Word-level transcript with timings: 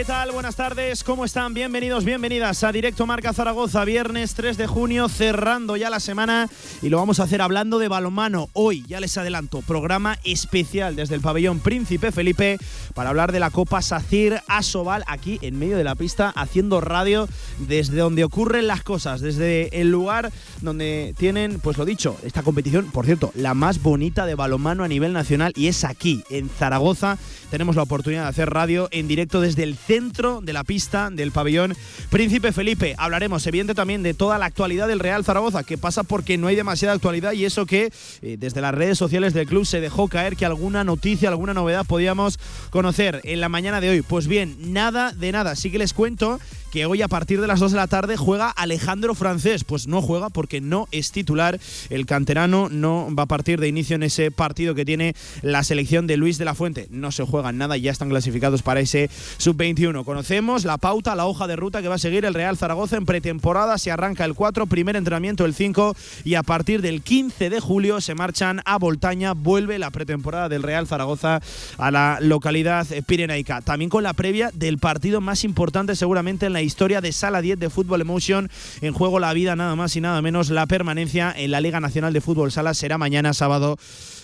¿Qué 0.00 0.06
tal? 0.06 0.32
Buenas 0.32 0.56
tardes, 0.56 1.04
¿cómo 1.04 1.26
están? 1.26 1.52
Bienvenidos, 1.52 2.06
bienvenidas 2.06 2.64
a 2.64 2.72
Directo 2.72 3.04
Marca 3.04 3.34
Zaragoza, 3.34 3.84
viernes 3.84 4.32
3 4.32 4.56
de 4.56 4.66
junio, 4.66 5.10
cerrando 5.10 5.76
ya 5.76 5.90
la 5.90 6.00
semana 6.00 6.48
y 6.80 6.88
lo 6.88 6.96
vamos 6.96 7.20
a 7.20 7.24
hacer 7.24 7.42
hablando 7.42 7.78
de 7.78 7.88
balonmano. 7.88 8.48
Hoy, 8.54 8.82
ya 8.88 8.98
les 8.98 9.18
adelanto, 9.18 9.60
programa 9.60 10.18
especial 10.24 10.96
desde 10.96 11.16
el 11.16 11.20
pabellón 11.20 11.60
Príncipe 11.60 12.12
Felipe 12.12 12.56
para 12.94 13.10
hablar 13.10 13.30
de 13.30 13.40
la 13.40 13.50
Copa 13.50 13.82
Sacir 13.82 14.40
Asobal 14.46 15.04
aquí 15.06 15.38
en 15.42 15.58
medio 15.58 15.76
de 15.76 15.84
la 15.84 15.96
pista, 15.96 16.30
haciendo 16.30 16.80
radio 16.80 17.28
desde 17.58 17.98
donde 17.98 18.24
ocurren 18.24 18.68
las 18.68 18.82
cosas, 18.82 19.20
desde 19.20 19.82
el 19.82 19.90
lugar 19.90 20.32
donde 20.62 21.14
tienen, 21.18 21.60
pues 21.60 21.76
lo 21.76 21.84
dicho, 21.84 22.16
esta 22.24 22.42
competición, 22.42 22.90
por 22.90 23.04
cierto, 23.04 23.32
la 23.34 23.52
más 23.52 23.82
bonita 23.82 24.24
de 24.24 24.34
balonmano 24.34 24.82
a 24.82 24.88
nivel 24.88 25.12
nacional 25.12 25.52
y 25.56 25.66
es 25.66 25.84
aquí, 25.84 26.24
en 26.30 26.48
Zaragoza. 26.48 27.18
Tenemos 27.50 27.76
la 27.76 27.82
oportunidad 27.82 28.22
de 28.22 28.28
hacer 28.28 28.48
radio 28.48 28.88
en 28.92 29.08
directo 29.08 29.42
desde 29.42 29.64
el 29.64 29.76
centro 29.90 30.40
de 30.40 30.52
la 30.52 30.62
pista 30.62 31.10
del 31.10 31.32
pabellón 31.32 31.74
Príncipe 32.10 32.52
Felipe. 32.52 32.94
Hablaremos, 32.96 33.44
evidente, 33.48 33.74
también 33.74 34.04
de 34.04 34.14
toda 34.14 34.38
la 34.38 34.46
actualidad 34.46 34.86
del 34.86 35.00
Real 35.00 35.24
Zaragoza, 35.24 35.64
que 35.64 35.78
pasa 35.78 36.04
porque 36.04 36.38
no 36.38 36.46
hay 36.46 36.54
demasiada 36.54 36.94
actualidad 36.94 37.32
y 37.32 37.44
eso 37.44 37.66
que 37.66 37.92
eh, 38.22 38.36
desde 38.38 38.60
las 38.60 38.72
redes 38.72 38.98
sociales 38.98 39.34
del 39.34 39.48
club 39.48 39.66
se 39.66 39.80
dejó 39.80 40.06
caer 40.06 40.36
que 40.36 40.46
alguna 40.46 40.84
noticia, 40.84 41.28
alguna 41.28 41.54
novedad 41.54 41.84
podíamos 41.84 42.38
conocer 42.70 43.20
en 43.24 43.40
la 43.40 43.48
mañana 43.48 43.80
de 43.80 43.90
hoy. 43.90 44.02
Pues 44.02 44.28
bien, 44.28 44.72
nada 44.72 45.10
de 45.10 45.32
nada. 45.32 45.56
Sí 45.56 45.72
que 45.72 45.78
les 45.78 45.92
cuento 45.92 46.38
que 46.70 46.86
hoy 46.86 47.02
a 47.02 47.08
partir 47.08 47.40
de 47.40 47.46
las 47.46 47.60
2 47.60 47.72
de 47.72 47.76
la 47.76 47.86
tarde 47.86 48.16
juega 48.16 48.48
Alejandro 48.48 49.14
Francés. 49.14 49.64
Pues 49.64 49.86
no 49.86 50.00
juega 50.00 50.28
porque 50.28 50.60
no 50.60 50.88
es 50.92 51.12
titular. 51.12 51.58
El 51.90 52.06
canterano 52.06 52.68
no 52.70 53.08
va 53.14 53.24
a 53.24 53.26
partir 53.26 53.60
de 53.60 53.68
inicio 53.68 53.96
en 53.96 54.02
ese 54.02 54.30
partido 54.30 54.74
que 54.74 54.84
tiene 54.84 55.14
la 55.42 55.64
selección 55.64 56.06
de 56.06 56.16
Luis 56.16 56.38
de 56.38 56.44
la 56.44 56.54
Fuente. 56.54 56.86
No 56.90 57.12
se 57.12 57.24
juega 57.24 57.52
nada 57.52 57.76
ya 57.76 57.90
están 57.90 58.08
clasificados 58.08 58.62
para 58.62 58.80
ese 58.80 59.10
sub-21. 59.38 60.04
Conocemos 60.04 60.64
la 60.64 60.78
pauta, 60.78 61.14
la 61.14 61.26
hoja 61.26 61.46
de 61.46 61.56
ruta 61.56 61.82
que 61.82 61.88
va 61.88 61.96
a 61.96 61.98
seguir 61.98 62.24
el 62.24 62.34
Real 62.34 62.56
Zaragoza 62.56 62.96
en 62.96 63.06
pretemporada. 63.06 63.78
Se 63.78 63.90
arranca 63.90 64.24
el 64.24 64.34
4, 64.34 64.66
primer 64.66 64.96
entrenamiento 64.96 65.44
el 65.44 65.54
5 65.54 65.96
y 66.24 66.34
a 66.34 66.42
partir 66.42 66.82
del 66.82 67.02
15 67.02 67.50
de 67.50 67.60
julio 67.60 68.00
se 68.00 68.14
marchan 68.14 68.60
a 68.64 68.78
Voltaña. 68.78 69.32
Vuelve 69.32 69.78
la 69.78 69.90
pretemporada 69.90 70.48
del 70.48 70.62
Real 70.62 70.86
Zaragoza 70.86 71.40
a 71.78 71.90
la 71.90 72.18
localidad 72.20 72.86
pirenaica. 73.06 73.60
También 73.60 73.90
con 73.90 74.02
la 74.02 74.12
previa 74.12 74.50
del 74.54 74.78
partido 74.78 75.20
más 75.20 75.44
importante 75.44 75.96
seguramente 75.96 76.46
en 76.46 76.52
la 76.52 76.59
historia 76.62 77.00
de 77.00 77.12
Sala 77.12 77.40
10 77.40 77.58
de 77.58 77.70
Fútbol 77.70 78.00
Emotion. 78.00 78.50
En 78.80 78.92
juego 78.92 79.18
la 79.20 79.32
vida, 79.32 79.56
nada 79.56 79.76
más 79.76 79.96
y 79.96 80.00
nada 80.00 80.22
menos. 80.22 80.50
La 80.50 80.66
permanencia 80.66 81.32
en 81.36 81.50
la 81.50 81.60
Liga 81.60 81.80
Nacional 81.80 82.12
de 82.12 82.20
Fútbol 82.20 82.52
Sala 82.52 82.74
será 82.74 82.98
mañana 82.98 83.34
sábado 83.34 83.78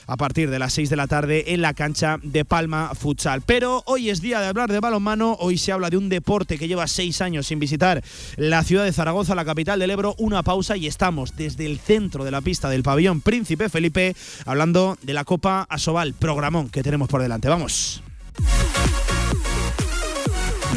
a 0.06 0.16
partir 0.16 0.50
de 0.50 0.58
las 0.58 0.72
6 0.74 0.90
de 0.90 0.96
la 0.96 1.06
tarde 1.06 1.52
en 1.52 1.62
la 1.62 1.74
cancha 1.74 2.18
de 2.22 2.44
Palma 2.44 2.92
Futsal. 2.94 3.42
Pero 3.42 3.82
hoy 3.86 4.10
es 4.10 4.20
día 4.20 4.40
de 4.40 4.46
hablar 4.46 4.70
de 4.70 4.80
balonmano, 4.80 5.36
hoy 5.40 5.58
se 5.58 5.72
habla 5.72 5.90
de 5.90 5.96
un 5.96 6.08
deporte 6.08 6.58
que 6.58 6.68
lleva 6.68 6.86
seis 6.86 7.20
años 7.20 7.46
sin 7.46 7.58
visitar 7.58 8.02
la 8.36 8.62
ciudad 8.62 8.84
de 8.84 8.92
Zaragoza, 8.92 9.34
la 9.34 9.44
capital 9.44 9.78
del 9.78 9.90
Ebro, 9.90 10.14
una 10.18 10.42
pausa 10.42 10.76
y 10.76 10.86
estamos 10.86 11.36
desde 11.36 11.66
el 11.66 11.78
centro 11.78 12.24
de 12.24 12.30
la 12.30 12.40
pista 12.40 12.70
del 12.70 12.82
pabellón 12.82 13.20
Príncipe 13.20 13.68
Felipe 13.68 14.14
hablando 14.44 14.96
de 15.02 15.14
la 15.14 15.24
Copa 15.24 15.66
Asobal, 15.68 16.14
programón 16.14 16.68
que 16.68 16.82
tenemos 16.82 17.08
por 17.08 17.22
delante. 17.22 17.48
Vamos. 17.48 18.02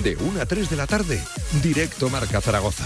De 0.03 0.15
1 0.15 0.41
a 0.41 0.45
3 0.45 0.69
de 0.69 0.75
la 0.77 0.87
tarde, 0.87 1.21
directo 1.61 2.09
Marca 2.09 2.39
Zaragoza. 2.39 2.85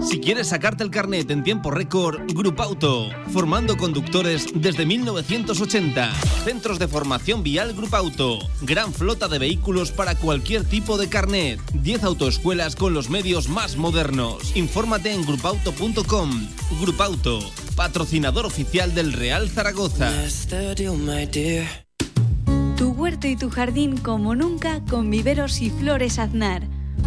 Si 0.00 0.20
quieres 0.20 0.48
sacarte 0.48 0.84
el 0.84 0.90
carnet 0.90 1.30
en 1.30 1.42
tiempo 1.42 1.70
récord, 1.70 2.20
Grupauto, 2.32 3.10
formando 3.32 3.76
conductores 3.76 4.46
desde 4.54 4.86
1980. 4.86 6.14
Centros 6.44 6.78
de 6.78 6.88
formación 6.88 7.42
vial 7.42 7.74
Grupauto. 7.74 8.38
Gran 8.62 8.92
flota 8.94 9.28
de 9.28 9.38
vehículos 9.38 9.90
para 9.90 10.14
cualquier 10.14 10.64
tipo 10.64 10.96
de 10.96 11.08
carnet. 11.08 11.60
10 11.74 12.04
autoescuelas 12.04 12.76
con 12.76 12.94
los 12.94 13.10
medios 13.10 13.48
más 13.48 13.76
modernos. 13.76 14.56
Infórmate 14.56 15.12
en 15.12 15.26
grupauto.com. 15.26 16.48
Grupauto, 16.80 17.40
patrocinador 17.74 18.46
oficial 18.46 18.94
del 18.94 19.12
Real 19.12 19.48
Zaragoza. 19.48 20.10
Tu 22.80 22.92
huerto 22.92 23.26
y 23.26 23.36
tu 23.36 23.50
jardín 23.50 23.98
como 23.98 24.34
nunca 24.34 24.80
con 24.88 25.10
viveros 25.10 25.60
y 25.60 25.68
flores 25.68 26.18
Aznar. 26.18 26.62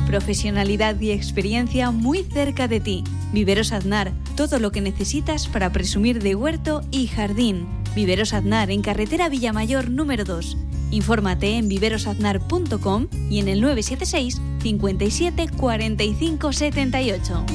Profesionalidad 0.05 0.99
y 1.01 1.09
experiencia 1.09 1.89
muy 1.89 2.21
cerca 2.21 2.67
de 2.67 2.79
ti. 2.79 3.03
Viveros 3.33 3.71
Aznar, 3.71 4.11
todo 4.35 4.59
lo 4.59 4.71
que 4.71 4.81
necesitas 4.81 5.47
para 5.47 5.71
presumir 5.71 6.21
de 6.21 6.35
huerto 6.35 6.83
y 6.91 7.07
jardín. 7.07 7.65
Viveros 7.95 8.35
Aznar 8.35 8.69
en 8.69 8.83
carretera 8.83 9.29
Villamayor 9.29 9.89
número 9.89 10.25
2. 10.25 10.57
Infórmate 10.91 11.57
en 11.57 11.67
viverosaznar.com 11.67 13.07
y 13.31 13.39
en 13.39 13.47
el 13.47 13.59
976 13.59 14.41
57 14.61 15.49
45 15.57 16.53
78. 16.53 17.45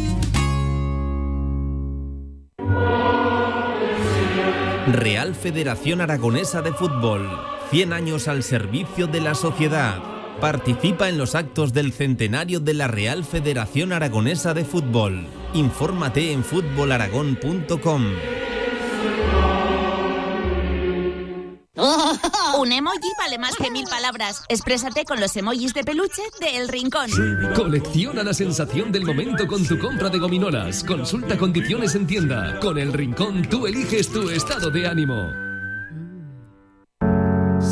Real 4.88 5.36
Federación 5.36 6.00
Aragonesa 6.00 6.62
de 6.62 6.72
Fútbol. 6.72 7.57
100 7.70 7.92
años 7.92 8.28
al 8.28 8.42
servicio 8.42 9.06
de 9.06 9.20
la 9.20 9.34
sociedad. 9.34 10.02
Participa 10.40 11.08
en 11.08 11.18
los 11.18 11.34
actos 11.34 11.72
del 11.72 11.92
centenario 11.92 12.60
de 12.60 12.74
la 12.74 12.88
Real 12.88 13.24
Federación 13.24 13.92
Aragonesa 13.92 14.54
de 14.54 14.64
Fútbol. 14.64 15.26
Infórmate 15.52 16.32
en 16.32 16.44
fútbolaragón.com. 16.44 18.04
Un 22.58 22.72
emoji 22.72 23.12
vale 23.18 23.38
más 23.38 23.54
que 23.56 23.70
mil 23.70 23.84
palabras. 23.84 24.44
Exprésate 24.48 25.04
con 25.04 25.20
los 25.20 25.36
emojis 25.36 25.74
de 25.74 25.84
peluche 25.84 26.22
de 26.40 26.56
El 26.56 26.68
Rincón. 26.68 27.08
Colecciona 27.54 28.22
la 28.22 28.34
sensación 28.34 28.90
del 28.90 29.04
momento 29.04 29.46
con 29.46 29.64
tu 29.66 29.78
compra 29.78 30.08
de 30.08 30.18
gominolas. 30.18 30.82
Consulta 30.82 31.36
condiciones 31.36 31.94
en 31.94 32.06
tienda. 32.06 32.58
Con 32.60 32.78
El 32.78 32.92
Rincón 32.92 33.42
tú 33.48 33.66
eliges 33.66 34.08
tu 34.08 34.28
estado 34.30 34.70
de 34.70 34.86
ánimo. 34.86 35.47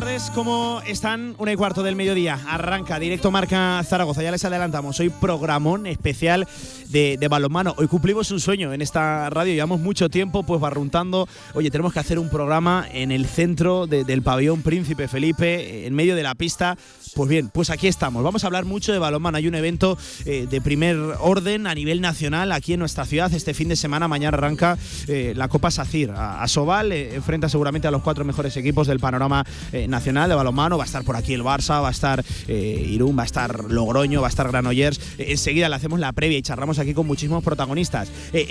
Tardes, 0.00 0.30
¿cómo 0.34 0.82
están? 0.86 1.34
Una 1.38 1.52
y 1.52 1.56
cuarto 1.56 1.82
del 1.82 1.96
mediodía. 1.96 2.38
Arranca 2.48 2.98
directo 2.98 3.30
marca 3.30 3.82
Zaragoza. 3.82 4.22
Ya 4.22 4.30
les 4.30 4.44
adelantamos. 4.44 5.00
Hoy 5.00 5.08
programón 5.08 5.86
especial 5.86 6.46
de, 6.88 7.16
de 7.18 7.28
balonmano. 7.28 7.74
Hoy 7.78 7.86
cumplimos 7.86 8.30
un 8.30 8.38
sueño 8.38 8.74
en 8.74 8.82
esta 8.82 9.30
radio. 9.30 9.54
Llevamos 9.54 9.80
mucho 9.80 10.10
tiempo 10.10 10.42
pues 10.42 10.60
barruntando. 10.60 11.26
Oye, 11.54 11.70
tenemos 11.70 11.94
que 11.94 12.00
hacer 12.00 12.18
un 12.18 12.28
programa 12.28 12.86
en 12.92 13.10
el 13.10 13.24
centro 13.24 13.86
de- 13.86 14.04
del 14.04 14.20
pabellón 14.20 14.60
Príncipe 14.60 15.08
Felipe, 15.08 15.86
en 15.86 15.94
medio 15.94 16.14
de 16.14 16.22
la 16.24 16.34
pista. 16.34 16.76
Pues 17.16 17.30
bien, 17.30 17.48
pues 17.48 17.70
aquí 17.70 17.88
estamos. 17.88 18.22
Vamos 18.22 18.44
a 18.44 18.46
hablar 18.46 18.66
mucho 18.66 18.92
de 18.92 18.98
balonmano. 18.98 19.38
Hay 19.38 19.48
un 19.48 19.54
evento 19.54 19.96
eh, 20.26 20.46
de 20.50 20.60
primer 20.60 20.98
orden 21.18 21.66
a 21.66 21.74
nivel 21.74 22.02
nacional 22.02 22.52
aquí 22.52 22.74
en 22.74 22.78
nuestra 22.78 23.06
ciudad. 23.06 23.32
Este 23.32 23.54
fin 23.54 23.68
de 23.68 23.76
semana, 23.76 24.06
mañana 24.06 24.36
arranca 24.36 24.76
eh, 25.08 25.32
la 25.34 25.48
Copa 25.48 25.70
Sacir. 25.70 26.10
A, 26.10 26.42
a 26.42 26.46
Sobal 26.46 26.92
eh, 26.92 27.14
enfrenta 27.14 27.48
seguramente 27.48 27.88
a 27.88 27.90
los 27.90 28.02
cuatro 28.02 28.22
mejores 28.26 28.54
equipos 28.58 28.86
del 28.86 29.00
panorama 29.00 29.46
nacional 29.88 30.28
de 30.28 30.34
balonmano. 30.34 30.76
Va 30.76 30.84
a 30.84 30.86
estar 30.86 31.04
por 31.04 31.16
aquí 31.16 31.32
el 31.32 31.42
Barça, 31.42 31.82
va 31.82 31.88
a 31.88 31.90
estar 31.90 32.22
Irún, 32.48 33.16
va 33.16 33.22
a 33.22 33.24
estar 33.24 33.64
Logroño, 33.64 34.20
va 34.20 34.26
a 34.26 34.28
estar 34.28 34.48
Granollers. 34.48 35.00
Enseguida 35.16 35.70
le 35.70 35.76
hacemos 35.76 35.98
la 35.98 36.12
previa 36.12 36.36
y 36.36 36.42
charlamos 36.42 36.78
aquí 36.78 36.92
con 36.92 37.06
muchísimos 37.06 37.42
protagonistas. 37.42 38.10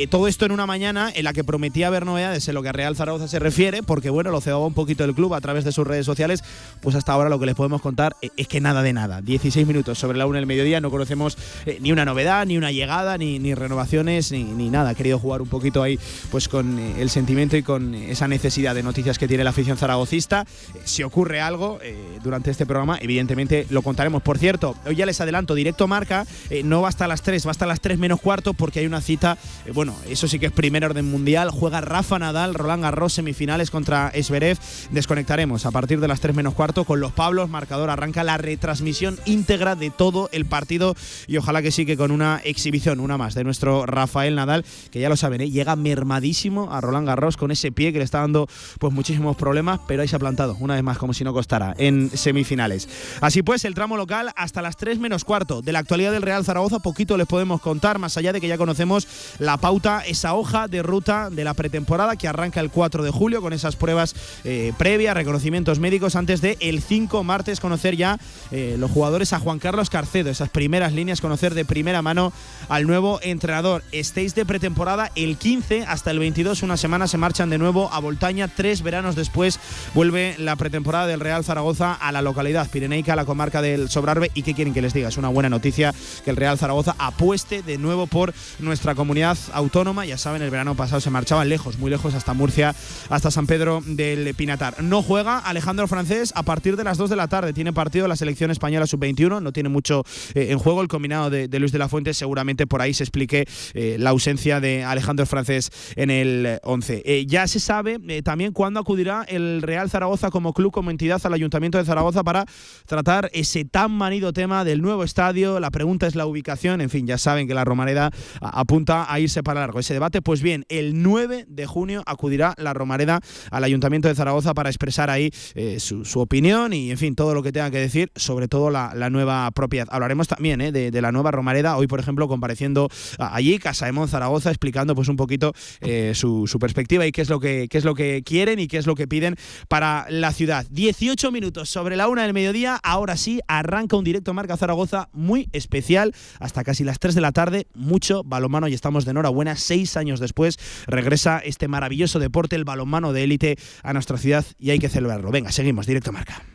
todo 0.10 0.28
esto 0.28 0.46
en 0.46 0.52
una 0.52 0.66
mañana 0.66 1.12
en 1.14 1.24
la 1.24 1.34
que 1.34 1.44
prometía 1.44 1.86
haber 1.86 2.04
novedades 2.04 2.48
en 2.48 2.56
lo 2.56 2.64
que 2.64 2.70
a 2.70 2.72
Real 2.72 2.96
Zaragoza 2.96 3.28
se 3.28 3.38
refiere, 3.38 3.84
porque 3.84 4.10
bueno, 4.10 4.32
lo 4.32 4.42
cebaba 4.42 4.66
un 4.66 4.74
poquito 4.74 5.04
el 5.04 5.14
club 5.14 5.36
a 5.36 5.42
través 5.42 5.66
de 5.66 5.72
sus 5.72 5.86
redes 5.86 6.08
sociales. 6.08 6.44
Pues 6.82 6.96
hasta 6.96 7.14
ahora 7.14 7.30
lo 7.30 7.40
que 7.40 7.46
les 7.46 7.56
podemos 7.56 7.80
contar 7.80 8.16
es 8.22 8.48
que 8.48 8.55
nada 8.62 8.84
de 8.84 8.94
nada. 8.94 9.22
16 9.22 9.66
minutos 9.68 9.98
sobre 9.98 10.18
la 10.18 10.26
una 10.26 10.40
del 10.40 10.48
mediodía, 10.48 10.82
no 10.82 10.92
conocemos 10.92 11.38
ni 11.80 11.92
una 11.92 12.06
novedad, 12.06 12.46
ni 12.46 12.58
una 12.58 12.72
llegada, 12.72 13.18
ni, 13.18 13.40
ni 13.40 13.54
renovaciones, 13.54 14.32
ni, 14.32 14.44
ni, 14.44 14.70
nada. 14.70 14.92
He 14.92 14.96
querido 14.96 15.20
jugar 15.20 15.42
un 15.42 15.48
poquito 15.48 15.84
ahí 15.84 16.00
pues 16.32 16.48
con 16.48 16.80
el 16.80 17.10
sentimiento 17.10 17.58
y 17.58 17.64
con 17.64 17.96
esa 17.96 18.28
necesidad 18.28 18.76
de 18.76 18.84
noticias 18.84 19.18
que 19.18 19.28
tiene 19.28 19.44
la 19.44 19.50
afición 19.52 19.78
zaragocista. 19.78 20.46
Si 20.84 21.04
ocurre 21.04 21.42
algo 21.42 21.80
eh, 21.82 22.20
durante 22.24 22.52
este 22.52 22.66
programa, 22.66 22.98
evidentemente 23.02 23.66
lo 23.70 23.82
contaremos. 23.82 24.22
Por 24.22 24.38
cierto, 24.38 24.76
hoy 24.86 24.96
ya 24.96 25.06
les 25.06 25.20
adelanto, 25.22 25.56
directo 25.56 25.88
marca, 25.88 26.26
eh, 26.50 26.64
no 26.64 26.82
va 26.82 26.90
hasta 26.90 27.08
las 27.08 27.22
3, 27.22 27.46
va 27.48 27.52
hasta 27.52 27.66
las 27.66 27.82
3 27.82 27.98
menos 27.98 28.22
cuarto 28.22 28.54
porque 28.54 28.80
hay 28.80 28.86
una 28.86 29.02
cita, 29.02 29.38
eh, 29.66 29.72
bueno, 29.72 29.96
eso 30.10 30.28
sí 30.28 30.40
que 30.40 30.48
es 30.48 30.52
primer 30.52 30.86
orden 30.86 31.10
mundial, 31.10 31.50
juega 31.52 31.82
Rafa 31.82 32.20
Nadal, 32.20 32.54
Roland 32.54 32.84
Garros, 32.84 33.14
semifinales 33.14 33.72
contra 33.72 34.10
Esberev. 34.10 34.58
Desconectaremos 34.92 35.66
a 35.66 35.72
partir 35.72 36.00
de 36.00 36.08
las 36.08 36.22
3 36.22 36.36
menos 36.36 36.54
cuarto 36.54 36.86
con 36.86 37.00
los 37.00 37.12
Pablos, 37.12 37.50
marcador 37.50 37.90
arranca 37.90 38.24
la 38.24 38.38
retransmisión 38.46 39.20
íntegra 39.26 39.76
de 39.76 39.90
todo 39.90 40.30
el 40.32 40.46
partido 40.46 40.96
y 41.28 41.38
ojalá 41.38 41.62
que 41.62 41.72
sí 41.72 41.86
que 41.86 41.98
con 41.98 42.12
una 42.12 42.42
exhibición, 42.44 43.00
una 43.00 43.18
más 43.18 43.34
de 43.34 43.44
nuestro 43.44 43.86
Rafael 43.86 44.36
Nadal, 44.36 44.66
que 44.92 45.00
ya 45.00 45.10
lo 45.10 45.18
saben, 45.18 45.42
llega 45.52 45.76
mermadísimo 45.76 46.72
a 46.72 46.82
Roland 46.82 47.08
Garros 47.08 47.38
con 47.38 47.52
ese 47.52 47.72
pie 47.72 47.92
que 47.92 48.00
le 48.00 48.06
está 48.06 48.20
dando 48.20 48.48
pues 48.80 48.94
muchísimos 48.94 49.36
problemas, 49.36 49.80
pero 49.88 50.02
ahí 50.02 50.08
se 50.08 50.16
ha 50.16 50.20
plantado, 50.20 50.56
una 50.60 50.76
vez 50.76 50.84
más, 50.84 50.98
como 50.98 51.14
si 51.14 51.24
no 51.24 51.34
costara, 51.34 51.74
en 51.78 52.16
semifinales. 52.16 52.88
Así 53.22 53.42
pues, 53.42 53.66
el 53.66 53.74
tramo 53.74 53.98
local 53.98 54.32
hasta 54.36 54.62
las 54.62 54.78
3 54.78 55.00
menos 55.00 55.24
cuarto. 55.24 55.62
De 55.62 55.72
la 55.72 55.80
actualidad 55.80 56.12
del 56.12 56.22
Real 56.22 56.46
Zaragoza, 56.46 56.80
poquito 56.80 57.18
les 57.18 57.28
podemos 57.28 57.62
contar, 57.62 58.00
más 58.00 58.18
allá 58.18 58.32
de 58.34 58.42
que 58.42 58.48
ya 58.48 58.58
conocemos 58.58 59.08
la 59.40 59.58
pauta, 59.58 60.04
esa 60.06 60.36
hoja 60.36 60.68
de 60.68 60.84
ruta 60.84 61.30
de 61.30 61.44
la 61.44 61.54
pretemporada 61.54 62.16
que 62.16 62.28
arranca 62.28 62.60
el 62.60 62.70
4 62.70 63.04
de 63.04 63.12
julio 63.12 63.42
con 63.42 63.54
esas 63.54 63.76
pruebas 63.76 64.16
eh, 64.44 64.74
previas, 64.78 65.16
reconocimientos 65.16 65.80
médicos, 65.80 66.16
antes 66.16 66.42
de 66.42 66.58
el 66.60 66.82
5 66.82 67.24
martes 67.24 67.60
conocer 67.60 67.96
ya 67.96 68.20
eh, 68.52 68.76
los 68.78 68.92
jugadores 68.92 69.34
a 69.34 69.40
Juan 69.40 69.60
Carlos 69.60 69.90
Carcedo, 69.90 70.30
esas 70.30 70.50
primeras 70.50 70.94
líneas, 70.94 71.22
conocer 71.22 71.54
de 71.54 71.66
primera 71.66 72.02
mano 72.02 72.34
al 72.70 72.88
nuevo 72.88 73.20
entrenador. 73.22 73.84
Estéis 73.92 74.36
de 74.36 74.46
pretemporada 74.46 75.12
el 75.16 75.38
15 75.38 75.84
hasta 75.84 76.12
el 76.12 76.20
22, 76.20 76.64
una 76.64 76.78
semana 76.78 77.08
se 77.08 77.18
marchan 77.18 77.50
de 77.50 77.58
nuevo 77.58 77.90
a 77.92 78.00
Voltaña, 78.00 78.48
tres 78.48 78.82
veranos 78.82 79.16
después 79.16 79.60
vuelve 79.94 80.36
la 80.38 80.56
pretemporada 80.56 81.08
del 81.08 81.20
Real 81.20 81.44
Zaragoza 81.44 81.94
a 81.94 82.12
la 82.12 82.22
localidad 82.22 82.70
pireneica, 82.70 83.14
a 83.14 83.16
la 83.16 83.26
comarca 83.26 83.62
del 83.62 83.90
Sobrarbe. 83.90 84.32
¿Y 84.34 84.44
qué 84.44 84.54
quieren 84.54 84.74
que 84.74 84.82
les 84.82 84.94
diga? 84.94 85.10
Es 85.10 85.18
una 85.18 85.30
buena 85.30 85.50
noticia 85.50 85.94
que 86.24 86.32
el 86.32 86.38
Real 86.38 86.58
Zaragoza 86.58 86.96
apueste 86.98 87.62
de 87.62 87.78
nuevo 87.78 88.08
por 88.08 88.34
nuestra 88.60 88.96
comunidad 88.96 89.38
autónoma. 89.54 90.06
Ya 90.06 90.18
saben, 90.18 90.42
el 90.42 90.50
verano 90.50 90.76
pasado 90.76 91.02
se 91.02 91.10
marchaban 91.10 91.50
lejos, 91.50 91.78
muy 91.78 91.90
lejos, 91.90 92.14
hasta 92.14 92.34
Murcia, 92.34 92.76
hasta 93.10 93.32
San 93.32 93.48
Pedro 93.48 93.82
del 93.86 94.34
Pinatar. 94.36 94.82
No 94.84 95.02
juega 95.02 95.40
Alejandro 95.40 95.88
Francés 95.88 96.32
a 96.36 96.44
partir 96.44 96.76
de 96.76 96.84
las 96.84 96.98
2 96.98 97.10
de 97.10 97.16
la 97.16 97.28
tarde. 97.28 97.54
Tiene 97.54 97.74
partido 97.74 98.08
la 98.08 98.16
selección 98.26 98.50
española 98.50 98.88
sub-21, 98.88 99.40
no 99.40 99.52
tiene 99.52 99.70
mucho 99.70 100.04
eh, 100.34 100.48
en 100.50 100.58
juego. 100.58 100.82
El 100.82 100.88
combinado 100.88 101.30
de, 101.30 101.48
Luis 101.60 101.72
de 101.72 101.78
la 101.78 101.88
Fuente 101.88 102.14
seguramente 102.16 102.66
por 102.66 102.82
ahí 102.82 102.94
se 102.94 103.04
explique 103.04 103.46
eh, 103.76 103.98
la 104.00 104.10
ausencia 104.10 104.60
de 104.60 104.84
Alejandro 104.84 105.28
Francés 105.28 105.70
en 105.96 106.10
el 106.10 106.60
11. 106.64 107.04
Eh, 107.06 107.26
ya 107.28 107.48
se 107.48 107.60
sabe 107.60 108.00
también 108.24 108.52
cuándo 108.52 108.80
acudirá 108.80 109.24
el 109.28 109.62
Real 109.62 109.92
Zaragoza 109.92 110.32
como 110.32 110.54
club, 110.54 110.72
como 110.72 110.90
entidad 110.90 111.22
al 111.24 111.34
Ayuntamiento 111.34 111.78
de 111.78 111.86
Zaragoza 111.86 112.24
para 112.24 112.46
tratar 112.88 113.30
ese 113.32 113.64
tan 113.64 113.92
manido 113.92 114.34
tema 114.34 114.66
del 114.66 114.82
nuevo 114.82 115.04
estadio. 115.04 115.60
La 115.60 115.70
pregunta 115.70 116.08
es 116.08 116.16
la 116.16 116.26
ubicación. 116.26 116.82
En 116.82 116.90
fin, 116.90 117.06
ya 117.06 117.20
saben 117.20 117.48
que 117.48 117.54
la 117.54 117.64
Romareda 117.64 118.10
apunta 118.42 119.12
a 119.12 119.20
irse 119.20 119.44
para 119.44 119.60
largo. 119.60 119.80
Ese 119.80 119.94
debate, 119.94 120.24
pues 120.24 120.42
bien, 120.42 120.66
el 120.70 121.04
9 121.04 121.46
de 121.48 121.66
junio 121.68 122.02
acudirá 122.08 122.56
la 122.58 122.74
Romareda 122.74 123.20
al 123.52 123.64
Ayuntamiento 123.64 124.08
de 124.08 124.16
Zaragoza 124.16 124.56
para 124.56 124.70
expresar 124.70 125.12
ahí 125.12 125.32
su, 125.78 126.20
opinión 126.20 126.74
y, 126.74 126.90
en 126.90 126.98
fin, 126.98 127.14
todo 127.14 127.36
lo 127.36 127.44
que 127.44 127.52
tenga 127.52 127.70
que 127.70 127.80
decir, 127.80 128.05
sobre 128.16 128.48
todo 128.48 128.70
la, 128.70 128.94
nueva 129.10 129.50
propiedad. 129.52 129.88
Hablaremos 129.92 130.28
también 130.28 130.62
eh, 130.62 130.72
de, 130.72 131.02
la 131.02 131.12
nueva 131.12 131.32
Romareda, 131.32 131.78
hoy, 131.78 131.88
por 131.88 132.00
ejemplo, 132.00 132.28
compareciendo 132.28 132.90
allí, 133.20 133.60
Casa 133.60 133.86
de 133.86 134.08
Zaragoza, 134.08 134.50
explicando 134.50 134.96
pues 134.96 135.08
un 135.08 135.16
poquito 135.16 135.54
eh, 135.82 136.14
su, 136.16 136.46
perspectiva 136.60 137.06
y 137.06 137.12
qué 137.12 137.22
es, 137.22 137.30
lo 137.30 137.40
que, 137.40 137.68
qué 137.70 137.78
es 137.78 137.86
lo 137.86 137.96
que 137.96 138.24
quieren 138.24 138.60
y 138.60 138.68
qué 138.68 138.78
es 138.78 138.88
lo 138.88 138.96
que 138.96 139.08
piden 139.08 139.36
para 139.68 140.06
la 140.10 140.32
ciudad. 140.32 140.66
18 140.70 141.32
minutos 141.32 141.70
sobre 141.70 141.96
la 141.96 142.08
una 142.08 142.24
del 142.24 142.34
mediodía, 142.34 142.80
ahora 142.84 143.18
sí, 143.18 143.42
arranca 143.48 143.96
un 143.96 144.04
directo 144.04 144.34
Marca 144.34 144.58
Zaragoza 144.58 145.10
muy 145.12 145.50
especial, 145.52 146.14
hasta 146.40 146.64
casi 146.64 146.84
las 146.84 147.00
3 147.00 147.16
de 147.16 147.22
la 147.22 147.32
tarde, 147.32 147.68
mucho 147.74 148.24
balonmano 148.24 148.68
y 148.68 148.74
estamos 148.74 149.06
de 149.06 149.12
enhorabuena, 149.12 149.56
seis 149.56 149.98
años 149.98 150.20
después 150.20 150.58
regresa 150.88 151.40
este 151.40 151.68
maravilloso 151.68 152.20
deporte, 152.20 152.56
el 152.56 152.66
balonmano 152.66 153.14
de 153.14 153.24
élite, 153.24 153.58
a 153.84 153.94
nuestra 153.94 154.18
ciudad 154.18 154.46
y 154.58 154.72
hay 154.72 154.80
que 154.80 154.90
celebrarlo. 154.90 155.32
Venga, 155.32 155.52
seguimos, 155.52 155.86
directo 155.86 156.12
Marca. 156.12 156.55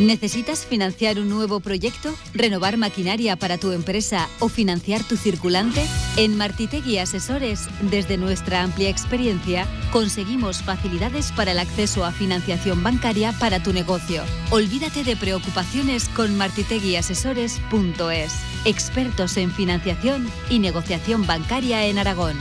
¿Necesitas 0.00 0.66
financiar 0.66 1.18
un 1.18 1.30
nuevo 1.30 1.60
proyecto? 1.60 2.14
¿Renovar 2.34 2.76
maquinaria 2.76 3.34
para 3.36 3.56
tu 3.56 3.72
empresa 3.72 4.28
o 4.40 4.50
financiar 4.50 5.02
tu 5.02 5.16
circulante? 5.16 5.82
En 6.18 6.36
Martitegui 6.36 6.98
Asesores, 6.98 7.66
desde 7.80 8.18
nuestra 8.18 8.62
amplia 8.62 8.90
experiencia, 8.90 9.66
conseguimos 9.92 10.62
facilidades 10.62 11.32
para 11.32 11.52
el 11.52 11.58
acceso 11.58 12.04
a 12.04 12.12
financiación 12.12 12.82
bancaria 12.82 13.32
para 13.40 13.62
tu 13.62 13.72
negocio. 13.72 14.22
Olvídate 14.50 15.02
de 15.02 15.16
preocupaciones 15.16 16.10
con 16.10 16.36
martiteguiasesores.es. 16.36 18.32
Expertos 18.66 19.38
en 19.38 19.50
financiación 19.50 20.28
y 20.50 20.58
negociación 20.58 21.26
bancaria 21.26 21.86
en 21.86 21.96
Aragón. 21.96 22.36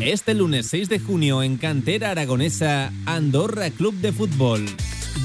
Este 0.00 0.34
lunes 0.34 0.66
6 0.66 0.88
de 0.88 0.98
junio 0.98 1.44
en 1.44 1.56
Cantera 1.56 2.10
Aragonesa, 2.10 2.92
Andorra 3.06 3.70
Club 3.70 3.94
de 3.94 4.12
Fútbol 4.12 4.66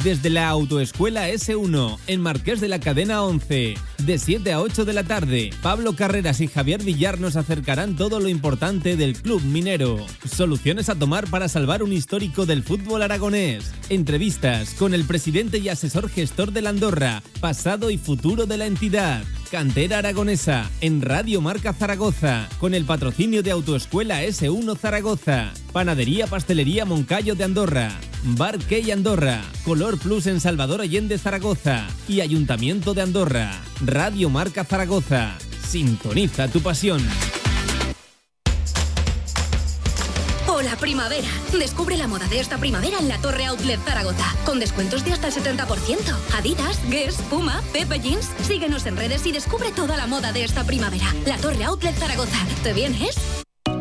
desde 0.04 0.30
la 0.30 0.50
Autoescuela 0.50 1.30
S1 1.30 1.98
en 2.08 2.22
Marqués 2.22 2.60
de 2.60 2.68
la 2.68 2.80
Cadena 2.80 3.24
11, 3.24 3.76
de 4.06 4.18
7 4.18 4.54
a 4.54 4.62
8 4.62 4.86
de 4.86 4.94
la 4.94 5.04
tarde, 5.04 5.52
Pablo 5.62 5.96
Carreras 5.96 6.42
y 6.42 6.48
Javier 6.48 6.84
Villar 6.84 7.20
nos 7.20 7.36
acercarán 7.36 7.96
todo 7.96 8.20
lo 8.20 8.30
importante 8.30 8.96
del 8.96 9.16
club 9.16 9.42
minero, 9.44 10.06
soluciones 10.26 10.90
a 10.90 10.96
tomar 10.96 11.28
para 11.30 11.48
salvar 11.48 11.84
un 11.84 11.94
histórico 11.94 12.46
del 12.46 12.64
fútbol 12.64 13.02
aragonés, 13.04 13.74
entrevistas 13.90 14.74
con 14.76 14.94
el 14.94 15.06
presidente 15.06 15.60
y 15.60 15.70
asesor 15.70 16.10
gestor 16.10 16.52
de 16.52 16.62
la 16.62 16.70
Andorra, 16.70 17.22
pasado 17.40 17.92
y 17.92 17.98
futuro 17.98 18.46
de 18.46 18.58
la 18.58 18.66
entidad. 18.66 19.24
Cantera 19.52 19.98
Aragonesa, 19.98 20.70
en 20.80 21.02
Radio 21.02 21.42
Marca 21.42 21.74
Zaragoza, 21.74 22.48
con 22.58 22.74
el 22.74 22.86
patrocinio 22.86 23.44
de 23.44 23.52
Autoescuela 23.52 24.24
S1 24.24 24.78
Zaragoza, 24.78 25.52
Panadería 25.74 26.26
Pastelería 26.26 26.86
Moncayo 26.86 27.36
de 27.36 27.44
Andorra, 27.44 27.92
Bar 28.24 28.60
Key 28.60 28.92
Andorra, 28.92 29.42
Color 29.66 29.98
Plus 29.98 30.28
en 30.28 30.40
Salvador 30.40 30.80
Allende 30.80 31.18
Zaragoza 31.18 31.86
y 32.08 32.22
Ayuntamiento 32.22 32.94
de 32.94 33.02
Andorra. 33.02 33.52
Radio 33.92 34.30
Marca 34.30 34.64
Zaragoza. 34.64 35.38
Sintoniza 35.68 36.48
tu 36.48 36.62
pasión. 36.62 37.06
Hola 40.48 40.78
primavera. 40.78 41.28
Descubre 41.52 41.98
la 41.98 42.08
moda 42.08 42.26
de 42.30 42.40
esta 42.40 42.58
primavera 42.58 43.00
en 43.00 43.10
la 43.10 43.18
Torre 43.18 43.48
Outlet 43.48 43.82
Zaragoza, 43.82 44.34
con 44.46 44.62
descuentos 44.62 45.04
de 45.04 45.12
hasta 45.12 45.28
el 45.28 45.34
70%. 45.34 45.68
Adidas, 46.38 46.80
Guess, 46.90 47.16
Puma, 47.30 47.62
Pepe 47.74 48.00
Jeans. 48.00 48.30
Síguenos 48.44 48.86
en 48.86 48.96
redes 48.96 49.26
y 49.26 49.34
descubre 49.34 49.74
toda 49.74 49.98
la 49.98 50.08
moda 50.08 50.32
de 50.32 50.46
esta 50.46 50.64
primavera. 50.64 51.14
La 51.26 51.36
Torre 51.36 51.66
Outlet 51.66 51.96
Zaragoza. 51.96 52.38
¿Te 52.64 52.72
vienes? 52.72 53.41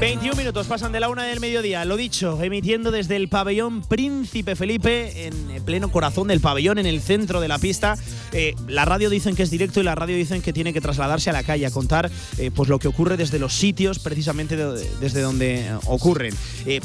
21 0.00 0.34
minutos 0.34 0.66
pasan 0.66 0.92
de 0.92 1.00
la 1.00 1.10
una 1.10 1.24
del 1.24 1.40
mediodía, 1.40 1.84
lo 1.84 1.98
dicho, 1.98 2.42
emitiendo 2.42 2.90
desde 2.90 3.16
el 3.16 3.28
pabellón 3.28 3.82
Príncipe 3.82 4.56
Felipe, 4.56 5.26
en 5.26 5.62
pleno 5.62 5.92
corazón 5.92 6.28
del 6.28 6.40
pabellón, 6.40 6.78
en 6.78 6.86
el 6.86 7.02
centro 7.02 7.38
de 7.38 7.48
la 7.48 7.58
pista. 7.58 7.98
Eh, 8.32 8.54
la 8.66 8.86
radio 8.86 9.10
dicen 9.10 9.36
que 9.36 9.42
es 9.42 9.50
directo 9.50 9.78
y 9.78 9.82
la 9.82 9.94
radio 9.94 10.16
dicen 10.16 10.40
que 10.40 10.54
tiene 10.54 10.72
que 10.72 10.80
trasladarse 10.80 11.28
a 11.28 11.34
la 11.34 11.42
calle 11.42 11.66
a 11.66 11.70
contar 11.70 12.10
eh, 12.38 12.50
pues 12.50 12.70
lo 12.70 12.78
que 12.78 12.88
ocurre 12.88 13.18
desde 13.18 13.38
los 13.38 13.52
sitios, 13.52 13.98
precisamente 13.98 14.56
desde 14.56 15.20
donde 15.20 15.66
eh, 15.66 15.74
ocurren. 15.84 16.34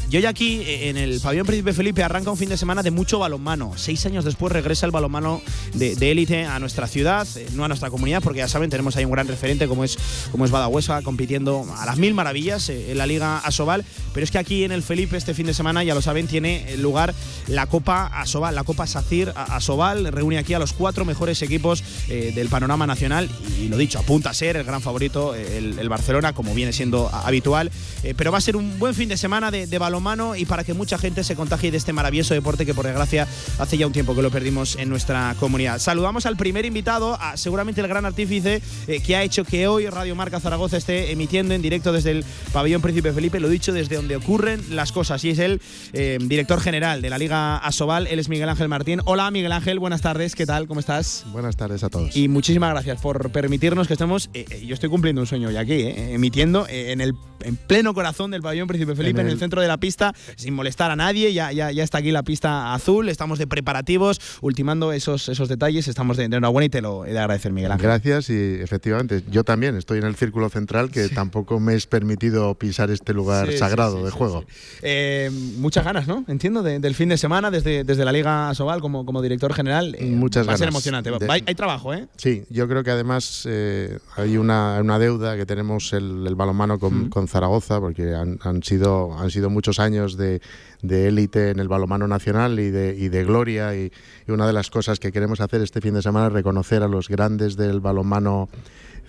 yo 0.09 0.19
ya 0.19 0.27
aquí, 0.27 0.63
en 0.65 0.97
el 0.97 1.21
pabellón 1.21 1.47
Príncipe 1.47 1.71
Felipe, 1.71 2.03
arranca 2.03 2.31
un 2.31 2.37
fin 2.37 2.49
de 2.49 2.57
semana 2.57 2.83
de 2.83 2.91
mucho 2.91 3.17
balonmano. 3.17 3.71
Seis 3.77 4.05
años 4.05 4.25
después 4.25 4.51
regresa 4.51 4.85
el 4.85 4.91
balonmano 4.91 5.41
de 5.73 6.11
élite 6.11 6.43
a 6.43 6.59
nuestra 6.59 6.85
ciudad, 6.85 7.25
no 7.53 7.63
a 7.63 7.69
nuestra 7.69 7.89
comunidad, 7.89 8.21
porque 8.21 8.39
ya 8.39 8.49
saben, 8.49 8.69
tenemos 8.69 8.97
ahí 8.97 9.05
un 9.05 9.11
gran 9.11 9.29
referente 9.29 9.69
como 9.69 9.85
es, 9.85 9.97
como 10.33 10.43
es 10.43 10.51
Badahuesa, 10.51 11.01
compitiendo 11.01 11.65
a 11.77 11.85
las 11.85 11.97
mil 11.97 12.13
maravillas 12.13 12.67
en 12.67 12.97
la 12.97 13.04
Liga 13.05 13.39
Asobal, 13.39 13.85
pero 14.13 14.23
es 14.23 14.31
que 14.31 14.37
aquí 14.37 14.63
en 14.63 14.71
el 14.71 14.83
Felipe 14.83 15.17
este 15.17 15.33
fin 15.33 15.45
de 15.45 15.53
semana, 15.53 15.83
ya 15.83 15.95
lo 15.95 16.01
saben, 16.01 16.27
tiene 16.27 16.77
lugar 16.77 17.13
la 17.47 17.67
Copa 17.67 18.07
Asobal, 18.07 18.55
la 18.55 18.63
Copa 18.63 18.87
Sacir 18.87 19.31
Asobal, 19.35 20.11
reúne 20.11 20.37
aquí 20.37 20.53
a 20.53 20.59
los 20.59 20.73
cuatro 20.73 21.05
mejores 21.05 21.41
equipos 21.41 21.83
eh, 22.07 22.31
del 22.33 22.49
panorama 22.49 22.87
nacional. 22.87 23.29
Y 23.61 23.67
lo 23.67 23.77
dicho, 23.77 23.99
apunta 23.99 24.29
a 24.29 24.33
ser 24.33 24.57
el 24.57 24.63
gran 24.63 24.81
favorito 24.81 25.35
el, 25.35 25.89
Barcelona, 25.89 26.33
como 26.33 26.53
viene 26.53 26.73
siendo 26.73 27.09
habitual, 27.09 27.71
eh, 28.03 28.13
pero 28.17 28.31
va 28.31 28.39
a 28.39 28.41
ser 28.41 28.55
un 28.55 28.79
buen 28.79 28.95
fin 28.95 29.09
de 29.09 29.17
semana 29.17 29.51
de, 29.51 29.75
balomano 29.77 30.35
y 30.35 30.45
para 30.45 30.63
que 30.63 30.73
mucha 30.73 30.97
gente 30.97 31.23
se 31.23 31.35
contagie 31.35 31.69
de 31.69 31.77
este 31.77 31.93
maravilloso 31.93 32.33
deporte 32.33 32.65
que 32.65 32.73
por 32.73 32.85
desgracia 32.85 33.27
hace 33.59 33.77
ya 33.77 33.85
un 33.85 33.93
tiempo 33.93 34.15
que 34.15 34.21
lo 34.21 34.31
perdimos 34.31 34.77
en 34.77 34.89
nuestra 34.89 35.35
comunidad. 35.39 35.79
Saludamos 35.79 36.25
al 36.25 36.37
primer 36.37 36.65
invitado, 36.65 37.19
seguramente 37.35 37.81
el 37.81 37.87
gran 37.87 38.05
artífice 38.05 38.61
eh, 38.87 39.01
que 39.01 39.15
ha 39.15 39.23
hecho 39.23 39.43
que 39.43 39.67
hoy 39.67 39.87
Radio 39.87 40.15
Marca 40.15 40.39
Zaragoza 40.39 40.77
esté 40.77 41.11
emitiendo 41.11 41.53
en 41.53 41.61
directo 41.61 41.91
desde 41.91 42.11
el 42.11 42.25
pabellón 42.53 42.81
Príncipe 42.95 43.13
Felipe, 43.13 43.41
lo 43.41 43.49
dicho, 43.49 43.73
desde 43.73 43.97
donde 43.97 44.15
ocurren 44.15 44.61
las 44.73 44.93
cosas. 44.93 45.21
Y 45.25 45.31
es 45.31 45.39
el 45.39 45.61
eh, 45.91 46.17
director 46.21 46.61
general 46.61 47.01
de 47.01 47.09
la 47.09 47.17
Liga 47.17 47.57
Asobal, 47.57 48.07
él 48.07 48.19
es 48.19 48.29
Miguel 48.29 48.47
Ángel 48.47 48.69
Martín. 48.69 49.01
Hola 49.03 49.29
Miguel 49.31 49.51
Ángel, 49.51 49.79
buenas 49.79 50.01
tardes, 50.01 50.33
¿qué 50.33 50.45
tal? 50.45 50.65
¿Cómo 50.65 50.79
estás? 50.79 51.25
Buenas 51.33 51.57
tardes 51.57 51.83
a 51.83 51.89
todos. 51.89 52.15
Y 52.15 52.29
muchísimas 52.29 52.71
gracias 52.71 53.01
por 53.01 53.31
permitirnos 53.31 53.87
que 53.87 53.93
estemos, 53.95 54.29
eh, 54.33 54.45
eh, 54.49 54.65
yo 54.65 54.73
estoy 54.73 54.89
cumpliendo 54.89 55.19
un 55.19 55.27
sueño 55.27 55.49
hoy 55.49 55.57
aquí, 55.57 55.83
emitiendo 55.83 56.67
en 56.69 57.01
el 57.01 57.15
en 57.45 57.55
pleno 57.55 57.93
corazón 57.93 58.31
del 58.31 58.41
pabellón 58.41 58.67
Príncipe 58.67 58.95
Felipe, 58.95 59.21
en 59.21 59.27
el, 59.27 59.37
centro 59.37 59.61
de 59.61 59.67
la 59.67 59.77
pista, 59.77 60.13
sin 60.35 60.53
molestar 60.53 60.91
a 60.91 60.95
nadie. 60.95 61.33
Ya, 61.33 61.51
ya, 61.51 61.71
ya 61.71 61.83
está 61.83 61.99
aquí 61.99 62.11
la 62.11 62.23
pista 62.23 62.73
azul, 62.73 63.09
estamos 63.09 63.39
de 63.39 63.47
preparativos, 63.47 64.19
ultimando 64.41 64.91
esos, 64.91 65.29
esos 65.29 65.49
detalles. 65.49 65.87
Estamos 65.87 66.17
de, 66.17 66.25
enhorabuena 66.25 66.65
y 66.65 66.69
te 66.69 66.81
lo 66.81 67.05
he 67.05 67.13
de 67.13 67.19
agradecer, 67.19 67.51
Miguel 67.51 67.71
Ángel. 67.71 67.87
Gracias 67.87 68.29
y 68.29 68.55
efectivamente, 68.61 69.23
yo 69.29 69.43
también 69.43 69.75
estoy 69.75 69.99
en 69.99 70.05
el 70.05 70.15
círculo 70.15 70.49
central 70.49 70.89
que 70.91 71.09
tampoco 71.09 71.59
me 71.59 71.75
es 71.75 71.85
permitido 71.85 72.55
pisar 72.55 72.84
este 72.93 73.13
lugar 73.13 73.51
sagrado 73.53 74.03
de 74.03 74.11
juego. 74.11 74.45
Eh, 74.81 75.29
muchas 75.57 75.83
ganas, 75.83 76.07
¿no? 76.07 76.23
Entiendo, 76.27 76.63
del 76.63 76.95
fin 76.95 77.09
de 77.09 77.17
semana 77.17 77.51
desde, 77.51 77.83
desde 77.83 78.05
la 78.05 78.11
Liga 78.11 78.53
Sobal 78.53 78.81
como, 78.81 79.05
como 79.05 79.21
director 79.21 79.53
general. 79.53 79.95
Eh, 79.97 80.05
muchas 80.05 80.43
va 80.43 80.53
ganas. 80.53 80.61
Va 80.61 80.65
a 80.65 80.81
ser 80.81 80.93
emocionante. 80.93 81.11
hay, 81.29 81.55
trabajo, 81.55 81.93
¿eh? 81.93 82.07
Sí, 82.17 82.43
yo 82.49 82.67
creo 82.67 82.83
que 82.83 82.91
además 82.91 83.43
eh, 83.49 83.99
hay 84.15 84.37
una, 84.37 84.79
una, 84.81 84.99
deuda 84.99 85.35
que 85.35 85.45
tenemos 85.45 85.93
el, 85.93 86.25
el 86.27 86.35
balonmano 86.35 86.79
con, 86.79 87.09
con 87.09 87.27
Zaragoza, 87.27 87.79
porque 87.79 88.13
han, 88.13 88.39
han, 88.41 88.63
sido, 88.63 89.17
han 89.17 89.31
sido 89.31 89.49
muchos 89.49 89.79
años 89.79 90.17
de 90.17 90.39
élite 90.81 91.49
en 91.49 91.59
el 91.59 91.67
balonmano 91.67 92.07
nacional 92.07 92.59
y 92.59 92.69
de, 92.69 92.95
y 92.97 93.09
de 93.09 93.23
gloria. 93.23 93.75
Y, 93.75 93.91
y, 94.27 94.31
una 94.31 94.47
de 94.47 94.53
las 94.53 94.69
cosas 94.69 94.99
que 94.99 95.11
queremos 95.11 95.41
hacer 95.41 95.61
este 95.61 95.81
fin 95.81 95.93
de 95.93 96.01
semana 96.01 96.27
es 96.27 96.33
reconocer 96.33 96.83
a 96.83 96.87
los 96.87 97.09
grandes 97.09 97.55
del 97.55 97.79
balonmano 97.79 98.49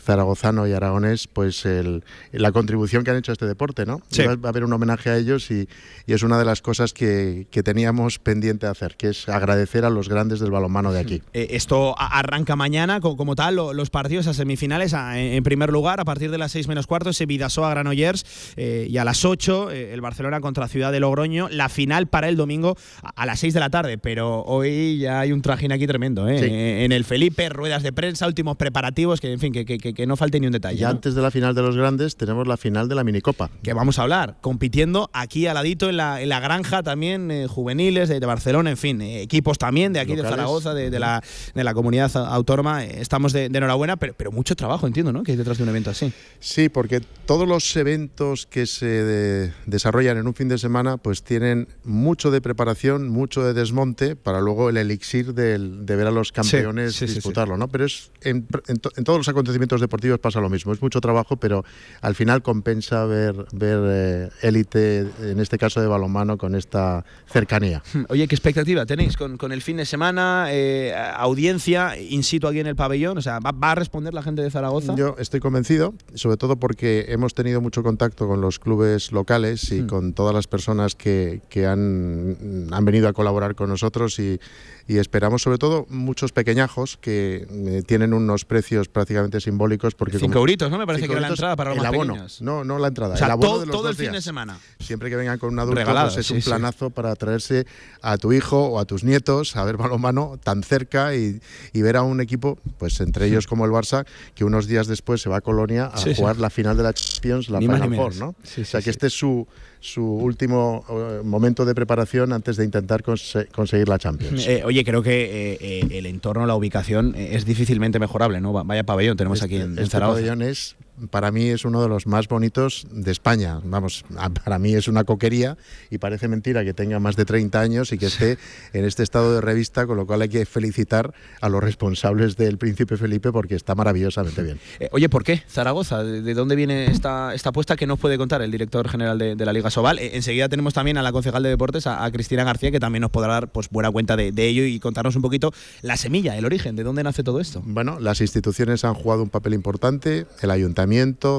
zaragozano 0.07 0.67
y 0.67 0.73
aragonés, 0.73 1.27
pues 1.27 1.67
el, 1.67 2.05
la 2.33 2.53
contribución 2.53 3.03
que 3.03 3.11
han 3.11 3.17
hecho 3.17 3.33
a 3.33 3.35
este 3.35 3.47
deporte, 3.47 3.85
¿no? 3.85 4.01
Va 4.19 4.49
a 4.49 4.49
haber 4.49 4.65
un 4.65 4.73
homenaje 4.73 5.11
a 5.11 5.17
ellos 5.17 5.51
y, 5.51 5.69
y 6.07 6.13
es 6.13 6.23
una 6.23 6.39
de 6.39 6.45
las 6.45 6.63
cosas 6.63 6.93
que, 6.93 7.49
que, 7.51 7.63
teníamos 7.65 8.21
pendiente 8.21 8.67
de 8.67 8.73
hacer, 8.73 8.97
que 8.97 9.09
es 9.09 9.29
agradecer 9.29 9.85
a 9.85 9.91
los 9.91 10.09
grandes 10.09 10.39
del 10.39 10.53
balonmano 10.53 10.93
de 10.93 11.01
aquí. 11.01 11.23
Eh, 11.33 11.49
esto 11.51 11.97
arranca 11.99 12.55
mañana, 12.55 13.01
como, 13.01 13.35
tal, 13.35 13.57
los 13.57 13.91
partidos 13.91 14.29
a 14.29 14.35
semifinales, 14.35 14.95
en 14.95 15.43
primer 15.43 15.71
lugar, 15.71 16.01
a 16.01 16.05
partir 16.05 16.31
de 16.31 16.39
las 16.39 16.53
6 16.53 16.69
menos 16.69 16.87
cuarto, 16.87 17.11
ese 17.11 17.27
Vidasoa 17.27 17.71
Granollers, 17.71 18.55
eh, 18.57 18.87
y 18.89 18.99
a 18.99 19.05
las 19.05 19.25
8 19.25 19.73
eh, 19.73 19.93
el 19.93 20.01
Barcelona 20.01 20.41
contra 20.41 20.69
Ciudad 20.69 20.93
de 20.93 21.01
Logroño, 21.01 21.49
la 21.51 21.69
final 21.69 22.07
para 22.07 22.29
el 22.29 22.37
domingo 22.37 22.77
a, 23.03 23.27
las 23.27 23.41
6 23.41 23.55
de 23.55 23.61
la 23.61 23.71
tarde, 23.71 23.99
pero 23.99 24.43
hoy 24.43 24.99
ya 24.99 25.21
hay 25.21 25.33
un 25.33 25.43
trajín 25.43 25.73
aquí 25.73 25.87
tremendo, 25.89 26.29
¿eh? 26.29 26.85
En 26.85 26.93
el 26.93 27.05
Felipe, 27.05 27.49
ruedas 27.49 27.83
de 27.83 27.93
prensa, 27.93 28.27
últimos 28.29 28.57
preparativos, 28.57 29.21
que 29.21 29.33
en 29.33 29.41
fin, 29.41 29.53
que, 29.53 29.65
que, 29.65 29.79
que 29.79 29.96
no 30.05 30.17
falte 30.17 30.41
ni 30.41 30.47
un 30.47 30.53
detalle. 30.53 30.81
Y 30.81 30.85
antes 30.85 31.15
de 31.15 31.23
la 31.23 31.31
final 31.31 31.55
de 31.55 31.63
los 31.63 31.77
grandes 31.77 32.17
tenemos 32.17 32.47
la 32.47 32.57
final 32.57 32.89
de 32.89 32.97
la 32.97 33.05
minicopa. 33.05 33.51
Que 33.63 33.73
vamos 33.73 33.99
a 33.99 34.03
hablar, 34.03 34.37
compitiendo 34.41 35.09
aquí 35.13 35.47
al 35.47 35.55
ladito 35.55 35.89
en 35.89 35.97
la, 35.97 36.21
en 36.21 36.29
la 36.29 36.41
granja 36.41 36.83
también, 36.83 37.31
eh, 37.31 37.47
juveniles 37.47 38.09
de, 38.09 38.27
Barcelona, 38.27 38.71
en 38.71 38.77
fin, 38.77 39.01
eh, 39.01 39.23
equipos 39.23 39.57
también 39.57 39.93
de 39.93 40.01
aquí 40.01 40.17
de 40.17 40.23
Zaragoza, 40.23 40.75
de, 40.75 40.91
la, 40.99 41.23
de 41.55 41.65
la 41.65 41.75
comunidad 41.75 42.15
autónoma. 42.17 42.85
Eh, 42.85 43.01
estamos 43.01 43.33
de, 43.33 43.45
enhorabuena, 43.45 43.97
pero, 43.97 44.15
pero 44.17 44.33
mucho 44.33 44.57
trabajo, 44.57 44.87
entiendo, 44.87 45.13
¿no? 45.13 45.23
Que 45.23 45.33
hay 45.33 45.39
detrás 45.39 45.59
de 45.59 45.63
un 45.63 45.69
evento 45.69 45.91
así. 45.91 46.13
Sí, 46.41 46.69
porque 46.69 47.01
todos 47.25 47.47
los 47.47 47.77
eventos 47.77 48.47
que 48.47 48.67
se 48.67 49.53
desarrollan 49.67 50.19
en 50.19 50.27
un 50.27 50.35
fin 50.35 50.49
de 50.49 50.59
semana, 50.59 50.97
pues 50.97 51.23
tienen 51.23 51.69
mucho 51.85 52.31
de 52.31 52.41
preparación, 52.41 53.09
mucho 53.09 53.45
de 53.45 53.55
desmonte, 53.55 54.17
para 54.17 54.41
luego 54.41 54.69
el 54.69 54.77
elixir 54.77 55.35
de 55.35 55.97
ver 55.97 56.07
a 56.07 56.11
los 56.11 56.33
campeones 56.33 56.99
disputarlo, 57.01 57.57
¿no? 57.57 57.69
Pero 57.69 57.85
es 57.85 58.11
en, 58.23 58.47
en 58.67 59.05
todos 59.05 59.19
los 59.19 59.29
acontecimientos 59.29 59.81
deportivos 59.87 60.19
pasa 60.19 60.41
lo 60.41 60.49
mismo. 60.49 60.73
Es 60.73 60.83
mucho 60.83 61.01
trabajo, 61.01 61.37
pero 61.37 61.65
al 62.01 62.15
final 62.15 62.43
compensa 62.43 63.05
ver 63.05 63.47
ver 63.53 63.81
eh, 63.85 64.29
élite, 64.43 65.07
en 65.21 65.41
este 65.41 65.59
caso 65.59 65.81
de 65.81 65.87
balonmano, 65.87 66.39
con 66.39 66.55
esta 66.55 67.05
cercanía. 67.27 67.83
Oye, 68.09 68.29
¿qué 68.29 68.35
expectativa 68.35 68.87
tenéis 68.87 69.17
con, 69.17 69.37
con 69.37 69.53
el 69.53 69.63
fin 69.63 69.77
de 69.77 69.87
semana? 69.87 70.47
Eh, 70.51 70.95
audiencia 71.17 71.97
in 71.99 72.23
situ 72.23 72.47
aquí 72.47 72.61
en 72.61 72.67
el 72.67 72.77
pabellón. 72.77 73.19
O 73.19 73.23
sea, 73.23 73.39
¿va, 73.41 73.53
a 73.61 73.75
responder 73.75 74.15
la 74.15 74.23
gente 74.23 74.43
de 74.43 74.51
Zaragoza? 74.51 74.95
Yo 74.97 75.17
estoy 75.19 75.41
convencido, 75.41 75.95
sobre 76.15 76.37
todo 76.37 76.57
porque 76.57 77.07
hemos 77.09 77.35
tenido 77.35 77.61
mucho 77.61 77.83
contacto 77.83 78.27
con 78.27 78.41
los 78.41 78.59
clubes 78.59 79.13
locales 79.13 79.71
y 79.73 79.83
hmm. 79.83 79.87
con 79.87 80.13
todas 80.13 80.35
las 80.35 80.47
personas 80.47 80.95
que, 80.95 81.41
que 81.49 81.67
han, 81.67 82.69
han 82.71 82.85
venido 82.85 83.09
a 83.09 83.13
colaborar 83.13 83.55
con 83.55 83.69
nosotros 83.69 84.19
y 84.19 84.41
y 84.89 84.99
esperamos 84.99 85.43
sobre 85.43 85.59
todo 85.59 85.87
muchos 85.89 86.33
pequeñajos 86.33 86.97
que 86.97 87.47
eh, 87.51 87.83
tienen 87.87 88.13
unos 88.13 88.45
precios 88.45 88.89
prácticamente 88.89 89.41
simbólicos 89.41 89.95
porque 89.95 90.19
cinco 90.19 90.39
euritos 90.39 90.71
no 90.71 90.79
me 90.79 90.87
parece 90.87 91.07
que 91.07 91.13
era 91.13 91.23
la 91.23 91.29
entrada 91.29 91.57
para 91.57 91.71
los 91.71 91.81
el 91.81 91.87
abono. 91.87 92.13
pequeños. 92.15 92.43
no 92.43 92.65
no 92.65 92.79
la 92.79 92.89
entrada 92.89 93.15
o 93.15 93.17
sea, 93.17 93.27
el 93.27 93.33
abono 93.33 93.49
todo, 93.49 93.61
de 93.61 93.67
los 93.67 93.77
todo 93.77 93.89
el 93.89 93.97
fin 93.97 94.13
de 94.13 94.23
semana. 94.23 94.59
Siempre 94.79 95.11
que 95.11 95.17
vengan 95.17 95.39
con 95.39 95.53
un 95.53 95.59
adulto 95.59 95.83
pues 95.85 96.17
es 96.19 96.31
un 96.31 96.41
planazo 96.41 96.91
para 96.91 97.15
traerse 97.17 97.67
a 98.03 98.17
tu 98.17 98.33
hijo 98.33 98.67
o 98.67 98.79
a 98.79 98.85
tus 98.85 99.05
nietos 99.05 99.57
a 99.57 99.65
ver 99.65 99.77
balonmano 99.77 100.39
tan 100.43 100.63
cerca 100.63 101.15
y, 101.15 101.41
y, 101.73 101.83
ver 101.83 101.97
a 101.97 102.03
un 102.03 102.21
equipo 102.21 102.59
pues 102.79 103.01
entre 103.01 103.27
ellos 103.27 103.47
como 103.47 103.65
el 103.65 103.71
Barça 103.71 104.07
que 104.35 104.45
unos 104.45 104.67
días 104.67 104.87
después 104.87 105.21
se 105.21 105.29
va 105.29 105.39
a 105.39 105.41
Colonia 105.41 105.91
a 105.93 106.15
jugar 106.15 106.39
la 106.39 106.51
final 106.51 106.77
de 106.77 106.83
la 106.83 106.93
Champions 106.93 107.49
la 107.49 107.59
Final 107.59 107.95
Four 107.95 108.17
no 108.17 108.29
o 108.29 108.65
sea 108.65 108.81
que 108.83 108.91
este 108.91 109.09
es 109.09 109.13
su 109.13 109.47
su 109.81 110.05
último 110.05 110.85
eh, 110.89 111.21
momento 111.25 111.65
de 111.65 111.75
preparación 111.75 112.33
antes 112.33 112.57
de 112.57 112.65
intentar 112.65 113.03
conseguir 113.03 113.89
la 113.89 113.99
Champions. 113.99 114.47
Eh, 114.47 114.63
oye, 114.65 114.85
creo 114.85 115.03
que 115.03 115.59
eh, 115.61 115.87
el 115.91 116.07
entorno, 116.07 116.47
la 116.47 116.55
ubicación 116.55 117.15
es 117.17 117.45
difícilmente 117.45 117.99
mejorable, 117.99 118.41
¿no? 118.41 118.53
Vaya 118.53 118.85
pabellón 118.85 119.17
tenemos 119.17 119.43
este, 119.43 119.47
aquí 119.47 119.63
en, 119.63 119.73
este 119.73 119.91
Zaragoza. 119.91 120.21
pabellón 120.21 120.43
es 120.43 120.77
para 121.11 121.31
mí 121.31 121.49
es 121.49 121.65
uno 121.65 121.83
de 121.83 121.89
los 121.89 122.07
más 122.07 122.29
bonitos 122.29 122.87
de 122.91 123.13
España. 123.13 123.61
Vamos, 123.65 124.05
para 124.45 124.59
mí 124.59 124.75
es 124.75 124.89
una 124.89 125.05
coquería 125.05 125.57
y 125.91 125.99
parece 125.99 126.29
mentira 126.29 126.65
que 126.65 126.75
tenga 126.75 126.99
más 126.99 127.17
de 127.17 127.25
30 127.25 127.61
años 127.61 127.93
y 127.93 127.99
que 127.99 128.07
esté 128.07 128.39
en 128.73 128.85
este 128.85 129.03
estado 129.03 129.35
de 129.35 129.41
revista, 129.41 129.87
con 129.87 129.97
lo 129.97 130.07
cual 130.07 130.23
hay 130.23 130.29
que 130.29 130.47
felicitar 130.47 131.13
a 131.41 131.49
los 131.49 131.63
responsables 131.63 132.37
del 132.37 132.59
Príncipe 132.59 132.97
Felipe 132.97 133.33
porque 133.33 133.55
está 133.55 133.75
maravillosamente 133.75 134.43
bien. 134.43 134.61
Eh, 134.79 134.91
oye, 134.93 135.09
¿por 135.09 135.25
qué 135.25 135.43
Zaragoza? 135.49 136.05
¿De 136.05 136.35
dónde 136.35 136.55
viene 136.55 136.91
esta, 136.91 137.35
esta 137.35 137.49
apuesta 137.49 137.77
que 137.77 137.87
nos 137.87 137.99
puede 137.99 138.19
contar 138.19 138.43
el 138.43 138.51
director 138.51 138.89
general 138.89 139.17
de, 139.17 139.37
la 139.37 139.53
Liga 139.53 139.71
Sobal? 139.71 139.99
Eh, 139.99 140.11
enseguida 140.15 140.51
tenemos 140.51 140.75
también 140.75 140.99
a 140.99 141.03
la 141.03 141.13
concejal 141.13 141.43
de 141.43 141.49
deportes, 141.49 141.87
a, 141.87 142.11
Cristina 142.11 142.45
García, 142.45 142.71
que 142.71 142.81
también 142.81 143.01
nos 143.01 143.11
podrá 143.11 143.33
dar 143.33 143.49
pues, 143.49 143.71
buena 143.71 143.91
cuenta 143.91 144.17
de, 144.17 144.33
de 144.33 144.47
ello 144.47 144.65
y 144.65 144.79
contarnos 144.81 145.17
un 145.17 145.23
poquito 145.23 145.53
la 145.81 145.97
semilla, 145.97 146.37
el 146.37 146.45
origen, 146.45 146.77
de 146.77 146.83
dónde 146.83 147.03
nace 147.05 147.23
todo 147.23 147.41
esto. 147.41 147.63
Bueno, 147.65 147.99
las 148.01 148.21
instituciones 148.21 148.85
han 148.85 148.95
jugado 148.95 149.23
un 149.23 149.31
papel 149.31 149.55
importante, 149.55 150.27
el 150.43 150.51
ayuntamiento 150.51 150.86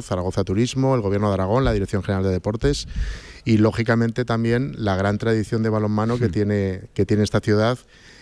Zaragoza 0.01 0.44
Turismo, 0.44 0.96
el 0.96 1.01
Gobierno 1.01 1.30
de 1.30 1.36
Aragón, 1.36 1.63
la 1.63 1.74
Dirección 1.74 2.04
General 2.04 2.24
de 2.24 2.32
Deportes 2.32 2.88
y 3.46 3.58
lógicamente 3.58 4.25
también 4.25 4.75
la 4.77 4.96
gran 4.96 5.18
tradición 5.18 5.63
de 5.63 5.70
balonmano 5.70 6.18
que, 6.18 6.27
hmm. 6.27 6.32
tiene, 6.32 6.82
que 6.94 7.06
tiene 7.06 7.24
esta 7.24 7.39
ciudad 7.39 7.80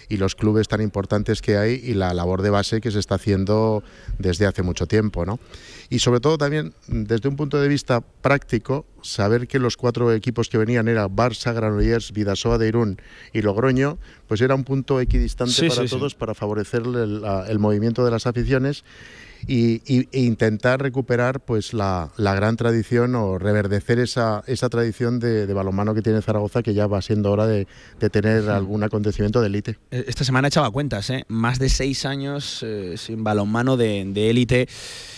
y 0.09 0.17
los 0.17 0.35
clubes 0.35 0.67
tan 0.67 0.81
importantes 0.81 1.41
que 1.41 1.57
hay 1.57 1.81
y 1.83 1.93
la 1.93 2.13
labor 2.13 2.41
de 2.41 2.49
base 2.49 2.81
que 2.81 2.91
se 2.91 2.99
está 2.99 3.15
haciendo 3.15 3.83
desde 4.19 4.45
hace 4.45 4.61
mucho 4.61 4.85
tiempo. 4.87 5.25
¿no? 5.25 5.39
Y 5.89 5.99
sobre 5.99 6.19
todo 6.19 6.37
también 6.37 6.73
desde 6.87 7.27
un 7.29 7.35
punto 7.35 7.59
de 7.59 7.67
vista 7.67 8.01
práctico, 8.01 8.85
saber 9.01 9.47
que 9.47 9.59
los 9.59 9.77
cuatro 9.77 10.11
equipos 10.13 10.49
que 10.49 10.57
venían 10.57 10.87
eran 10.87 11.15
Barça, 11.15 11.53
Granollers, 11.53 12.11
Vidasoa 12.11 12.57
de 12.57 12.67
Irún 12.67 13.01
y 13.33 13.41
Logroño, 13.41 13.97
pues 14.27 14.41
era 14.41 14.55
un 14.55 14.63
punto 14.63 14.99
equidistante 14.99 15.69
para 15.69 15.87
todos 15.87 16.15
para 16.15 16.33
favorecer 16.33 16.83
el 16.83 17.59
movimiento 17.59 18.03
de 18.05 18.11
las 18.11 18.27
aficiones 18.27 18.83
y, 19.47 19.81
e 20.11 20.21
intentar 20.21 20.81
recuperar 20.81 21.39
pues 21.39 21.73
la, 21.73 22.11
gran 22.17 22.57
tradición 22.57 23.15
o 23.15 23.37
reverdecer 23.37 23.99
esa, 23.99 24.43
esa 24.47 24.69
tradición 24.69 25.19
de, 25.19 25.51
balonmano 25.53 25.93
que 25.93 26.01
tiene 26.01 26.21
Zaragoza 26.21 26.63
que 26.63 26.73
ya 26.73 26.87
va 26.87 27.01
siendo 27.01 27.31
hora 27.31 27.47
de, 27.47 27.67
tener 28.11 28.49
algún 28.49 28.83
acontecimiento 28.83 29.41
de 29.41 29.47
élite. 29.47 29.77
Eh, 29.91 30.05
esta 30.07 30.23
semana 30.23 30.47
echaba 30.47 30.69
cuentas, 30.71 31.09
¿eh? 31.09 31.25
más 31.27 31.59
de 31.59 31.69
seis 31.69 32.05
años 32.05 32.61
eh, 32.63 32.95
sin 32.97 33.23
balonmano 33.23 33.77
de 33.77 34.29
élite 34.29 34.67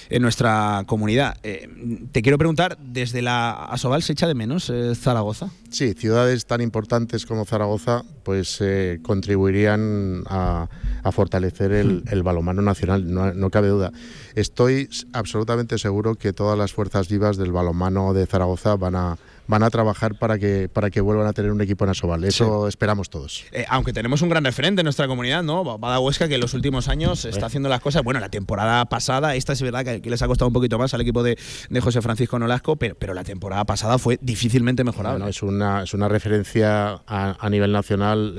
en 0.10 0.22
nuestra 0.22 0.84
comunidad. 0.88 1.38
Eh, 1.44 1.70
te 2.12 2.22
quiero 2.22 2.38
preguntar, 2.38 2.78
¿desde 2.80 3.22
la 3.22 3.52
Asobal 3.52 4.04
se 4.04 4.14
echa 4.14 4.28
de 4.28 4.36
menos 4.36 4.70
eh, 4.70 4.96
Zaragoza? 4.96 5.50
Sí, 5.70 5.94
ciudades 5.94 6.46
tan 6.46 6.62
importantes 6.62 7.26
como 7.26 7.46
Zaragoza 7.46 8.04
pues 8.24 8.58
eh, 8.62 9.00
contribuirían 9.02 10.24
a, 10.28 10.68
fortalecer 11.12 11.72
el, 11.72 12.04
el, 12.12 12.22
balonmano 12.22 12.62
nacional, 12.62 13.12
no, 13.14 13.34
no, 13.34 13.50
cabe 13.50 13.70
duda. 13.70 13.94
Estoy 14.36 14.90
absolutamente 15.14 15.78
seguro 15.78 16.16
que 16.16 16.34
todas 16.34 16.58
las 16.58 16.74
fuerzas 16.74 17.08
vivas 17.08 17.38
del 17.38 17.54
balonmano 17.54 18.14
de 18.14 18.26
Zaragoza 18.26 18.76
van 18.76 18.96
a 18.96 19.18
van 19.48 19.64
a 19.64 19.70
trabajar 19.70 20.16
para 20.16 20.38
que, 20.38 20.70
para 20.70 20.90
que 20.90 21.02
vuelvan 21.02 21.28
a 21.28 21.34
tener 21.34 21.52
un 21.52 21.62
equipo 21.62 21.86
en 21.86 21.92
Asobal. 21.92 22.24
Eso 22.24 22.68
esperamos 22.68 23.10
todos. 23.10 23.46
Eh, 23.52 23.66
aunque 23.70 23.94
tenemos 23.94 24.22
un 24.22 24.30
gran 24.30 24.44
referente 24.44 24.82
en 24.82 24.86
nuestra 24.86 25.08
comunidad, 25.08 25.44
¿no? 25.44 25.64
Bada 25.78 26.00
Huesca, 26.00 26.28
que 26.28 26.36
en 26.36 26.42
los 26.42 26.54
últimos 26.54 26.88
años 26.88 27.26
está 27.26 27.48
haciendo 27.48 27.70
las 27.70 27.82
cosas. 27.82 28.04
Bueno, 28.04 28.20
la 28.20 28.30
temporada 28.30 28.86
pasada, 28.86 29.36
esta 29.36 29.54
es 29.54 29.62
verdad 29.62 29.84
que, 29.84 30.10
les 30.10 30.22
ha 30.22 30.28
costado 30.28 30.48
un 30.48 30.54
poquito 30.54 30.78
más 30.78 30.94
al 30.94 31.02
equipo 31.02 31.24
de, 31.24 31.38
José 31.82 32.02
Francisco 32.02 32.38
Nolasco, 32.40 32.76
pero, 32.76 32.96
pero 32.96 33.14
la 33.14 33.24
temporada 33.24 33.64
pasada 33.64 33.98
fue 33.98 34.18
difícilmente 34.22 34.84
mejorable. 34.84 35.30
es, 35.30 35.42
una, 35.42 35.84
es 35.84 35.94
una 35.94 36.10
referencia 36.10 37.02
a, 37.08 37.50
nivel 37.50 37.72
nacional 37.72 38.36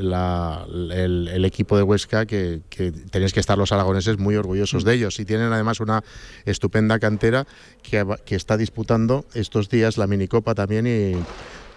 el, 0.92 1.44
equipo 1.44 1.76
de 1.78 1.82
Huesca 1.82 2.26
que, 2.26 2.60
que 2.68 2.92
tenéis 2.92 3.32
que 3.32 3.40
estar 3.40 3.56
los 3.56 3.72
aragoneses 3.72 4.18
muy 4.18 4.36
orgullosos 4.36 4.84
de 4.84 4.94
ellos. 4.94 5.18
Y 5.18 5.24
tienen 5.24 5.52
además 5.52 5.80
una 5.80 6.02
estupenda 6.44 6.98
cantera 6.98 7.46
que, 7.82 8.04
que 8.26 8.34
está 8.34 8.56
disputando 8.56 9.24
estos 9.34 9.68
días 9.70 9.96
la 9.96 10.06
minicopa 10.06 10.54
también 10.54 10.86
y 10.86 10.97
de 10.98 11.26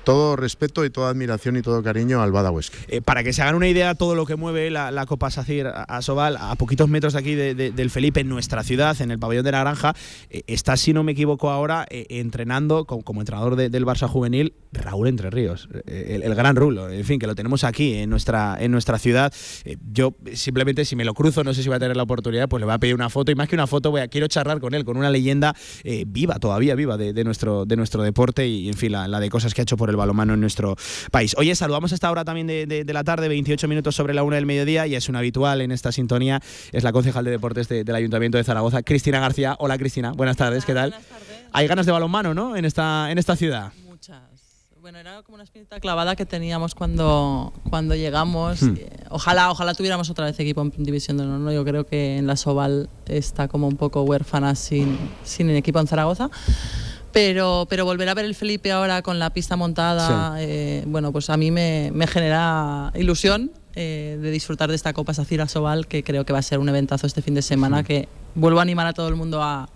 todo 0.04 0.36
respeto 0.36 0.86
y 0.86 0.90
toda 0.90 1.10
admiración 1.10 1.58
y 1.58 1.62
todo 1.62 1.82
cariño 1.84 2.22
al 2.22 2.32
Bada 2.32 2.52
eh, 2.88 3.02
para 3.02 3.24
que 3.24 3.34
se 3.34 3.42
hagan 3.42 3.56
una 3.56 3.68
idea 3.68 3.96
todo 3.96 4.16
lo 4.16 4.26
que 4.26 4.36
mueve 4.36 4.70
la, 4.72 5.06
Copa 5.06 5.32
Sacir 5.32 5.68
a 5.68 6.02
Sobal, 6.02 6.38
a 6.38 6.56
poquitos 6.56 6.88
metros 6.88 7.14
de 7.14 7.20
aquí 7.20 7.36
del 7.36 7.90
Felipe, 7.90 8.22
en 8.22 8.30
nuestra 8.30 8.64
ciudad, 8.64 9.00
en 9.02 9.12
el 9.12 9.20
pabellón 9.20 9.44
de 9.44 9.52
la 9.52 9.62
Granja, 9.62 9.94
eh, 10.30 10.44
está, 10.48 10.78
si 10.78 10.94
no 10.94 11.04
me 11.04 11.14
equivoco 11.14 11.50
ahora, 11.50 11.86
eh, 11.90 12.06
entrenando 12.10 12.86
como, 12.86 13.22
entrenador 13.22 13.56
del 13.56 13.86
Barça 13.86 14.08
Juvenil 14.08 14.54
Raúl 14.72 15.08
Entre 15.08 15.30
Ríos, 15.30 15.70
el, 15.86 16.36
gran 16.36 16.56
Rulo, 16.56 16.90
en 16.90 17.04
fin, 17.04 17.20
que 17.20 17.28
lo 17.28 17.36
tenemos 17.36 17.64
aquí 17.64 17.96
en 17.96 18.10
nuestra, 18.10 18.58
en 18.60 18.72
nuestra 18.72 18.98
ciudad. 19.00 19.34
yo 19.92 20.16
simplemente, 20.34 20.86
si 20.86 20.96
me 20.96 21.04
lo 21.04 21.14
cruzo, 21.14 21.44
no 21.44 21.54
sé 21.54 21.64
si 21.64 21.70
voy 21.70 21.76
a 21.76 21.80
tener 21.80 21.98
la 21.98 22.04
oportunidad, 22.04 22.48
pues 22.48 22.62
le 22.62 22.66
voy 22.66 22.76
a 22.76 22.80
pedir 22.80 22.96
una 22.96 23.10
foto 23.10 23.32
y 23.32 23.36
más 23.36 23.50
que 23.50 23.56
una 23.56 23.68
foto, 23.68 23.96
a, 23.98 24.08
quiero 24.08 24.28
charlar 24.28 24.60
con 24.60 24.74
él, 24.74 24.86
con 24.86 24.98
una 24.98 25.10
leyenda 25.10 25.56
viva, 26.08 26.40
todavía 26.40 26.76
viva 26.76 26.98
de, 26.98 27.24
nuestro, 27.24 27.66
de 27.66 27.76
nuestro 27.76 28.04
deporte 28.04 28.48
y, 28.48 28.70
en 28.70 28.76
fin, 28.76 28.94
la, 28.94 29.08
la 29.08 29.20
de 29.20 29.30
cosas 29.30 29.54
que 29.54 29.62
ha 29.62 29.64
hecho 29.64 29.78
por 29.78 29.91
el 29.92 29.98
balomano 29.98 30.34
en 30.34 30.42
nuestro 30.42 30.76
país. 31.12 31.36
Oye, 31.38 31.54
saludamos 31.56 31.92
a 31.92 31.96
esta 31.96 32.10
hora 32.10 32.26
también 32.26 32.48
de, 32.48 32.86
la 32.92 33.04
tarde, 33.04 33.28
28 33.28 33.68
minutos 33.68 33.96
sobre 33.96 34.14
la 34.14 34.24
una 34.24 34.38
del 34.38 34.46
mediodía, 34.46 34.88
y 34.88 34.96
es 34.96 35.08
un 35.10 35.16
habitual 35.16 35.62
en 35.62 35.72
esta 35.72 35.92
sintonía, 35.92 36.42
es 36.72 36.84
la 36.84 36.92
concejal 36.92 37.26
de 37.26 37.32
deportes 37.32 37.70
del 37.70 37.96
Ayuntamiento 37.96 38.38
de 38.38 38.44
Zaragoza, 38.44 38.82
Cristina 38.84 39.20
García. 39.20 39.56
Hola 39.60 39.78
Cristina, 39.78 40.12
buenas 40.12 40.38
tardes, 40.38 40.66
¿qué 40.66 40.74
tal? 40.74 40.96
Hay 41.54 41.68
ganas 41.68 41.86
de 41.86 41.92
balonmano, 41.92 42.34
¿no? 42.34 42.56
En 42.56 42.66
esta, 42.66 43.12
en 43.12 43.18
esta 43.18 43.36
ciudad. 43.36 43.72
Muchas. 43.86 44.22
Bueno, 44.82 44.98
era 44.98 45.22
como 45.22 45.36
una 45.36 45.44
espinita 45.44 45.80
clavada 45.80 46.16
que 46.16 46.26
teníamos 46.26 46.74
cuando, 46.74 47.54
cuando 47.70 47.94
llegamos. 47.94 48.64
Hmm. 48.64 48.78
Ojalá, 49.12 49.52
ojalá 49.52 49.76
tuviéramos 49.76 50.10
otra 50.10 50.26
vez 50.26 50.40
equipo 50.40 50.62
en 50.62 50.72
División 50.84 51.18
de 51.18 51.24
Honor. 51.24 51.40
¿no? 51.40 51.52
Yo 51.52 51.64
creo 51.64 51.86
que 51.86 52.18
en 52.18 52.26
la 52.26 52.36
Soval 52.36 52.90
está 53.06 53.48
como 53.48 53.68
un 53.68 53.78
poco 53.78 54.02
huérfana 54.02 54.56
sin, 54.56 54.98
sin 55.24 55.52
equipo 55.52 55.80
en 55.80 55.86
Zaragoza. 55.86 56.32
Pero, 57.12 57.68
pero 57.70 57.84
volver 57.84 58.08
a 58.08 58.14
ver 58.14 58.26
el 58.26 58.36
Felipe 58.36 58.72
ahora 58.72 59.02
con 59.02 59.20
la 59.20 59.32
pista 59.32 59.58
montada, 59.58 60.36
eh, 60.40 60.84
bueno, 60.88 61.12
pues 61.12 61.30
a 61.30 61.36
mí 61.36 61.52
me, 61.52 61.92
me 61.94 62.08
genera 62.08 62.92
ilusión 62.96 63.52
eh, 63.76 64.18
de 64.22 64.32
disfrutar 64.32 64.70
de 64.70 64.76
esta 64.76 64.94
Copa 64.94 65.14
Sacira 65.14 65.48
Sobal, 65.48 65.88
que 65.88 66.04
creo 66.04 66.26
que 66.26 66.32
va 66.32 66.40
a 66.40 66.42
ser 66.42 66.60
un 66.60 66.70
eventazo 66.70 67.08
este 67.08 67.22
fin 67.22 67.34
de 67.34 67.42
semana, 67.42 67.84
que 67.84 68.08
vuelvo 68.36 68.60
a 68.60 68.62
animar 68.62 68.88
a 68.88 68.94
todo 68.94 69.10
el 69.10 69.16
mundo 69.16 69.44
a, 69.44 69.70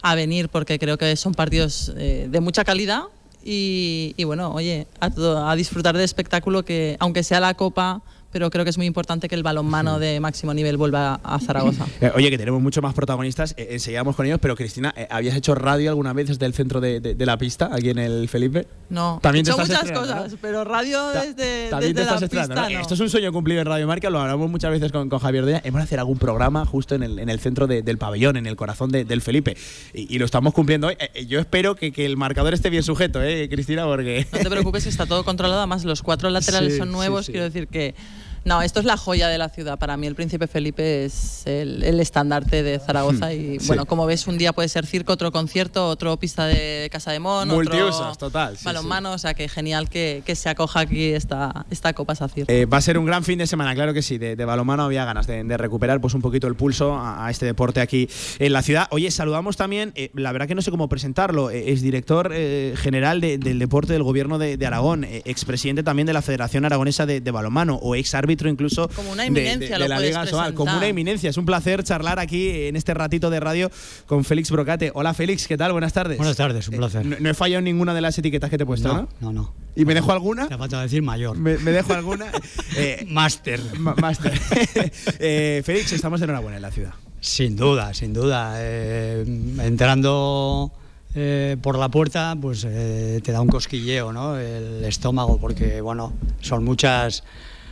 a 0.00 0.14
venir, 0.14 0.48
porque 0.48 0.78
creo 0.78 0.96
que 0.96 1.14
son 1.16 1.34
partidos 1.34 1.92
eh, 1.96 2.28
de 2.30 2.40
mucha 2.40 2.64
calidad. 2.64 3.02
Y, 3.42 4.14
y 4.16 4.24
bueno, 4.24 4.52
oye, 4.52 4.86
a, 5.00 5.50
a 5.50 5.56
disfrutar 5.56 5.94
del 5.94 6.04
espectáculo 6.04 6.62
que, 6.62 6.96
aunque 6.98 7.22
sea 7.22 7.40
la 7.40 7.54
Copa, 7.54 8.02
pero 8.30 8.50
creo 8.50 8.64
que 8.64 8.70
es 8.70 8.76
muy 8.76 8.86
importante 8.86 9.28
que 9.28 9.34
el 9.34 9.42
balonmano 9.42 9.98
de 9.98 10.20
máximo 10.20 10.54
nivel 10.54 10.76
vuelva 10.76 11.20
a 11.22 11.38
Zaragoza. 11.40 11.86
Eh, 12.00 12.10
oye, 12.14 12.30
que 12.30 12.38
tenemos 12.38 12.62
muchos 12.62 12.82
más 12.82 12.94
protagonistas, 12.94 13.54
eh, 13.56 13.68
enseguidamos 13.72 14.16
con 14.16 14.24
ellos, 14.26 14.38
pero 14.40 14.56
Cristina, 14.56 14.94
eh, 14.96 15.06
¿habías 15.10 15.36
hecho 15.36 15.54
radio 15.54 15.90
alguna 15.90 16.12
vez 16.12 16.28
desde 16.28 16.46
el 16.46 16.54
centro 16.54 16.80
de, 16.80 17.16
la 17.18 17.36
pista, 17.36 17.70
aquí 17.72 17.90
en 17.90 17.98
el 17.98 18.28
Felipe? 18.28 18.66
No, 18.88 19.18
también 19.22 19.46
he 19.46 19.50
hecho 19.50 19.58
muchas 19.58 19.92
cosas, 19.92 20.34
pero 20.40 20.64
radio 20.64 21.08
desde, 21.08 21.70
desde 21.70 22.04
la 22.04 22.18
pista 22.18 22.68
Esto 22.70 22.94
es 22.94 23.00
un 23.00 23.10
sueño 23.10 23.32
cumplido 23.32 23.60
en 23.60 23.66
Radio 23.66 23.86
Marca, 23.86 24.08
lo 24.08 24.20
hablamos 24.20 24.50
muchas 24.50 24.70
veces 24.70 24.92
con, 24.92 25.10
Javier 25.10 25.44
Deña, 25.44 25.60
hemos 25.64 25.80
de 25.80 25.84
hacer 25.84 25.98
algún 25.98 26.18
programa 26.18 26.64
justo 26.64 26.94
en 26.94 27.02
el, 27.02 27.18
en 27.18 27.28
el 27.28 27.40
centro 27.40 27.66
del 27.66 27.98
pabellón, 27.98 28.36
en 28.36 28.46
el 28.46 28.56
corazón 28.56 28.90
del 28.90 29.20
Felipe, 29.20 29.56
y, 29.92 30.18
lo 30.18 30.24
estamos 30.24 30.54
cumpliendo 30.54 30.88
hoy. 30.88 30.96
yo 31.26 31.40
espero 31.40 31.74
que, 31.74 31.92
que, 31.92 32.06
el 32.06 32.16
marcador 32.16 32.54
esté 32.54 32.70
bien 32.70 32.82
sujeto, 32.82 33.22
¿eh, 33.22 33.48
Cristina? 33.50 33.84
Porque... 33.84 34.26
No 34.32 34.38
te 34.38 34.50
preocupes, 34.50 34.86
está 34.86 35.06
todo 35.06 35.24
controlado, 35.24 35.60
además 35.60 35.84
los 35.84 36.02
cuatro 36.02 36.30
laterales 36.30 36.76
son 36.76 36.92
nuevos, 36.92 37.26
quiero 37.26 37.44
decir 37.44 37.68
que 37.68 37.94
no, 38.44 38.62
esto 38.62 38.80
es 38.80 38.86
la 38.86 38.96
joya 38.96 39.28
de 39.28 39.38
la 39.38 39.48
ciudad. 39.48 39.78
Para 39.78 39.96
mí 39.96 40.06
el 40.06 40.14
Príncipe 40.14 40.46
Felipe 40.46 41.04
es 41.04 41.46
el, 41.46 42.00
estandarte 42.00 42.62
de 42.62 42.78
Zaragoza 42.78 43.28
hmm, 43.28 43.32
y 43.32 43.58
bueno, 43.66 43.84
como 43.86 44.06
ves, 44.06 44.26
un 44.26 44.38
día 44.38 44.52
puede 44.52 44.68
ser 44.68 44.86
circo, 44.86 45.12
otro 45.12 45.30
concierto, 45.30 45.88
otro 45.88 46.16
pista 46.16 46.46
de 46.46 46.88
Casa 46.90 47.12
de 47.12 47.20
Mon, 47.20 47.48
Multiusas, 47.48 48.16
total. 48.16 48.56
Sí, 48.56 48.64
balonmano, 48.64 49.12
o 49.12 49.18
sea 49.18 49.34
que 49.34 49.48
genial 49.48 49.88
que, 49.88 50.22
se 50.34 50.48
acoja 50.48 50.80
aquí 50.80 51.06
esta, 51.06 51.66
esta 51.70 51.92
Copa 51.92 52.14
Sacir. 52.14 52.46
Eh, 52.48 52.64
va 52.64 52.78
a 52.78 52.80
ser 52.80 52.96
un 52.96 53.04
gran 53.04 53.24
fin 53.24 53.38
de 53.38 53.46
semana, 53.46 53.74
claro 53.74 53.92
que 53.92 54.00
sí. 54.00 54.16
De, 54.16 54.36
de 54.36 54.44
balonmano 54.44 54.84
había 54.84 55.04
ganas 55.04 55.26
de, 55.26 55.56
recuperar 55.56 56.00
pues 56.00 56.14
un 56.14 56.22
poquito 56.22 56.46
el 56.46 56.54
pulso 56.54 56.96
a, 56.98 57.30
este 57.30 57.44
deporte 57.44 57.80
aquí 57.80 58.08
en 58.38 58.52
la 58.52 58.62
ciudad. 58.62 58.88
Oye, 58.90 59.10
saludamos 59.10 59.56
también, 59.56 59.92
eh, 59.96 60.10
la 60.14 60.32
verdad 60.32 60.48
que 60.48 60.54
no 60.54 60.62
sé 60.62 60.70
cómo 60.70 60.88
presentarlo, 60.88 61.50
eh, 61.50 61.72
es 61.72 61.82
director 61.82 62.32
general 62.32 63.20
del 63.20 63.58
deporte 63.58 63.92
del 63.92 64.02
gobierno 64.02 64.38
de, 64.38 64.58
Aragón, 64.66 65.04
expresidente 65.04 65.82
también 65.82 66.06
de 66.06 66.12
la 66.12 66.22
Federación 66.22 66.64
Aragonesa 66.64 67.06
de, 67.06 67.30
Balonmano 67.30 67.76
o 67.76 67.94
ex 67.94 68.14
árbitro 68.14 68.29
incluso 68.48 68.88
como 68.88 69.12
una 69.12 69.26
eminencia, 69.26 69.78
de, 69.78 69.88
la 69.88 70.00
Liga 70.00 70.24
como 70.54 70.76
una 70.76 70.86
eminencia. 70.86 71.30
Es 71.30 71.36
un 71.36 71.46
placer 71.46 71.82
charlar 71.84 72.18
aquí 72.18 72.50
en 72.66 72.76
este 72.76 72.94
ratito 72.94 73.30
de 73.30 73.40
radio 73.40 73.70
con 74.06 74.24
Félix 74.24 74.50
Brocate. 74.50 74.90
Hola 74.94 75.14
Félix, 75.14 75.46
¿qué 75.46 75.56
tal? 75.56 75.72
Buenas 75.72 75.92
tardes. 75.92 76.18
Buenas 76.18 76.36
tardes, 76.36 76.68
un 76.68 76.76
placer. 76.76 77.04
no, 77.04 77.30
he 77.30 77.34
fallado 77.34 77.58
en 77.58 77.64
ninguna 77.64 77.94
de 77.94 78.00
las 78.00 78.16
etiquetas 78.18 78.50
que 78.50 78.56
te 78.56 78.64
he 78.64 78.66
puesto, 78.66 78.92
¿no? 78.92 79.08
No, 79.20 79.32
no. 79.32 79.54
¿Y 79.76 79.84
me 79.84 79.94
dejo 79.94 80.12
alguna? 80.12 80.48
Te 80.48 80.58
falta 80.58 80.82
decir 80.82 81.02
mayor. 81.02 81.36
¿Me, 81.36 81.56
dejo 81.56 81.94
alguna? 81.94 82.26
eh, 82.76 83.06
Máster. 83.08 83.60
Máster. 83.78 84.32
eh, 85.18 85.62
Félix, 85.64 85.92
estamos 85.92 86.20
enhorabuena 86.22 86.56
en 86.56 86.62
la 86.62 86.70
ciudad. 86.70 86.92
Sin 87.20 87.54
duda, 87.56 87.92
sin 87.94 88.12
duda. 88.12 88.54
Eh, 88.56 89.24
entrando 89.62 90.72
eh, 91.14 91.56
por 91.60 91.76
la 91.78 91.88
puerta, 91.88 92.36
pues 92.40 92.64
eh, 92.68 93.20
te 93.22 93.32
da 93.32 93.40
un 93.40 93.48
cosquilleo, 93.48 94.12
¿no? 94.12 94.38
El 94.38 94.84
estómago, 94.84 95.38
porque, 95.38 95.80
bueno, 95.80 96.12
son 96.40 96.64
muchas 96.64 97.24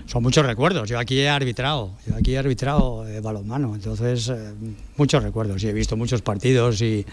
son 0.09 0.23
muchos 0.23 0.45
recuerdos. 0.45 0.89
Yo 0.89 0.99
aquí 0.99 1.21
he 1.21 1.29
arbitrado, 1.29 1.93
yo 2.07 2.17
aquí 2.17 2.35
he 2.35 2.39
arbitrado 2.39 3.07
eh, 3.07 3.21
balonmano, 3.21 3.75
entonces 3.75 4.31
eh, 4.31 4.55
muchos 4.97 5.23
recuerdos. 5.23 5.63
Y 5.63 5.69
he 5.69 5.73
visto 5.73 5.97
muchos 5.97 6.23
partidos 6.23 6.81
y, 6.81 7.05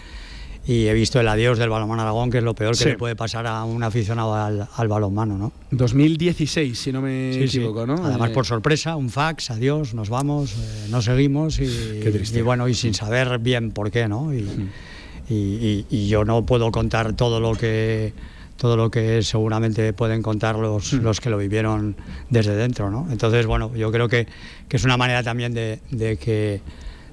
he 0.68 0.92
visto 0.94 1.20
el 1.20 1.28
adiós 1.28 1.58
del 1.58 1.68
balonmano 1.68 2.02
Aragón, 2.02 2.30
que 2.30 2.38
es 2.38 2.44
lo 2.44 2.54
peor 2.54 2.76
que 2.76 2.86
le 2.86 2.96
puede 2.96 3.14
pasar 3.14 3.46
a 3.46 3.64
un 3.64 3.84
aficionado 3.84 4.34
al, 4.34 4.66
al 4.74 4.88
balonmano, 4.88 5.38
¿no? 5.38 5.52
2016, 5.70 6.76
si 6.76 6.90
no 6.90 7.00
me 7.02 7.44
equivoco, 7.44 7.86
¿no? 7.86 8.04
Además, 8.04 8.30
por 8.30 8.46
sorpresa, 8.46 8.96
un 8.96 9.10
fax, 9.10 9.52
adiós, 9.52 9.94
nos 9.94 10.08
vamos, 10.08 10.54
eh, 10.54 10.86
no 10.90 11.02
seguimos 11.02 11.60
y, 11.60 11.66
y, 12.34 12.40
bueno, 12.40 12.66
y 12.66 12.74
sin 12.74 12.94
saber 12.94 13.38
bien 13.38 13.70
por 13.70 13.92
qué, 13.92 14.08
¿no? 14.08 14.32
y 15.28 16.08
yo 16.08 16.24
no 16.24 16.46
puedo 16.46 16.70
contar 16.70 17.12
todo 17.14 17.40
lo 17.40 17.54
que 17.54 18.12
todo 18.56 18.76
lo 18.76 18.90
que 18.90 19.22
seguramente 19.22 19.92
pueden 19.92 20.22
contar 20.22 20.56
los, 20.56 20.92
mm. 20.92 21.02
los 21.02 21.20
que 21.20 21.30
lo 21.30 21.38
vivieron 21.38 21.96
desde 22.30 22.56
dentro. 22.56 22.90
¿no? 22.90 23.06
Entonces, 23.10 23.46
bueno, 23.46 23.74
yo 23.74 23.90
creo 23.92 24.08
que, 24.08 24.26
que 24.68 24.76
es 24.76 24.84
una 24.84 24.96
manera 24.96 25.22
también 25.22 25.54
de, 25.54 25.80
de, 25.90 26.16
que, 26.16 26.60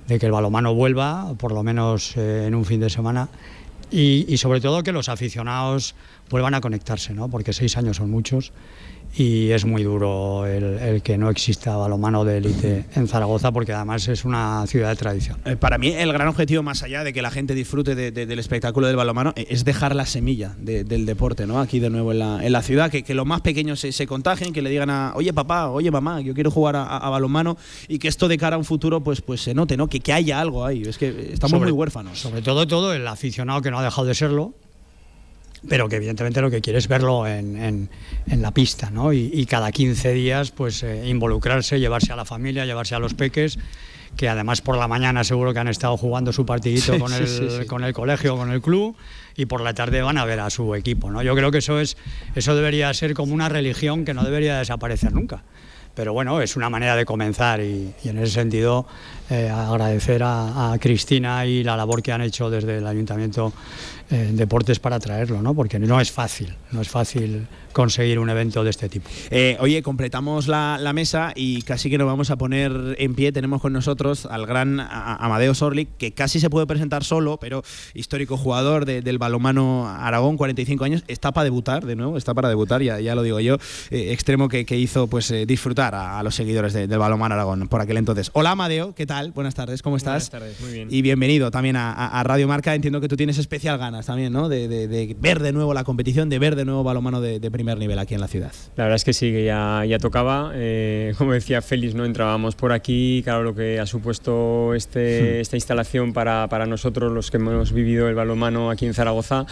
de 0.08 0.20
que 0.20 0.26
el 0.26 0.32
balomano 0.32 0.74
vuelva, 0.74 1.34
por 1.38 1.52
lo 1.52 1.64
menos 1.64 2.16
eh, 2.18 2.46
en 2.48 2.56
un 2.56 2.66
fin 2.66 2.80
de 2.80 2.90
semana, 2.90 3.30
y, 3.92 4.26
y, 4.28 4.38
sobre 4.38 4.60
todo 4.60 4.82
que 4.82 4.92
los 4.92 5.08
aficionados 5.08 5.94
vuelvan 6.30 6.56
a 6.56 6.62
conectarse, 6.62 7.14
¿no? 7.14 7.30
porque 7.30 7.54
seis 7.54 7.78
años 7.78 7.98
son 7.98 8.10
muchos 8.10 8.52
y 9.16 9.52
es 9.52 9.66
muy 9.66 9.84
duro 9.84 10.46
el, 10.48 11.02
que 11.04 11.18
no 11.18 11.30
exista 11.30 11.76
balonmano 11.76 12.26
de 12.26 12.38
élite 12.38 12.86
en 12.96 13.08
Zaragoza 13.08 13.52
porque 13.52 13.74
además 13.74 14.08
es 14.08 14.26
una 14.26 14.66
ciudad 14.68 14.90
de 14.90 14.96
tradición. 14.96 15.38
Eh, 15.46 15.56
para 15.56 15.78
mí 15.78 15.90
el 15.90 16.12
gran 16.12 16.28
objetivo 16.28 16.64
más 16.64 16.84
allá 16.84 17.04
de 17.04 17.14
que 17.14 17.22
la 17.22 17.30
gente 17.30 17.54
disfrute 17.54 17.96
del 17.96 18.40
espectáculo 18.40 18.88
del 18.88 18.96
balonmano 18.96 19.34
eh, 19.36 19.46
es 19.50 19.66
dejar 19.66 19.96
la 19.96 20.06
semilla 20.06 20.56
del 20.58 21.06
deporte, 21.06 21.46
¿no? 21.46 21.60
Aquí 21.60 21.80
de 21.80 21.90
nuevo 21.90 22.12
en 22.12 22.20
la, 22.20 22.62
ciudad, 22.62 22.90
que, 22.90 23.14
los 23.14 23.26
más 23.26 23.42
pequeños 23.42 23.80
se, 23.80 24.08
contagien, 24.08 24.54
que 24.54 24.62
le 24.62 24.70
digan 24.70 24.90
a, 24.90 25.14
oye 25.16 25.34
papá, 25.34 25.70
oye 25.70 25.92
mamá, 25.92 26.22
yo 26.22 26.34
quiero 26.34 26.50
jugar 26.50 26.76
a, 26.76 27.10
balonmano 27.10 27.58
y 27.88 28.00
que 28.00 28.08
esto 28.08 28.28
de 28.28 28.38
cara 28.38 28.56
a 28.56 28.60
un 28.60 28.66
futuro 28.66 29.04
pues, 29.04 29.22
pues 29.22 29.42
se 29.42 29.54
note, 29.54 29.78
¿no? 29.78 29.88
Que, 29.88 30.00
que 30.00 30.14
haya 30.14 30.40
algo 30.40 30.66
ahí. 30.66 30.82
Es 30.84 30.98
que 30.98 31.32
estamos 31.34 31.60
muy 31.62 31.72
huérfanos. 31.72 32.20
Sobre 32.20 32.42
todo 32.42 32.66
todo 32.66 32.94
el 32.94 33.08
aficionado 33.08 33.62
que 33.62 33.70
no 33.70 33.80
ha 33.80 33.84
dejado 33.84 34.08
de 34.08 34.16
serlo, 34.16 34.54
pero 35.68 35.88
que 35.88 35.96
evidentemente 35.98 36.42
lo 36.42 36.52
que 36.52 36.62
quiere 36.62 36.80
es 36.80 36.88
verlo 36.88 37.26
en, 37.28 37.90
la 38.28 38.52
pista, 38.52 38.90
¿no? 38.90 39.14
Y, 39.14 39.46
cada 39.46 39.72
15 39.72 40.14
días, 40.14 40.52
pues 40.52 40.84
eh, 40.84 41.08
involucrarse, 41.08 41.80
llevarse 41.80 42.12
a 42.12 42.16
la 42.16 42.26
familia, 42.26 42.66
llevarse 42.66 42.96
a 42.96 43.00
los 43.00 43.14
peques, 43.14 43.60
que 44.18 44.30
además 44.30 44.62
por 44.62 44.78
la 44.78 44.88
mañana 44.88 45.24
seguro 45.24 45.54
que 45.54 45.60
han 45.60 45.68
estado 45.68 45.98
jugando 45.98 46.34
su 46.34 46.46
partidito 46.46 47.00
con, 47.00 47.14
el, 47.14 47.66
con 47.68 47.84
el 47.84 47.94
colegio, 47.94 48.38
con 48.38 48.52
el 48.52 48.62
club, 48.62 48.96
y 49.36 49.46
por 49.46 49.62
la 49.62 49.74
tarde 49.74 50.02
van 50.02 50.18
a 50.18 50.26
ver 50.26 50.40
a 50.40 50.50
su 50.50 50.76
equipo, 50.76 51.10
¿no? 51.10 51.24
Yo 51.24 51.36
creo 51.36 51.52
que 51.52 51.60
eso 51.60 51.80
es, 51.80 51.98
eso 52.36 52.56
debería 52.56 52.94
ser 52.94 53.14
como 53.14 53.34
una 53.34 53.50
religión 53.50 54.06
que 54.06 54.14
no 54.14 54.24
debería 54.24 54.58
desaparecer 54.58 55.14
nunca 55.14 55.44
pero 55.96 56.14
bueno, 56.14 56.42
es 56.42 56.56
una 56.56 56.70
manera 56.70 56.96
de 56.96 57.06
comenzar 57.06 57.62
y, 57.62 57.94
en 58.04 58.18
ese 58.18 58.34
sentido 58.34 58.86
eh, 59.30 59.50
agradecer 59.50 60.22
a, 60.24 60.76
Cristina 60.80 61.46
y 61.46 61.64
la 61.64 61.78
labor 61.78 62.02
que 62.02 62.12
han 62.12 62.22
hecho 62.22 62.50
desde 62.50 62.78
el 62.78 62.88
Ayuntamiento 62.88 63.54
eh, 64.10 64.32
Deportes 64.34 64.80
para 64.80 65.00
traerlo, 65.00 65.42
¿no? 65.42 65.54
porque 65.54 65.80
no 65.80 66.00
es 66.00 66.12
fácil, 66.12 66.56
no 66.72 66.82
es 66.82 66.90
fácil 66.90 67.48
conseguir 67.74 68.20
un 68.20 68.30
evento 68.30 68.64
de 68.64 68.70
este 68.70 68.88
tipo. 68.88 69.10
Eh, 69.32 69.58
oye, 69.60 69.82
completamos 69.84 70.48
la, 70.48 70.94
mesa 70.94 71.34
y 71.36 71.64
casi 71.64 71.90
que 71.90 71.98
nos 71.98 72.06
vamos 72.06 72.30
a 72.30 72.36
poner 72.36 72.96
en 73.00 73.16
pie. 73.16 73.32
Tenemos 73.32 73.62
con 73.62 73.74
nosotros 73.74 74.28
al 74.28 74.46
gran 74.46 74.80
Amadeo 74.80 75.56
Sorlik, 75.56 75.90
que 75.98 76.12
casi 76.12 76.40
se 76.40 76.52
puede 76.52 76.68
presentar 76.68 77.04
solo, 77.04 77.38
pero 77.40 77.64
histórico 77.96 78.38
jugador 78.38 78.86
del 78.86 79.18
balomano 79.18 79.88
Aragón, 79.90 80.38
45 80.38 80.84
años, 80.84 81.04
está 81.08 81.32
para 81.32 81.46
debutar 81.46 81.86
de 81.86 81.96
nuevo, 81.96 82.16
está 82.16 82.36
para 82.36 82.48
debutar, 82.48 82.84
ya, 82.84 83.00
ya 83.00 83.16
lo 83.16 83.24
digo 83.24 83.40
yo, 83.40 83.56
eh, 83.90 84.12
extremo 84.12 84.50
que, 84.50 84.66
hizo 84.74 85.08
pues 85.08 85.34
disfrutar 85.48 85.96
a, 85.96 86.22
los 86.22 86.36
seguidores 86.36 86.74
del 86.74 86.98
balomano 86.98 87.34
Aragón 87.34 87.68
por 87.68 87.82
aquel 87.82 87.98
entonces. 87.98 88.30
Hola 88.34 88.52
Amadeo, 88.52 88.94
¿qué 88.94 89.08
tal? 89.08 89.32
Buenas 89.32 89.56
tardes, 89.56 89.82
¿cómo 89.82 89.98
estás? 89.98 90.30
Buenas 90.30 90.54
tardes, 90.54 90.62
muy 90.62 90.74
bien. 90.74 90.88
Y 90.92 91.02
bienvenido 91.02 91.50
también 91.50 91.76
a, 91.76 92.24
Radio 92.24 92.48
Marca. 92.48 92.76
Entiendo 92.76 93.02
que 93.02 93.08
tú 93.08 93.18
tienes 93.18 93.38
especial 93.38 93.78
ganas 93.78 93.93
también, 94.02 94.34
¿no? 94.34 94.50
De, 94.50 95.16
ver 95.20 95.40
de 95.40 95.54
nuevo 95.54 95.74
la 95.74 95.84
competición, 95.84 96.30
de 96.30 96.40
ver 96.40 96.56
de 96.56 96.66
nuevo 96.66 96.84
balomano 96.84 97.22
de, 97.22 97.40
de 97.40 97.52
primer 97.52 97.78
nivel 97.78 98.00
aquí 98.00 98.14
en 98.14 98.22
la 98.22 98.28
ciudad. 98.28 98.52
La 98.76 98.86
verdad 98.86 98.96
es 98.96 99.04
que 99.04 99.14
sí, 99.14 99.32
que 99.32 99.46
ya, 99.46 99.84
ya 99.86 100.00
tocaba. 100.00 100.52
Eh, 100.56 101.14
como 101.18 101.34
decía 101.34 101.62
Félix, 101.62 101.96
¿no? 101.96 102.06
entrábamos 102.06 102.56
por 102.56 102.72
aquí, 102.72 103.22
claro, 103.24 103.44
lo 103.44 103.56
que 103.56 103.80
ha 103.80 103.86
supuesto 103.86 104.74
este, 104.74 105.22
hmm. 105.22 105.42
esta 105.42 105.58
instalación 105.58 106.14
para, 106.14 106.48
para 106.48 106.66
nosotros, 106.66 107.12
los 107.12 107.32
que 107.32 107.38
hemos 107.38 107.72
vivido 107.72 108.08
el 108.08 108.16
balonmano 108.16 108.70
aquí 108.70 108.86
en 108.86 108.94
Zaragoza, 108.94 109.46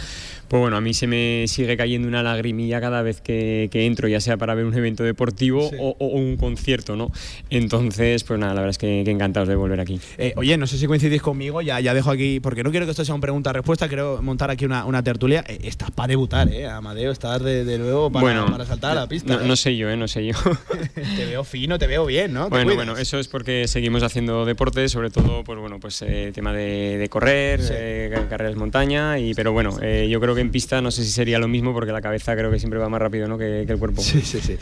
pues 0.48 0.60
bueno, 0.60 0.76
a 0.76 0.80
mí 0.80 0.94
se 0.94 1.06
me 1.06 1.44
sigue 1.48 1.76
cayendo 1.76 2.08
una 2.08 2.22
lagrimilla 2.22 2.80
cada 2.80 3.02
vez 3.02 3.20
que, 3.20 3.68
que 3.72 3.86
entro, 3.86 4.06
ya 4.08 4.20
sea 4.20 4.36
para 4.36 4.54
ver 4.54 4.64
un 4.64 4.74
evento 4.74 5.02
deportivo 5.02 5.70
o, 5.78 6.06
un 6.06 6.36
concierto, 6.36 6.94
¿no? 6.94 7.10
Entonces, 7.50 8.22
pues 8.24 8.38
nada, 8.38 8.54
la 8.54 8.60
verdad 8.60 8.70
es 8.70 8.78
que, 8.78 9.00
encantados 9.00 9.48
de 9.48 9.56
volver 9.56 9.80
aquí. 9.80 10.00
Eh, 10.18 10.34
oye, 10.36 10.56
no 10.56 10.66
sé 10.66 10.78
si 10.78 10.86
coincidís 10.86 11.22
conmigo, 11.22 11.60
ya, 11.62 11.80
ya 11.80 11.94
dejo 11.94 12.10
aquí, 12.10 12.40
porque 12.40 12.62
no 12.62 12.70
quiero 12.70 12.86
que 12.86 12.90
esto 12.90 13.04
sea 13.04 13.14
una 13.14 13.22
pregunta-respuesta, 13.22 13.88
quiero 13.88 14.20
montar 14.32 14.50
aquí 14.50 14.64
una, 14.64 14.86
una 14.86 15.02
tertulia. 15.02 15.44
Eh, 15.46 15.58
estás 15.64 15.90
para 15.90 16.08
debutar, 16.08 16.48
¿eh? 16.48 16.66
Amadeo, 16.66 17.12
estás 17.12 17.42
de, 17.42 17.66
de 17.66 17.78
nuevo 17.78 18.10
para 18.10 18.46
para 18.46 18.64
saltar 18.64 18.92
a 18.92 18.94
la 18.94 19.06
pista. 19.06 19.36
No, 19.36 19.52
¿eh? 19.52 19.56
sé 19.56 19.76
yo, 19.76 19.90
¿eh? 19.90 19.96
No 19.96 20.08
sé 20.08 20.24
yo. 20.24 20.34
te 20.94 21.26
veo 21.26 21.44
fino, 21.44 21.78
te 21.78 21.86
veo 21.86 22.06
bien, 22.06 22.32
¿no? 22.32 22.48
Bueno, 22.48 22.74
bueno, 22.74 22.96
eso 22.96 23.18
es 23.18 23.28
porque 23.28 23.68
seguimos 23.68 24.02
haciendo 24.02 24.46
deporte, 24.46 24.88
sobre 24.88 25.10
todo, 25.10 25.44
pues 25.44 25.58
bueno, 25.58 25.78
pues 25.80 26.00
eh, 26.00 26.32
tema 26.34 26.54
de, 26.54 27.06
correr, 27.10 27.60
eh, 27.70 28.26
carreras 28.30 28.56
montaña, 28.56 29.18
y, 29.18 29.34
pero 29.34 29.52
bueno, 29.52 29.78
yo 29.80 30.20
creo 30.20 30.34
que 30.34 30.40
en 30.40 30.50
pista 30.50 30.80
no 30.80 30.90
sé 30.90 31.04
si 31.04 31.10
sería 31.10 31.38
lo 31.38 31.48
mismo 31.48 31.74
porque 31.74 31.92
la 31.92 32.00
cabeza 32.00 32.34
creo 32.34 32.50
que 32.50 32.58
siempre 32.58 32.78
va 32.78 32.88
más 32.88 33.02
rápido 33.02 33.28
¿no? 33.28 33.36
que, 33.36 33.62
el 33.62 33.78
cuerpo. 33.78 34.00
Sí, 34.00 34.22
sí, 34.22 34.40
sí. 34.40 34.56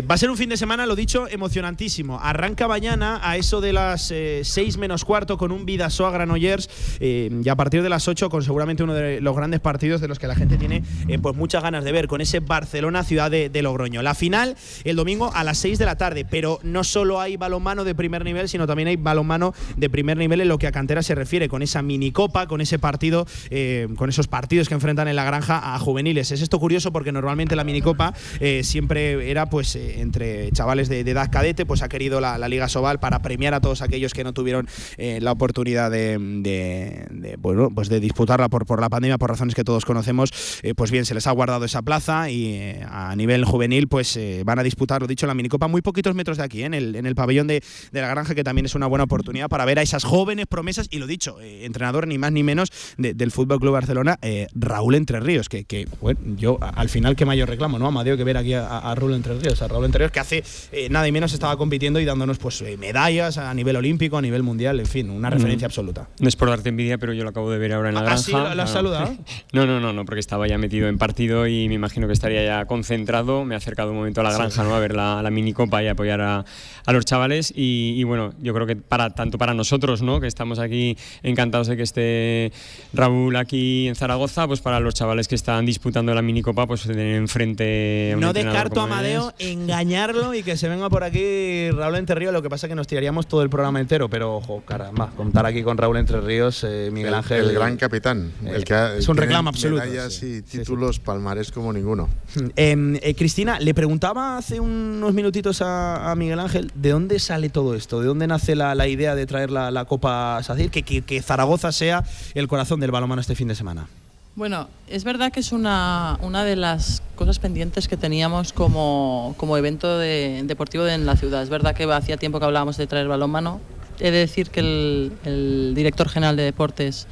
va 0.00 0.14
a 0.14 0.18
ser 0.18 0.30
un 0.30 0.36
fin 0.38 0.48
de 0.48 0.56
semana, 0.56 0.86
lo 0.86 0.96
dicho, 0.96 1.28
emocionantísimo. 1.28 2.18
Arranca 2.20 2.68
mañana 2.68 3.20
a 3.22 3.36
eso 3.36 3.60
de 3.60 3.74
las 3.74 4.14
6 4.42 4.78
menos 4.78 5.04
cuarto 5.04 5.36
con 5.36 5.52
un 5.52 5.66
Vidasoa 5.66 6.10
Granollers 6.10 6.70
y 7.00 7.48
a 7.48 7.56
partir 7.56 7.82
de 7.82 7.90
las 7.90 8.08
8 8.08 8.30
con 8.30 8.42
seguramente 8.42 8.82
uno 8.82 8.94
de 8.94 9.09
los 9.20 9.36
grandes 9.36 9.60
partidos 9.60 10.00
de 10.00 10.08
los 10.08 10.18
que 10.18 10.26
la 10.26 10.34
gente 10.34 10.56
tiene 10.56 10.82
pues 11.20 11.36
muchas 11.36 11.62
ganas 11.62 11.84
de 11.84 11.92
ver, 11.92 12.06
con 12.06 12.20
ese 12.20 12.40
Barcelona 12.40 13.04
ciudad 13.04 13.30
de, 13.30 13.60
Logroño. 13.62 14.02
La 14.02 14.14
final 14.14 14.56
el 14.84 14.96
domingo 14.96 15.30
a 15.34 15.44
las 15.44 15.58
6 15.58 15.78
de 15.78 15.84
la 15.84 15.96
tarde, 15.96 16.24
pero 16.24 16.58
no 16.62 16.84
solo 16.84 17.20
hay 17.20 17.36
balonmano 17.36 17.84
de 17.84 17.94
primer 17.94 18.24
nivel, 18.24 18.48
sino 18.48 18.66
también 18.66 18.88
hay 18.88 18.96
balonmano 18.96 19.54
de 19.76 19.90
primer 19.90 20.16
nivel 20.16 20.40
en 20.40 20.48
lo 20.48 20.58
que 20.58 20.66
a 20.66 20.72
cantera 20.72 21.02
se 21.02 21.14
refiere, 21.14 21.48
con 21.48 21.62
esa 21.62 21.82
minicopa, 21.82 22.46
con 22.46 22.60
ese 22.60 22.78
partido, 22.78 23.26
eh, 23.50 23.88
con 23.96 24.08
esos 24.08 24.28
partidos 24.28 24.68
que 24.68 24.74
enfrentan 24.74 25.08
en 25.08 25.16
la 25.16 25.24
granja 25.24 25.74
a 25.74 25.78
juveniles. 25.78 26.30
Es 26.32 26.40
esto 26.40 26.58
curioso 26.58 26.92
porque 26.92 27.12
normalmente 27.12 27.56
la 27.56 27.64
minicopa 27.64 28.14
eh, 28.40 28.62
siempre 28.64 29.30
era 29.30 29.50
pues 29.50 29.76
eh, 29.76 30.00
entre 30.00 30.50
chavales 30.52 30.88
de, 30.88 31.00
edad 31.00 31.30
cadete, 31.30 31.66
pues 31.66 31.82
ha 31.82 31.88
querido 31.88 32.20
la, 32.20 32.38
Liga 32.50 32.68
Sobal 32.68 32.98
para 32.98 33.20
premiar 33.22 33.54
a 33.54 33.60
todos 33.60 33.80
aquellos 33.80 34.12
que 34.12 34.24
no 34.24 34.32
tuvieron 34.32 34.66
la 34.98 35.30
oportunidad 35.30 35.90
de, 35.90 37.36
bueno, 37.40 37.70
pues 37.72 37.88
de 37.88 38.00
disputarla 38.00 38.48
por, 38.48 38.66
por 38.66 38.80
la 38.80 38.88
pandemia, 38.88 38.99
por 39.18 39.30
razones 39.30 39.54
que 39.54 39.64
todos 39.64 39.84
conocemos, 39.84 40.30
pues 40.76 40.90
bien, 40.90 41.04
se 41.04 41.14
les 41.14 41.26
ha 41.26 41.32
guardado 41.32 41.64
esa 41.64 41.82
plaza 41.82 42.30
y 42.30 42.74
a 42.88 43.14
nivel 43.16 43.44
juvenil, 43.44 43.88
pues 43.88 44.16
eh, 44.16 44.42
van 44.44 44.58
a 44.58 44.62
disputar, 44.62 45.00
lo 45.00 45.06
dicho, 45.06 45.26
la 45.26 45.34
minicopa 45.34 45.68
muy 45.68 45.82
poquitos 45.82 46.14
metros 46.14 46.38
de 46.38 46.44
aquí, 46.44 46.62
¿eh? 46.62 46.66
en, 46.66 46.74
el, 46.74 46.96
en 46.96 47.06
el 47.06 47.14
pabellón 47.14 47.46
de, 47.46 47.62
la 47.92 48.08
granja, 48.08 48.34
que 48.34 48.44
también 48.44 48.66
es 48.66 48.74
una 48.74 48.86
buena 48.86 49.04
oportunidad 49.04 49.48
para 49.48 49.64
ver 49.64 49.78
a 49.78 49.82
esas 49.82 50.04
jóvenes 50.04 50.46
promesas, 50.46 50.88
y 50.90 50.98
lo 50.98 51.06
dicho, 51.06 51.40
eh, 51.40 51.64
entrenador 51.64 52.06
ni 52.06 52.18
más 52.18 52.32
ni 52.32 52.42
menos 52.42 52.70
del 52.96 53.30
Fútbol 53.30 53.60
Club 53.60 53.72
Barcelona, 53.72 54.18
Raúl 54.54 54.94
Entre 54.94 55.20
Ríos, 55.20 55.48
que, 55.48 55.64
que 55.64 55.86
bueno, 56.00 56.20
yo 56.36 56.58
al 56.60 56.88
final 56.88 57.16
qué 57.16 57.24
mayor 57.24 57.48
reclamo, 57.48 57.78
¿no? 57.78 57.86
Amadeo 57.86 58.16
que 58.16 58.24
ver 58.24 58.36
aquí 58.36 58.54
a, 58.54 58.94
Raúl 58.94 59.14
Entre 59.14 59.38
Ríos, 59.38 59.60
a 59.62 59.68
Raúl 59.68 59.84
Entre 59.84 59.98
Ríos, 59.98 60.12
que 60.12 60.20
hace 60.20 60.44
nada 60.90 61.06
y 61.08 61.12
menos 61.12 61.32
estaba 61.32 61.56
compitiendo 61.56 62.00
y 62.00 62.04
dándonos 62.04 62.38
pues 62.38 62.62
medallas 62.78 63.38
a 63.38 63.52
nivel 63.54 63.76
olímpico, 63.76 64.18
a 64.18 64.22
nivel 64.22 64.42
mundial, 64.42 64.80
en 64.80 64.86
fin, 64.86 65.10
una 65.10 65.28
mm. 65.30 65.32
referencia 65.32 65.66
absoluta. 65.66 66.08
No 66.18 66.28
es 66.28 66.36
por 66.36 66.48
darte 66.48 66.68
envidia, 66.68 66.98
pero 66.98 67.12
yo 67.12 67.24
lo 67.24 67.30
acabo 67.30 67.50
de 67.50 67.58
ver 67.58 67.72
ahora 67.72 67.88
en 67.88 67.94
la 67.94 68.00
¿Ah, 68.00 68.04
granja. 68.04 68.22
¿sí? 68.22 68.32
¿Lo, 68.32 68.62
has 68.62 68.70
saludado? 68.92 69.16
No, 69.52 69.66
no, 69.66 69.80
no, 69.80 69.92
no, 69.92 70.04
porque 70.04 70.20
estaba 70.20 70.46
ya 70.46 70.58
metido 70.58 70.88
en 70.88 70.96
partido 70.96 71.46
y 71.46 71.68
me 71.68 71.74
imagino 71.74 72.06
que 72.06 72.12
estaría 72.12 72.44
ya 72.44 72.64
concentrado 72.66 73.44
me 73.44 73.54
he 73.54 73.56
acercado 73.56 73.90
un 73.90 73.96
momento 73.96 74.20
a 74.20 74.24
la 74.24 74.32
granja 74.32 74.62
¿no? 74.62 74.74
a 74.74 74.78
ver 74.78 74.94
la, 74.94 75.22
la 75.22 75.30
mini 75.30 75.52
copa 75.52 75.82
y 75.82 75.88
apoyar 75.88 76.20
a, 76.20 76.44
a 76.86 76.92
los 76.92 77.04
chavales 77.04 77.52
y, 77.54 78.02
bueno, 78.04 78.32
yo 78.40 78.54
creo 78.54 78.66
que 78.66 78.76
para 78.76 79.10
tanto 79.10 79.38
para 79.38 79.54
nosotros, 79.54 80.02
¿no? 80.02 80.20
que 80.20 80.26
estamos 80.26 80.58
aquí 80.58 80.96
encantados 81.22 81.66
de 81.66 81.76
que 81.76 81.82
esté 81.82 82.52
Raúl 82.92 83.36
aquí 83.36 83.88
en 83.88 83.94
Zaragoza, 83.94 84.46
pues 84.46 84.60
para 84.60 84.80
los 84.80 84.94
chavales 84.94 85.28
que 85.28 85.34
están 85.34 85.66
disputando 85.66 86.14
la 86.14 86.22
mini 86.22 86.42
copa, 86.42 86.66
pues 86.66 86.82
tener 86.82 87.16
enfrente 87.16 88.14
No 88.18 88.32
descarto 88.32 88.80
a 88.80 88.84
Amadeo 88.84 89.32
engañarlo 89.38 90.34
y 90.34 90.42
que 90.42 90.56
se 90.56 90.68
venga 90.68 90.88
por 90.90 91.04
aquí 91.04 91.70
Raúl 91.70 91.96
Entre 91.96 92.14
Ríos, 92.14 92.32
lo 92.32 92.42
que 92.42 92.50
pasa 92.50 92.66
es 92.66 92.68
que 92.68 92.74
nos 92.74 92.86
tiraríamos 92.86 93.26
todo 93.26 93.42
el 93.42 93.50
programa 93.50 93.80
entero, 93.80 94.08
pero 94.08 94.36
ojo, 94.36 94.62
caramba, 94.64 95.10
contar 95.16 95.46
aquí 95.46 95.62
con 95.62 95.76
Raúl 95.76 95.96
Entre 95.96 96.20
Ríos, 96.20 96.64
eh, 96.64 96.90
Miguel 96.92 97.14
Ángel. 97.14 97.50
El, 97.50 97.54
gran 97.54 97.76
capitán, 97.76 98.32
el 98.46 98.64
que 98.64 98.74
es 98.98 99.08
un 99.08 99.16
reclamo 99.16 99.48
absoluto. 99.48 99.84
Medallas 99.84 100.22
y 100.22 100.42
títulos 100.42 100.98
palmarés 100.98 101.50
como 101.52 101.72
ninguno. 101.72 102.08
Em, 102.56 102.96
eh, 102.96 103.14
Cristina, 103.14 103.58
le 103.60 103.74
preguntaba 103.74 104.36
hace 104.36 104.60
unos 104.60 105.14
minutitos 105.14 105.62
a, 105.62 106.14
Miguel 106.16 106.40
Ángel 106.40 106.72
de 106.74 106.90
dónde 106.90 107.18
sale 107.18 107.48
todo 107.48 107.74
esto, 107.74 108.00
de 108.00 108.06
dónde 108.06 108.26
nace 108.26 108.54
la, 108.56 108.88
idea 108.88 109.14
de 109.14 109.26
traer 109.26 109.50
la, 109.50 109.84
Copa 109.84 110.42
SACIR, 110.42 110.70
que, 110.70 110.82
que, 110.82 111.22
Zaragoza 111.22 111.72
sea 111.72 112.04
el 112.34 112.48
corazón 112.48 112.80
del 112.80 112.90
balonmano 112.90 113.20
este 113.20 113.34
fin 113.34 113.48
de 113.48 113.54
semana. 113.54 113.88
Bueno, 114.36 114.68
es 114.88 115.04
verdad 115.04 115.32
que 115.32 115.40
es 115.40 115.52
una, 115.52 116.18
una 116.22 116.44
de 116.44 116.56
las 116.56 117.02
cosas 117.16 117.38
pendientes 117.38 117.88
que 117.88 117.96
teníamos 117.96 118.52
como, 118.52 119.34
como 119.36 119.56
evento 119.56 119.98
deportivo 119.98 120.86
en 120.86 121.04
la 121.04 121.16
ciudad. 121.16 121.42
Es 121.42 121.50
verdad 121.50 121.74
que 121.74 121.84
hacía 121.84 122.16
tiempo 122.16 122.38
que 122.38 122.46
hablábamos 122.46 122.76
de 122.76 122.86
traer 122.86 123.08
balonmano. 123.08 123.60
He 123.98 124.10
de 124.10 124.18
decir 124.18 124.50
que 124.50 124.60
el, 124.60 125.12
el 125.24 125.72
director 125.74 126.08
general 126.08 126.36
de 126.36 126.44
deportes 126.44 127.06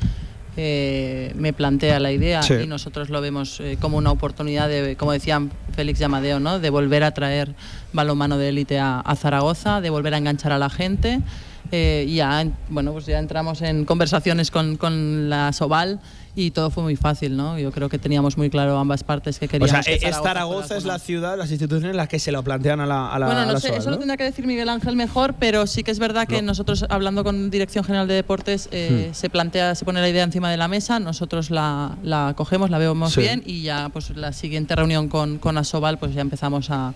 eh, 0.61 1.33
me 1.37 1.53
plantea 1.53 2.01
la 2.01 2.11
idea 2.11 2.41
y 2.61 2.67
nosotros 2.67 3.11
lo 3.11 3.21
vemos 3.21 3.61
eh, 3.61 3.79
como 3.81 3.97
una 3.97 4.11
oportunidad 4.11 4.69
de, 4.69 4.97
como 4.97 5.13
decían 5.13 5.53
Félix 5.73 6.01
y 6.01 6.05
Amadeo, 6.05 6.41
¿no? 6.41 6.59
de 6.59 6.69
volver 6.71 7.05
a 7.05 7.13
traer 7.15 7.55
balonmano 7.93 8.39
de 8.39 8.49
élite 8.49 8.81
a, 8.81 9.05
Zaragoza, 9.17 9.81
de 9.81 9.91
volver 9.91 10.15
a 10.15 10.19
enganchar 10.19 10.51
a 10.51 10.59
la 10.59 10.69
gente. 10.69 11.21
Eh, 11.71 12.07
ya, 12.09 12.47
bueno, 12.71 12.93
pues 12.93 13.07
ya 13.07 13.19
entramos 13.19 13.63
en 13.63 13.85
conversaciones 13.85 14.51
con, 14.51 14.77
con 14.77 15.29
la 15.29 15.53
Soval 15.53 16.01
y 16.35 16.53
todo 16.53 16.71
fue 16.71 16.83
muy 16.83 16.97
fácil, 16.97 17.37
¿no? 17.37 17.59
Yo 17.59 17.73
creo 17.73 17.89
que 17.89 17.99
teníamos 17.99 18.39
muy 18.39 18.49
claro 18.49 18.79
ambas 18.79 19.03
partes 19.03 19.39
que 19.39 19.49
queríamos. 19.49 19.81
O 19.81 19.83
sea, 19.83 19.99
que 19.99 20.13
Zaragoza, 20.13 20.77
es 20.77 20.85
la 20.85 20.99
ciudad, 20.99 21.37
las 21.37 21.51
instituciones 21.51 21.97
las 21.97 22.09
que 22.09 22.19
se 22.19 22.33
lo 22.33 22.43
plantean 22.43 22.81
a 22.81 22.87
la. 22.87 23.13
A 23.13 23.19
la 23.19 23.27
bueno, 23.27 23.45
no 23.47 23.61
sé, 23.61 23.77
eso 23.77 23.91
lo 23.91 23.99
tendrá 23.99 24.17
que 24.17 24.25
decir 24.25 24.47
Miguel 24.47 24.69
Ángel 24.69 24.95
mejor, 24.95 25.35
pero 25.35 25.67
sí 25.67 25.83
que 25.83 25.91
es 25.91 25.99
verdad 25.99 26.27
que 26.29 26.41
nosotros, 26.41 26.87
hablando 26.89 27.25
con 27.25 27.51
Dirección 27.51 27.85
General 27.85 28.07
de 28.07 28.15
Deportes, 28.15 28.69
eh, 28.71 29.09
hmm. 29.11 29.15
se 29.15 29.31
plantea, 29.31 29.75
se 29.75 29.85
pone 29.85 30.01
la 30.01 30.09
idea 30.09 30.23
encima 30.23 30.51
de 30.51 30.57
la 30.57 30.69
mesa, 30.69 31.01
nosotros 31.01 31.51
la, 31.51 31.97
la 32.03 32.35
cogemos, 32.37 32.71
la 32.71 32.79
vemos 32.79 33.17
bien 33.17 33.43
y 33.45 33.63
ya, 33.63 33.89
pues 33.89 34.17
la 34.17 34.33
siguiente 34.33 34.77
reunión 34.77 35.09
con, 35.09 35.39
con 35.39 35.59
Asobal, 35.59 35.99
pues 35.99 36.15
ya 36.15 36.21
empezamos 36.21 36.71
a 36.71 36.95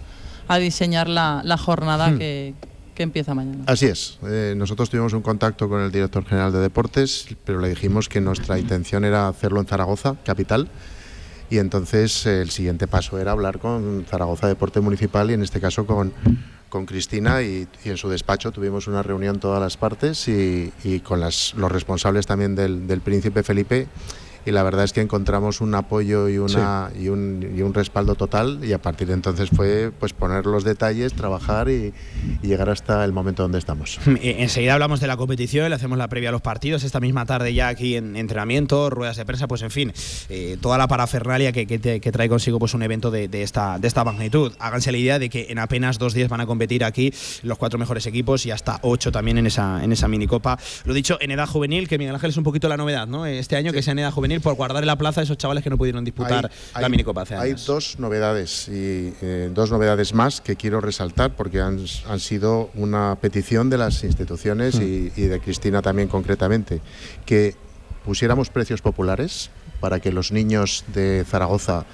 a 0.49 0.59
diseñar 0.59 1.09
la, 1.09 1.41
la 1.45 1.57
jornada 1.57 2.09
Hmm. 2.09 2.19
que, 2.19 2.55
que 2.95 3.03
empieza 3.03 3.35
mañana. 3.35 3.65
Así 3.67 3.87
es. 3.87 4.19
Eh, 4.25 4.55
nosotros 4.57 4.91
tuvimos 4.91 5.13
un 5.13 5.23
contacto 5.23 5.69
con 5.69 5.81
el 5.81 5.91
director 5.91 6.25
general 6.25 6.53
de 6.53 6.61
deportes, 6.61 7.27
pero 7.45 7.61
le 7.61 7.69
dijimos 7.69 8.09
que 8.09 8.21
nuestra 8.21 8.59
intención 8.59 9.05
era 9.05 9.29
hacerlo 9.29 9.61
en 9.61 9.67
Zaragoza, 9.67 10.17
capital. 10.25 10.69
Y 11.51 11.59
entonces 11.59 12.27
eh, 12.27 12.43
el 12.43 12.51
siguiente 12.51 12.87
paso 12.87 13.19
era 13.19 13.33
hablar 13.33 13.59
con 13.59 14.05
Zaragoza 14.09 14.47
Deporte 14.47 14.81
Municipal 14.81 15.31
y 15.31 15.35
en 15.35 15.43
este 15.43 15.61
caso 15.61 15.87
con, 15.87 16.13
con 16.69 16.87
Cristina 16.87 17.43
y, 17.43 17.69
en 17.85 17.97
su 17.97 18.09
despacho 18.09 18.53
tuvimos 18.53 18.87
una 18.87 19.03
reunión 19.03 19.39
todas 19.39 19.61
las 19.61 19.77
partes 19.77 20.27
y, 20.29 21.01
con 21.01 21.21
las, 21.21 21.53
los 21.55 21.71
responsables 21.71 22.27
también 22.27 22.55
del 22.55 23.01
Príncipe 23.03 23.43
Felipe 23.43 23.89
y 24.45 24.51
la 24.51 24.63
verdad 24.63 24.85
es 24.85 24.93
que 24.93 25.01
encontramos 25.01 25.61
un 25.61 25.75
apoyo 25.75 26.29
y, 26.29 26.39
una, 26.39 26.91
y, 26.99 27.09
un, 27.09 27.55
y 27.57 27.63
un 27.63 27.75
respaldo 27.75 28.15
total 28.15 28.61
y 28.63 28.73
a 28.73 28.81
partir 28.81 29.09
de 29.09 29.15
entonces 29.15 29.51
fue 29.51 29.93
pues 29.99 30.13
poner 30.13 30.47
los 30.47 30.65
detalles, 30.65 31.13
trabajar 31.15 31.69
y, 31.69 31.93
y 32.43 32.47
llegar 32.47 32.71
hasta 32.71 33.05
el 33.05 33.13
momento 33.13 33.43
donde 33.43 33.59
estamos. 33.59 33.99
Eh, 34.21 34.37
Enseguida 34.39 34.75
hablamos 34.75 35.01
de 35.01 35.07
la 35.07 35.17
competición, 35.17 35.69
le 35.69 35.75
hacemos 35.77 35.99
la 35.99 36.09
previa 36.09 36.31
a 36.31 36.33
los 36.33 36.41
partidos, 36.43 36.85
esta 36.85 37.01
misma 37.01 37.27
tarde 37.27 37.55
ya 37.55 37.69
aquí 37.69 37.97
en 37.97 38.17
entrenamiento, 38.17 38.91
ruedas 38.91 39.17
de 39.17 39.25
prensa, 39.25 39.47
pues 39.47 39.63
en 39.63 39.71
fin, 39.71 39.93
eh, 40.29 40.57
toda 40.61 40.79
la 40.79 40.89
parafernalia 40.89 41.53
que, 41.53 41.67
que, 41.67 42.01
que 42.01 42.13
trae 42.13 42.29
consigo 42.29 42.59
pues 42.59 42.75
un 42.75 42.83
evento 42.83 43.11
de, 43.11 43.29
de 43.29 43.43
esta, 43.43 43.79
de 43.79 43.89
esta 43.89 44.05
magnitud. 44.05 44.53
Háganse 44.59 44.93
la 44.93 44.99
idea 44.99 45.19
de 45.19 45.29
que 45.29 45.47
en 45.51 45.59
apenas 45.59 45.99
dos 45.99 46.15
días 46.15 46.29
van 46.29 46.41
a 46.41 46.47
competir 46.47 46.85
aquí 46.85 47.13
los 47.43 47.59
cuatro 47.59 47.79
mejores 47.79 48.07
equipos 48.07 48.47
y 48.47 48.51
hasta 48.51 48.79
ocho 48.83 49.13
también 49.13 49.39
en 49.39 49.47
esa, 49.47 49.83
en 49.85 49.93
esa 49.93 50.09
minicopa. 50.09 50.59
Lo 50.85 50.95
dicho, 50.95 51.19
en 51.21 51.31
edad 51.31 51.47
juvenil, 51.47 51.89
que 51.89 51.99
Miguel 51.99 52.15
Ángel 52.15 52.31
es 52.31 52.37
un 52.37 52.45
poquito 52.45 52.69
la 52.69 52.77
novedad, 52.77 53.07
¿no? 53.07 53.27
Este 53.27 53.57
año 53.57 53.73
que 53.73 53.83
sea 53.83 53.93
en 53.93 54.01
edad 54.01 54.11
juvenil 54.11 54.32
por 54.41 54.55
guardar 54.55 54.83
en 54.83 54.87
la 54.87 54.97
plaza 54.97 55.21
a 55.21 55.25
esos 55.25 55.37
chavales 55.37 55.63
que 55.63 55.71
no 55.71 55.77
pudieron 55.79 56.05
disputar 56.05 56.51
la 56.81 56.89
minicopa 56.89 57.23
hace 57.23 57.35
hay 57.37 57.51
años. 57.51 57.67
dos 57.67 57.99
novedades 57.99 58.69
y 58.69 59.13
eh, 59.21 59.51
dos 59.55 59.71
novedades 59.71 60.15
más 60.15 60.41
que 60.41 60.57
quiero 60.57 60.81
resaltar 60.81 61.35
porque 61.37 61.61
han, 61.61 61.79
han 62.09 62.21
sido 62.21 62.71
una 62.75 63.17
petición 63.21 63.69
de 63.71 63.79
las 63.79 64.05
instituciones 64.05 64.77
Mm. 64.77 64.83
y, 64.83 65.13
y 65.17 65.23
de 65.27 65.41
Cristina 65.41 65.83
también 65.83 66.09
concretamente 66.09 66.81
que 67.27 67.55
pusiéramos 68.05 68.51
precios 68.51 68.81
populares 68.83 69.51
para 69.81 70.01
que 70.01 70.13
los 70.13 70.33
niños 70.33 70.85
de 70.95 71.25
Zaragoza 71.29 71.85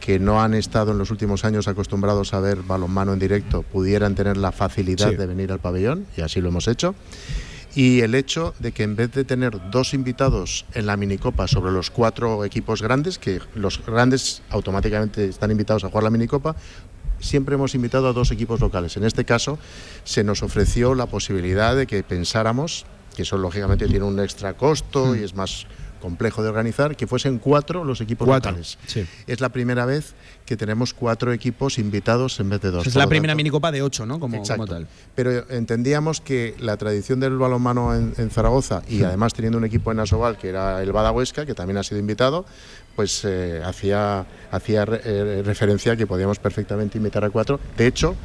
que 0.00 0.18
no 0.18 0.42
han 0.42 0.54
estado 0.54 0.92
en 0.92 0.98
los 0.98 1.10
últimos 1.10 1.44
años 1.44 1.68
acostumbrados 1.68 2.32
a 2.32 2.40
ver 2.40 2.58
balonmano 2.62 3.12
en 3.12 3.18
directo 3.18 3.62
pudieran 3.62 4.14
tener 4.14 4.36
la 4.38 4.50
facilidad 4.52 5.10
Sí. 5.10 5.16
de 5.16 5.26
venir 5.26 5.52
al 5.52 5.58
pabellón 5.58 6.06
y 6.16 6.22
así 6.22 6.40
lo 6.40 6.48
hemos 6.48 6.68
hecho 6.68 6.94
y 7.74 8.00
el 8.00 8.14
hecho 8.14 8.54
de 8.58 8.72
que 8.72 8.82
en 8.82 8.96
vez 8.96 9.12
de 9.12 9.24
tener 9.24 9.70
dos 9.70 9.94
invitados 9.94 10.64
en 10.74 10.86
la 10.86 10.96
minicopa 10.96 11.46
sobre 11.46 11.72
los 11.72 11.90
cuatro 11.90 12.44
equipos 12.44 12.82
grandes, 12.82 13.18
que 13.18 13.40
los 13.54 13.84
grandes 13.84 14.42
automáticamente 14.50 15.26
están 15.26 15.50
invitados 15.50 15.84
a 15.84 15.88
jugar 15.88 16.04
la 16.04 16.10
minicopa, 16.10 16.56
siempre 17.20 17.54
hemos 17.54 17.74
invitado 17.74 18.08
a 18.08 18.12
dos 18.12 18.30
equipos 18.30 18.60
locales. 18.60 18.96
En 18.96 19.04
este 19.04 19.24
caso 19.24 19.58
se 20.04 20.24
nos 20.24 20.42
ofreció 20.42 20.94
la 20.94 21.06
posibilidad 21.06 21.76
de 21.76 21.86
que 21.86 22.02
pensáramos, 22.02 22.86
que 23.14 23.22
eso 23.22 23.38
lógicamente 23.38 23.86
tiene 23.86 24.04
un 24.04 24.18
extra 24.18 24.54
costo 24.54 25.14
y 25.14 25.22
es 25.22 25.34
más 25.34 25.66
complejo 26.00 26.42
de 26.42 26.48
organizar, 26.48 26.96
que 26.96 27.06
fuesen 27.06 27.38
cuatro 27.38 27.84
los 27.84 28.00
equipos 28.00 28.26
Cuatro, 28.26 28.50
locales. 28.50 28.78
sí. 28.86 29.06
Es 29.26 29.40
la 29.40 29.50
primera 29.50 29.84
vez 29.86 30.14
que 30.46 30.56
tenemos 30.56 30.92
cuatro 30.94 31.32
equipos 31.32 31.78
invitados 31.78 32.40
en 32.40 32.50
vez 32.50 32.60
de 32.60 32.70
dos. 32.72 32.86
Es 32.86 32.96
la 32.96 33.06
primera 33.06 33.32
tanto- 33.32 33.36
minicopa 33.36 33.70
de 33.70 33.82
ocho, 33.82 34.06
¿no? 34.06 34.18
Como, 34.18 34.42
tal. 34.42 34.88
Pero 35.14 35.48
entendíamos 35.50 36.20
que 36.20 36.56
la 36.58 36.76
tradición 36.76 37.20
del 37.20 37.36
balonmano 37.38 37.94
en, 37.94 38.14
en 38.16 38.30
Zaragoza 38.30 38.82
y 38.88 38.98
Hmm. 39.02 39.04
además 39.04 39.34
teniendo 39.34 39.58
un 39.58 39.64
equipo 39.64 39.92
en 39.92 40.00
Asobal 40.00 40.36
que 40.38 40.48
era 40.48 40.82
el 40.82 40.90
Badahuesca, 40.92 41.46
que 41.46 41.54
también 41.54 41.76
ha 41.76 41.82
sido 41.84 42.00
invitado, 42.00 42.44
pues 42.96 43.22
eh, 43.24 43.62
hacía, 43.64 44.26
hacía 44.50 44.84
re- 44.84 45.00
eh, 45.04 45.42
referencia 45.44 45.92
a 45.92 45.96
que 45.96 46.06
podíamos 46.06 46.38
perfectamente 46.38 46.98
invitar 46.98 47.24
a 47.24 47.30
cuatro. 47.30 47.60
De 47.76 47.86
hecho, 47.86 48.16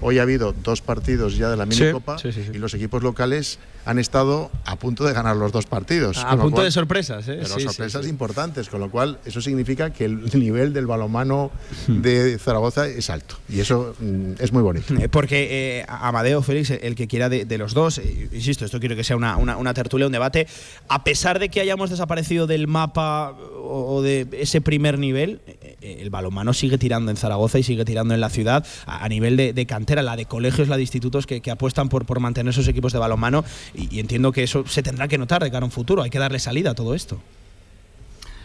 hoy 0.00 0.18
ha 0.18 0.22
habido 0.22 0.52
dos 0.52 0.80
partidos 0.82 1.36
ya 1.36 1.48
de 1.50 1.56
la 1.56 1.64
Sí, 1.70 1.80
minicopa 1.82 2.18
sí, 2.18 2.32
sí, 2.32 2.42
sí. 2.44 2.50
y 2.54 2.58
los 2.58 2.74
equipos 2.74 3.02
locales 3.02 3.58
han 3.84 3.98
estado 3.98 4.50
a 4.66 4.76
punto 4.76 5.04
de 5.04 5.14
ganar 5.14 5.34
los 5.36 5.50
dos 5.50 5.64
partidos. 5.64 6.18
A 6.18 6.36
punto 6.36 6.50
cual- 6.56 6.64
de 6.66 6.70
sorpresas, 6.72 7.26
¿eh? 7.28 7.38
pero 7.42 7.58
sorpresas 7.60 8.04
sí. 8.04 8.10
importantes, 8.10 8.68
con 8.68 8.80
lo 8.80 8.90
cual 8.90 9.18
eso 9.24 9.40
significa 9.40 9.90
que 9.92 10.04
el 10.04 10.24
nivel 10.38 10.72
del 10.72 10.86
balonmano 10.86 11.50
Hmm. 11.86 12.02
de 12.02 12.38
Zaragoza 12.38 12.86
es 12.86 13.08
alto 13.08 13.36
y 13.48 13.60
eso 13.60 13.94
mm, 13.98 14.32
es 14.40 14.52
muy 14.52 14.62
bonito. 14.62 14.92
Eh, 14.94 15.08
Porque 15.08 15.78
eh, 15.80 15.86
Amadeo, 15.88 16.42
Félix, 16.42 16.70
el 16.70 16.94
que 16.94 17.06
quiera 17.06 17.28
de, 17.28 17.44
de 17.46 17.56
los 17.58 17.72
dos, 17.72 17.98
eh, 17.98 18.28
insisto, 18.32 18.64
esto 18.64 18.78
quiero 18.80 18.94
que 18.96 19.04
sea 19.04 19.16
una, 19.16 19.36
una- 19.36 19.56
una 19.56 19.72
tertulia, 19.74 20.06
un 20.06 20.12
debate, 20.12 20.46
a 20.88 21.02
pesar 21.04 21.38
de 21.38 21.48
que 21.48 21.60
hayamos 21.60 21.88
desaparecido 21.90 22.46
del 22.46 22.66
mapa 22.66 23.30
o, 23.30 23.96
o 23.96 24.02
de 24.02 24.26
ese 24.32 24.60
primer 24.60 24.98
nivel, 24.98 25.40
eh, 25.46 25.98
el 26.00 26.10
balonmano 26.10 26.52
sigue 26.52 26.76
tirando 26.78 27.10
en 27.10 27.16
Zaragoza 27.16 27.58
y 27.58 27.62
sigue 27.62 27.84
tirando 27.84 28.12
en 28.14 28.20
la 28.20 28.28
ciudad 28.30 28.66
a, 28.86 29.04
a 29.04 29.08
nivel 29.08 29.36
de, 29.36 29.52
de 29.52 29.66
cantera, 29.88 30.02
la 30.02 30.16
de 30.16 30.26
colegios, 30.26 30.68
la 30.68 30.76
de 30.76 30.82
institutos 30.82 31.26
que, 31.26 31.40
que 31.40 31.50
apuestan 31.50 31.88
por, 31.88 32.04
por 32.04 32.20
mantener 32.20 32.50
esos 32.50 32.68
equipos 32.68 32.92
de 32.92 32.98
balonmano 32.98 33.42
y, 33.74 33.96
y 33.96 34.00
entiendo 34.00 34.32
que 34.32 34.42
eso 34.42 34.64
se 34.66 34.82
tendrá 34.82 35.08
que 35.08 35.16
notar 35.16 35.42
de 35.42 35.50
cara 35.50 35.64
a 35.64 35.64
un 35.64 35.70
futuro, 35.70 36.02
hay 36.02 36.10
que 36.10 36.18
darle 36.18 36.38
salida 36.38 36.72
a 36.72 36.74
todo 36.74 36.94
esto. 36.94 37.18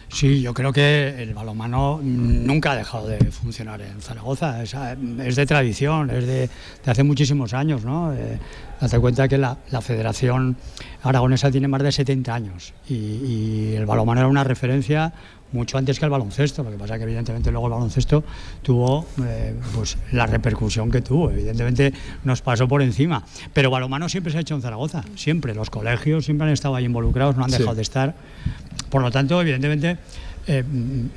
Sí, 0.08 0.40
yo 0.40 0.54
creo 0.54 0.72
que 0.72 1.22
el 1.22 1.34
balonmano 1.34 2.00
nunca 2.00 2.72
ha 2.72 2.76
dejado 2.76 3.08
de 3.08 3.18
funcionar 3.32 3.80
en 3.80 4.00
Zaragoza. 4.00 4.62
Es, 4.62 4.72
es 4.72 5.34
de 5.36 5.44
tradición, 5.44 6.08
es 6.10 6.26
de, 6.26 6.48
de 6.84 6.90
hace 6.90 7.02
muchísimos 7.02 7.52
años. 7.52 7.84
¿no? 7.84 8.14
Eh, 8.14 8.38
date 8.80 8.98
cuenta 9.00 9.26
que 9.26 9.38
la, 9.38 9.58
la 9.72 9.80
Federación 9.80 10.56
Aragonesa 11.02 11.50
tiene 11.50 11.66
más 11.66 11.82
de 11.82 11.90
70 11.90 12.32
años 12.32 12.74
y, 12.88 12.94
y 12.94 13.74
el 13.74 13.86
balonmano 13.86 14.20
era 14.20 14.28
una 14.28 14.44
referencia 14.44 15.12
mucho 15.54 15.78
antes 15.78 15.98
que 15.98 16.04
el 16.04 16.10
baloncesto. 16.10 16.62
Lo 16.62 16.70
que 16.70 16.76
pasa 16.76 16.94
es 16.94 16.98
que 16.98 17.04
evidentemente 17.04 17.50
luego 17.50 17.68
el 17.68 17.72
baloncesto 17.72 18.22
tuvo 18.62 19.06
eh, 19.24 19.54
pues, 19.74 19.96
la 20.12 20.26
repercusión 20.26 20.90
que 20.90 21.00
tuvo. 21.00 21.30
Evidentemente 21.30 21.92
nos 22.24 22.42
pasó 22.42 22.68
por 22.68 22.82
encima. 22.82 23.24
Pero 23.52 23.70
balonmano 23.70 24.08
siempre 24.08 24.32
se 24.32 24.38
ha 24.38 24.40
hecho 24.42 24.54
en 24.54 24.62
Zaragoza, 24.62 25.02
siempre. 25.16 25.54
Los 25.54 25.70
colegios 25.70 26.24
siempre 26.26 26.46
han 26.46 26.52
estado 26.52 26.74
ahí 26.74 26.84
involucrados, 26.84 27.36
no 27.36 27.44
han 27.44 27.50
Sí. 27.50 27.58
dejado 27.58 27.76
de 27.76 27.82
estar. 27.82 28.14
Por 28.90 29.00
lo 29.00 29.10
tanto, 29.10 29.40
evidentemente, 29.40 29.96
eh, 30.46 30.62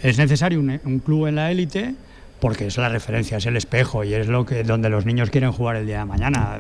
es 0.04 0.18
necesario 0.18 0.60
un, 0.60 0.80
un 0.86 1.00
club 1.00 1.28
en 1.28 1.36
la 1.36 1.52
élite 1.52 1.96
porque 2.40 2.68
es 2.68 2.78
la 2.78 2.90
referencia, 2.90 3.38
es 3.38 3.46
el 3.48 3.58
espejo 3.58 4.04
y 4.04 4.14
es 4.14 4.28
lo 4.28 4.46
que 4.46 4.64
donde 4.64 4.90
los 4.90 5.06
niños 5.06 5.30
quieren 5.30 5.52
jugar 5.52 5.76
el 5.78 5.88
día 5.88 6.00
de 6.00 6.06
mañana. 6.06 6.60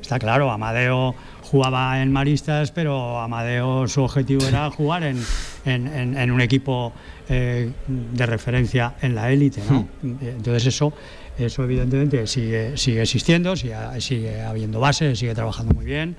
Está 0.00 0.18
claro, 0.18 0.50
Amadeo 0.50 1.14
jugaba 1.42 2.00
en 2.02 2.12
Maristas, 2.12 2.70
pero 2.70 3.18
Amadeo 3.20 3.88
su 3.88 4.02
objetivo 4.02 4.46
era 4.46 4.70
jugar 4.76 5.02
en, 5.02 5.22
en- 5.64 5.86
en- 5.88 6.16
en 6.16 6.30
un 6.30 6.40
equipo 6.40 6.92
eh, 7.28 7.70
de 7.88 8.26
referencia 8.26 8.94
en 9.02 9.14
la 9.14 9.30
élite. 9.32 9.60
¿no? 9.68 9.88
Entonces 10.02 10.66
eso, 10.66 10.92
eso 11.38 11.64
evidentemente 11.64 12.26
sigue, 12.26 12.76
sigue 12.76 13.02
existiendo, 13.02 13.56
sigue, 13.56 13.74
sigue 14.00 14.42
habiendo 14.42 14.78
base, 14.78 15.16
sigue 15.16 15.34
trabajando 15.34 15.74
muy 15.74 15.84
bien. 15.84 16.16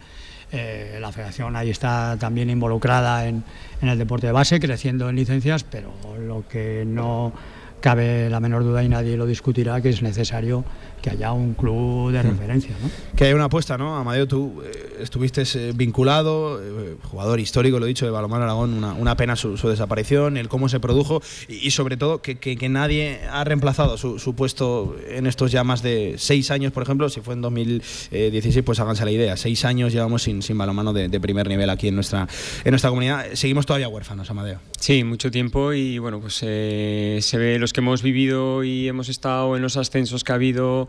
Eh, 0.51 0.97
la 0.99 1.11
federación 1.11 1.55
ahí 1.55 1.69
está 1.69 2.17
también 2.19 2.49
involucrada 2.49 3.27
en, 3.27 3.43
en 3.83 3.87
el 3.89 3.97
deporte 3.99 4.25
de 4.27 4.33
base, 4.33 4.59
creciendo 4.59 5.07
en 5.07 5.15
licencias, 5.15 5.63
pero 5.63 5.93
lo 6.19 6.43
que 6.49 6.83
no 6.87 7.31
cabe 7.81 8.29
la 8.29 8.39
menor 8.39 8.63
duda 8.63 8.83
y 8.83 8.89
nadie 8.89 9.17
lo 9.17 9.25
discutirá 9.25 9.81
que 9.81 9.89
es 9.89 10.01
necesario 10.01 10.63
que 11.01 11.09
haya 11.09 11.31
un 11.31 11.53
club 11.53 12.11
de 12.11 12.21
Hmm. 12.23 12.27
referencia. 12.29 12.71
¿no? 12.81 12.89
Que 13.15 13.25
hay 13.25 13.33
una 13.33 13.45
apuesta, 13.45 13.77
¿no? 13.77 13.95
Amadeo, 13.95 14.27
tú 14.27 14.61
eh, 14.65 14.97
estuviste 15.01 15.43
eh, 15.55 15.71
vinculado, 15.75 16.61
eh, 16.61 16.95
jugador 17.03 17.39
histórico, 17.39 17.79
lo 17.79 17.85
he 17.85 17.87
dicho, 17.89 18.05
de 18.05 18.11
Balomano 18.11 18.43
Aragón, 18.43 18.73
una, 18.73 18.93
una 18.93 19.15
pena 19.15 19.35
su, 19.35 19.57
su 19.57 19.69
desaparición, 19.69 20.37
el 20.37 20.49
cómo 20.49 20.67
se 20.69 20.79
produjo 20.79 21.21
y, 21.47 21.55
y 21.67 21.71
sobre 21.71 21.95
todo 21.97 22.21
que, 22.21 22.37
que- 22.37 22.57
que 22.57 22.69
nadie 22.69 23.21
ha 23.31 23.43
reemplazado 23.43 23.97
su, 23.97 24.19
su 24.19 24.35
puesto 24.35 24.95
en 25.09 25.25
estos 25.27 25.51
ya 25.51 25.63
más 25.63 25.81
de 25.81 26.15
seis 26.17 26.51
años, 26.51 26.71
por 26.73 26.83
ejemplo, 26.83 27.07
si 27.09 27.21
fue 27.21 27.33
en 27.35 27.41
2016, 27.41 28.63
pues 28.65 28.79
háganse 28.79 29.05
la 29.05 29.11
idea, 29.11 29.37
seis 29.37 29.63
años 29.65 29.93
llevamos 29.93 30.23
sin, 30.23 30.41
sin 30.41 30.57
balomano 30.57 30.91
de, 30.93 31.07
de 31.07 31.19
primer 31.21 31.47
nivel 31.47 31.69
aquí 31.69 31.87
en 31.87 31.95
nuestra, 31.95 32.27
en 32.63 32.71
nuestra 32.71 32.89
comunidad. 32.89 33.25
Seguimos 33.33 33.65
todavía 33.65 33.87
huérfanos, 33.87 34.29
Amadeo. 34.29 34.59
Sí, 34.79 35.03
mucho 35.03 35.31
tiempo 35.31 35.71
y 35.73 35.97
bueno, 35.99 36.19
pues 36.19 36.39
eh, 36.43 37.19
se 37.21 37.37
ve 37.37 37.59
los 37.59 37.71
que 37.73 37.79
hemos 37.81 38.01
vivido 38.03 38.63
y 38.63 38.87
hemos 38.87 39.07
estado 39.09 39.55
en 39.55 39.61
los 39.61 39.77
ascensos 39.77 40.23
que 40.23 40.31
ha 40.31 40.35
habido, 40.35 40.88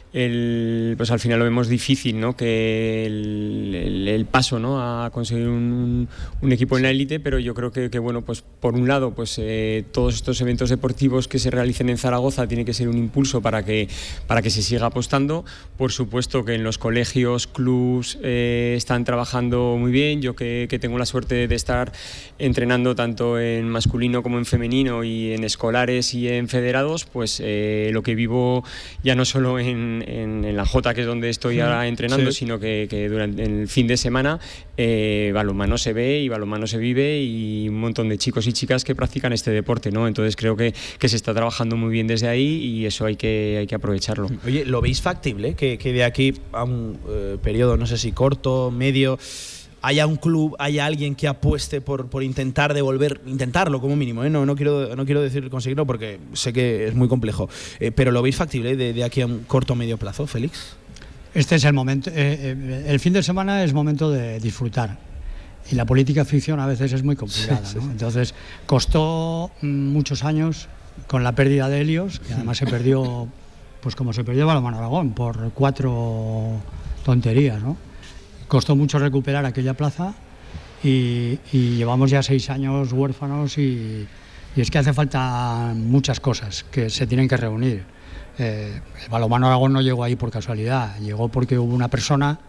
el, 0.13 0.95
pues 0.97 1.09
al 1.11 1.19
final 1.19 1.39
lo 1.39 1.45
vemos 1.45 1.67
difícil, 1.67 2.19
¿no? 2.19 2.35
Que 2.35 3.05
el, 3.05 4.07
el- 4.07 4.25
paso, 4.25 4.59
¿no? 4.59 4.79
A 4.79 5.09
conseguir 5.09 5.47
un, 5.47 6.07
un 6.41 6.51
equipo 6.51 6.77
en 6.77 6.83
la 6.83 6.89
élite, 6.91 7.19
pero 7.19 7.39
yo 7.39 7.53
creo 7.53 7.71
que, 7.71 7.89
que, 7.89 7.99
bueno, 7.99 8.21
pues 8.21 8.41
por 8.41 8.75
un 8.75 8.87
lado, 8.87 9.11
pues 9.13 9.37
eh, 9.41 9.83
todos 9.91 10.13
estos 10.15 10.39
eventos 10.41 10.69
deportivos 10.69 11.27
que 11.27 11.39
se 11.39 11.49
realicen 11.51 11.89
en 11.89 11.97
Zaragoza 11.97 12.47
tiene 12.47 12.63
que 12.65 12.73
ser 12.73 12.87
un 12.87 12.97
impulso 12.97 13.41
para 13.41 13.65
que 13.65 13.89
para 14.27 14.41
que 14.41 14.49
se 14.49 14.61
siga 14.61 14.85
apostando. 14.85 15.43
Por 15.77 15.91
supuesto 15.91 16.45
que 16.45 16.53
en 16.53 16.63
los 16.63 16.77
colegios, 16.77 17.47
clubs 17.47 18.19
eh, 18.21 18.75
están 18.77 19.03
trabajando 19.05 19.75
muy 19.79 19.91
bien. 19.91 20.21
Yo 20.21 20.35
que, 20.35 20.67
que 20.69 20.79
tengo 20.79 20.97
la 20.97 21.05
suerte 21.05 21.47
de 21.47 21.55
estar 21.55 21.91
entrenando 22.39 22.95
tanto 22.95 23.39
en 23.39 23.67
masculino 23.69 24.23
como 24.23 24.37
en 24.37 24.45
femenino 24.45 25.03
y 25.03 25.33
en 25.33 25.43
escolares 25.43 26.13
y 26.13 26.27
en 26.29 26.47
federados, 26.47 27.05
pues 27.05 27.41
eh, 27.43 27.89
lo 27.91 28.03
que 28.03 28.15
vivo 28.15 28.63
ya 29.03 29.15
no 29.15 29.25
solo 29.25 29.59
en, 29.59 30.00
en, 30.07 30.45
en, 30.45 30.55
la 30.55 30.65
J, 30.65 30.93
que 30.93 31.01
es 31.01 31.07
donde 31.07 31.29
estoy 31.29 31.59
ahora 31.59 31.87
entrenando, 31.87 32.31
sino 32.31 32.59
que, 32.59 32.87
que, 32.89 33.09
durante 33.09 33.43
el 33.43 33.67
fin 33.67 33.87
de 33.87 33.97
semana 33.97 34.39
eh, 34.77 35.31
balonmano 35.33 35.77
se 35.77 35.93
ve 35.93 36.19
y 36.19 36.29
balonmano 36.29 36.67
se 36.67 36.77
vive 36.77 37.21
y 37.21 37.69
un 37.69 37.79
montón 37.79 38.09
de 38.09 38.17
chicos 38.17 38.47
y 38.47 38.53
chicas 38.53 38.83
que 38.83 38.95
practican 38.95 39.33
este 39.33 39.51
deporte, 39.51 39.91
¿no? 39.91 40.07
Entonces 40.07 40.35
creo 40.35 40.55
que, 40.55 40.73
que 40.99 41.09
se 41.09 41.15
está 41.15 41.33
trabajando 41.33 41.75
muy 41.75 41.91
bien 41.91 42.07
desde 42.07 42.27
ahí 42.27 42.63
y 42.63 42.85
eso 42.85 43.05
hay 43.05 43.15
que, 43.15 43.57
hay 43.59 43.67
que 43.67 43.75
aprovecharlo. 43.75 44.29
Oye, 44.45 44.65
¿lo 44.65 44.81
veis 44.81 45.01
factible 45.01 45.53
que, 45.55 45.77
que 45.77 45.93
de 45.93 46.03
aquí 46.03 46.33
a 46.51 46.63
un 46.63 46.97
eh, 47.09 47.37
periodo, 47.41 47.77
no 47.77 47.85
sé 47.85 47.97
si 47.97 48.11
corto, 48.11 48.71
medio, 48.71 49.17
haya 49.81 50.05
un 50.05 50.17
club, 50.17 50.55
haya 50.59 50.85
alguien 50.85 51.15
que 51.15 51.27
apueste 51.27 51.81
por, 51.81 52.07
por 52.07 52.23
intentar 52.23 52.73
devolver, 52.73 53.21
intentarlo 53.25 53.81
como 53.81 53.95
mínimo, 53.95 54.23
¿eh? 54.23 54.29
no, 54.29 54.45
no, 54.45 54.55
quiero, 54.55 54.95
no 54.95 55.05
quiero 55.05 55.21
decir 55.21 55.49
conseguirlo 55.49 55.85
porque 55.85 56.19
sé 56.33 56.53
que 56.53 56.87
es 56.87 56.95
muy 56.95 57.07
complejo, 57.07 57.49
eh, 57.79 57.91
pero 57.91 58.11
¿lo 58.11 58.21
veis 58.21 58.35
factible 58.35 58.75
de, 58.75 58.93
de, 58.93 59.03
aquí 59.03 59.21
a 59.21 59.25
un 59.25 59.39
corto 59.43 59.73
o 59.73 59.75
medio 59.75 59.97
plazo, 59.97 60.27
Félix? 60.27 60.75
Este 61.33 61.55
es 61.55 61.63
el 61.63 61.73
momento, 61.73 62.11
eh, 62.13 62.85
el 62.87 62.99
fin 62.99 63.13
de 63.13 63.23
semana 63.23 63.63
es 63.63 63.73
momento 63.73 64.11
de 64.11 64.39
disfrutar. 64.39 64.97
Y 65.71 65.75
la 65.75 65.85
política 65.85 66.25
ficción 66.25 66.59
a 66.59 66.65
veces 66.65 66.91
es 66.91 67.03
muy 67.03 67.15
complicada. 67.15 67.63
Sí, 67.63 67.73
sí. 67.73 67.85
¿no? 67.85 67.91
Entonces, 67.91 68.33
costó 68.65 69.51
muchos 69.61 70.23
años 70.23 70.67
con 71.07 71.23
la 71.23 71.33
pérdida 71.33 71.69
de 71.69 71.81
Helios, 71.81 72.19
que 72.19 72.33
además 72.33 72.57
se 72.57 72.65
perdió, 72.65 73.27
pues 73.79 73.95
como 73.95 74.11
se 74.11 74.23
perdió 74.23 74.47
Balomano 74.47 74.79
Aragón, 74.79 75.11
por 75.11 75.51
cuatro 75.51 76.59
tonterías, 77.05 77.61
¿no? 77.61 77.77
Costó 78.51 78.75
mucho 78.75 78.99
recuperar 78.99 79.45
aquella 79.45 79.75
plaza 79.75 80.13
y, 80.83 81.39
y 81.53 81.77
llevamos 81.77 82.11
ya 82.11 82.21
seis 82.21 82.49
años 82.49 82.91
huérfanos 82.91 83.57
y, 83.57 84.05
y, 84.53 84.59
es 84.59 84.69
que 84.69 84.77
hace 84.77 84.91
falta 84.91 85.71
muchas 85.73 86.19
cosas 86.19 86.65
que 86.69 86.89
se 86.89 87.07
tienen 87.07 87.29
que 87.29 87.37
reunir. 87.37 87.85
Eh, 88.37 88.81
el 89.05 89.09
balomano 89.09 89.47
Aragón 89.47 89.71
no 89.71 89.81
llegó 89.81 90.03
ahí 90.03 90.17
por 90.17 90.31
casualidad, 90.31 90.99
llegó 90.99 91.29
porque 91.29 91.57
hubo 91.57 91.73
una 91.73 91.87
persona, 91.87 92.39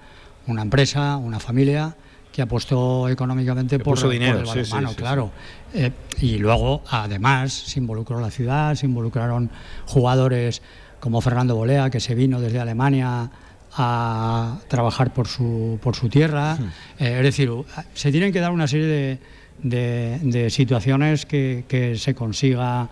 una 0.48 0.62
empresa, 0.62 1.18
una 1.18 1.38
familia 1.38 1.94
que 2.32 2.42
apostó 2.42 3.08
económicamente 3.08 3.78
por, 3.78 3.94
puso 3.94 4.08
dinero, 4.08 4.42
por 4.42 4.58
el 4.58 4.66
sí, 4.66 4.72
sí, 4.76 4.94
claro. 4.96 5.30
Eh, 5.72 5.92
y 6.20 6.38
luego, 6.38 6.82
además, 6.90 7.52
se 7.52 7.78
involucró 7.78 8.18
la 8.18 8.32
ciudad, 8.32 8.74
se 8.74 8.86
involucraron 8.86 9.52
jugadores 9.86 10.62
como 10.98 11.20
Fernando 11.20 11.54
Bolea, 11.54 11.90
que 11.90 12.00
se 12.00 12.16
vino 12.16 12.40
desde 12.40 12.58
Alemania 12.58 13.30
a 13.74 14.58
trabajar 14.68 15.12
por 15.12 15.28
su, 15.28 15.78
por 15.82 15.96
su 15.96 16.08
tierra. 16.08 16.56
Sí. 16.56 16.62
Eh, 16.98 17.16
es 17.18 17.22
decir, 17.22 17.50
se 17.94 18.10
tienen 18.10 18.32
que 18.32 18.40
dar 18.40 18.52
una 18.52 18.66
serie 18.66 18.86
de, 18.86 19.18
de, 19.62 20.18
de 20.22 20.50
situaciones 20.50 21.26
que, 21.26 21.64
que, 21.68 21.96
se 21.96 22.14
consiga 22.14 22.88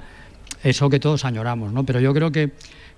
eso 0.62 0.88
que 0.90 1.00
todos 1.00 1.24
añoramos, 1.24 1.72
¿no? 1.72 1.84
Pero 1.84 2.00
yo 2.00 2.14
creo 2.14 2.32
que, 2.32 2.52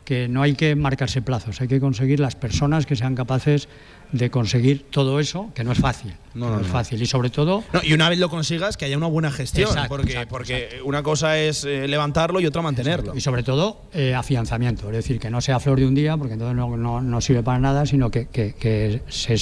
que 0.04 0.28
no 0.28 0.42
hay 0.42 0.54
que 0.54 0.74
marcarse 0.74 1.22
plazos, 1.22 1.60
hay 1.60 1.68
que 1.68 1.80
conseguir 1.80 2.20
las 2.20 2.36
personas 2.36 2.86
que 2.86 2.96
sean 2.96 3.14
capaces 3.14 3.68
de 4.12 4.30
conseguir 4.30 4.84
todo 4.90 5.18
eso, 5.18 5.50
que 5.54 5.64
no 5.64 5.72
es 5.72 5.78
fácil. 5.78 6.14
No, 6.34 6.48
no, 6.48 6.56
no 6.56 6.60
es 6.62 6.66
fácil. 6.66 7.00
Y 7.02 7.06
sobre 7.06 7.30
todo. 7.30 7.64
y 7.82 7.92
una 7.92 8.08
vez 8.08 8.18
lo 8.18 8.28
consigas, 8.28 8.76
que 8.76 8.84
haya 8.84 8.96
una 8.96 9.06
buena 9.06 9.30
gestión. 9.30 9.68
Exacto, 9.68 9.88
porque 9.88 10.12
exacto, 10.12 10.30
porque 10.30 10.64
exacto. 10.64 10.84
una 10.86 11.02
cosa 11.02 11.38
es 11.38 11.64
eh, 11.64 11.88
levantarlo 11.88 12.40
y 12.40 12.46
otra 12.46 12.62
mantenerlo. 12.62 13.14
Y 13.16 13.20
sobre 13.20 13.42
todo, 13.42 13.82
eh, 13.92 14.14
afianzamiento. 14.14 14.86
Es 14.88 14.96
decir, 14.96 15.18
que 15.18 15.30
no 15.30 15.40
sea 15.40 15.60
flor 15.60 15.80
de 15.80 15.86
un 15.86 15.94
día, 15.94 16.16
porque 16.16 16.34
entonces 16.34 16.56
no, 16.56 16.76
no, 16.76 17.00
no 17.00 17.20
sirve 17.20 17.42
para 17.42 17.58
nada, 17.58 17.86
sino 17.86 18.10
que, 18.10 18.26
que, 18.26 18.54
que 18.54 19.02
se, 19.08 19.34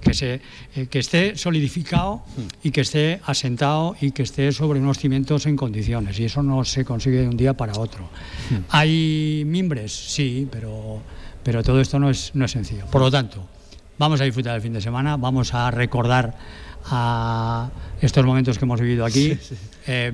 que, 0.00 0.14
se, 0.14 0.40
eh, 0.74 0.86
que 0.90 0.98
esté 0.98 1.36
solidificado 1.36 2.22
y 2.62 2.70
que 2.70 2.82
esté 2.82 3.20
asentado 3.24 3.96
y 4.00 4.12
que 4.12 4.22
esté 4.22 4.50
sobre 4.52 4.80
unos 4.80 4.98
cimientos 4.98 5.46
en 5.46 5.56
condiciones. 5.56 6.18
Y 6.18 6.24
eso 6.24 6.42
no 6.42 6.64
se 6.64 6.84
consigue 6.84 7.20
de 7.20 7.28
un 7.28 7.36
día 7.36 7.54
para 7.54 7.78
otro. 7.78 8.08
¿Hay 8.70 9.44
mimbres? 9.46 9.92
Sí, 9.92 10.48
pero, 10.50 11.00
pero 11.42 11.62
todo 11.62 11.80
esto 11.80 11.98
no 11.98 12.10
es, 12.10 12.30
no 12.34 12.44
es 12.46 12.50
sencillo. 12.50 12.86
Por 12.86 13.00
lo 13.00 13.10
tanto, 13.10 13.46
vamos 13.98 14.20
a 14.20 14.24
disfrutar 14.24 14.56
el 14.56 14.62
fin 14.62 14.72
de 14.72 14.80
semana, 14.80 15.16
vamos 15.16 15.54
a 15.54 15.70
recordar 15.70 16.36
a 16.84 17.68
estos 18.00 18.24
momentos 18.24 18.58
que 18.58 18.64
hemos 18.64 18.80
vivido 18.80 19.04
aquí 19.04 19.34
sí, 19.34 19.56
sí. 19.56 19.56
Eh, 19.88 20.12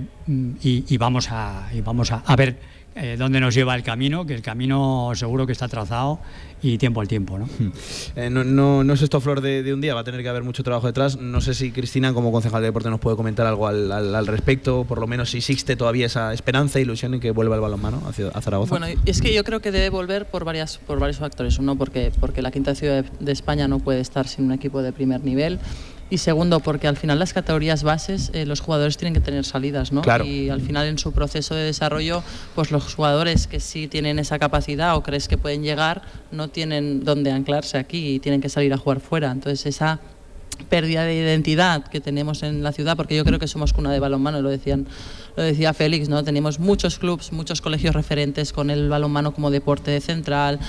y, 0.63 0.85
y, 0.89 0.97
vamos 0.97 1.31
a, 1.31 1.69
y 1.73 1.81
vamos 1.81 2.13
a, 2.13 2.23
a 2.25 2.37
ver 2.37 2.59
eh, 2.95 3.17
dónde 3.19 3.41
nos 3.41 3.55
lleva 3.55 3.75
el 3.75 3.83
camino, 3.83 4.27
que 4.27 4.35
el 4.35 4.43
camino 4.43 5.13
seguro 5.15 5.47
que 5.47 5.53
está 5.53 5.69
trazado 5.69 6.19
y 6.63 6.79
tiempo 6.79 7.01
al 7.01 7.09
tiempo. 7.09 7.39
¿no? 7.39 7.49
Eh, 8.17 8.29
no, 8.31 8.45
no, 8.45 8.85
no, 8.85 8.93
es 8.93 9.03
esto 9.03 9.21
flor 9.21 9.41
de, 9.41 9.63
de, 9.63 9.73
un 9.73 9.81
día, 9.81 9.95
va 9.95 10.01
a 10.01 10.05
tener 10.05 10.23
que 10.23 10.29
haber 10.29 10.43
mucho 10.43 10.63
trabajo 10.63 10.87
detrás. 10.87 11.17
No 11.17 11.41
sé 11.41 11.55
si 11.55 11.73
Cristina, 11.73 12.13
como 12.13 12.31
concejal 12.31 12.61
de 12.61 12.69
deporte, 12.69 12.91
nos 12.91 13.01
puede 13.01 13.17
comentar 13.17 13.47
algo 13.47 13.67
al, 13.67 13.91
al, 13.91 14.15
al 14.15 14.27
respecto, 14.27 14.85
por 14.85 15.01
lo 15.01 15.07
menos 15.07 15.31
si 15.31 15.39
existe 15.39 15.77
todavía 15.77 16.07
esa 16.07 16.33
esperanza 16.33 16.79
e 16.79 16.83
ilusión 16.83 17.15
en 17.15 17.21
que 17.21 17.31
vuelva 17.31 17.55
el 17.57 17.63
balonmano 17.63 18.03
hacia 18.07 18.29
a 18.29 18.41
Zaragoza. 18.41 18.79
Bueno, 18.79 18.87
es 19.07 19.21
que 19.21 19.33
yo 19.33 19.45
creo 19.45 19.61
que 19.61 19.73
debe 19.73 19.89
volver 19.89 20.27
por, 20.27 20.45
varias, 20.45 20.79
por 20.79 20.99
varios 20.99 21.19
factores. 21.19 21.59
Uno, 21.59 21.77
porque, 21.77 22.13
porque 22.21 22.43
la 22.43 22.51
quinta 22.51 22.75
ciudad 22.75 23.05
de, 23.05 23.11
de 23.25 23.33
España 23.33 23.67
no 23.69 23.79
puede 23.79 24.01
estar 24.01 24.29
sin 24.29 24.45
un 24.45 24.53
equipo 24.53 24.83
de 24.83 24.93
primer 24.93 25.25
nivel 25.25 25.59
y 26.13 26.19
segundo 26.19 26.61
porque 26.61 26.89
al 26.89 26.99
final 26.99 27.19
las 27.19 27.33
categorías 27.33 27.83
bases 27.85 28.31
eh, 28.35 28.45
los 28.45 28.61
jugadores 28.61 28.99
tienen 28.99 29.15
que 29.15 29.21
tener 29.21 29.47
salidas 29.47 29.93
¿no? 29.93 30.03
Claro. 30.03 30.27
y 30.27 30.51
al 30.51 30.61
final 30.61 30.87
en 30.87 30.99
su 30.99 31.13
proceso 31.13 31.55
de 31.55 31.63
desarrollo 31.63 32.23
pues 32.55 32.71
los 32.71 32.95
jugadores 32.95 33.47
que 33.47 33.61
sí 33.61 33.89
tienen 33.89 34.19
esa 34.19 34.39
capacidad 34.39 34.95
o 34.95 35.03
crees 35.03 35.27
que 35.27 35.39
pueden 35.39 35.63
llegar 35.63 36.03
no 36.31 36.49
tienen 36.49 37.03
dónde 37.03 37.33
anclarse 37.33 37.79
aquí 37.79 38.09
y 38.09 38.19
tienen 38.19 38.43
que 38.43 38.51
salir 38.51 38.75
a 38.75 38.77
jugar 38.77 39.01
fuera 39.01 39.31
entonces 39.31 39.65
esa 39.65 40.01
pérdida 40.69 41.05
de 41.05 41.15
identidad 41.15 41.85
que 41.85 42.03
tenemos 42.03 42.43
en 42.43 42.63
la 42.63 42.73
ciudad 42.73 42.95
porque 42.95 43.17
yo 43.17 43.25
creo 43.25 43.39
que 43.39 43.49
somos 43.49 43.73
cuna 43.73 43.91
de 43.91 43.99
balonmano 43.99 44.43
lo 44.43 44.51
decían 44.51 44.87
lo 45.35 45.43
decía 45.43 45.73
Félix 45.73 46.11
no 46.11 46.23
tenemos 46.25 46.59
muchos 46.59 46.99
clubs 46.99 47.33
muchos 47.33 47.63
colegios 47.63 47.95
referentes 47.95 48.53
con 48.53 48.69
el 48.69 48.91
balonmano 48.91 49.33
como 49.33 49.51
deporte 49.51 49.99
central 50.03 50.61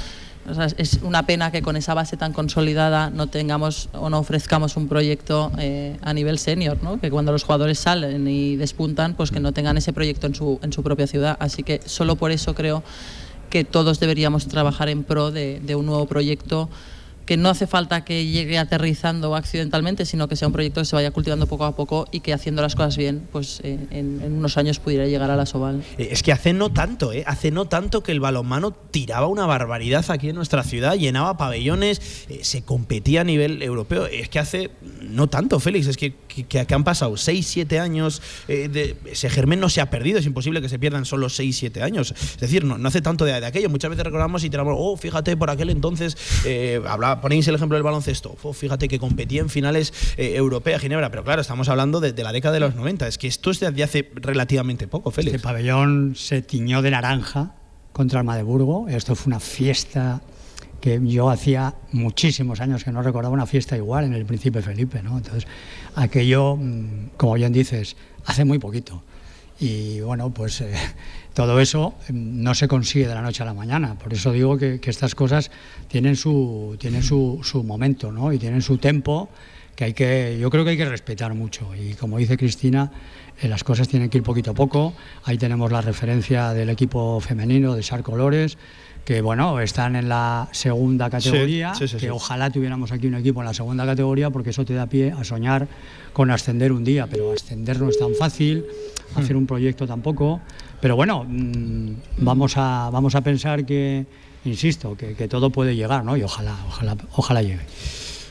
o 0.50 0.54
sea, 0.54 0.68
es 0.78 1.00
una 1.04 1.26
pena 1.26 1.52
que 1.52 1.62
con 1.62 1.76
esa 1.76 1.94
base 1.94 2.18
tan 2.18 2.34
consolidada 2.34 3.10
no 3.10 3.28
tengamos 3.28 3.90
o 3.94 4.10
no 4.10 4.20
ofrezcamos 4.20 4.76
un 4.76 4.88
proyecto 4.88 5.52
eh, 5.58 5.98
a 6.02 6.14
nivel 6.14 6.38
senior, 6.38 6.78
¿no? 6.84 7.00
que 7.00 7.10
cuando 7.10 7.32
los 7.32 7.44
jugadores 7.44 7.80
salen 7.80 8.28
y 8.28 8.56
despuntan, 8.58 9.14
pues 9.14 9.32
que 9.32 9.40
no 9.40 9.54
tengan 9.54 9.78
ese 9.78 9.94
proyecto 9.94 10.28
en 10.28 10.36
su, 10.36 10.60
en 10.62 10.74
su 10.74 10.84
propia 10.84 11.08
ciudad. 11.08 11.38
Así 11.40 11.64
que 11.64 11.82
solo 11.86 12.16
por 12.16 12.32
eso 12.32 12.56
creo 12.56 12.84
que 13.50 13.64
todos 13.64 14.00
deberíamos 14.00 14.48
trabajar 14.48 14.90
en 14.90 15.04
pro 15.04 15.32
de, 15.32 15.62
de 15.62 15.76
un 15.76 15.86
nuevo 15.86 16.08
proyecto 16.08 16.70
que 17.26 17.38
no 17.38 17.50
hace 17.50 17.68
falta 17.68 18.04
que 18.04 18.26
llegue 18.26 18.58
aterrizando 18.58 19.36
accidentalmente, 19.36 20.06
sino 20.06 20.28
que 20.28 20.36
sea 20.36 20.48
un 20.48 20.54
proyecto 20.54 20.82
que 20.82 20.86
se 20.86 20.96
vaya 20.96 21.12
cultivando 21.12 21.48
poco 21.48 21.66
a 21.66 21.76
poco 21.76 22.08
y 22.12 22.20
que 22.20 22.34
haciendo 22.34 22.62
las 22.62 22.76
cosas 22.76 22.98
bien, 22.98 23.28
pues 23.32 23.62
eh, 23.64 23.80
en, 23.92 24.22
unos 24.34 24.58
años 24.58 24.80
pudiera 24.80 25.06
llegar 25.06 25.32
a 25.32 25.36
la 25.36 25.46
Soval. 25.46 25.84
Es 25.98 26.24
que 26.24 26.32
hace 26.32 26.54
no 26.54 26.72
tanto, 26.72 27.14
¿eh? 27.14 27.24
hace 27.28 27.52
no 27.52 27.66
tanto 27.66 28.04
que 28.04 28.12
el 28.12 28.20
balonmano 28.20 28.72
tiraba 28.72 29.28
una 29.28 29.46
barbaridad 29.46 30.06
aquí 30.10 30.30
en 30.30 30.36
nuestra 30.36 30.64
ciudad, 30.64 30.96
llenaba 30.96 31.38
pabellones, 31.38 32.26
eh, 32.30 32.40
se 32.44 32.64
competía 32.64 33.22
a 33.22 33.24
nivel 33.24 33.62
europeo. 33.62 34.06
Es 34.06 34.30
que 34.30 34.40
hace 34.40 34.72
no 35.02 35.28
tanto, 35.28 35.60
Félix, 35.60 35.88
es 35.88 35.98
que, 35.98 36.14
que, 36.28 36.74
han 36.74 36.84
pasado 36.84 37.16
6, 37.16 37.46
7 37.46 37.80
años, 37.80 38.22
eh, 38.48 38.96
ese 39.06 39.30
germen 39.30 39.60
no 39.60 39.70
se 39.70 39.82
ha 39.82 39.90
perdido, 39.90 40.20
es 40.20 40.26
imposible 40.26 40.62
que 40.62 40.70
se 40.70 40.80
pierdan 40.80 41.06
solo 41.06 41.30
6, 41.30 41.56
7 41.56 41.84
años. 41.84 42.12
Es 42.12 42.40
decir, 42.40 42.64
no, 42.66 42.88
hace 42.88 43.02
tanto 43.02 43.26
de, 43.26 43.40
de, 43.40 43.46
aquello. 43.46 43.70
Muchas 43.70 43.90
veces 43.90 44.06
recordamos 44.06 44.44
y 44.44 44.50
tiramos, 44.50 44.76
oh, 44.78 44.98
fíjate, 44.98 45.38
por 45.38 45.50
aquel 45.50 45.70
entonces 45.70 46.18
eh, 46.46 46.82
ponéis 47.22 47.48
el 47.48 47.56
ejemplo 47.56 47.76
del 47.76 47.84
baloncesto. 47.84 48.36
Oh, 48.44 48.54
fíjate 48.54 48.88
que 48.88 49.00
competía 49.00 49.42
en 49.42 49.50
finales 49.50 49.94
eh, 50.18 50.36
europeas, 50.36 50.82
Ginebra, 50.82 51.10
pero 51.10 51.24
claro, 51.24 51.42
estamos 51.42 51.70
hablando 51.70 52.00
de, 52.00 52.14
de, 52.14 52.24
la 52.24 52.32
década 52.32 52.54
de 52.54 52.60
los 52.60 52.76
90. 52.76 53.08
Es 53.08 53.18
que 53.18 53.28
esto 53.28 53.52
es 53.52 53.60
de 53.60 53.84
hace 53.84 54.12
relativamente 54.16 54.88
poco, 54.88 55.12
Félix. 55.12 55.36
Este 55.36 55.44
pabellón 55.44 56.16
se 56.16 56.42
tiñó 56.42 56.82
de 56.82 56.92
naranja 56.92 57.56
contra 57.92 58.20
el 58.20 58.26
Madeburgo. 58.26 58.88
Esto 58.90 59.16
fue 59.16 59.32
una 59.32 59.40
fiesta 59.40 60.22
que 60.84 61.00
yo 61.02 61.30
hacía 61.30 61.76
muchísimos 61.94 62.60
años 62.60 62.84
que 62.84 62.92
no 62.92 63.02
recordaba 63.02 63.34
una 63.34 63.46
fiesta 63.46 63.78
igual 63.78 64.04
en 64.04 64.14
el 64.14 64.26
Príncipe 64.26 64.62
Felipe, 64.62 65.02
¿no? 65.02 65.18
Entonces, 65.18 65.48
aquello, 65.96 66.58
mm, 66.58 67.12
como 67.16 67.36
bien 67.36 67.54
dices, 67.54 67.96
hace 68.26 68.44
muy 68.44 68.60
poquito. 68.60 69.02
Y 69.62 70.02
bueno, 70.02 70.34
pues 70.34 70.60
eh, 70.60 70.74
todo 71.34 71.60
eso 71.60 71.96
no 72.12 72.54
se 72.54 72.68
consigue 72.68 73.08
de 73.08 73.16
la 73.16 73.22
noche 73.22 73.44
a 73.44 73.46
la 73.46 73.54
mañana. 73.54 73.96
Por 73.96 74.14
eso 74.14 74.32
digo 74.32 74.58
que, 74.58 74.80
que 74.80 74.90
estas 74.90 75.16
cosas 75.16 75.52
tienen 75.88 76.16
su, 76.16 76.76
tienen 76.80 77.04
su, 77.04 77.40
su 77.44 77.64
momento 77.64 78.12
¿no? 78.12 78.32
y 78.32 78.40
tienen 78.40 78.62
su 78.62 78.78
tiempo 78.78 79.30
que 79.76 79.86
hay 79.86 79.94
que, 79.94 80.38
yo 80.40 80.50
creo 80.50 80.64
que 80.64 80.72
hay 80.72 80.78
que 80.78 80.86
respetar 80.86 81.34
mucho. 81.34 81.74
Y 81.76 81.96
como 81.96 82.18
dice 82.18 82.38
Cristina, 82.38 82.92
eh, 83.42 83.48
las 83.48 83.64
cosas 83.64 83.88
tienen 83.88 84.10
que 84.10 84.20
ir 84.20 84.24
poquito 84.24 84.52
a 84.52 84.54
poco. 84.54 84.94
Ahí 85.24 85.38
tenemos 85.38 85.72
la 85.72 85.82
referencia 85.82 86.54
del 86.54 86.70
equipo 86.70 87.20
femenino 87.20 87.76
de 87.76 87.84
Sar 87.84 88.04
Colores, 88.04 88.58
que 89.06 89.22
bueno, 89.22 89.60
están 89.60 89.96
en 89.96 90.08
la 90.08 90.48
segunda 90.52 91.10
categoría, 91.10 91.74
sí, 91.74 91.88
sí, 91.88 92.00
sí, 92.00 92.06
que 92.06 92.12
ojalá 92.12 92.50
tuviéramos 92.50 92.92
aquí 92.92 93.08
un 93.08 93.16
equipo 93.16 93.42
en 93.42 93.48
la 93.48 93.54
segunda 93.54 93.86
categoría, 93.86 94.30
porque 94.30 94.52
eso 94.52 94.64
te 94.64 94.74
da 94.74 94.88
pie 94.88 95.12
a 95.12 95.24
soñar 95.24 95.68
con 96.14 96.32
ascender 96.32 96.72
un 96.72 96.84
día, 96.84 97.08
pero 97.08 97.34
ascender 97.34 97.82
no 97.82 97.90
es 97.90 98.00
tan 98.00 98.14
fácil, 98.16 98.66
hacer 99.16 99.36
un 99.36 99.46
proyecto 99.46 99.86
tampoco. 99.86 100.40
Pero 100.80 100.96
bueno, 100.96 101.26
mmm, 101.28 101.92
vamos, 102.18 102.54
a, 102.58 102.90
vamos 102.92 103.16
a 103.16 103.22
pensar 103.22 103.66
que, 103.66 104.06
insisto, 104.46 104.96
que, 104.96 105.16
que, 105.16 105.28
todo 105.28 105.50
puede 105.50 105.76
llegar, 105.76 106.04
¿no? 106.04 106.16
Y 106.18 106.24
ojalá, 106.24 106.56
ojalá, 106.68 106.98
ojalá 107.16 107.42
llegue. 107.42 107.66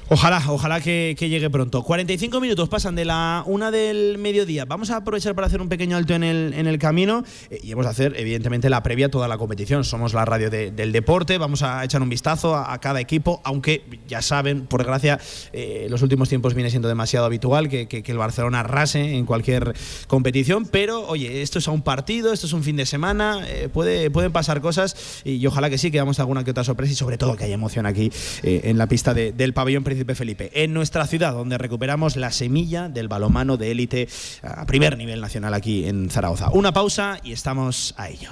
Ojalá, 0.09 0.43
ojalá 0.49 0.81
que, 0.81 1.15
llegue 1.19 1.49
pronto. 1.49 1.83
45 1.83 2.41
minutos 2.41 2.69
pasan 2.69 2.95
de 2.95 3.05
la 3.05 3.45
una 3.47 3.71
del 3.71 4.19
mediodía. 4.19 4.65
Vamos 4.65 4.91
a 4.91 4.97
aprovechar 4.97 5.35
para 5.35 5.47
hacer 5.47 5.61
un 5.63 5.69
pequeño 5.69 5.97
alto 5.97 6.15
en 6.15 6.25
el, 6.25 6.53
en 6.55 6.67
el 6.67 6.79
camino 6.79 7.25
eh, 7.51 7.61
y 7.63 7.71
vamos 7.73 7.87
a 7.87 7.91
hacer, 7.91 8.15
evidentemente, 8.19 8.69
la 8.69 8.83
previa 8.83 9.07
a 9.07 9.09
toda 9.09 9.29
la 9.29 9.39
competición. 9.39 9.85
Somos 9.85 10.13
la 10.13 10.25
radio 10.25 10.51
del 10.51 10.93
deporte, 10.93 11.39
vamos 11.39 11.63
a 11.63 11.83
echar 11.85 12.03
un 12.03 12.09
vistazo 12.09 12.57
a, 12.57 12.79
cada 12.81 13.01
equipo, 13.01 13.41
aunque 13.45 13.85
ya 14.09 14.21
saben, 14.23 14.67
por 14.67 14.81
desgracia, 14.81 15.21
eh, 15.53 15.87
los 15.89 16.03
últimos 16.03 16.29
tiempos 16.29 16.55
viene 16.55 16.69
siendo 16.69 16.89
demasiado 16.89 17.25
habitual 17.25 17.69
que, 17.69 18.03
el 18.05 18.19
Barcelona 18.19 18.61
arrase 18.61 19.15
en 19.15 19.25
cualquier 19.25 19.73
competición. 20.09 20.67
Pero, 20.67 21.07
oye, 21.07 21.43
esto 21.43 21.59
es 21.59 21.69
a 21.69 21.71
un 21.71 21.83
partido, 21.83 22.33
esto 22.33 22.47
es 22.47 22.53
un 22.53 22.65
fin 22.65 22.77
de 22.77 22.85
semana, 22.85 23.41
eh, 23.49 23.71
puede, 23.73 24.11
pueden 24.11 24.33
pasar 24.33 24.61
cosas 24.61 25.23
y, 25.25 25.47
ojalá 25.47 25.71
que 25.71 25.79
sí, 25.79 25.91
que 25.91 25.99
damos 25.99 26.21
alguna 26.21 26.45
que 26.45 26.51
otra 26.51 26.65
sorpresa 26.65 26.93
y 26.93 26.97
sobre 26.97 27.17
todo 27.17 27.37
que 27.37 27.45
haya 27.45 27.55
emoción 27.55 27.87
aquí 27.87 28.11
en 28.43 28.77
la 28.77 28.89
pista 28.89 29.15
del 29.15 29.55
pabellón 29.55 29.85
principal 29.85 30.02
Felipe, 30.15 30.51
en 30.55 30.75
nuestra 30.75 31.07
ciudad, 31.07 31.33
donde 31.33 31.59
recuperamos 31.59 32.17
la 32.17 32.31
semilla 32.31 32.89
del 32.89 33.09
balomano 33.09 33.57
de 33.57 33.71
élite 33.71 34.09
a 34.43 34.67
primer 34.67 34.99
nivel 34.99 35.21
nacional 35.21 35.55
aquí 35.55 35.87
en 35.87 36.11
Zaragoza. 36.11 36.51
Una 36.53 36.73
pausa 36.73 37.19
y 37.23 37.33
estamos 37.33 37.95
a 37.97 38.09
ello. 38.09 38.31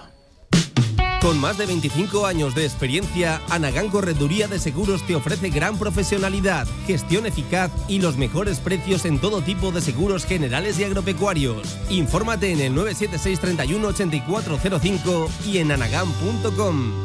Con 1.21 1.39
más 1.39 1.59
de 1.59 1.67
25 1.67 2.25
años 2.27 2.55
de 2.55 2.65
experiencia, 2.65 3.43
Anagán 3.51 3.91
Correduría 3.91 4.49
de 4.49 4.59
Seguros 4.59 5.07
te 5.07 5.15
ofrece 5.15 5.51
gran 5.51 5.79
profesionalidad, 5.79 6.67
gestión 6.87 7.27
eficaz 7.27 7.71
y 7.89 8.01
los 8.01 8.17
mejores 8.17 8.59
precios 8.59 9.05
en 9.05 9.19
todo 9.19 9.43
tipo 9.43 9.71
de 9.71 9.83
seguros 9.83 10.25
generales 10.25 10.79
y 10.79 10.85
agropecuarios. 10.85 11.77
Infórmate 11.91 12.53
en 12.53 12.61
el 12.61 12.75
976 12.75 13.39
31 13.39 13.89
8405 13.89 15.29
y 15.47 15.59
en 15.59 15.73
anagán.com. 15.73 17.05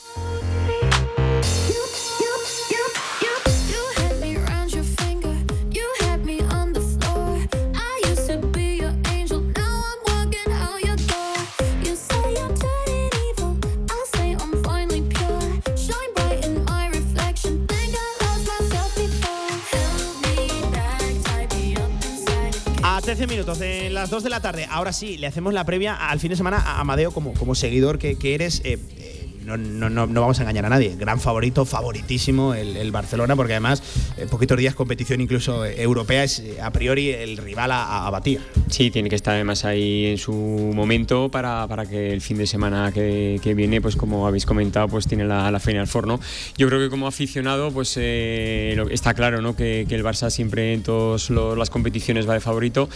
13 23.15 23.27
minutos 23.27 23.59
de 23.59 23.89
las 23.89 24.09
2 24.09 24.23
de 24.23 24.29
la 24.29 24.39
tarde. 24.39 24.65
Ahora 24.69 24.93
sí, 24.93 25.17
le 25.17 25.27
hacemos 25.27 25.53
la 25.53 25.65
previa 25.65 25.95
al 25.95 26.21
fin 26.21 26.29
de 26.29 26.37
semana 26.37 26.59
a 26.59 26.79
Amadeo 26.79 27.11
como, 27.11 27.33
como 27.33 27.55
seguidor 27.55 27.99
que, 27.99 28.15
eres. 28.23 28.61
Eh, 28.63 29.20
no, 29.45 29.57
no, 29.57 29.89
no, 29.89 30.07
no, 30.07 30.21
vamos 30.21 30.39
a 30.39 30.43
engañar 30.43 30.65
a 30.65 30.69
nadie. 30.69 30.95
Gran 30.97 31.19
favorito, 31.19 31.65
favoritísimo 31.65 32.53
el, 32.53 32.91
Barcelona, 32.91 33.35
porque 33.35 33.53
además, 33.53 33.81
en 34.17 34.27
poquitos 34.27 34.57
días, 34.57 34.75
competición 34.75 35.21
incluso 35.21 35.65
europea, 35.65 36.23
es 36.23 36.39
eh, 36.39 36.61
a 36.61 36.71
priori 36.71 37.09
el 37.09 37.37
rival 37.37 37.71
a, 37.71 38.09
batir. 38.09 38.41
Sí, 38.69 38.91
tiene 38.91 39.09
que 39.09 39.15
estar 39.15 39.35
además 39.35 39.65
ahí 39.65 40.07
en 40.07 40.17
su 40.17 40.33
momento 40.33 41.29
para, 41.29 41.67
para 41.67 41.85
que 41.85 42.11
el 42.11 42.21
fin 42.21 42.37
de 42.37 42.47
semana 42.47 42.91
que, 42.91 43.39
que, 43.41 43.53
viene, 43.53 43.81
pues 43.81 43.95
como 43.95 44.27
habéis 44.27 44.45
comentado, 44.45 44.87
pues 44.87 45.07
tiene 45.07 45.25
la, 45.25 45.49
la 45.51 45.59
feina 45.59 45.81
al 45.81 45.87
forno. 45.87 46.19
Yo 46.57 46.67
creo 46.67 46.79
que 46.79 46.89
como 46.89 47.07
aficionado, 47.07 47.71
pues 47.71 47.95
eh, 47.97 48.75
está 48.91 49.13
claro 49.13 49.41
¿no? 49.41 49.55
que, 49.55 49.85
que, 49.87 49.95
el 49.95 50.03
Barça 50.03 50.29
siempre 50.29 50.73
en 50.73 50.83
todas 50.83 51.29
las 51.29 51.69
competiciones 51.69 52.27
va 52.27 52.33
de 52.33 52.41
favorito 52.41 52.89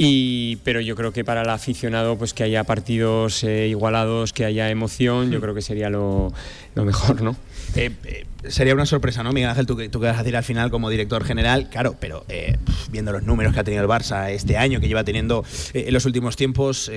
y, 0.00 0.56
pero 0.62 0.80
yo 0.80 0.94
creo 0.94 1.12
que 1.12 1.24
para 1.24 1.42
el 1.42 1.50
aficionado, 1.50 2.16
pues 2.16 2.32
que 2.32 2.44
haya 2.44 2.62
partidos 2.62 3.42
eh, 3.42 3.66
igualados, 3.66 4.32
que 4.32 4.44
haya 4.44 4.70
emoción, 4.70 5.32
yo 5.32 5.40
creo 5.40 5.54
que 5.54 5.60
sería 5.60 5.90
lo, 5.90 6.32
lo 6.76 6.84
mejor, 6.84 7.20
¿no? 7.20 7.36
Eh, 7.78 7.92
eh, 8.06 8.26
sería 8.48 8.74
una 8.74 8.86
sorpresa, 8.86 9.22
¿no, 9.22 9.32
Miguel 9.32 9.50
Ángel? 9.50 9.64
Tú, 9.64 9.76
tú 9.88 10.00
que 10.00 10.06
vas 10.06 10.16
a 10.16 10.24
decir 10.24 10.36
al 10.36 10.42
final 10.42 10.68
como 10.68 10.90
director 10.90 11.22
general, 11.22 11.68
claro, 11.70 11.94
pero 12.00 12.24
eh, 12.28 12.56
viendo 12.90 13.12
los 13.12 13.22
números 13.22 13.54
que 13.54 13.60
ha 13.60 13.64
tenido 13.64 13.84
el 13.84 13.88
Barça 13.88 14.32
este 14.32 14.56
año, 14.56 14.80
que 14.80 14.88
lleva 14.88 15.04
teniendo 15.04 15.44
en 15.72 15.94
los 15.94 16.04
últimos 16.04 16.34
tiempos, 16.34 16.90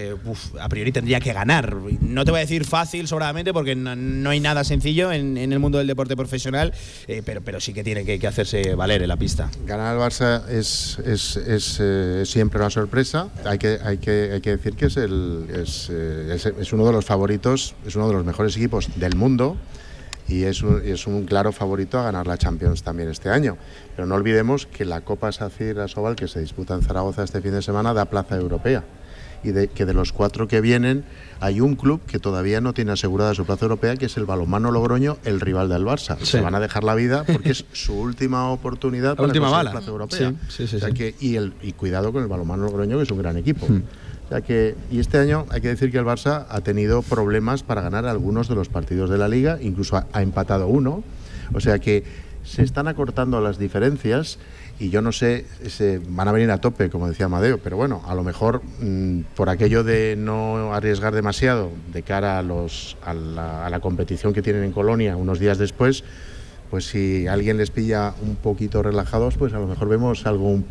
a 0.59 0.69
priori 0.69 0.91
tendría 0.91 1.19
que 1.19 1.33
ganar. 1.33 1.75
No 2.01 2.25
te 2.25 2.31
voy 2.31 2.39
a 2.39 2.41
decir 2.41 2.65
fácil, 2.65 3.07
sobradamente, 3.07 3.53
porque 3.53 3.75
no, 3.75 4.29
hay 4.31 4.39
nada 4.39 4.63
sencillo 4.63 5.11
en, 5.11 5.37
el 5.37 5.59
mundo 5.59 5.77
del 5.77 5.85
deporte 5.85 6.15
profesional, 6.15 6.73
pero, 7.25 7.41
pero 7.41 7.59
sí 7.59 7.73
que 7.73 7.83
tiene 7.83 8.03
que, 8.03 8.27
hacerse 8.27 8.73
valer 8.73 9.03
en 9.03 9.09
la 9.09 9.17
pista. 9.17 9.51
Ganar 9.65 9.95
al 9.95 9.99
Barça 9.99 10.49
es, 10.49 10.97
es, 11.05 11.37
es 11.37 12.27
siempre 12.29 12.59
una 12.59 12.71
sorpresa. 12.71 13.29
Hay 13.45 13.59
que, 13.59 13.77
hay 13.83 13.99
que, 13.99 14.31
hay 14.33 14.41
que 14.41 14.57
decir 14.57 14.73
que 14.75 14.85
es, 14.87 14.97
el, 14.97 15.45
es, 15.53 15.89
es 15.89 16.73
uno 16.73 16.87
de 16.87 16.93
los 16.93 17.05
favoritos, 17.05 17.75
es 17.85 17.95
uno 17.95 18.07
de 18.07 18.13
los 18.13 18.25
mejores 18.25 18.55
equipos 18.57 18.87
del 18.95 19.15
mundo 19.15 19.57
y 20.31 20.43
es 20.45 20.63
un, 20.63 21.25
claro 21.25 21.51
favorito 21.51 21.99
a 21.99 22.03
ganar 22.03 22.25
la 22.25 22.37
Champions 22.37 22.83
también 22.83 23.09
este 23.09 23.29
año. 23.29 23.57
Pero 23.95 24.07
no 24.07 24.15
olvidemos 24.15 24.65
que 24.65 24.85
la 24.85 25.01
Copa 25.01 25.31
Sacir 25.31 25.79
Asobal 25.79 26.15
que 26.15 26.27
se 26.27 26.39
disputa 26.39 26.73
en 26.73 26.81
Zaragoza 26.81 27.23
este 27.23 27.41
fin 27.41 27.51
de 27.51 27.61
semana 27.61 27.93
da 27.93 28.05
plaza 28.05 28.37
europea 28.37 28.83
y 29.43 29.51
de, 29.51 29.67
que 29.67 29.85
de 29.85 29.93
los 29.93 30.13
cuatro 30.13 30.47
que 30.47 30.61
vienen 30.61 31.03
hay 31.39 31.59
un 31.59 31.75
club 31.75 32.01
que 32.05 32.19
todavía 32.19 32.61
no 32.61 32.73
tiene 32.73 32.91
asegurada 32.91 33.33
su 33.33 33.45
plaza 33.45 33.65
europea, 33.65 33.97
que 33.97 34.05
es 34.05 34.15
el 34.17 34.25
Balonmano 34.25 34.71
Logroño, 34.71 35.17
el 35.25 35.39
rival 35.41 35.67
del 35.69 35.83
Barça. 35.83 36.17
Se 36.19 36.39
van 36.39 36.55
a 36.55 36.59
dejar 36.59 36.83
la 36.83 36.95
vida 36.95 37.23
porque 37.25 37.51
es 37.51 37.65
su 37.73 37.93
última 37.99 38.49
oportunidad 38.51 39.15
para 39.15 39.27
última 39.27 39.49
bala. 39.49 39.71
plaza 39.71 39.89
europea. 39.89 40.33
y, 41.19 41.35
el, 41.35 41.53
y 41.61 41.73
cuidado 41.73 42.13
con 42.13 42.21
el 42.23 42.29
Balonmano 42.29 42.63
Logroño, 42.63 42.97
que 42.97 43.03
es 43.03 43.11
un 43.11 43.17
gran 43.17 43.37
equipo. 43.37 43.67
Hmm 44.31 44.41
que, 44.41 44.75
y 44.89 44.99
este 44.99 45.17
año 45.17 45.45
hay 45.49 45.59
que 45.59 45.67
decir 45.67 45.91
que 45.91 45.97
el 45.97 46.05
Barça 46.05 46.45
ha 46.47 46.61
tenido 46.61 47.01
problemas 47.01 47.63
para 47.63 47.81
ganar 47.81 48.05
algunos 48.05 48.47
de 48.47 48.55
los 48.55 48.69
partidos 48.69 49.09
de 49.09 49.17
la 49.17 49.27
liga, 49.27 49.59
incluso 49.61 49.97
ha, 49.97 50.21
empatado 50.21 50.67
uno. 50.67 51.03
O 51.53 51.59
sea 51.59 51.79
que 51.79 52.05
se 52.45 52.63
están 52.63 52.87
acortando 52.87 53.41
las 53.41 53.59
diferencias 53.59 54.39
y 54.79 54.89
yo 54.89 55.01
no 55.01 55.11
sé, 55.11 55.45
se 55.67 55.99
van 56.07 56.29
a 56.29 56.31
venir 56.31 56.49
a 56.49 56.59
tope, 56.59 56.89
como 56.89 57.09
decía 57.09 57.25
Amadeo, 57.25 57.57
pero 57.57 57.75
bueno, 57.75 58.01
a 58.07 58.15
lo 58.15 58.23
mejor 58.23 58.61
mm, 58.79 59.19
por 59.35 59.49
aquello 59.49 59.83
de 59.83 60.15
no 60.17 60.73
arriesgar 60.73 61.13
demasiado 61.13 61.69
de 61.91 62.01
cara 62.01 62.39
a, 62.39 62.41
los, 62.41 62.97
a 63.05 63.13
la 63.69 63.79
competición 63.81 64.33
que 64.33 64.41
tienen 64.41 64.63
en 64.63 64.71
Colonia 64.71 65.17
unos 65.17 65.39
días 65.39 65.57
después, 65.57 66.05
pues 66.71 66.85
si 66.85 67.27
alguien 67.27 67.57
les 67.57 67.69
pilla 67.69 68.13
un 68.21 68.37
poquito 68.37 68.81
relajados, 68.81 69.35
pues 69.35 69.53
a 69.53 69.59
lo 69.59 69.67
mejor 69.67 69.89
vemos 69.89 70.25
algún 70.25 70.65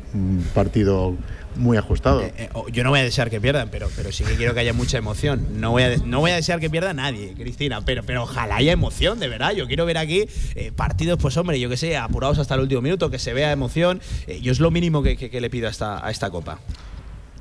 partido 0.55 1.15
muy 1.57 1.77
ajustado. 1.77 2.23
Eh, 2.23 2.33
eh, 2.37 2.49
yo 2.73 2.85
no 2.85 2.91
voy 2.91 3.01
a 3.01 3.03
desear 3.03 3.31
que 3.31 3.41
pierdan, 3.41 3.69
pero, 3.71 3.89
pero 3.97 4.13
sí 4.13 4.25
que 4.25 4.35
quiero 4.35 4.55
que 4.55 4.61
haya 4.61 4.73
mucha 4.73 4.99
emoción. 4.99 5.61
No 5.61 5.73
voy 5.73 5.83
a, 5.83 5.97
no 5.99 6.21
voy 6.21 6.31
a 6.31 6.37
desear 6.37 6.61
que 6.61 6.71
pierda 6.71 6.93
nadie, 6.93 7.35
Cristina, 7.35 7.81
pero, 7.83 8.03
pero 8.03 8.25
ojalá 8.25 8.57
haya 8.57 8.73
emoción, 8.73 9.19
de 9.19 9.29
verdad. 9.29 9.53
Yo 9.53 9.67
quiero 9.67 9.87
ver 9.87 9.99
aquí 9.99 10.27
eh, 10.55 10.73
partidos, 10.75 11.19
pues 11.21 11.37
hombre, 11.37 11.59
yo 11.61 11.69
que 11.69 11.77
sé, 11.77 11.97
apurados 11.97 12.39
hasta 12.39 12.55
el 12.55 12.61
último 12.61 12.83
minuto, 12.83 13.11
que 13.11 13.19
se 13.19 13.33
vea 13.33 13.53
emoción. 13.53 14.01
yo 14.41 14.53
es 14.53 14.61
lo 14.61 14.71
mínimo 14.71 15.03
que, 15.03 15.41
le 15.41 15.51
pido 15.51 15.69
a 15.69 15.71
esta, 15.71 16.05
a 16.05 16.11
esta 16.11 16.31
copa. 16.31 16.59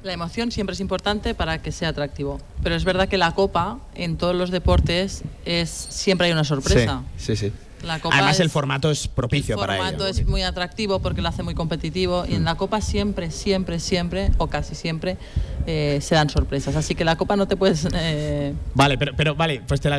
La 0.04 0.14
emoción 0.14 0.52
siempre 0.52 0.74
es 0.74 0.80
importante 0.80 1.34
para 1.36 1.62
que 1.62 1.74
sea 1.74 1.90
atractivo, 1.90 2.40
pero 2.64 2.76
es 2.76 2.86
verdad 2.86 3.10
que 3.10 3.18
la 3.18 3.34
copa 3.34 3.80
en 3.96 4.18
todos 4.18 4.34
los 4.34 4.50
deportes 4.50 5.24
es 5.46 5.70
siempre 5.70 6.28
hay 6.28 6.34
una 6.34 6.46
sorpresa. 6.46 7.04
sí. 7.18 7.36
sí. 7.36 7.52
Además, 7.88 8.40
el 8.40 8.50
formato 8.50 8.92
es 8.92 9.08
propicio 9.08 9.58
para 9.58 9.76
ello. 9.76 9.84
El 9.84 9.92
formato 9.92 10.08
es 10.08 10.26
muy 10.28 10.44
atractivo 10.44 11.00
porque 11.00 11.22
lo 11.22 11.30
hace 11.30 11.44
muy 11.44 11.56
competitivo 11.56 12.26
y 12.28 12.36
en 12.36 12.44
la 12.44 12.56
Copa 12.56 12.82
siempre, 12.82 13.32
siempre, 13.32 13.80
siempre, 13.80 14.32
o 14.38 14.48
casi 14.48 14.76
siempre, 14.76 15.18
eh, 15.66 16.00
se 16.02 16.16
dan 16.16 16.30
sorpresas. 16.30 16.76
Así 16.76 16.96
que 16.96 17.06
la 17.06 17.16
Copa 17.16 17.36
no 17.36 17.48
te 17.48 17.56
puedes. 17.56 17.88
Eh, 17.94 18.54
vale, 18.74 18.98
pero, 18.98 19.14
pero 19.16 19.36
vale, 19.36 19.62
pues 19.68 19.82
te, 19.82 19.90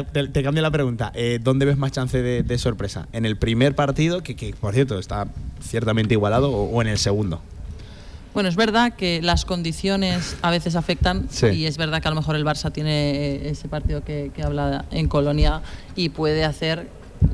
cambio 0.43 0.63
la 0.63 0.71
pregunta. 0.71 1.13
Eh, 1.15 1.39
¿Dónde 1.43 1.67
ves 1.67 1.77
más 1.77 1.93
chance 1.93 2.21
de, 2.21 2.59
sorpresa? 2.59 3.09
¿En 3.13 3.25
el 3.25 3.37
primer 3.37 3.75
partido, 3.75 4.23
que, 4.23 4.37
que 4.37 4.55
por 4.55 4.75
cierto 4.75 4.99
está 4.99 5.29
ciertamente 5.61 6.15
igualado 6.15 6.51
o, 6.51 6.65
o 6.71 6.83
en 6.83 6.89
el 6.89 6.99
segundo. 6.99 7.41
Bueno, 8.33 8.49
es 8.49 8.55
verdad 8.55 8.93
que 8.93 9.21
las 9.23 9.45
condiciones 9.45 10.37
a 10.43 10.51
veces 10.51 10.77
afectan 10.77 11.27
Sí. 11.31 11.47
y 11.47 11.67
es 11.67 11.77
verdad 11.77 12.01
que 12.01 12.09
a 12.09 12.11
lo 12.13 12.17
mejor 12.17 12.37
el 12.37 12.45
Barça 12.45 12.73
tiene 12.73 13.49
ese 13.49 13.69
partido 13.69 14.05
que, 14.05 14.31
que 14.35 14.43
habla 14.45 14.85
en 14.93 15.09
Colonia 15.09 15.63
y 15.97 16.11
puede 16.11 16.45
hacer, 16.45 16.89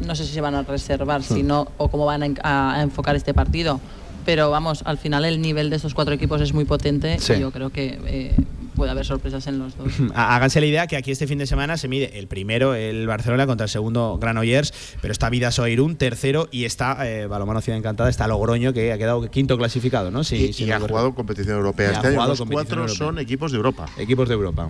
no 0.07 0.15
sé 0.15 0.25
si 0.25 0.33
se 0.33 0.41
van 0.41 0.55
a 0.55 0.63
reservar, 0.63 1.23
Sí. 1.23 1.35
si 1.35 1.43
no, 1.43 1.69
o 1.79 1.89
cómo 1.89 2.07
van 2.07 2.23
a, 2.23 2.27
en- 2.27 2.39
a- 2.43 2.75
a 2.77 2.83
enfocar 2.83 3.17
este 3.17 3.35
partido. 3.35 3.81
Pero 4.25 4.51
vamos, 4.51 4.83
al 4.87 4.99
final 4.99 5.25
el 5.25 5.41
nivel 5.41 5.71
de 5.71 5.77
estos 5.77 5.95
cuatro 5.95 6.13
equipos 6.13 6.41
es 6.41 6.53
muy 6.53 6.65
potente 6.65 7.19
Sí. 7.21 7.35
y 7.35 7.41
yo 7.41 7.53
creo 7.53 7.71
que 7.71 7.97
eh, 8.07 8.35
puede 8.75 8.91
haber 8.91 9.07
sorpresas 9.07 9.47
en 9.47 9.61
los 9.61 9.77
dos. 9.77 9.87
Há- 10.17 10.35
Háganse 10.35 10.61
la 10.61 10.67
idea 10.67 10.87
que 10.89 10.97
aquí 10.97 11.13
este 11.13 11.29
fin 11.29 11.39
de 11.39 11.47
semana 11.47 11.77
se 11.77 11.87
mide 11.87 12.19
el 12.19 12.27
primero, 12.27 12.75
el 12.75 13.07
Barcelona, 13.07 13.47
contra 13.47 13.67
el 13.67 13.71
segundo 13.71 14.19
Granollers, 14.21 14.75
pero 15.01 15.13
está 15.13 15.31
Vidasoa 15.31 15.71
Irún, 15.71 15.95
tercero, 15.95 16.49
y 16.51 16.65
está 16.65 17.09
eh, 17.09 17.29
Balomano 17.29 17.61
Ciudad 17.61 17.79
Encantada, 17.79 18.11
está 18.11 18.27
Logroño, 18.27 18.73
que 18.73 18.93
ha 18.93 18.99
quedado 18.99 19.31
quinto 19.31 19.57
clasificado, 19.57 20.11
¿no? 20.11 20.25
Sí, 20.25 20.47
y, 20.49 20.53
sí, 20.53 20.65
y 20.65 20.67
no 20.67 20.75
ha 20.75 20.81
jugado 20.81 21.15
competición 21.15 21.57
europea 21.59 21.93
este 21.93 22.09
año. 22.09 22.27
Los 22.27 22.41
cuatro 22.51 22.81
europea. 22.81 22.97
son 22.99 23.21
equipos 23.21 23.53
de 23.53 23.59
Europa. 23.59 23.87
Equipos 23.97 24.29
de 24.29 24.35
Europa. 24.35 24.69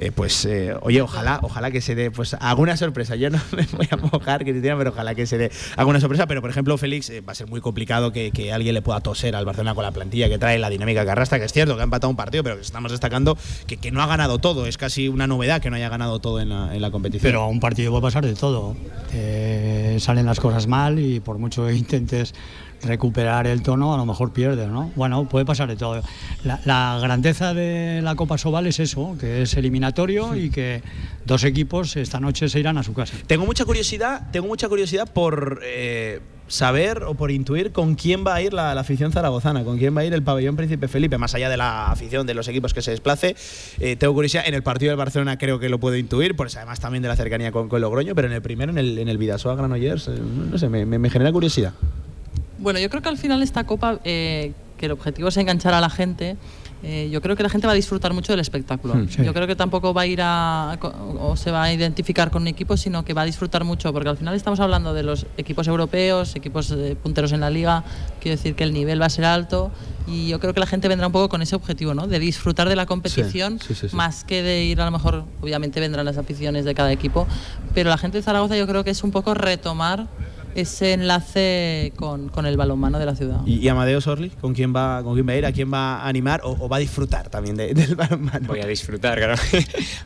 Eh, 0.00 0.12
pues 0.12 0.46
eh, 0.46 0.74
oye, 0.80 1.02
ojalá, 1.02 1.40
ojalá 1.42 1.70
que 1.70 1.82
se 1.82 1.94
dé 1.94 2.10
pues 2.10 2.32
alguna 2.32 2.74
sorpresa. 2.78 3.16
Yo 3.16 3.28
no 3.28 3.38
me 3.52 3.66
voy 3.76 3.86
a 3.90 3.96
mojar, 3.98 4.44
Cristina, 4.44 4.76
pero 4.78 4.90
ojalá 4.90 5.14
que 5.14 5.26
se 5.26 5.36
dé 5.36 5.52
alguna 5.76 6.00
sorpresa. 6.00 6.26
Pero 6.26 6.40
por 6.40 6.48
ejemplo, 6.48 6.78
Félix, 6.78 7.10
eh, 7.10 7.20
va 7.20 7.32
a 7.32 7.34
ser 7.34 7.48
muy 7.48 7.60
complicado 7.60 8.10
que, 8.10 8.30
que 8.30 8.50
alguien 8.50 8.74
le 8.74 8.80
pueda 8.80 9.00
toser 9.00 9.36
al 9.36 9.44
Barcelona 9.44 9.74
con 9.74 9.84
la 9.84 9.90
plantilla 9.90 10.30
que 10.30 10.38
trae 10.38 10.58
la 10.58 10.70
dinámica 10.70 11.04
que 11.04 11.10
arrastra, 11.10 11.38
que 11.38 11.44
es 11.44 11.52
cierto 11.52 11.74
que 11.76 11.82
ha 11.82 11.84
empatado 11.84 12.08
un 12.08 12.16
partido, 12.16 12.42
pero 12.42 12.58
estamos 12.58 12.90
destacando 12.90 13.36
que, 13.66 13.76
que 13.76 13.90
no 13.90 14.02
ha 14.02 14.06
ganado 14.06 14.38
todo. 14.38 14.66
Es 14.66 14.78
casi 14.78 15.08
una 15.08 15.26
novedad 15.26 15.60
que 15.60 15.68
no 15.68 15.76
haya 15.76 15.90
ganado 15.90 16.18
todo 16.18 16.40
en 16.40 16.48
la, 16.48 16.90
competición. 16.90 17.30
Pero 17.30 17.42
a 17.42 17.48
un 17.48 17.60
partido 17.60 17.90
puede 17.90 18.02
pasar 18.02 18.24
de 18.24 18.34
todo. 18.34 18.74
Salen 19.98 20.24
las 20.24 20.40
cosas 20.40 20.66
mal 20.66 20.98
y 20.98 21.20
por 21.20 21.36
mucho 21.36 21.66
que 21.66 21.74
intentes 21.80 22.34
recuperar 22.82 23.46
el 23.46 23.62
tono, 23.62 23.94
a 23.94 23.96
lo 23.96 24.06
mejor 24.06 24.32
pierdes, 24.32 24.68
¿no? 24.68 24.90
Bueno, 24.96 25.28
puede 25.28 25.44
pasar 25.44 25.68
de 25.68 25.76
todo. 25.76 26.02
La, 26.44 26.60
la 26.64 26.98
grandeza 27.00 27.54
de 27.54 28.00
la 28.02 28.14
Copa 28.14 28.38
Sobal 28.38 28.66
es 28.66 28.80
eso, 28.80 29.16
que 29.20 29.42
es 29.42 29.54
eliminatorio 29.54 30.34
y 30.36 30.50
que 30.50 30.82
dos 31.26 31.44
equipos 31.44 31.96
esta 31.96 32.20
noche 32.20 32.48
se 32.48 32.58
irán 32.60 32.78
a 32.78 32.82
su 32.82 32.92
casa. 32.94 33.14
Tengo 33.26 33.44
mucha 33.46 33.64
curiosidad, 33.64 34.28
tengo 34.32 34.46
mucha 34.48 34.68
curiosidad 34.68 35.12
por 35.12 35.60
eh, 35.62 36.20
saber 36.48 37.04
o 37.04 37.14
por 37.14 37.30
intuir 37.30 37.70
con 37.70 37.94
quién 37.94 38.24
va 38.26 38.34
a 38.34 38.42
ir 38.42 38.52
la, 38.52 38.74
la 38.74 38.80
afición 38.80 39.12
zaragozana, 39.12 39.62
con 39.62 39.78
quién 39.78 39.96
va 39.96 40.00
a 40.00 40.04
ir 40.04 40.12
el 40.14 40.22
pabellón 40.22 40.56
Príncipe 40.56 40.88
Felipe, 40.88 41.16
más 41.18 41.34
allá 41.34 41.48
de 41.48 41.56
la 41.56 41.92
afición 41.92 42.26
de 42.26 42.34
los 42.34 42.48
equipos 42.48 42.74
que 42.74 42.82
se 42.82 42.90
desplace. 42.90 43.36
Eh, 43.78 43.94
tengo 43.96 44.14
curiosidad, 44.14 44.44
en 44.46 44.54
el 44.54 44.62
partido 44.62 44.90
del 44.90 44.96
Barcelona 44.98 45.38
creo 45.38 45.60
que 45.60 45.68
lo 45.68 45.78
puedo 45.78 45.96
intuir, 45.96 46.34
pues 46.34 46.56
además 46.56 46.80
también 46.80 47.02
de 47.02 47.08
la 47.08 47.16
cercanía 47.16 47.52
con, 47.52 47.68
con 47.68 47.80
Logroño, 47.80 48.14
pero 48.16 48.26
en 48.26 48.34
el 48.34 48.42
primero, 48.42 48.72
en 48.72 48.78
el, 48.78 48.98
en 48.98 49.08
el 49.08 49.18
Vidasoa 49.18 49.54
Granollers, 49.54 50.08
eh, 50.08 50.12
no 50.50 50.58
sé, 50.58 50.68
me, 50.68 50.84
me- 50.86 50.98
me 50.98 51.10
genera 51.10 51.30
curiosidad. 51.30 51.72
Bueno, 52.60 52.78
yo 52.78 52.90
creo 52.90 53.02
que 53.02 53.08
al 53.08 53.18
final 53.18 53.42
esta 53.42 53.64
copa, 53.64 54.00
eh, 54.04 54.52
que 54.78 54.86
el 54.86 54.92
objetivo 54.92 55.28
es 55.28 55.36
enganchar 55.36 55.74
a 55.74 55.80
la 55.80 55.90
gente, 55.90 56.36
eh, 56.82 57.10
yo 57.12 57.20
creo 57.20 57.36
que 57.36 57.42
la 57.42 57.50
gente 57.50 57.66
va 57.66 57.74
a 57.74 57.76
disfrutar 57.76 58.14
mucho 58.14 58.32
del 58.32 58.40
espectáculo. 58.40 58.94
Mm, 58.94 59.08
sí. 59.08 59.22
Yo 59.22 59.34
creo 59.34 59.46
que 59.46 59.56
tampoco 59.56 59.92
va 59.92 60.02
a 60.02 60.06
ir 60.06 60.20
a 60.22 60.78
o 61.20 61.36
se 61.36 61.50
va 61.50 61.64
a 61.64 61.72
identificar 61.72 62.30
con 62.30 62.42
un 62.42 62.48
equipo, 62.48 62.76
sino 62.76 63.04
que 63.04 63.12
va 63.12 63.22
a 63.22 63.24
disfrutar 63.26 63.64
mucho, 63.64 63.92
porque 63.92 64.08
al 64.08 64.16
final 64.16 64.34
estamos 64.34 64.60
hablando 64.60 64.94
de 64.94 65.02
los 65.02 65.26
equipos 65.36 65.68
europeos, 65.68 66.36
equipos 66.36 66.70
eh, 66.70 66.96
punteros 67.02 67.32
en 67.32 67.40
la 67.40 67.50
liga, 67.50 67.84
quiero 68.20 68.36
decir 68.36 68.54
que 68.54 68.64
el 68.64 68.72
nivel 68.72 69.00
va 69.00 69.06
a 69.06 69.10
ser 69.10 69.26
alto 69.26 69.70
y 70.06 70.28
yo 70.28 70.40
creo 70.40 70.54
que 70.54 70.60
la 70.60 70.66
gente 70.66 70.88
vendrá 70.88 71.06
un 71.06 71.12
poco 71.12 71.28
con 71.28 71.42
ese 71.42 71.54
objetivo, 71.54 71.92
¿no? 71.92 72.06
De 72.06 72.18
disfrutar 72.18 72.68
de 72.68 72.76
la 72.76 72.86
competición 72.86 73.58
sí, 73.60 73.74
sí. 73.74 73.88
más 73.92 74.24
que 74.24 74.42
de 74.42 74.64
ir 74.64 74.80
a 74.80 74.86
lo 74.86 74.90
mejor, 74.90 75.24
obviamente 75.42 75.80
vendrán 75.80 76.06
las 76.06 76.16
aficiones 76.16 76.64
de 76.64 76.74
cada 76.74 76.92
equipo, 76.92 77.26
pero 77.74 77.90
la 77.90 77.98
gente 77.98 78.18
de 78.18 78.22
Zaragoza 78.22 78.56
yo 78.56 78.66
creo 78.66 78.84
que 78.84 78.90
es 78.90 79.04
un 79.04 79.10
poco 79.10 79.34
retomar 79.34 80.06
ese 80.54 80.92
enlace 80.94 81.92
con, 81.96 82.28
con 82.28 82.46
el 82.46 82.56
balonmano 82.56 82.98
de 82.98 83.06
la 83.06 83.14
ciudad. 83.14 83.40
¿Y, 83.46 83.56
y 83.58 83.68
Amadeo 83.68 84.00
Sorli? 84.00 84.30
¿Con 84.30 84.54
quién, 84.54 84.74
va, 84.74 85.02
¿Con 85.02 85.14
quién 85.14 85.26
va 85.28 85.32
a 85.32 85.36
ir? 85.36 85.46
¿A 85.46 85.52
quién 85.52 85.72
va 85.72 85.96
a 86.00 86.08
animar? 86.08 86.40
¿O, 86.44 86.56
o 86.58 86.68
va 86.68 86.76
a 86.76 86.80
disfrutar 86.80 87.28
también 87.30 87.56
de- 87.56 87.74
del 87.74 87.94
balonmano? 87.94 88.46
Voy 88.48 88.60
a 88.60 88.66
disfrutar, 88.66 89.18
claro. 89.18 89.34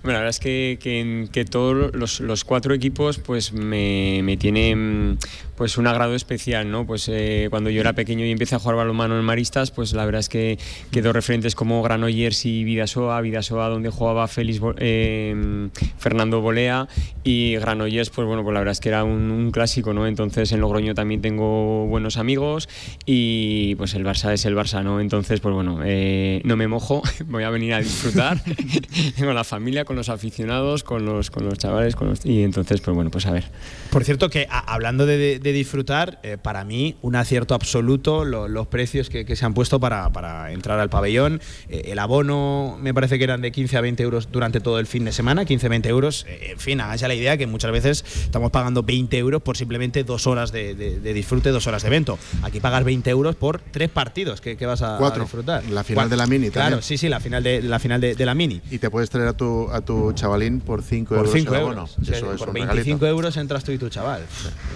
bueno, 0.02 0.12
la 0.12 0.24
verdad 0.24 0.28
es 0.28 0.40
que, 0.40 0.78
que, 0.80 1.28
que 1.32 1.44
todos 1.44 1.94
los, 1.94 2.20
los 2.20 2.44
cuatro 2.44 2.74
equipos 2.74 3.18
pues 3.18 3.52
me, 3.52 4.20
me 4.22 4.36
tienen 4.36 5.18
pues 5.56 5.78
un 5.78 5.86
agrado 5.86 6.14
especial, 6.16 6.68
¿no? 6.70 6.84
Pues 6.84 7.08
eh, 7.08 7.46
cuando 7.48 7.70
yo 7.70 7.80
era 7.80 7.92
pequeño 7.92 8.24
y 8.26 8.30
empecé 8.32 8.56
a 8.56 8.58
jugar 8.58 8.76
balonmano 8.76 9.16
en 9.18 9.24
Maristas, 9.24 9.70
pues 9.70 9.92
la 9.92 10.04
verdad 10.04 10.18
es 10.20 10.28
que 10.28 10.58
quedó 10.90 11.12
referentes 11.12 11.54
como 11.54 11.80
Granollers 11.82 12.44
y 12.46 12.64
Vidasoa, 12.64 13.20
Vidasoa 13.20 13.68
donde 13.68 13.88
jugaba 13.90 14.26
Félix 14.26 14.58
Bo- 14.58 14.74
eh, 14.78 15.68
Fernando 15.98 16.40
Bolea 16.40 16.88
y 17.22 17.54
Granollers, 17.56 18.10
pues 18.10 18.26
bueno, 18.26 18.42
pues 18.42 18.52
la 18.52 18.60
verdad 18.60 18.72
es 18.72 18.80
que 18.80 18.88
era 18.88 19.04
un, 19.04 19.30
un 19.30 19.50
clásico, 19.52 19.92
¿no? 19.94 20.06
Entonces 20.08 20.33
en 20.36 20.60
Logroño 20.60 20.94
también 20.94 21.20
tengo 21.20 21.86
buenos 21.86 22.16
amigos 22.16 22.68
y 23.06 23.74
pues 23.76 23.94
el 23.94 24.04
Barça 24.04 24.32
es 24.32 24.44
el 24.44 24.54
Barça, 24.56 24.82
¿no? 24.82 25.00
Entonces, 25.00 25.40
pues 25.40 25.54
bueno, 25.54 25.80
eh, 25.84 26.40
no 26.44 26.56
me 26.56 26.68
mojo, 26.68 27.02
voy 27.26 27.44
a 27.44 27.50
venir 27.50 27.74
a 27.74 27.80
disfrutar 27.80 28.40
con 29.18 29.34
la 29.34 29.44
familia, 29.44 29.84
con 29.84 29.96
los 29.96 30.08
aficionados, 30.08 30.82
con 30.84 31.04
los, 31.04 31.30
con 31.30 31.44
los 31.44 31.58
chavales, 31.58 31.96
con 31.96 32.08
los, 32.08 32.24
y 32.26 32.42
entonces, 32.42 32.80
pues 32.80 32.94
bueno, 32.94 33.10
pues 33.10 33.26
a 33.26 33.30
ver. 33.32 33.44
Por 33.90 34.04
cierto, 34.04 34.28
que 34.30 34.46
a- 34.50 34.58
hablando 34.72 35.06
de, 35.06 35.38
de- 35.38 35.52
disfrutar, 35.54 36.18
eh, 36.24 36.36
para 36.40 36.64
mí 36.64 36.96
un 37.02 37.14
acierto 37.16 37.54
absoluto 37.54 38.24
lo- 38.24 38.48
los 38.48 38.66
precios 38.66 39.08
que, 39.08 39.24
que 39.24 39.36
se 39.36 39.44
han 39.44 39.54
puesto 39.54 39.78
para, 39.80 40.10
para 40.12 40.50
entrar 40.52 40.80
al 40.80 40.90
pabellón. 40.90 41.40
Eh, 41.68 41.82
el 41.92 41.98
abono 41.98 42.76
me 42.80 42.92
parece 42.92 43.18
que 43.18 43.24
eran 43.24 43.40
de 43.40 43.52
15 43.52 43.76
a 43.76 43.80
20 43.80 44.02
euros 44.02 44.32
durante 44.32 44.60
todo 44.60 44.78
el 44.80 44.86
fin 44.86 45.04
de 45.04 45.12
semana, 45.12 45.44
15-20 45.44 45.86
euros. 45.86 46.26
Eh, 46.28 46.50
en 46.52 46.58
fin, 46.58 46.80
háganse 46.80 47.06
la 47.08 47.14
idea 47.14 47.36
que 47.36 47.46
muchas 47.46 47.70
veces 47.70 48.04
estamos 48.24 48.50
pagando 48.50 48.82
20 48.82 49.16
euros 49.18 49.42
por 49.42 49.56
simplemente 49.56 50.02
dos 50.04 50.23
horas 50.26 50.52
de, 50.52 50.74
de- 50.74 51.00
de 51.00 51.12
disfrute, 51.14 51.50
dos 51.50 51.66
horas 51.66 51.82
de 51.82 51.88
evento. 51.88 52.18
Aquí 52.42 52.60
pagas 52.60 52.84
20 52.84 53.08
euros 53.10 53.36
por 53.36 53.60
tres 53.60 53.90
partidos 53.90 54.40
que, 54.40 54.56
que 54.56 54.66
vas 54.66 54.82
a, 54.82 54.98
disfrutar. 55.18 55.62
La 55.70 55.84
final 55.84 56.04
Cuatro. 56.04 56.10
de 56.10 56.16
la 56.16 56.26
Mini 56.26 56.50
Claro, 56.50 56.70
también. 56.76 56.82
sí, 56.82 56.98
sí, 56.98 57.08
la 57.08 57.20
final 57.20 57.42
de, 57.42 57.62
la 57.62 57.78
final 57.78 58.00
de, 58.00 58.14
de 58.14 58.26
la 58.26 58.34
mini. 58.34 58.60
Y 58.70 58.78
te 58.78 58.90
puedes 58.90 59.10
traer 59.10 59.28
a 59.28 59.32
tu, 59.32 59.68
a 59.70 59.80
tu 59.80 60.12
chavalín 60.12 60.60
por 60.60 60.82
5 60.82 61.08
Por 61.08 61.18
euros. 61.18 61.32
5 61.32 61.50
el 61.54 61.60
abono. 61.60 61.72
euros. 61.74 61.96
O 62.00 62.04
sea, 62.04 62.16
Eso 62.16 62.32
es 62.32 62.38
por 62.38 62.48
un 62.48 62.54
25 62.54 62.74
regalito. 62.84 63.06
euros 63.06 63.36
entras 63.36 63.64
tú 63.64 63.72
y 63.72 63.78
tu 63.78 63.88
chaval. 63.88 64.22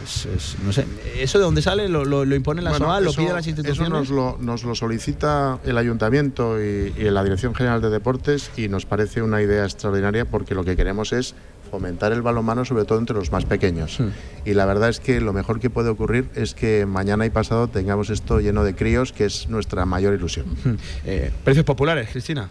Es- 0.05 0.27
es- 0.27 0.57
no 0.65 0.73
sé. 0.73 0.87
¿Eso 1.19 1.39
de 1.39 1.45
dónde 1.45 1.63
sale? 1.63 1.89
¿Lo, 1.89 2.05
lo, 2.05 2.25
lo 2.25 2.35
impone 2.35 2.63
la 2.63 2.71
Bueno? 2.71 3.01
¿Lo 3.01 3.11
eso- 3.11 3.21
piden 3.21 3.35
las 3.35 3.43
Eso 3.47 3.51
instituciones? 3.51 3.91
nos 3.93 4.11
lo, 4.11 4.37
nos 4.41 4.65
lo 4.65 4.75
solicita 4.75 5.59
el 5.65 5.77
ayuntamiento 5.79 6.63
y, 6.63 6.93
y 6.97 7.05
la 7.11 7.23
Dirección 7.25 7.55
General 7.55 7.81
de 7.81 7.91
Deportes 7.91 8.51
y 8.57 8.69
nos 8.69 8.87
parece 8.87 9.23
una 9.23 9.43
idea 9.43 9.65
extraordinaria 9.65 10.25
porque 10.25 10.55
lo 10.55 10.65
que 10.65 10.77
queremos 10.77 11.13
es 11.13 11.35
fomentar 11.69 12.13
el 12.13 12.23
balonmano 12.23 12.65
sobre 12.65 12.85
todo 12.85 12.99
entre 12.99 13.15
los 13.17 13.31
más 13.31 13.45
pequeños. 13.45 14.01
Hmm. 14.01 14.09
Y 14.45 14.55
la 14.55 14.67
verdad 14.67 14.89
es 14.89 15.01
que 15.01 15.21
lo 15.21 15.33
mejor 15.33 15.61
que 15.61 15.71
puede 15.71 15.89
ocurrir 15.91 16.29
es 16.35 16.55
que 16.55 16.87
mañana 16.87 17.25
y 17.27 17.31
pasado 17.31 17.69
tengamos 17.69 18.11
esto 18.11 18.41
lleno 18.41 18.65
de 18.65 18.75
críos, 18.75 19.13
que 19.13 19.25
es 19.27 19.49
nuestra 19.49 19.85
mayor 19.87 20.15
ilusión. 20.15 20.47
Eh, 21.05 21.31
Precios 21.45 21.65
populares, 21.65 22.09
Cristina. 22.11 22.49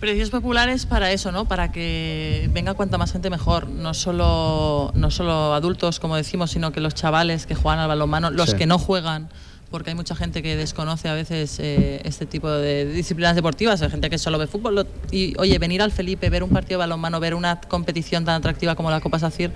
Precios 0.00 0.30
populares 0.30 0.86
para 0.86 1.10
eso, 1.10 1.32
¿no? 1.32 1.46
Para 1.46 1.72
que 1.72 2.48
venga 2.52 2.74
cuanta 2.74 2.98
más 2.98 3.10
gente 3.10 3.30
mejor. 3.30 3.68
No 3.68 3.94
solo, 3.94 4.92
no 4.94 5.10
solo 5.10 5.54
adultos, 5.54 5.98
como 5.98 6.14
decimos, 6.14 6.52
sino 6.52 6.70
que 6.70 6.80
los 6.80 6.94
chavales 6.94 7.46
que 7.46 7.56
juegan 7.56 7.80
al 7.80 7.88
balonmano, 7.88 8.30
los 8.30 8.50
Sí. 8.50 8.56
que 8.56 8.66
no 8.66 8.78
juegan, 8.78 9.28
porque 9.70 9.90
hay 9.90 9.96
mucha 9.96 10.14
gente 10.14 10.42
que 10.42 10.56
desconoce 10.56 11.08
a 11.08 11.14
veces 11.14 11.58
eh, 11.60 12.00
este 12.04 12.24
tipo 12.26 12.48
de 12.50 12.86
disciplinas 12.86 13.34
deportivas, 13.36 13.82
hay 13.82 13.90
gente 13.90 14.08
que 14.08 14.18
solo 14.18 14.38
ve 14.38 14.46
fútbol. 14.46 14.86
Y 15.10 15.34
oye, 15.38 15.58
venir 15.58 15.82
al 15.82 15.92
Felipe, 15.92 16.30
ver 16.30 16.42
un 16.42 16.50
partido 16.50 16.78
de 16.78 16.86
balonmano, 16.86 17.20
ver 17.20 17.34
una 17.34 17.60
competición 17.60 18.24
tan 18.24 18.36
atractiva 18.36 18.74
como 18.76 18.90
la 18.90 19.00
Copa 19.00 19.18
Sacir, 19.18 19.50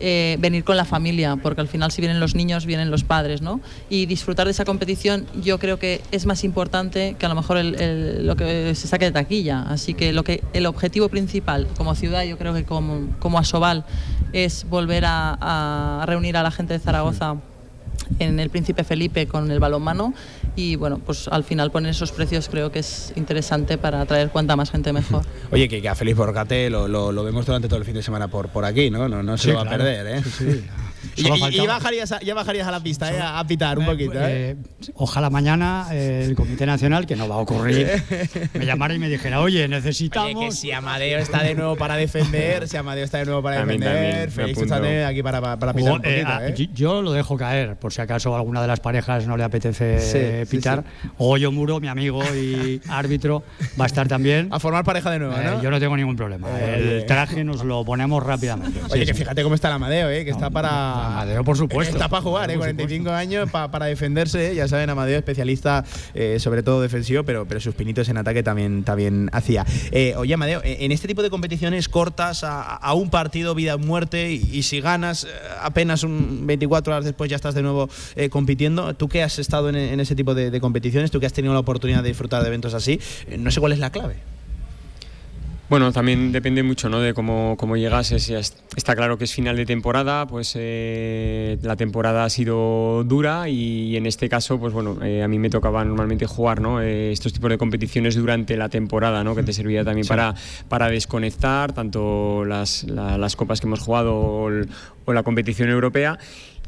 eh, 0.00 0.36
venir 0.38 0.62
con 0.64 0.76
la 0.76 0.84
familia, 0.84 1.36
porque 1.42 1.60
al 1.60 1.66
final 1.66 1.90
si 1.90 2.00
vienen 2.00 2.20
los 2.20 2.34
niños, 2.36 2.66
vienen 2.66 2.90
los 2.90 3.02
padres, 3.04 3.42
¿no? 3.42 3.60
Y 3.90 4.06
disfrutar 4.06 4.44
de 4.46 4.52
esa 4.52 4.64
competición 4.64 5.26
yo 5.42 5.58
creo 5.58 5.78
que 5.78 6.02
es 6.12 6.24
más 6.26 6.44
importante 6.44 7.16
que 7.18 7.26
a 7.26 7.28
lo 7.28 7.34
mejor 7.34 7.56
el- 7.56 8.24
lo 8.26 8.36
que 8.36 8.74
se 8.76 8.86
saque 8.86 9.06
de 9.06 9.12
taquilla. 9.12 9.62
Así 9.62 9.94
que, 9.94 10.12
lo 10.12 10.22
que 10.24 10.44
el 10.52 10.66
objetivo 10.66 11.08
principal 11.08 11.66
como 11.76 11.94
ciudad, 11.96 12.22
yo 12.24 12.36
creo 12.38 12.54
que 12.54 12.64
como, 12.64 13.08
como 13.18 13.38
Asobal, 13.38 13.84
es 14.32 14.66
volver 14.68 15.04
a 15.06 16.04
reunir 16.06 16.36
a 16.36 16.42
la 16.44 16.50
gente 16.50 16.74
de 16.74 16.78
Zaragoza 16.80 17.36
en 18.18 18.40
el 18.40 18.50
Príncipe 18.50 18.84
Felipe 18.84 19.26
con 19.26 19.50
el 19.50 19.60
balonmano 19.60 20.14
y 20.56 20.76
bueno, 20.76 20.98
pues 20.98 21.28
al 21.28 21.44
final 21.44 21.70
poner 21.70 21.90
esos 21.90 22.10
precios 22.12 22.48
creo 22.48 22.72
que 22.72 22.80
es 22.80 23.12
interesante 23.16 23.78
para 23.78 24.00
atraer 24.00 24.30
cuanta 24.30 24.56
más 24.56 24.70
gente 24.70 24.92
mejor. 24.92 25.22
Oye, 25.52 25.68
que, 25.68 25.80
que 25.82 25.88
a 25.88 25.94
Félix 25.94 26.16
Borgate 26.16 26.70
lo, 26.70 26.88
lo- 26.88 27.12
lo 27.12 27.24
vemos 27.24 27.46
durante 27.46 27.68
todo 27.68 27.78
el 27.78 27.84
fin 27.84 27.94
de 27.94 28.02
semana 28.02 28.28
por, 28.28 28.48
por 28.48 28.64
aquí, 28.64 28.90
¿no? 28.90 29.08
No, 29.08 29.22
no 29.22 29.36
se 29.36 29.44
Sí, 29.44 29.50
lo 29.50 29.56
va 29.56 29.62
claro. 29.62 29.82
a 29.82 29.86
perder, 29.86 30.06
¿eh? 30.18 30.22
Y, 30.24 30.28
Solo 30.30 30.52
y- 31.16 31.66
bajarías 31.66 32.12
a, 32.12 32.20
ya 32.20 32.34
bajarías 32.34 32.66
a 32.66 32.70
la 32.70 32.80
pista, 32.80 33.12
¿eh? 33.12 33.18
A, 33.20 33.38
a 33.38 33.46
pitar 33.46 33.78
un 33.78 33.86
poquito, 33.86 34.14
¿eh? 34.14 34.50
Eh, 34.50 34.56
ojalá 34.94 35.30
mañana 35.30 35.86
eh, 35.92 36.24
el 36.28 36.34
Comité 36.34 36.66
Nacional, 36.66 37.06
que 37.06 37.16
no 37.16 37.28
va 37.28 37.36
a 37.36 37.38
ocurrir, 37.38 37.88
me 38.54 38.64
llamara 38.66 38.94
y 38.94 38.98
me 38.98 39.08
dijera, 39.08 39.40
oye, 39.40 39.68
necesitamos... 39.68 40.34
Oye, 40.36 40.46
que 40.46 40.52
si 40.52 40.72
Amadeo 40.72 41.18
está 41.18 41.42
de 41.42 41.54
nuevo 41.54 41.76
para 41.76 41.96
defender, 41.96 42.68
si 42.68 42.76
Amadeo 42.76 43.04
está 43.04 43.18
de 43.18 43.24
nuevo 43.26 43.42
para 43.42 43.58
También, 43.58 43.80
defender, 43.80 44.30
Félix 44.30 44.58
está 44.62 45.08
aquí 45.08 45.22
para, 45.22 45.40
para, 45.40 45.58
para 45.58 45.72
pitar 45.74 45.92
un 45.92 45.98
O, 46.00 46.04
eh, 46.04 46.22
poquito, 46.22 46.28
ah, 46.32 46.46
¿eh? 46.48 46.54
yo- 46.56 46.66
Yo 46.74 47.02
lo 47.02 47.12
dejo 47.12 47.36
caer, 47.36 47.76
por 47.76 47.92
si 47.92 48.00
acaso 48.00 48.34
a 48.34 48.38
alguna 48.38 48.62
de 48.62 48.68
las 48.68 48.80
parejas 48.80 49.26
no 49.26 49.36
le 49.36 49.44
apetece 49.44 50.00
Sí, 50.00 50.18
eh, 50.18 50.44
sí, 50.48 50.56
pitar. 50.56 50.84
Goyo 51.18 51.50
Muro, 51.52 51.80
mi 51.80 51.88
amigo 51.88 52.22
y 52.34 52.80
árbitro, 52.88 53.42
va 53.80 53.84
a 53.84 53.86
estar 53.86 54.08
también. 54.08 54.48
A 54.50 54.58
formar 54.60 54.84
pareja 54.84 55.10
de 55.10 55.18
nuevo, 55.18 55.34
Eh, 55.36 55.44
¿no? 55.44 55.62
yo 55.62 55.70
no 55.70 55.78
tengo 55.80 55.96
ningún 55.96 56.16
problema. 56.16 56.48
Eh, 56.60 56.98
El 57.00 57.06
traje 57.06 57.44
nos 57.44 57.64
lo 57.64 57.84
ponemos 57.84 58.22
rápidamente. 58.22 58.80
Oye, 58.90 59.00
Sí, 59.00 59.06
que 59.06 59.14
sí. 59.14 59.20
fíjate 59.20 59.42
cómo 59.42 59.54
está 59.54 59.68
el 59.68 59.74
Amadeo, 59.74 60.10
¿eh? 60.10 60.24
Que 60.24 60.30
está 60.30 60.50
para, 60.50 60.97
Amadeo, 61.06 61.44
por 61.44 61.56
supuesto. 61.56 61.94
Está 61.94 62.08
para 62.08 62.22
jugar, 62.22 62.50
¿eh? 62.50 62.56
45 62.56 63.10
años 63.10 63.50
para 63.50 63.86
defenderse. 63.86 64.54
Ya 64.54 64.68
saben, 64.68 64.90
Amadeo, 64.90 65.18
especialista 65.18 65.84
eh, 66.14 66.38
sobre 66.40 66.62
todo 66.62 66.80
defensivo, 66.80 67.24
pero, 67.24 67.46
pero 67.46 67.60
sus 67.60 67.74
pinitos 67.74 68.08
en 68.08 68.16
ataque 68.16 68.42
también, 68.42 68.84
también 68.84 69.28
hacía. 69.32 69.64
Eh, 69.90 70.14
oye, 70.16 70.34
Amadeo, 70.34 70.60
en 70.64 70.92
este 70.92 71.08
tipo 71.08 71.22
de 71.22 71.30
competiciones 71.30 71.88
cortas, 71.88 72.44
a, 72.44 72.94
un 72.94 73.10
partido, 73.10 73.54
vida 73.54 73.74
o 73.74 73.78
muerte, 73.78 74.32
y, 74.32 74.62
si 74.62 74.80
ganas 74.80 75.24
eh, 75.24 75.28
apenas 75.62 76.02
un 76.02 76.46
24 76.46 76.92
horas 76.92 77.04
después 77.04 77.30
ya 77.30 77.36
estás 77.36 77.54
de 77.54 77.62
nuevo 77.62 77.88
compitiendo. 78.30 78.94
Tú 78.94 79.08
que 79.08 79.22
has 79.22 79.38
estado 79.38 79.68
en, 79.68 80.00
ese 80.00 80.14
tipo 80.14 80.34
de, 80.34 80.50
de 80.50 80.60
competiciones, 80.60 81.10
tú 81.10 81.20
que 81.20 81.26
has 81.26 81.32
tenido 81.32 81.54
la 81.54 81.60
oportunidad 81.60 82.02
de 82.02 82.08
disfrutar 82.08 82.42
de 82.42 82.48
eventos 82.48 82.74
así, 82.74 83.00
no 83.38 83.50
sé 83.50 83.60
cuál 83.60 83.72
es 83.72 83.78
la 83.78 83.90
clave. 83.90 84.16
Bueno, 85.68 85.92
también 85.92 86.32
depende 86.32 86.62
mucho 86.62 86.88
¿no? 86.88 86.98
de 87.00 87.12
cómo, 87.12 87.56
cómo 87.58 87.76
llegas. 87.76 88.10
está 88.10 88.96
claro 88.96 89.18
que 89.18 89.24
es 89.24 89.34
final 89.34 89.54
de 89.54 89.66
temporada, 89.66 90.26
pues 90.26 90.54
eh, 90.56 91.58
la 91.60 91.76
temporada 91.76 92.24
ha 92.24 92.30
sido 92.30 93.04
dura 93.04 93.50
y, 93.50 93.94
en 93.96 94.06
este 94.06 94.30
caso, 94.30 94.58
pues 94.58 94.72
bueno, 94.72 94.98
eh, 95.04 95.22
a 95.22 95.28
mí 95.28 95.38
me 95.38 95.50
tocaba 95.50 95.84
normalmente 95.84 96.24
jugar 96.24 96.62
¿no? 96.62 96.80
Eh, 96.80 97.12
estos 97.12 97.34
tipos 97.34 97.50
de 97.50 97.58
competiciones 97.58 98.14
durante 98.14 98.56
la 98.56 98.70
temporada, 98.70 99.22
¿no? 99.22 99.34
que 99.34 99.42
te 99.42 99.52
servía 99.52 99.84
también 99.84 100.06
para, 100.06 100.34
para 100.70 100.88
desconectar 100.88 101.74
tanto 101.74 102.46
las, 102.46 102.84
las, 102.84 103.36
copas 103.36 103.60
que 103.60 103.66
hemos 103.66 103.80
jugado 103.80 104.16
o, 104.16 104.50
o 105.04 105.12
la 105.12 105.22
competición 105.22 105.68
europea 105.68 106.18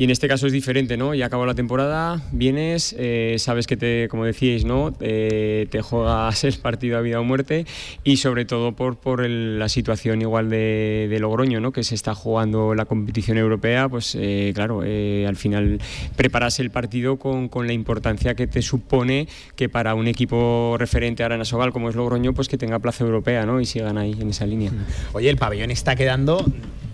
y 0.00 0.04
en 0.04 0.10
este 0.10 0.28
caso 0.28 0.46
es 0.46 0.54
diferente, 0.54 0.96
¿no? 0.96 1.14
Ya 1.14 1.26
acabó 1.26 1.44
la 1.44 1.54
temporada, 1.54 2.22
vienes, 2.32 2.96
eh, 2.98 3.36
sabes 3.38 3.66
que 3.66 3.76
te, 3.76 4.08
como 4.08 4.24
decíais, 4.24 4.64
¿no? 4.64 4.92
te 4.92 5.82
juegas 5.82 6.42
el 6.44 6.54
partido 6.54 6.96
a 6.96 7.02
vida 7.02 7.20
o 7.20 7.24
muerte 7.24 7.66
y 8.02 8.16
sobre 8.16 8.46
todo 8.46 8.72
por, 8.72 8.96
por 8.96 9.28
la 9.28 9.68
situación 9.68 10.22
igual 10.22 10.48
de, 10.48 11.18
Logroño, 11.20 11.60
¿no? 11.60 11.70
Que 11.70 11.84
se 11.84 11.94
está 11.94 12.14
jugando 12.14 12.74
la 12.74 12.86
competición 12.86 13.36
europea, 13.36 13.90
pues 13.90 14.16
eh, 14.18 14.52
claro, 14.54 14.80
eh, 14.86 15.26
al 15.28 15.36
final 15.36 15.78
preparas 16.16 16.60
el 16.60 16.70
partido 16.70 17.18
con, 17.18 17.50
con, 17.50 17.66
la 17.66 17.74
importancia 17.74 18.34
que 18.34 18.46
te 18.46 18.62
supone 18.62 19.28
que 19.54 19.68
para 19.68 19.94
un 19.94 20.06
equipo 20.06 20.76
referente 20.78 21.22
a 21.22 21.26
Arana 21.26 21.44
Sogal 21.44 21.72
como 21.72 21.90
es 21.90 21.94
Logroño, 21.94 22.32
pues 22.32 22.48
que 22.48 22.56
tenga 22.56 22.78
plaza 22.78 23.04
europea, 23.04 23.44
¿no? 23.44 23.60
Y 23.60 23.66
sigan 23.66 23.98
ahí 23.98 24.16
en 24.18 24.30
esa 24.30 24.46
línea. 24.46 24.72
Oye, 25.12 25.28
el 25.28 25.36
pabellón 25.36 25.70
está 25.70 25.94
quedando 25.94 26.42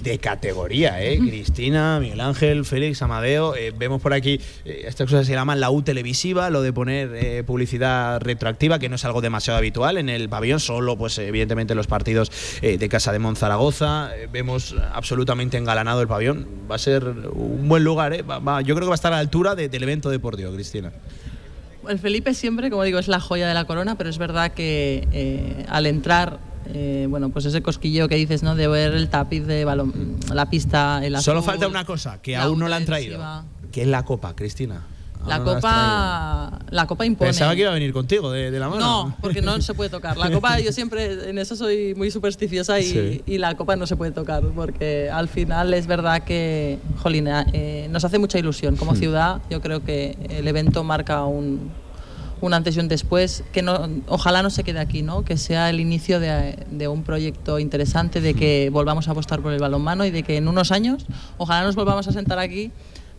de 0.07 0.19
categoría, 0.19 1.03
¿eh? 1.03 1.19
Cristina, 1.19 1.99
Miguel 2.01 2.21
Ángel, 2.21 2.65
Félix, 2.65 3.03
Amadeo. 3.03 3.57
Eh, 3.57 3.73
vemos 3.77 4.01
por 4.01 4.15
aquí, 4.15 4.41
eh, 4.65 4.85
estas 4.87 5.11
cosas 5.11 5.27
se 5.27 5.33
llaman 5.33 5.59
la 5.59 5.69
U 5.71 5.83
televisiva, 5.83 6.49
lo 6.49 6.63
de 6.63 6.73
poner 6.73 7.11
eh, 7.13 7.43
publicidad 7.45 8.21
retroactiva, 8.21 8.79
que 8.79 8.89
no 8.89 8.95
es 8.95 9.05
algo 9.05 9.21
demasiado 9.21 9.59
habitual 9.59 9.99
en 9.99 10.09
el 10.09 10.29
pabellón, 10.29 10.61
solo, 10.61 10.97
pues 10.97 11.19
evidentemente, 11.19 11.75
los 11.75 11.89
partidos 11.89 12.31
de 12.63 12.89
Casa 12.89 13.13
de 13.13 13.19
Monzaragoza. 13.19 14.11
vemos 14.31 14.77
absolutamente 14.93 15.57
engalanado 15.57 16.01
el 16.01 16.07
pabellón. 16.07 16.47
Va 16.71 16.77
a 16.77 16.79
ser 16.79 17.05
un 17.05 17.69
buen 17.69 17.83
lugar, 17.83 18.13
¿eh? 18.13 18.25
yo 18.65 18.75
creo 18.75 18.81
que 18.81 18.87
va 18.87 18.93
a 18.93 18.95
estar 18.95 19.13
a 19.13 19.17
la 19.17 19.21
altura 19.21 19.57
del 19.57 19.83
evento 19.83 20.09
deportivo, 20.09 20.53
Cristina. 20.53 20.93
El 21.89 21.99
Felipe 21.99 22.33
siempre, 22.33 22.71
como 22.71 22.85
digo, 22.85 23.01
es 23.01 23.09
la 23.09 23.19
joya 23.19 23.49
de 23.49 23.55
la 23.55 23.65
corona, 23.65 23.99
pero 23.99 24.09
es 24.09 24.19
verdad 24.19 24.53
que 24.53 25.65
al 25.69 25.87
entrar 25.87 26.39
eh, 26.75 27.07
bueno, 27.09 27.31
pues 27.31 27.45
ese 27.45 27.63
cosquillo 27.63 28.09
que 28.09 28.17
dices, 28.17 28.43
¿no? 28.43 28.55
De 28.55 28.69
ver 28.69 28.95
el 28.95 29.09
tapiz 29.09 29.47
de 29.47 29.65
balón, 29.65 30.17
la 30.33 30.51
pista, 30.51 31.05
el 31.05 31.19
Solo 31.19 31.43
falta 31.43 31.69
una 31.69 31.85
cosa, 31.85 32.21
que 32.21 32.37
aún 32.37 32.59
no 32.59 32.69
la 32.69 32.77
han 32.77 32.85
traído. 32.85 33.21
Que 33.73 33.83
es 33.83 33.89
la 33.89 34.05
copa, 34.05 34.35
Cristina. 34.35 34.83
La 35.27 35.43
copa, 35.43 36.59
la 36.71 36.87
copa 36.87 37.05
impone. 37.05 37.31
Pensaba 37.31 37.55
que 37.55 37.63
iba 37.63 37.71
a 37.71 37.75
venir 37.75 37.93
contigo 37.93 38.31
de, 38.31 38.51
la 38.53 38.69
mano. 38.69 38.81
No, 38.81 39.17
porque 39.21 39.43
no 39.43 39.61
se 39.61 39.75
puede 39.75 39.91
tocar. 39.91 40.17
La 40.17 40.31
copa, 40.31 40.61
yo 40.61 40.73
siempre 40.73 41.31
en 41.31 41.39
eso 41.39 41.57
soy 41.57 41.95
muy 41.95 42.11
supersticiosa 42.11 42.81
y, 42.81 43.23
la 43.39 43.55
copa 43.57 43.77
no 43.77 43.87
se 43.87 43.97
puede 43.97 44.13
tocar 44.13 44.43
porque 44.55 45.11
al 45.11 45.29
final 45.29 45.75
es 45.75 45.87
verdad 45.87 46.23
que, 46.23 46.79
jolina, 46.99 47.47
eh, 47.53 47.89
nos 47.91 48.05
hace 48.05 48.19
mucha 48.19 48.39
ilusión. 48.39 48.77
Como 48.77 48.93
hmm. 48.93 48.97
ciudad, 48.97 49.41
yo 49.51 49.61
creo 49.61 49.85
que 49.85 50.17
el 50.31 50.49
evento 50.49 50.85
marca 50.85 51.25
un, 51.25 51.71
un 52.41 52.55
antes 52.55 52.77
y 52.77 52.81
un 52.81 52.89
después, 52.89 53.45
que 53.53 53.63
no, 53.63 53.89
ojalá 54.09 54.43
no 54.43 54.51
se 54.51 54.65
quede 54.65 54.79
aquí, 54.79 55.03
¿no? 55.03 55.25
que 55.25 55.37
sea 55.37 55.71
el 55.71 55.81
inicio 55.81 56.21
de, 56.21 56.89
un 56.89 57.03
proyecto 57.03 57.59
interesante, 57.59 58.21
de 58.21 58.35
que 58.35 58.69
volvamos 58.71 59.09
a 59.09 59.13
apostar 59.13 59.41
por 59.41 59.53
el 59.53 59.59
balonmano 59.59 60.05
y 60.05 60.11
de 60.11 60.23
que 60.23 60.37
en 60.37 60.49
unos 60.49 60.73
años, 60.73 61.07
ojalá 61.39 61.65
nos 61.65 61.75
volvamos 61.75 62.07
a 62.09 62.13
sentar 62.13 62.39
aquí 62.39 62.71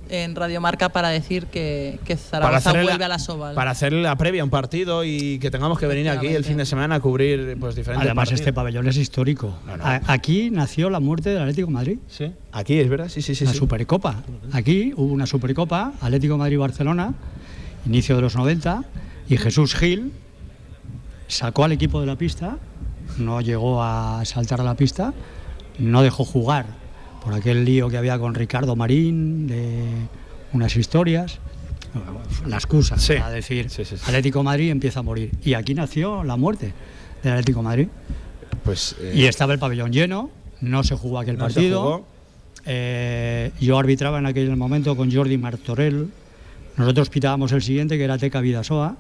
en 0.10 0.36
Radio 0.36 0.62
Marca 0.62 0.88
para 0.88 1.10
decir 1.10 1.48
que, 1.48 2.00
que 2.06 2.16
Zaragoza 2.16 2.72
vuelve 2.72 3.04
a 3.04 3.08
la 3.10 3.20
Soval. 3.20 3.56
Para 3.56 3.72
hacer 3.72 3.92
la 3.92 4.16
previa 4.16 4.42
a 4.42 4.46
un 4.46 4.50
partido 4.50 5.04
y 5.04 5.38
que 5.40 5.52
tengamos 5.52 5.80
que 5.80 5.86
venir 5.86 6.10
aquí 6.10 6.28
el 6.28 6.46
fin 6.46 6.56
de 6.56 6.66
semana 6.66 6.96
a 6.96 7.00
cubrir 7.02 7.58
pues, 7.60 7.76
diferentes 7.76 8.06
Además, 8.06 8.32
este 8.32 8.54
pabellón 8.54 8.88
es 8.88 8.96
histórico. 8.96 9.58
Aquí 10.08 10.50
nació 10.50 10.90
la 10.90 11.02
muerte 11.02 11.32
del 11.32 11.40
Atlético 11.40 11.70
Madrid. 11.70 11.98
Sí, 12.08 12.32
aquí 12.54 12.80
es 12.80 12.88
verdad, 12.88 13.10
sí, 13.10 13.22
sí, 13.22 13.36
sí. 13.36 13.44
La 13.44 13.54
Supercopa. 13.54 14.24
Aquí 14.54 14.94
hubo 14.96 15.12
una 15.12 15.26
Supercopa, 15.26 15.92
Atlético 16.00 16.38
Madrid-Barcelona, 16.38 17.14
inicio 17.86 18.16
de 18.16 18.22
los 18.22 18.36
90 18.36 18.86
y 19.30 19.38
Jesús 19.38 19.76
Gil 19.76 20.12
sacó 21.28 21.66
al 21.66 21.72
equipo 21.72 22.00
de 22.00 22.08
la 22.08 22.16
pista, 22.16 22.58
no 23.18 23.42
llegó 23.42 23.84
a 23.84 24.24
saltar 24.26 24.62
a 24.62 24.64
la 24.64 24.76
pista, 24.76 25.14
no 25.80 26.02
dejó 26.02 26.24
jugar 26.24 26.66
por 27.24 27.34
aquel 27.34 27.66
lío 27.66 27.90
que 27.90 27.98
había 27.98 28.18
con 28.20 28.36
Ricardo 28.36 28.76
Marín 28.76 29.48
de 29.48 29.86
unas 30.54 30.76
historias. 30.76 31.40
La 32.46 32.58
excusa 32.58 32.96
para 32.96 33.30
decir 33.32 33.68
Atlético 34.06 34.44
Madrid 34.44 34.70
empieza 34.70 35.00
a 35.00 35.04
morir. 35.04 35.32
Y 35.44 35.56
aquí 35.56 35.74
nació 35.74 36.24
la 36.24 36.38
muerte 36.38 36.74
del 37.24 37.34
Atlético 37.34 37.64
Madrid. 37.64 37.88
Pues, 38.64 38.96
eh, 39.02 39.14
Y 39.16 39.26
estaba 39.26 39.54
el 39.54 39.60
pabellón 39.60 39.92
lleno, 39.92 40.30
no 40.62 40.84
se 40.84 40.96
jugó 40.96 41.20
aquel 41.20 41.38
partido. 41.38 42.06
Eh, 42.66 43.52
yo 43.60 43.80
arbitraba 43.80 44.20
en 44.20 44.26
aquel 44.26 44.56
momento 44.58 44.96
con 44.96 45.12
Jordi 45.12 45.38
Martorell. 45.38 46.10
Nosotros 46.78 47.10
pitábamos 47.10 47.52
el 47.52 47.62
siguiente, 47.62 47.98
que 47.98 48.04
era 48.04 48.18
Teca 48.18 48.40
Vidasoa. 48.40 48.96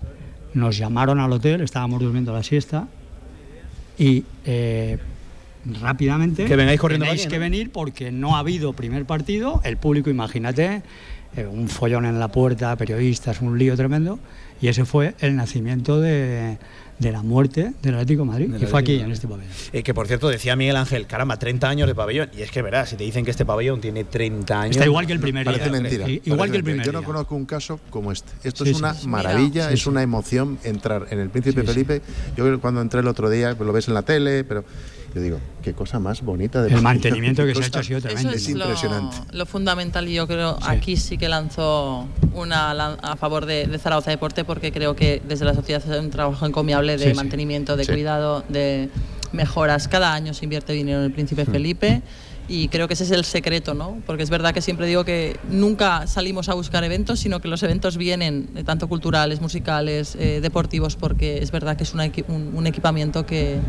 Nos 0.53 0.77
llamaron 0.77 1.19
al 1.19 1.31
hotel, 1.31 1.61
estábamos 1.61 2.01
durmiendo 2.01 2.33
la 2.33 2.43
siesta. 2.43 2.87
Y 3.99 4.25
eh, 4.45 4.97
rápidamente 5.81 6.45
que 6.45 6.55
vengáis 6.55 6.79
corriendo 6.79 7.05
tenéis 7.05 7.27
que 7.27 7.39
venir 7.39 7.71
porque 7.71 8.11
no 8.11 8.35
ha 8.35 8.39
habido 8.39 8.73
primer 8.73 9.05
partido, 9.05 9.61
el 9.63 9.77
público, 9.77 10.09
imagínate, 10.09 10.83
eh, 11.35 11.45
un 11.45 11.67
follón 11.67 12.05
en 12.05 12.19
la 12.19 12.27
puerta, 12.29 12.75
periodistas, 12.75 13.41
un 13.41 13.57
lío 13.57 13.75
tremendo. 13.75 14.19
Y 14.61 14.69
ese 14.69 14.85
fue 14.85 15.13
el 15.19 15.35
nacimiento 15.35 16.01
de, 16.01 16.57
de 16.99 17.11
la 17.11 17.21
muerte 17.21 17.73
del 17.81 17.93
Atlético 17.93 18.25
Madrid, 18.25 18.53
que 18.57 18.67
fue 18.67 18.79
aquí, 18.79 18.95
en 18.99 19.11
este 19.11 19.27
pabellón. 19.27 19.51
Eh, 19.71 19.83
que 19.83 19.93
por 19.93 20.07
cierto, 20.07 20.29
decía 20.29 20.55
Miguel 20.55 20.75
Ángel, 20.75 21.05
caramba, 21.05 21.37
30 21.37 21.69
años 21.69 21.87
de 21.87 21.95
pabellón. 21.95 22.29
Y 22.35 22.41
es 22.41 22.51
que, 22.51 22.61
verás, 22.61 22.89
si 22.89 22.95
te 22.95 23.03
dicen 23.03 23.23
que 23.23 23.31
este 23.31 23.45
pabellón 23.45 23.81
tiene 23.81 24.03
30 24.03 24.61
años. 24.61 24.75
Está 24.75 24.85
igual 24.85 25.05
que 25.05 25.13
el 25.13 25.19
primer 25.19 25.45
Parece 25.45 25.69
mentira. 25.69 26.07
igual 26.09 26.51
que 26.51 26.57
el 26.57 26.63
primer 26.63 26.85
Yo 26.85 26.91
no 26.91 27.03
conozco 27.03 27.35
un 27.35 27.45
caso 27.45 27.79
como 27.89 28.11
este. 28.11 28.31
Esto 28.43 28.63
es 28.63 28.77
una 28.77 28.95
maravilla, 29.05 29.71
es 29.71 29.85
una 29.85 30.01
emoción 30.01 30.57
entrar 30.63 31.07
en 31.11 31.19
el 31.19 31.29
Príncipe 31.29 31.63
Felipe. 31.63 32.01
Yo 32.35 32.43
creo 32.43 32.55
que 32.55 32.61
cuando 32.61 32.81
entré 32.81 33.01
el 33.01 33.07
otro 33.07 33.29
día, 33.29 33.55
pues 33.55 33.67
lo 33.67 33.73
ves 33.73 33.87
en 33.87 33.93
la 33.93 34.01
tele, 34.01 34.43
pero 34.43 34.63
yo 35.15 35.21
digo, 35.21 35.39
qué 35.63 35.73
cosa 35.73 35.99
más 35.99 36.21
bonita 36.21 36.61
de 36.61 36.73
El 36.73 36.81
mantenimiento 36.81 37.45
que 37.45 37.55
se 37.55 37.63
ha 37.63 37.67
hecho 37.67 37.79
ha 37.79 37.83
sido 37.83 38.01
tremendo. 38.01 38.31
es, 38.31 38.49
impresionante. 38.49 39.17
Lo, 39.31 39.45
fundamental 39.45 40.07
y 40.07 40.13
yo 40.13 40.27
creo 40.27 40.57
aquí 40.61 40.97
sí 40.97 41.17
que 41.17 41.29
lanzó 41.29 42.07
una 42.33 42.71
a 42.71 43.15
favor 43.15 43.45
de, 43.45 43.77
Zaragoza 43.79 44.11
Deporte 44.11 44.43
porque 44.43 44.71
creo 44.71 44.95
que 44.95 45.21
desde 45.27 45.45
la 45.45 45.53
sociedad 45.53 45.81
hace 45.83 45.99
un 45.99 46.09
trabajo 46.09 46.45
encomiable 46.45 46.97
de 46.97 47.13
mantenimiento, 47.13 47.77
de 47.77 47.85
cuidado, 47.85 48.43
de 48.49 48.89
mejoras. 49.31 49.87
Cada 49.87 50.13
año 50.13 50.33
se 50.33 50.45
invierte 50.45 50.73
dinero 50.73 50.99
en 50.99 51.05
el 51.05 51.11
Príncipe 51.11 51.43
mm. 51.43 51.51
Felipe 51.51 52.01
y 52.49 52.67
creo 52.69 52.87
que 52.87 52.93
ese 52.93 53.03
es 53.03 53.11
el 53.11 53.25
secreto, 53.25 53.73
¿no? 53.73 54.01
Porque 54.05 54.23
es 54.23 54.29
verdad 54.29 54.53
que 54.53 54.61
siempre 54.61 54.87
digo 54.87 55.03
que 55.03 55.37
nunca 55.49 56.07
salimos 56.07 56.47
a 56.47 56.53
buscar 56.53 56.83
eventos, 56.83 57.19
sino 57.19 57.41
que 57.41 57.47
los 57.47 57.61
eventos 57.63 57.97
vienen, 57.97 58.47
tanto 58.65 58.87
culturales, 58.87 59.41
musicales, 59.41 60.15
eh, 60.15 60.39
deportivos, 60.41 60.95
porque 60.95 61.39
es 61.41 61.51
verdad 61.51 61.75
que 61.75 61.83
es 61.83 61.93
un 61.93 62.67
equipamiento 62.67 63.25
que, 63.25 63.59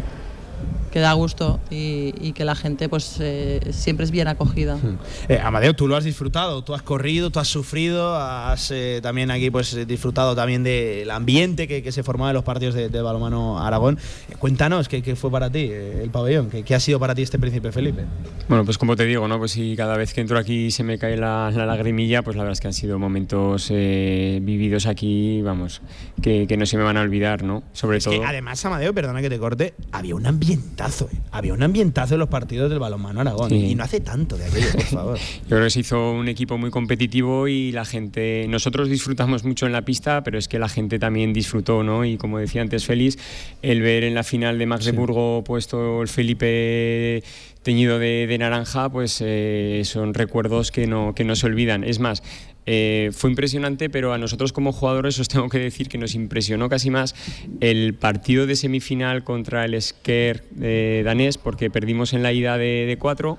que 0.89 1.01
da 1.01 1.13
gusto 1.13 1.61
y, 1.71 2.33
que 2.33 2.45
la 2.45 2.55
gente 2.55 2.89
pues 2.89 3.17
eh, 3.21 3.61
siempre 3.71 4.05
es 4.05 4.11
bien 4.11 4.29
acogida. 4.29 4.77
Hmm. 4.77 4.99
Eh, 5.29 5.41
Amadeo, 5.43 5.75
tú 5.75 5.89
lo 5.89 5.97
has 5.97 6.05
disfrutado, 6.05 6.63
tú 6.63 6.75
has 6.75 6.83
corrido, 6.83 7.31
tú 7.31 7.41
has 7.41 7.49
sufrido, 7.49 8.15
has 8.15 8.71
eh, 8.71 9.01
también 9.03 9.31
aquí 9.31 9.51
pues 9.51 9.87
disfrutado 9.87 10.37
también 10.37 10.63
del 10.63 11.11
ambiente 11.11 11.67
que, 11.67 11.89
se 11.89 12.03
formaba 12.03 12.31
en 12.31 12.35
los 12.35 12.45
partidos 12.45 12.75
de, 12.75 12.89
balomano 13.01 13.59
Aragón. 13.59 13.99
cuéntanos, 14.39 14.89
¿qué, 14.89 15.17
fue 15.17 15.31
para 15.31 15.51
ti 15.51 15.71
el 15.71 16.11
pabellón? 16.11 16.51
¿Qué, 16.51 16.75
ha 16.75 16.81
sido 16.81 17.01
para 17.01 17.15
ti 17.15 17.23
este 17.23 17.39
Príncipe 17.39 17.73
Felipe? 17.73 18.05
Bueno, 18.49 18.65
pues 18.65 18.77
como 18.77 18.95
te 18.95 19.05
digo, 19.05 19.27
¿no? 19.27 19.39
pues 19.39 19.53
si 19.53 19.75
cada 19.75 19.97
vez 19.97 20.13
que 20.13 20.21
entro 20.21 20.39
aquí 20.39 20.71
se 20.71 20.85
me 20.85 20.99
cae 20.99 21.17
la, 21.17 21.51
lagrimilla, 21.51 22.23
pues 22.23 22.37
la 22.37 22.43
verdad 22.43 22.53
es 22.53 22.61
que 22.61 22.69
han 22.69 22.75
sido 22.75 22.99
momentos 22.99 23.71
vividos 23.71 24.87
aquí, 24.87 25.41
vamos, 25.43 25.81
que, 26.23 26.57
no 26.59 26.67
se 26.67 26.77
me 26.77 26.83
van 26.83 26.97
a 26.97 27.01
olvidar, 27.01 27.43
¿no? 27.43 27.63
Sobre 27.73 28.01
todo... 28.01 28.23
además, 28.25 28.65
Amadeo, 28.65 28.93
perdona 28.93 29.23
que 29.23 29.31
te 29.31 29.39
corte, 29.39 29.75
había 29.93 30.15
un 30.15 30.27
ambiente 30.27 30.78
ambientazo, 30.79 31.09
¿eh? 31.13 31.19
había 31.33 31.55
un 31.55 31.63
ambientazo 31.63 32.15
en 32.15 32.21
los 32.21 32.29
partidos 32.29 32.71
del 32.71 32.79
balonmano 32.79 33.21
Aragón. 33.21 33.51
Sí. 33.51 33.57
Y 33.57 33.75
no 33.75 33.85
hace 33.85 34.01
tanto 34.01 34.37
de 34.37 34.47
aquello, 34.47 34.73
por 34.73 34.83
favor. 34.83 35.19
Yo 35.43 35.49
creo 35.49 35.65
que 35.65 35.71
se 35.71 35.81
hizo 35.81 36.13
un 36.13 36.29
equipo 36.29 36.57
muy 36.59 36.71
competitivo 36.71 37.49
y 37.49 37.73
la 37.73 37.85
gente, 37.85 38.47
nosotros 38.49 38.89
disfrutamos 38.89 39.45
mucho 39.45 39.67
en 39.67 39.73
la 39.73 39.83
pista, 39.83 40.23
pero 40.23 40.39
es 40.39 40.49
que 40.49 40.59
la 40.59 40.69
gente 40.69 40.99
también 40.99 41.33
disfrutó, 41.33 41.83
¿no? 41.83 42.05
Y 42.05 42.17
como 42.17 42.39
decía 42.39 42.63
antes 42.63 42.85
Félix, 42.85 43.19
el 43.63 43.83
ver 43.83 44.05
en 44.05 44.15
la 44.15 44.23
final 44.23 44.59
de 44.59 44.67
Magdeburgo 44.67 45.43
puesto 45.45 46.03
el 46.03 46.09
Felipe 46.09 47.23
teñido 47.63 47.99
de, 47.99 48.27
de 48.27 48.39
naranja, 48.39 48.89
pues 48.89 49.19
eh, 49.21 49.83
son 49.85 50.15
recuerdos 50.15 50.71
que 50.71 50.87
no, 50.87 51.15
que 51.15 51.25
no 51.25 51.37
se 51.37 51.47
olvidan. 51.47 51.85
Es 51.85 51.99
más, 51.99 52.23
eh, 52.71 53.11
fue 53.13 53.31
impresionante, 53.31 53.89
pero 53.89 54.13
a 54.13 54.19
nosotros 54.19 54.53
como 54.53 54.73
jugadores 54.73 55.19
os 55.19 55.29
tengo 55.29 55.49
que 55.49 55.59
decir 55.59 55.89
que 55.89 55.97
nos 55.97 56.15
impresionó 56.15 56.69
casi 56.69 56.91
más 56.91 57.15
el 57.61 57.95
partido 57.95 58.47
de 58.47 58.57
semifinal 58.57 59.25
contra 59.25 59.65
el 59.65 59.81
Sker 59.81 60.45
eh, 60.61 61.01
danés, 61.03 61.39
porque 61.39 61.71
perdimos 61.71 62.13
en 62.13 62.23
la 62.23 62.33
ida 62.35 62.59
de, 62.59 62.85
de 62.87 62.99
cuatro. 62.99 63.39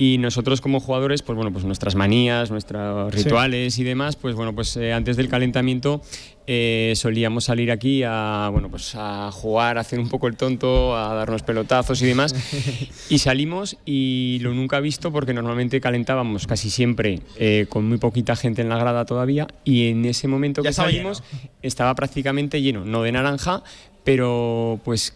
Y 0.00 0.18
nosotros 0.18 0.60
como 0.60 0.78
jugadores, 0.78 1.22
pues 1.22 1.34
bueno, 1.34 1.50
pues 1.52 1.64
nuestras 1.64 1.94
manías, 1.96 2.50
nuestros 2.52 3.12
Sí. 3.14 3.24
rituales 3.24 3.78
y 3.80 3.84
demás, 3.84 4.14
pues 4.16 4.34
bueno, 4.36 4.54
pues 4.54 4.76
eh, 4.76 4.92
antes 4.92 5.16
del 5.16 5.28
calentamiento 5.28 6.02
eh, 6.50 6.94
solíamos 6.96 7.44
salir 7.44 7.70
aquí 7.70 8.02
a, 8.06 8.48
bueno, 8.50 8.70
pues 8.70 8.94
a 8.94 9.30
jugar, 9.30 9.76
a 9.76 9.82
hacer 9.82 10.00
un 10.00 10.08
poco 10.08 10.28
el 10.28 10.36
tonto, 10.36 10.96
a 10.96 11.12
darnos 11.12 11.42
pelotazos 11.42 12.00
y 12.00 12.06
demás. 12.06 12.34
y 13.10 13.18
salimos 13.18 13.76
y 13.84 14.38
lo 14.40 14.54
nunca 14.54 14.80
visto 14.80 15.12
porque 15.12 15.34
normalmente 15.34 15.78
calentábamos 15.82 16.46
casi 16.46 16.70
siempre 16.70 17.20
eh, 17.36 17.66
con 17.68 17.86
muy 17.86 17.98
poquita 17.98 18.34
gente 18.34 18.62
en 18.62 18.70
la 18.70 18.78
grada 18.78 19.04
todavía 19.04 19.46
y 19.62 19.88
en 19.88 20.06
ese 20.06 20.26
momento 20.26 20.62
Ya 20.62 20.70
que 20.70 20.74
salimos 20.74 21.22
estaba 21.60 21.94
prácticamente 21.94 22.62
lleno, 22.62 22.82
no 22.86 23.02
de 23.02 23.12
naranja, 23.12 23.62
pero 24.02 24.80
pues 24.84 25.14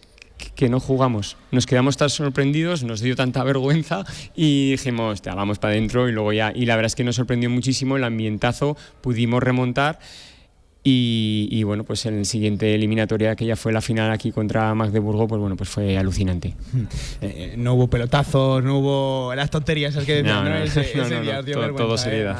que 0.53 0.69
no 0.69 0.79
jugamos. 0.79 1.37
Nos 1.49 1.65
quedamos 1.65 1.97
tan 1.97 2.11
sorprendidos, 2.11 2.83
nos 2.83 3.01
dio 3.01 3.15
tanta 3.15 3.43
vergüenza 3.43 4.03
y 4.35 4.69
dijimos, 4.71 5.13
"Hostia, 5.13 5.33
vamos 5.33 5.57
para 5.57 5.73
adentro 5.73 6.07
y 6.07 6.11
luego 6.11 6.31
ya. 6.31 6.51
Y 6.53 6.67
la 6.67 6.75
verdad 6.75 6.87
es 6.87 6.95
que 6.95 7.03
nos 7.03 7.15
sorprendió 7.15 7.49
muchísimo 7.49 7.97
el 7.97 8.03
ambientazo, 8.03 8.77
pudimos 9.01 9.41
remontar. 9.41 9.97
Y, 10.85 11.47
y, 11.49 11.63
bueno, 11.63 11.85
pues 11.85 12.05
en 12.07 12.17
el 12.17 12.25
siguiente 12.25 12.75
eliminatoria, 12.75 13.37
que 13.37 13.45
ya 13.45 13.55
fue 13.55 13.71
la 13.71 13.79
final 13.79 14.11
aquí 14.11 14.33
contra 14.33 14.75
Magdeburgo, 14.75 15.29
pues 15.29 15.39
bueno, 15.39 15.55
pues 15.55 15.69
fue 15.69 15.97
alucinante. 15.97 16.55
Eh, 17.21 17.53
no 17.57 17.75
hubo 17.75 17.87
pelotazos, 17.87 18.61
no 18.65 18.79
hubo 18.79 19.33
las 19.33 19.49
tonterías 19.49 19.91
esas 19.93 20.03
que 20.05 20.15
decían, 20.15 20.43
No, 20.43 20.49
¿no? 20.49 20.49
no, 20.49 20.63
Ese, 20.65 20.81
no, 20.95 21.03
ese 21.03 21.15
no, 21.15 21.21
día 21.21 21.41
dio 21.41 21.55
todo- 21.55 21.65
¿eh? 21.69 21.73
todo 21.73 21.91
ante 21.93 22.03
seriedad. 22.03 22.35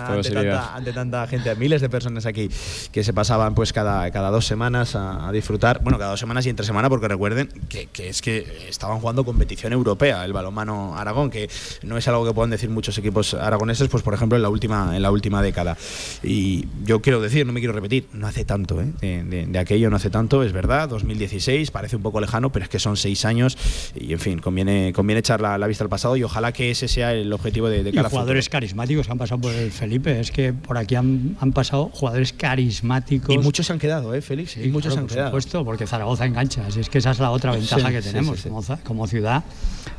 Tanta, 0.57 0.75
ante 0.75 0.91
tanta 0.91 1.27
gente, 1.27 1.55
miles 1.55 1.79
de 1.79 1.87
personas 1.89 2.25
aquí 2.25 2.49
que 2.91 3.03
se 3.05 3.13
pasaban 3.13 3.55
pues 3.55 3.71
cada, 3.71 4.11
cada 4.11 4.29
dos 4.29 4.45
semanas 4.45 4.97
a, 4.97 5.29
a 5.29 5.31
disfrutar, 5.31 5.81
bueno, 5.81 5.97
cada 5.97 6.11
dos 6.11 6.19
semanas 6.19 6.45
y 6.45 6.49
entre 6.49 6.65
semana, 6.65 6.89
porque 6.89 7.07
recuerden 7.07 7.47
que, 7.69 7.85
que 7.93 8.09
es 8.09 8.21
que 8.21 8.45
estaban 8.67 8.99
jugando 8.99 9.23
competición 9.23 9.71
europea, 9.71 10.25
el 10.25 10.33
balonmano 10.33 10.97
Aragón, 10.97 11.29
que 11.29 11.49
no 11.83 11.97
es 11.97 12.05
algo 12.09 12.25
que 12.25 12.33
puedan 12.33 12.49
decir 12.49 12.69
muchos 12.69 12.97
equipos 12.97 13.35
aragoneses, 13.35 13.87
pues 13.87 14.03
por 14.03 14.13
ejemplo 14.13 14.35
en 14.35 14.41
la 14.41 14.49
última, 14.49 14.97
en 14.97 15.01
la 15.01 15.11
última 15.11 15.41
década. 15.41 15.77
Y 16.23 16.65
yo 16.83 17.01
quiero 17.01 17.21
decir, 17.21 17.45
no 17.45 17.53
me 17.53 17.61
quiero 17.61 17.71
repetir, 17.73 18.07
no 18.11 18.32
hace 18.33 18.45
tanto, 18.45 18.81
¿eh? 18.81 18.91
de, 18.99 19.23
de- 19.23 19.45
de 19.45 19.59
aquello 19.59 19.89
no 19.89 19.95
hace 19.97 20.09
tanto, 20.09 20.41
es 20.43 20.51
verdad, 20.53 20.89
2016, 20.89 21.69
parece 21.71 21.95
un 21.95 22.01
poco 22.01 22.19
lejano, 22.19 22.51
pero 22.51 22.63
es 22.63 22.69
que 22.69 22.79
son 22.79 22.97
seis 22.97 23.25
años 23.25 23.57
y 23.95 24.11
en 24.13 24.19
fin, 24.19 24.39
conviene, 24.39 24.91
conviene 24.93 25.19
echar 25.19 25.39
la, 25.39 25.57
la 25.57 25.67
vista 25.67 25.83
al 25.83 25.89
pasado 25.89 26.17
y 26.17 26.23
ojalá 26.23 26.51
que 26.51 26.71
ese 26.71 26.87
sea 26.87 27.13
el 27.13 27.31
objetivo 27.31 27.69
de, 27.69 27.83
de 27.83 27.91
Y 27.91 27.93
cara 27.93 28.07
a 28.07 28.09
jugadores 28.09 28.45
futuro. 28.45 28.57
carismáticos 28.59 29.05
que 29.05 29.11
han 29.11 29.17
pasado 29.19 29.41
por 29.41 29.53
el 29.53 29.71
Felipe. 29.71 30.19
Es 30.19 30.31
que 30.31 30.51
por 30.51 30.77
aquí 30.77 30.95
han, 30.95 31.37
han 31.39 31.53
pasado 31.53 31.89
jugadores 31.93 32.33
carismáticos. 32.33 33.33
Y 33.33 33.37
muchos 33.37 33.67
se 33.67 33.73
han 33.73 33.79
quedado, 33.79 34.13
¿eh, 34.15 34.21
Félix? 34.21 34.51
Sí, 34.51 34.61
y 34.63 34.69
muchos 34.69 34.93
claro, 34.93 34.95
se 34.95 34.99
han 34.99 35.05
por 35.07 35.13
quedado. 35.15 35.29
supuesto, 35.29 35.65
porque 35.65 35.85
Zaragoza 35.87 36.25
engancha. 36.25 36.65
Así 36.65 36.79
es 36.79 36.89
que 36.89 36.97
esa 36.97 37.11
es 37.11 37.19
la 37.19 37.29
otra 37.31 37.51
ventaja 37.51 37.87
Sí, 37.87 37.93
que 37.93 38.01
tenemos 38.01 38.39
sí, 38.39 38.49
como 38.83 39.07
ciudad. 39.07 39.43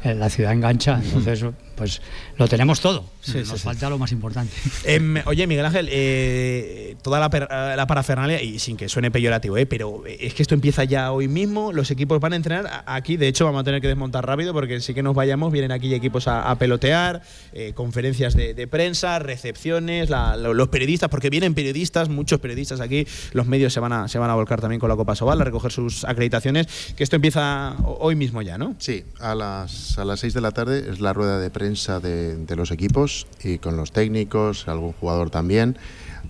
eh, 0.02 0.14
la 0.14 0.28
ciudad 0.28 0.52
engancha, 0.52 1.00
entonces 1.02 1.44
pues 1.76 2.02
lo 2.36 2.48
tenemos 2.48 2.80
todo. 2.80 3.04
Sí, 3.24 3.38
Nos 3.38 3.48
sí, 3.48 3.54
sí. 3.56 3.62
falta 3.62 3.88
lo 3.90 3.98
más 3.98 4.12
importante. 4.12 4.52
Em, 4.84 5.16
oye, 5.26 5.46
Miguel 5.46 5.64
Ángel, 5.64 5.88
eh, 5.90 6.96
toda 7.02 7.18
la, 7.20 7.30
per- 7.30 7.48
eh, 7.50 7.74
la 7.76 7.86
parafernalia, 7.86 8.42
y 8.42 8.58
sin 8.58 8.76
que 8.76 8.88
suene 8.88 9.10
peyorativo, 9.10 9.56
eh, 9.56 9.66
pero 9.66 10.02
es 10.06 10.34
que 10.34 10.42
esto 10.42 10.54
empieza 10.54 10.84
ya 10.84 11.10
hoy 11.12 11.26
mismo, 11.28 11.72
los 11.72 11.90
equipos 11.90 12.20
van 12.20 12.34
a 12.34 12.36
entrenar 12.36 12.84
aquí, 12.86 13.16
de 13.16 13.28
hecho 13.28 13.44
vamos 13.46 13.62
a 13.62 13.64
tener 13.64 13.80
que 13.80 13.88
desmontar 13.88 14.26
rápido 14.26 14.52
porque 14.52 14.80
sí 14.80 14.92
que 14.94 15.02
nos 15.02 15.14
vayamos, 15.14 15.52
vienen 15.52 15.72
aquí 15.72 15.94
equipos 15.94 16.28
a, 16.28 16.50
a 16.50 16.58
pelotear, 16.58 17.22
eh, 17.52 17.72
conferencias 17.74 18.34
de, 18.34 18.52
de 18.54 18.66
prensa, 18.66 19.18
recepciones, 19.18 20.10
la- 20.10 20.36
lo- 20.36 20.54
los 20.54 20.68
periodistas, 20.68 21.08
porque 21.08 21.30
vienen 21.30 21.54
periodistas, 21.54 22.08
muchos 22.08 22.40
periodistas 22.40 22.80
aquí, 22.80 23.06
los 23.32 23.46
medios 23.46 23.72
se 23.72 23.80
van 23.80 23.92
a, 23.92 24.08
se 24.08 24.18
van 24.18 24.30
a 24.30 24.34
volcar 24.34 24.60
también 24.60 24.80
con 24.80 24.88
la 24.90 24.96
Copa 24.96 25.14
Sobal 25.14 25.40
a 25.40 25.44
recoger 25.44 25.72
sus 25.72 26.04
acreditaciones, 26.04 26.66
que 26.96 27.02
esto 27.04 27.16
empieza 27.16 27.74
ho- 27.84 27.98
hoy 28.00 28.16
mismo 28.16 28.42
ya, 28.42 28.58
¿no? 28.58 28.74
Sí, 28.78 29.04
a 29.20 29.34
las, 29.34 29.98
a 29.98 30.04
las 30.04 30.20
6 30.20 30.34
de 30.34 30.40
la 30.40 30.50
tarde 30.50 30.90
es 30.90 31.00
la 31.00 31.12
rueda 31.12 31.38
de 31.38 31.50
prensa 31.50 32.00
de, 32.00 32.36
de 32.36 32.56
los 32.56 32.70
equipos 32.70 33.13
y 33.42 33.58
con 33.58 33.76
los 33.76 33.92
técnicos, 33.92 34.66
algún 34.68 34.92
jugador 34.92 35.30
también. 35.30 35.76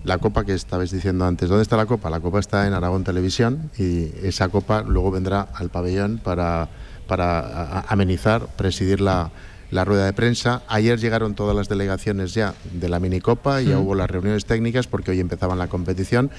La 0.03 0.17
copa 0.19 0.43
que 0.45 0.53
estabais 0.53 0.91
diciendo 0.91 1.25
antes, 1.25 1.49
¿dónde 1.49 1.63
está 1.63 1.77
la 1.77 1.85
copa? 1.85 2.09
La 2.09 2.19
copa 2.19 2.39
está 2.39 2.67
en 2.67 2.73
Aragón 2.73 3.03
Televisión 3.03 3.71
y 3.77 4.11
esa 4.23 4.49
copa 4.49 4.83
luego 4.83 5.09
vendrá 5.11 5.47
al 5.53 5.69
pabellón 5.69 6.19
para, 6.23 6.67
para 7.07 7.81
amenizar, 7.87 8.45
presidir 8.55 9.01
la, 9.01 9.31
la 9.71 9.83
rueda 9.83 10.05
de 10.05 10.13
prensa. 10.13 10.61
Ayer 10.67 10.99
llegaron 10.99 11.33
todas 11.33 11.55
las 11.55 11.69
delegaciones 11.69 12.33
ya 12.35 12.53
de 12.71 12.87
la 12.87 12.99
minicopa, 12.99 13.61
ya 13.61 13.77
Mm. 13.77 13.81
hubo 13.81 13.95
las 13.95 14.09
reuniones 14.09 14.45
técnicas 14.45 14.85
porque 14.85 15.09
hoy 15.11 15.19
empezaban 15.19 15.57
la 15.57 15.67
competición 15.69 16.29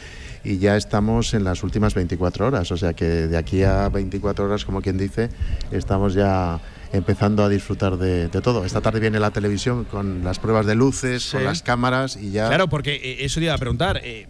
y 0.45 0.59
ya 0.59 0.77
estamos 0.77 1.35
en 1.35 1.43
las 1.43 1.65
últimas 1.65 1.95
24 1.95 2.47
horas, 2.47 2.71
o 2.71 2.77
sea 2.77 2.93
que 2.93 3.05
de 3.05 3.37
aquí 3.37 3.65
a 3.65 3.89
24 3.89 4.45
horas, 4.45 4.65
como 4.65 4.81
quien 4.81 4.97
dice, 4.97 5.29
estamos 5.73 6.15
ya 6.15 6.61
empezando 6.93 7.45
a 7.45 7.49
disfrutar 7.49 7.97
de, 7.97 8.29
de 8.29 8.41
todo. 8.41 8.65
Esta 8.65 8.81
tarde 8.81 9.01
viene 9.01 9.19
la 9.21 9.31
televisión 9.31 9.85
con 9.85 10.25
las 10.25 10.39
pruebas 10.39 10.67
de 10.67 10.75
luces, 10.75 11.31
con 11.33 11.45
las 11.45 11.63
cámaras 11.63 12.17
y 12.17 12.31
ya... 12.31 12.49
Claro, 12.49 12.69
porque 12.69 12.95
eh, 12.97 13.25
eso 13.25 13.41
te 13.41 13.47
iba 13.47 13.55
a 13.55 13.59
preguntar. 13.59 14.01
eh, 14.05 14.27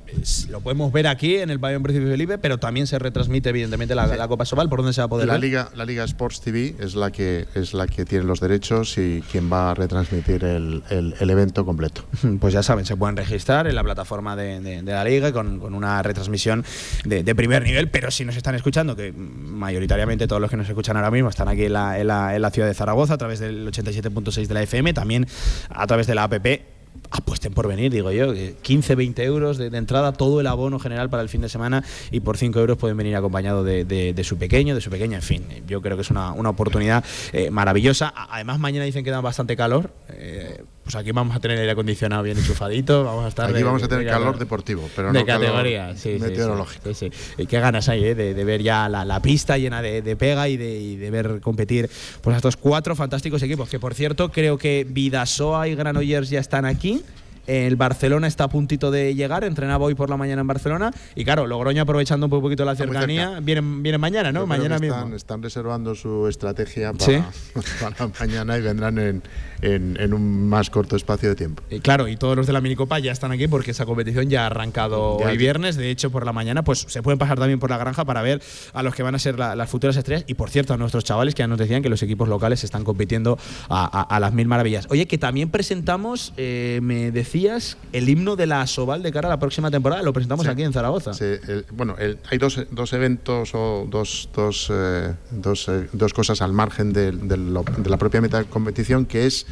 lo 0.50 0.60
podemos 0.60 0.92
ver 0.92 1.06
aquí 1.06 1.36
en 1.36 1.50
el 1.50 1.60
pabellón 1.60 1.82
Príncipe 1.82 2.06
Felipe, 2.10 2.38
pero 2.38 2.58
también 2.58 2.86
se 2.86 2.98
retransmite, 2.98 3.48
evidentemente, 3.50 3.94
la, 3.94 4.06
la 4.06 4.28
Copa 4.28 4.44
Sobal. 4.44 4.68
¿Por 4.68 4.78
dónde 4.80 4.92
se 4.92 5.00
va 5.00 5.06
a 5.06 5.08
poder 5.08 5.26
la 5.26 5.34
ver? 5.34 5.42
liga 5.42 5.68
la 5.74 5.84
liga 5.84 6.04
Sports 6.04 6.40
TV 6.40 6.74
es 6.80 6.94
la 6.94 7.10
que 7.10 7.46
es 7.54 7.74
la 7.74 7.86
que 7.86 8.04
tiene 8.04 8.24
los 8.24 8.40
derechos 8.40 8.96
y 8.98 9.22
quien 9.30 9.50
va 9.52 9.70
a 9.70 9.74
retransmitir 9.74 10.44
el, 10.44 10.82
el- 10.90 11.14
el 11.18 11.30
evento 11.30 11.64
completo 11.64 12.04
Pues 12.40 12.52
ya 12.54 12.62
saben, 12.62 12.84
se 12.84 12.96
pueden 12.96 13.16
registrar 13.16 13.66
en 13.66 13.74
la 13.74 13.82
plataforma 13.84 14.36
de, 14.36 14.60
de- 14.60 14.82
de 14.82 14.92
la 14.92 15.04
liga 15.04 15.32
con, 15.32 15.58
con 15.60 15.74
una 15.74 16.02
retransmisión 16.02 16.64
de, 17.04 17.22
de 17.22 17.34
primer 17.34 17.62
nivel, 17.62 17.90
pero 17.90 18.10
si 18.10 18.24
nos 18.24 18.36
están 18.36 18.54
escuchando, 18.54 18.96
que 18.96 19.12
mayoritariamente 19.12 20.26
todos 20.26 20.40
los 20.40 20.50
que 20.50 20.56
nos 20.56 20.68
escuchan 20.68 20.96
ahora 20.96 21.10
mismo 21.10 21.28
están 21.28 21.48
aquí 21.48 21.64
en 21.64 21.72
la, 21.72 21.98
en 21.98 22.06
la- 22.06 22.34
en 22.36 22.42
la 22.42 22.50
ciudad 22.56 22.68
de 22.68 22.74
Zaragoza 22.74 23.14
a 23.14 23.18
través 23.18 23.38
del 23.38 23.70
87.6 23.70 24.46
de 24.46 24.54
la 24.54 24.62
FM, 24.62 24.94
también 24.94 25.26
a 25.68 25.86
través 25.86 26.06
de 26.06 26.14
la 26.14 26.24
APP. 26.24 26.62
Apuesten 27.10 27.52
por 27.52 27.68
venir, 27.68 27.92
digo 27.92 28.10
yo, 28.10 28.32
que 28.32 28.54
15, 28.62 28.94
20 28.94 29.22
euros 29.24 29.58
de, 29.58 29.66
entrada, 29.66 30.12
todo 30.12 30.40
el 30.40 30.46
abono 30.46 30.78
general 30.78 31.10
para 31.10 31.22
el 31.22 31.28
fin 31.28 31.42
de 31.42 31.50
semana 31.50 31.84
y 32.10 32.20
por 32.20 32.38
5 32.38 32.58
euros 32.58 32.78
pueden 32.78 32.96
venir 32.96 33.14
acompañado 33.14 33.62
de, 33.62 34.22
su 34.24 34.38
pequeño, 34.38 34.74
de 34.74 34.80
su 34.80 34.88
pequeña, 34.88 35.16
en 35.16 35.22
fin, 35.22 35.44
yo 35.68 35.82
creo 35.82 35.96
que 35.96 36.02
es 36.02 36.10
una, 36.10 36.32
una 36.32 36.48
oportunidad 36.48 37.04
eh, 37.34 37.50
maravillosa. 37.50 38.14
Además, 38.30 38.58
mañana 38.58 38.86
dicen 38.86 39.04
que 39.04 39.10
da 39.10 39.20
bastante 39.20 39.54
calor, 39.56 39.90
eh, 40.08 40.64
pues 40.86 40.94
aquí 40.94 41.10
vamos 41.10 41.34
a 41.36 41.40
tener 41.40 41.58
aire 41.58 41.72
acondicionado 41.72 42.22
bien 42.22 42.38
enchufadito, 42.38 43.02
vamos 43.02 43.24
a 43.24 43.28
estar... 43.28 43.46
Aquí 43.46 43.54
de- 43.58 43.64
vamos 43.64 43.82
a 43.82 43.88
tener 43.88 44.04
de- 44.04 44.10
calor 44.10 44.38
deportivo, 44.38 44.88
pero 44.94 45.12
de 45.12 45.18
no 45.18 45.26
categoría, 45.26 45.96
sí, 45.96 46.16
meteorológico. 46.20 46.94
sí, 46.94 47.10
qué 47.48 47.58
ganas 47.58 47.88
hay 47.88 48.04
eh, 48.04 48.14
de, 48.14 48.44
ver 48.44 48.62
ya 48.62 48.88
la, 48.88 49.04
la 49.04 49.20
pista 49.20 49.58
llena 49.58 49.82
de, 49.82 50.16
pega 50.16 50.48
y 50.48 50.56
de, 50.56 50.78
y 50.78 50.96
de 50.96 51.10
ver 51.10 51.40
competir 51.40 51.90
pues, 52.20 52.34
a 52.34 52.36
estos 52.36 52.56
cuatro 52.56 52.94
fantásticos 52.94 53.42
equipos. 53.42 53.68
Que 53.68 53.80
por 53.80 53.94
cierto, 53.94 54.30
creo 54.30 54.56
que 54.58 54.86
Vidasoa 54.88 55.66
y 55.66 55.74
Granollers 55.74 56.30
ya 56.30 56.38
están 56.38 56.64
aquí. 56.64 57.02
El 57.48 57.76
Barcelona 57.76 58.26
está 58.26 58.42
a 58.42 58.48
puntito 58.48 58.90
de 58.90 59.14
llegar, 59.14 59.44
entrenaba 59.44 59.84
hoy 59.84 59.94
por 59.94 60.10
la 60.10 60.16
mañana 60.16 60.40
en 60.40 60.48
Barcelona. 60.48 60.90
Y 61.14 61.24
claro, 61.24 61.46
Logroño 61.46 61.80
aprovechando 61.82 62.26
un 62.26 62.30
poquito 62.42 62.64
la 62.64 62.74
cercanía, 62.74 63.26
cerca. 63.28 63.40
vienen, 63.40 63.84
vienen 63.84 64.00
mañana, 64.00 64.32
¿no? 64.32 64.40
Yo 64.40 64.46
Mañana 64.48 64.76
que 64.78 64.80
mismo. 64.82 64.96
están, 64.96 65.14
están 65.14 65.42
reservando 65.44 65.94
su 65.94 66.26
estrategia 66.26 66.92
para, 66.92 67.04
Sí. 67.04 67.22
para 67.80 68.10
mañana 68.18 68.58
y 68.58 68.62
vendrán 68.62 68.98
en, 68.98 69.22
en- 69.62 69.96
en 70.00 70.14
un 70.14 70.48
más 70.48 70.70
corto 70.70 70.96
espacio 70.96 71.28
de 71.28 71.34
tiempo. 71.34 71.62
Y 71.70 71.80
claro, 71.80 72.08
y 72.08 72.16
todos 72.16 72.36
los 72.36 72.46
de 72.46 72.52
la 72.52 72.60
minicopa 72.60 72.98
ya 72.98 73.12
están 73.12 73.32
aquí 73.32 73.48
porque 73.48 73.70
esa 73.72 73.86
competición 73.86 74.28
ya 74.28 74.44
ha 74.44 74.46
arrancado 74.46 75.18
Ya- 75.20 75.26
hoy 75.28 75.36
viernes. 75.36 75.76
De 75.76 75.90
hecho, 75.90 76.10
por 76.10 76.24
la 76.26 76.32
mañana, 76.32 76.62
pues 76.64 76.84
se 76.88 77.02
pueden 77.02 77.18
pasar 77.18 77.38
también 77.38 77.58
por 77.58 77.70
la 77.70 77.78
granja 77.78 78.04
para 78.04 78.22
ver 78.22 78.42
a 78.72 78.82
los 78.82 78.94
que 78.94 79.02
van 79.02 79.14
a 79.14 79.18
ser 79.18 79.38
la- 79.38 79.56
las 79.56 79.68
futuras 79.70 79.96
estrellas. 79.96 80.24
Y 80.26 80.34
por 80.34 80.50
cierto, 80.50 80.74
a 80.74 80.76
nuestros 80.76 81.04
chavales 81.04 81.34
que 81.34 81.40
ya 81.42 81.46
nos 81.46 81.58
decían 81.58 81.82
que 81.82 81.88
los 81.88 82.02
equipos 82.02 82.28
locales 82.28 82.64
están 82.64 82.84
compitiendo 82.84 83.38
a, 83.68 83.84
a- 84.00 84.02
a 84.16 84.20
las 84.20 84.32
mil 84.32 84.46
maravillas. 84.48 84.86
Oye, 84.90 85.06
que 85.06 85.18
también 85.18 85.50
presentamos, 85.50 86.32
eh, 86.36 86.80
me 86.82 87.10
decías, 87.10 87.76
el 87.92 88.08
himno 88.08 88.36
de 88.36 88.46
la 88.46 88.66
Soval 88.66 89.02
de 89.02 89.12
cara 89.12 89.28
a 89.28 89.30
la 89.30 89.38
próxima 89.38 89.70
temporada. 89.70 90.02
Lo 90.02 90.12
presentamos 90.12 90.44
Sí. 90.46 90.50
aquí 90.52 90.62
en 90.62 90.72
Zaragoza. 90.72 91.14
Sí, 91.14 91.24
el- 91.24 91.66
bueno, 91.72 91.96
el- 91.98 92.18
hay 92.30 92.38
dos, 92.38 92.60
dos 92.70 92.92
eventos 92.92 93.50
o 93.54 93.86
dos, 93.88 94.28
dos, 94.34 94.68
eh, 94.72 95.14
dos, 95.30 95.68
eh, 95.68 95.88
dos 95.92 96.12
cosas 96.12 96.40
al 96.42 96.52
margen 96.52 96.92
de, 96.92 97.12
de 97.12 97.36
lo- 97.36 97.64
de 97.76 97.90
la 97.90 97.96
propia 97.96 98.20
meta 98.20 98.38
de 98.38 98.44
competición, 98.44 99.06
que 99.06 99.26
es 99.26 99.46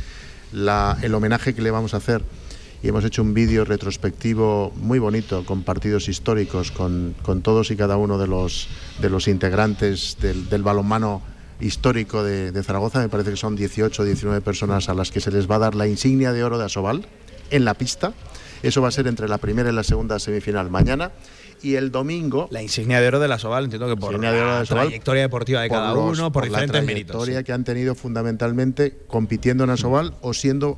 el 0.55 1.15
homenaje 1.15 1.55
que 1.55 1.63
le 1.63 1.71
vamos 1.71 1.95
a 1.95 1.99
hacer. 1.99 2.23
Y 2.83 2.89
hemos 2.89 3.05
hecho 3.05 3.23
un 3.23 3.33
vídeo 3.33 3.65
retrospectivo 3.65 4.73
muy 4.77 4.99
bonito 4.99 5.45
con 5.47 5.63
partidos 5.63 6.09
históricos, 6.09 6.71
con, 6.71 7.15
con 7.23 7.41
todos 7.41 7.71
y 7.71 7.77
cada 7.77 7.97
uno 7.97 8.19
de 8.19 8.27
los, 8.27 8.69
de 9.01 9.09
los 9.09 9.27
integrantes 9.27 10.19
del, 10.21 10.49
del 10.51 10.63
balonmano 10.63 11.23
histórico 11.61 12.23
de, 12.23 12.53
de 12.53 12.63
Zaragoza, 12.63 13.01
me 13.01 13.09
parece 13.09 13.31
que 13.31 13.37
son 13.37 13.57
18 13.57 14.03
o 14.03 14.05
19 14.05 14.41
personas 14.43 14.89
a 14.89 14.95
las 14.95 15.11
que 15.11 15.21
se 15.21 15.31
les 15.31 15.51
va 15.51 15.57
a 15.57 15.61
dar 15.61 15.75
la 15.75 15.87
insignia 15.87 16.33
de 16.33 16.45
oro 16.45 16.59
de 16.59 16.67
Asobal 16.67 17.07
en 17.51 17.65
la 17.65 17.75
pista. 17.75 18.13
Eso 18.63 18.83
va 18.83 18.89
a 18.89 18.91
ser 18.91 19.07
entre 19.07 19.29
la 19.29 19.39
primera 19.39 19.71
y 19.71 19.75
la 19.75 19.85
segunda 19.85 20.19
semifinal 20.19 20.71
mañana. 20.71 21.13
Y 21.65 21.77
el 21.77 21.91
domingo. 21.91 22.47
La 22.51 22.62
insignia 22.62 23.01
de 23.01 23.09
oro 23.09 23.21
de 23.21 23.27
la 23.29 23.39
Soval, 23.39 23.65
entiendo 23.65 23.89
que 23.89 23.97
por 23.97 24.12
de 24.19 24.19
la 24.19 24.59
la 24.59 24.65
Soval, 24.67 24.87
trayectoria 24.89 25.23
deportiva 25.23 25.62
de 25.62 25.69
por 25.69 25.79
cada 25.79 25.95
los- 25.95 26.19
uno, 26.19 26.31
por, 26.31 26.43
por 26.43 26.51
la 26.53 26.59
diferentes 26.61 26.85
méritos. 26.85 27.12
trayectoria 27.17 27.43
que 27.43 27.53
han 27.53 27.65
tenido 27.65 27.95
fundamentalmente 27.95 28.99
compitiendo 29.07 29.65
en 29.65 29.71
Asobal 29.71 30.15
o 30.21 30.35
siendo. 30.35 30.75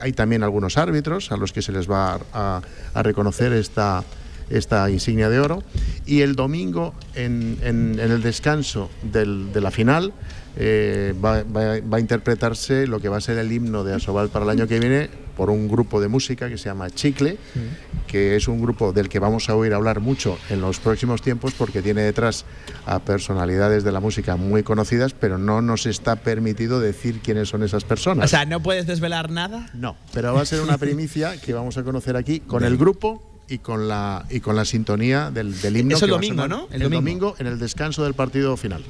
Hay 0.00 0.12
también 0.12 0.44
algunos 0.44 0.76
árbitros 0.78 1.32
a 1.32 1.36
los 1.36 1.52
que 1.52 1.60
se 1.60 1.72
les 1.72 1.90
va 1.90 2.12
a, 2.14 2.20
a- 2.32 2.62
a 2.94 3.02
reconocer 3.02 3.52
esta, 3.52 4.04
esta 4.48 4.88
insignia 4.90 5.28
de 5.28 5.40
oro. 5.40 5.64
Y 6.06 6.20
el 6.20 6.36
domingo, 6.36 6.94
en, 7.16 7.58
en- 7.62 7.98
en 7.98 8.10
el 8.12 8.22
descanso 8.22 8.90
del- 9.02 9.52
de 9.52 9.60
la 9.60 9.72
final, 9.72 10.12
eh, 10.56 11.14
va, 11.22 11.42
va- 11.42 11.80
va 11.80 11.96
a 11.96 12.00
interpretarse 12.00 12.86
lo 12.86 13.00
que 13.00 13.08
va 13.08 13.16
a 13.16 13.20
ser 13.20 13.38
el 13.38 13.50
himno 13.50 13.82
de 13.82 13.94
Asobal 13.94 14.28
para 14.28 14.44
el 14.44 14.50
año 14.52 14.68
que 14.68 14.78
viene 14.78 15.10
por 15.38 15.50
un 15.50 15.68
grupo 15.68 16.00
de 16.00 16.08
música 16.08 16.48
que 16.48 16.58
se 16.58 16.64
llama 16.64 16.90
Chicle, 16.90 17.38
que 18.08 18.34
es 18.34 18.48
un 18.48 18.60
grupo 18.60 18.92
del 18.92 19.08
que 19.08 19.20
vamos 19.20 19.48
a 19.48 19.54
oír 19.54 19.72
hablar 19.72 20.00
mucho 20.00 20.36
en 20.50 20.60
los 20.60 20.80
próximos 20.80 21.22
tiempos 21.22 21.54
porque 21.56 21.80
tiene 21.80 22.02
detrás 22.02 22.44
a 22.86 22.98
personalidades 22.98 23.84
de 23.84 23.92
la 23.92 24.00
música 24.00 24.34
muy 24.34 24.64
conocidas, 24.64 25.12
pero 25.14 25.38
no 25.38 25.62
nos 25.62 25.86
está 25.86 26.16
permitido 26.16 26.80
decir 26.80 27.20
quiénes 27.20 27.48
son 27.48 27.62
esas 27.62 27.84
personas. 27.84 28.24
O 28.24 28.28
sea, 28.28 28.46
¿no 28.46 28.60
puedes 28.60 28.88
desvelar 28.88 29.30
nada? 29.30 29.70
No, 29.74 29.96
pero 30.12 30.34
va 30.34 30.40
a 30.40 30.44
ser 30.44 30.60
una 30.60 30.76
primicia 30.86 31.40
que 31.40 31.54
vamos 31.54 31.78
a 31.78 31.84
conocer 31.84 32.16
aquí 32.16 32.40
con 32.40 32.64
el 32.64 32.76
grupo 32.76 33.22
y 33.48 33.58
con 33.58 33.86
la 33.86 34.26
y 34.28 34.40
con 34.40 34.56
la 34.56 34.64
sintonía 34.64 35.30
del, 35.30 35.58
del 35.60 35.76
himno. 35.76 35.96
Es 35.96 36.02
el 36.02 36.08
que 36.08 36.14
domingo, 36.14 36.48
¿no? 36.48 36.66
El 36.72 36.82
El, 36.82 36.90
domingo. 36.90 37.00
domingo. 37.28 37.34
en 37.38 37.46
el 37.46 37.60
descanso 37.60 38.02
del 38.02 38.14
partido 38.14 38.56
final. 38.56 38.84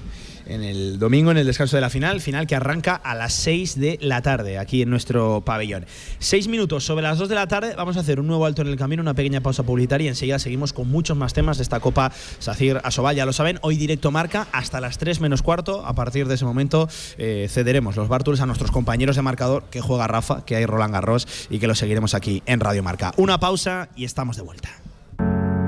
En 0.49 0.65
el 0.65 0.99
domingo, 0.99 1.31
en 1.31 1.37
el 1.37 1.47
descanso 1.47 1.77
de 1.77 1.83
la 1.83 1.91
final, 1.91 2.23
final 2.23 2.47
que 2.47 2.57
arranca 2.57 2.95
a 2.95 3.15
las 3.15 3.35
6 3.35 3.79
de 3.79 3.99
la 4.01 4.23
tarde, 4.23 4.57
aquí 4.57 4.81
en 4.81 4.89
nuestro 4.89 5.43
pabellón. 5.43 5.85
Seis 6.21 6.49
minutos 6.49 6.85
sobre 6.85 7.03
las 7.03 7.19
2 7.19 7.29
de 7.29 7.35
la 7.35 7.47
tarde, 7.47 7.75
vamos 7.77 7.99
a 7.99 8.01
hacer 8.01 8.19
un 8.19 8.27
nuevo 8.27 8.47
alto 8.47 8.63
en 8.63 8.69
el 8.69 8.77
camino, 8.77 9.03
una 9.03 9.13
pequeña 9.13 9.43
pausa 9.43 9.63
publicitaria 9.63 10.07
y 10.07 10.09
enseguida 10.09 10.39
seguimos 10.39 10.73
con 10.73 10.91
muchos 10.91 11.19
más 11.19 11.35
temas 11.35 11.59
de 11.59 11.65
esta 11.65 11.81
Copa 11.81 12.13
Sacir 12.39 12.81
Asobal. 12.83 13.15
Ya 13.15 13.27
lo 13.27 13.35
saben, 13.35 13.59
hoy 13.61 13.77
directo 13.77 14.11
marca 14.11 14.49
hasta 14.53 14.81
las 14.81 14.97
3 14.97 15.21
menos 15.21 15.43
cuarto. 15.43 15.85
A 15.85 15.95
partir 15.95 16.27
de 16.27 16.37
ese 16.37 16.47
momento 16.47 16.89
eh, 17.19 17.47
cederemos 17.51 17.97
los 17.97 18.09
Bartuls 18.09 18.41
a 18.41 18.47
nuestros 18.47 18.71
compañeros 18.71 19.17
de 19.17 19.23
marcador, 19.23 19.65
que 19.71 19.83
juega 19.83 20.07
Rafa, 20.07 20.47
que 20.47 20.57
hay 20.57 20.65
Roland 20.65 20.95
Garros 20.95 21.29
y 21.51 21.59
que 21.59 21.67
lo 21.67 21.75
seguiremos 21.75 22.15
aquí 22.15 22.43
en 22.47 22.61
Radio 22.61 22.83
Marca. 22.83 23.13
Una 23.19 23.39
pausa 23.39 23.91
y 23.97 24.07
estamos 24.07 24.37
de 24.37 24.43
vuelta. 24.45 24.71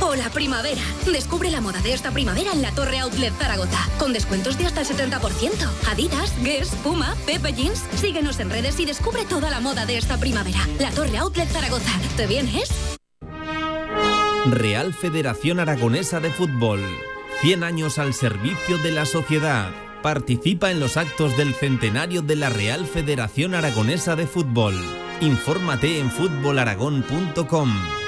Hola 0.00 0.30
primavera. 0.30 0.80
Descubre 1.10 1.50
la 1.50 1.60
moda 1.60 1.80
de 1.80 1.92
esta 1.92 2.10
primavera 2.10 2.52
en 2.52 2.62
la 2.62 2.70
Torre 2.72 2.98
Outlet 2.98 3.32
Zaragoza. 3.34 3.78
Con 3.98 4.12
descuentos 4.12 4.58
de 4.58 4.66
hasta 4.66 4.82
el 4.82 4.86
70%. 4.86 5.70
Adidas, 5.90 6.32
Guess, 6.42 6.68
Puma, 6.82 7.16
Pepe 7.24 7.52
Jeans. 7.52 7.84
Síguenos 8.00 8.38
en 8.40 8.50
redes 8.50 8.78
y 8.78 8.84
descubre 8.84 9.24
toda 9.24 9.50
la 9.50 9.60
moda 9.60 9.86
de 9.86 9.96
esta 9.96 10.18
primavera. 10.18 10.60
La 10.78 10.90
Torre 10.90 11.16
Outlet 11.18 11.48
Zaragoza. 11.48 11.92
¿Te 12.16 12.26
vienes? 12.26 12.70
Real 14.46 14.94
Federación 14.94 15.60
Aragonesa 15.60 16.20
de 16.20 16.30
Fútbol. 16.30 16.80
100 17.40 17.64
años 17.64 17.98
al 17.98 18.14
servicio 18.14 18.78
de 18.78 18.92
la 18.92 19.06
sociedad. 19.06 19.70
Participa 20.02 20.70
en 20.70 20.78
los 20.78 20.96
actos 20.96 21.36
del 21.36 21.54
centenario 21.54 22.22
de 22.22 22.36
la 22.36 22.48
Real 22.48 22.86
Federación 22.86 23.54
Aragonesa 23.54 24.14
de 24.14 24.26
Fútbol. 24.26 24.74
Infórmate 25.20 25.98
en 25.98 26.10
fútbolaragón.com. 26.10 28.05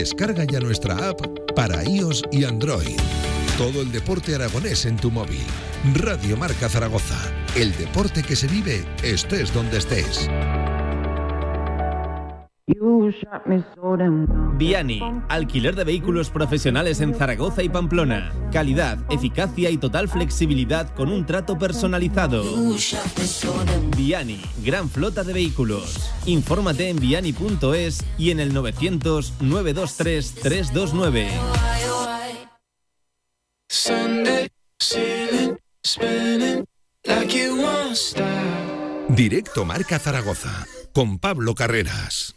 Descarga 0.00 0.44
ya 0.44 0.60
nuestra 0.60 1.10
app 1.10 1.20
para 1.54 1.84
iOS 1.84 2.22
y 2.32 2.44
Android. 2.44 2.96
Todo 3.58 3.82
el 3.82 3.92
deporte 3.92 4.34
aragonés 4.34 4.86
en 4.86 4.96
tu 4.96 5.10
móvil. 5.10 5.44
Radio 5.92 6.38
Marca 6.38 6.70
Zaragoza. 6.70 7.18
El 7.54 7.76
deporte 7.76 8.22
que 8.22 8.34
se 8.34 8.46
vive 8.46 8.82
estés 9.02 9.52
donde 9.52 9.76
estés. 9.76 10.26
Viani, 14.56 15.00
alquiler 15.28 15.74
de 15.74 15.84
vehículos 15.84 16.30
profesionales 16.30 17.00
en 17.00 17.14
Zaragoza 17.14 17.62
y 17.62 17.68
Pamplona. 17.68 18.32
Calidad, 18.52 18.98
eficacia 19.10 19.70
y 19.70 19.78
total 19.78 20.08
flexibilidad 20.08 20.94
con 20.94 21.10
un 21.10 21.26
trato 21.26 21.58
personalizado. 21.58 22.44
Viani, 23.96 24.40
gran 24.64 24.88
flota 24.88 25.24
de 25.24 25.32
vehículos. 25.32 26.10
Infórmate 26.26 26.88
en 26.88 26.96
viani.es 27.00 28.04
y 28.18 28.30
en 28.30 28.40
el 28.40 28.52
900 28.54 29.34
923 29.40 30.34
329. 30.34 31.28
Sunday, 33.68 34.48
ceiling, 34.80 35.56
spinning 35.84 36.64
like 37.06 37.32
you 37.32 37.56
won't 37.56 37.96
stop. 37.96 38.26
Directo 39.08 39.64
Marca 39.64 39.98
Zaragoza. 39.98 40.66
Con 40.92 41.18
Pablo 41.18 41.54
Carreras. 41.54 42.34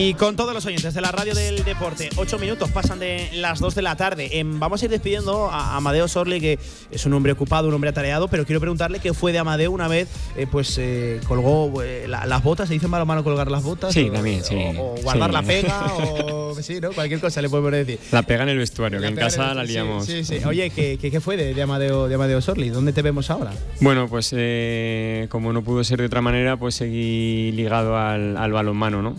Y 0.00 0.14
con 0.14 0.36
todos 0.36 0.54
los 0.54 0.64
oyentes 0.64 0.94
de 0.94 1.00
la 1.00 1.10
radio 1.10 1.34
del 1.34 1.64
deporte, 1.64 2.08
ocho 2.16 2.38
minutos 2.38 2.70
pasan 2.70 3.00
de 3.00 3.30
las 3.34 3.58
2 3.58 3.74
de 3.74 3.82
la 3.82 3.96
tarde. 3.96 4.38
Em, 4.38 4.60
vamos 4.60 4.80
a 4.80 4.84
ir 4.84 4.92
despidiendo 4.92 5.50
a 5.50 5.74
Amadeo 5.76 6.06
Sorli, 6.06 6.40
que 6.40 6.56
es 6.92 7.04
un 7.04 7.14
hombre 7.14 7.32
ocupado, 7.32 7.66
un 7.66 7.74
hombre 7.74 7.90
atareado, 7.90 8.28
pero 8.28 8.46
quiero 8.46 8.60
preguntarle 8.60 9.00
qué 9.00 9.12
fue 9.12 9.32
de 9.32 9.40
Amadeo 9.40 9.72
una 9.72 9.88
vez, 9.88 10.08
eh, 10.36 10.46
pues 10.48 10.76
eh, 10.78 11.18
colgó 11.26 11.82
eh, 11.82 12.06
la- 12.06 12.26
las 12.26 12.44
botas, 12.44 12.68
se 12.68 12.74
dice 12.74 12.86
malo 12.86 13.06
mano 13.06 13.24
colgar 13.24 13.50
las 13.50 13.64
botas. 13.64 13.92
Sí, 13.92 14.08
o, 14.08 14.12
también, 14.12 14.44
sí. 14.44 14.54
O, 14.78 14.94
o 14.94 15.02
guardar 15.02 15.30
Sí. 15.30 15.34
la 15.34 15.42
pega, 15.42 15.86
o 15.96 16.54
sí, 16.62 16.80
¿no? 16.80 16.92
Cualquier 16.92 17.18
cosa 17.20 17.42
le 17.42 17.48
podemos 17.48 17.72
decir. 17.72 17.98
La 18.12 18.22
pega 18.22 18.44
en 18.44 18.50
el 18.50 18.58
vestuario, 18.58 19.00
que 19.00 19.06
en 19.08 19.16
casa 19.16 19.50
el- 19.50 19.56
la 19.56 19.64
liamos. 19.64 20.06
Sí, 20.06 20.22
sí. 20.24 20.36
Oye, 20.46 20.70
¿qué, 20.70 20.96
qué, 21.00 21.10
qué 21.10 21.20
fue 21.20 21.36
de, 21.36 21.54
de 21.54 21.62
Amadeo, 21.62 22.06
de 22.06 22.14
Amadeo 22.14 22.40
Sorli? 22.40 22.68
¿Dónde 22.68 22.92
te 22.92 23.02
vemos 23.02 23.30
ahora? 23.30 23.50
Bueno, 23.80 24.06
pues 24.08 24.32
eh, 24.36 25.26
como 25.28 25.52
no 25.52 25.62
pudo 25.64 25.82
ser 25.82 25.98
de 25.98 26.06
otra 26.06 26.20
manera, 26.20 26.56
pues 26.56 26.76
seguí 26.76 27.50
ligado 27.50 27.96
al, 27.98 28.36
al 28.36 28.52
balonmano, 28.52 29.02
¿no? 29.02 29.16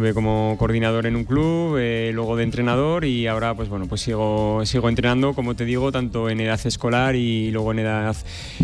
Estuve 0.00 0.14
como 0.14 0.56
coordinador 0.58 1.04
en 1.04 1.14
un 1.14 1.24
club, 1.24 1.76
eh, 1.78 2.10
luego 2.14 2.34
de 2.34 2.44
entrenador 2.44 3.04
y 3.04 3.26
ahora, 3.26 3.52
pues 3.54 3.68
bueno, 3.68 3.84
pues 3.86 4.00
sigo, 4.00 4.62
sigo 4.64 4.88
entrenando, 4.88 5.34
como 5.34 5.54
te 5.54 5.66
digo, 5.66 5.92
tanto 5.92 6.30
en 6.30 6.40
edad 6.40 6.58
escolar 6.64 7.16
y 7.16 7.50
luego 7.50 7.72
en 7.72 7.80
edad 7.80 8.16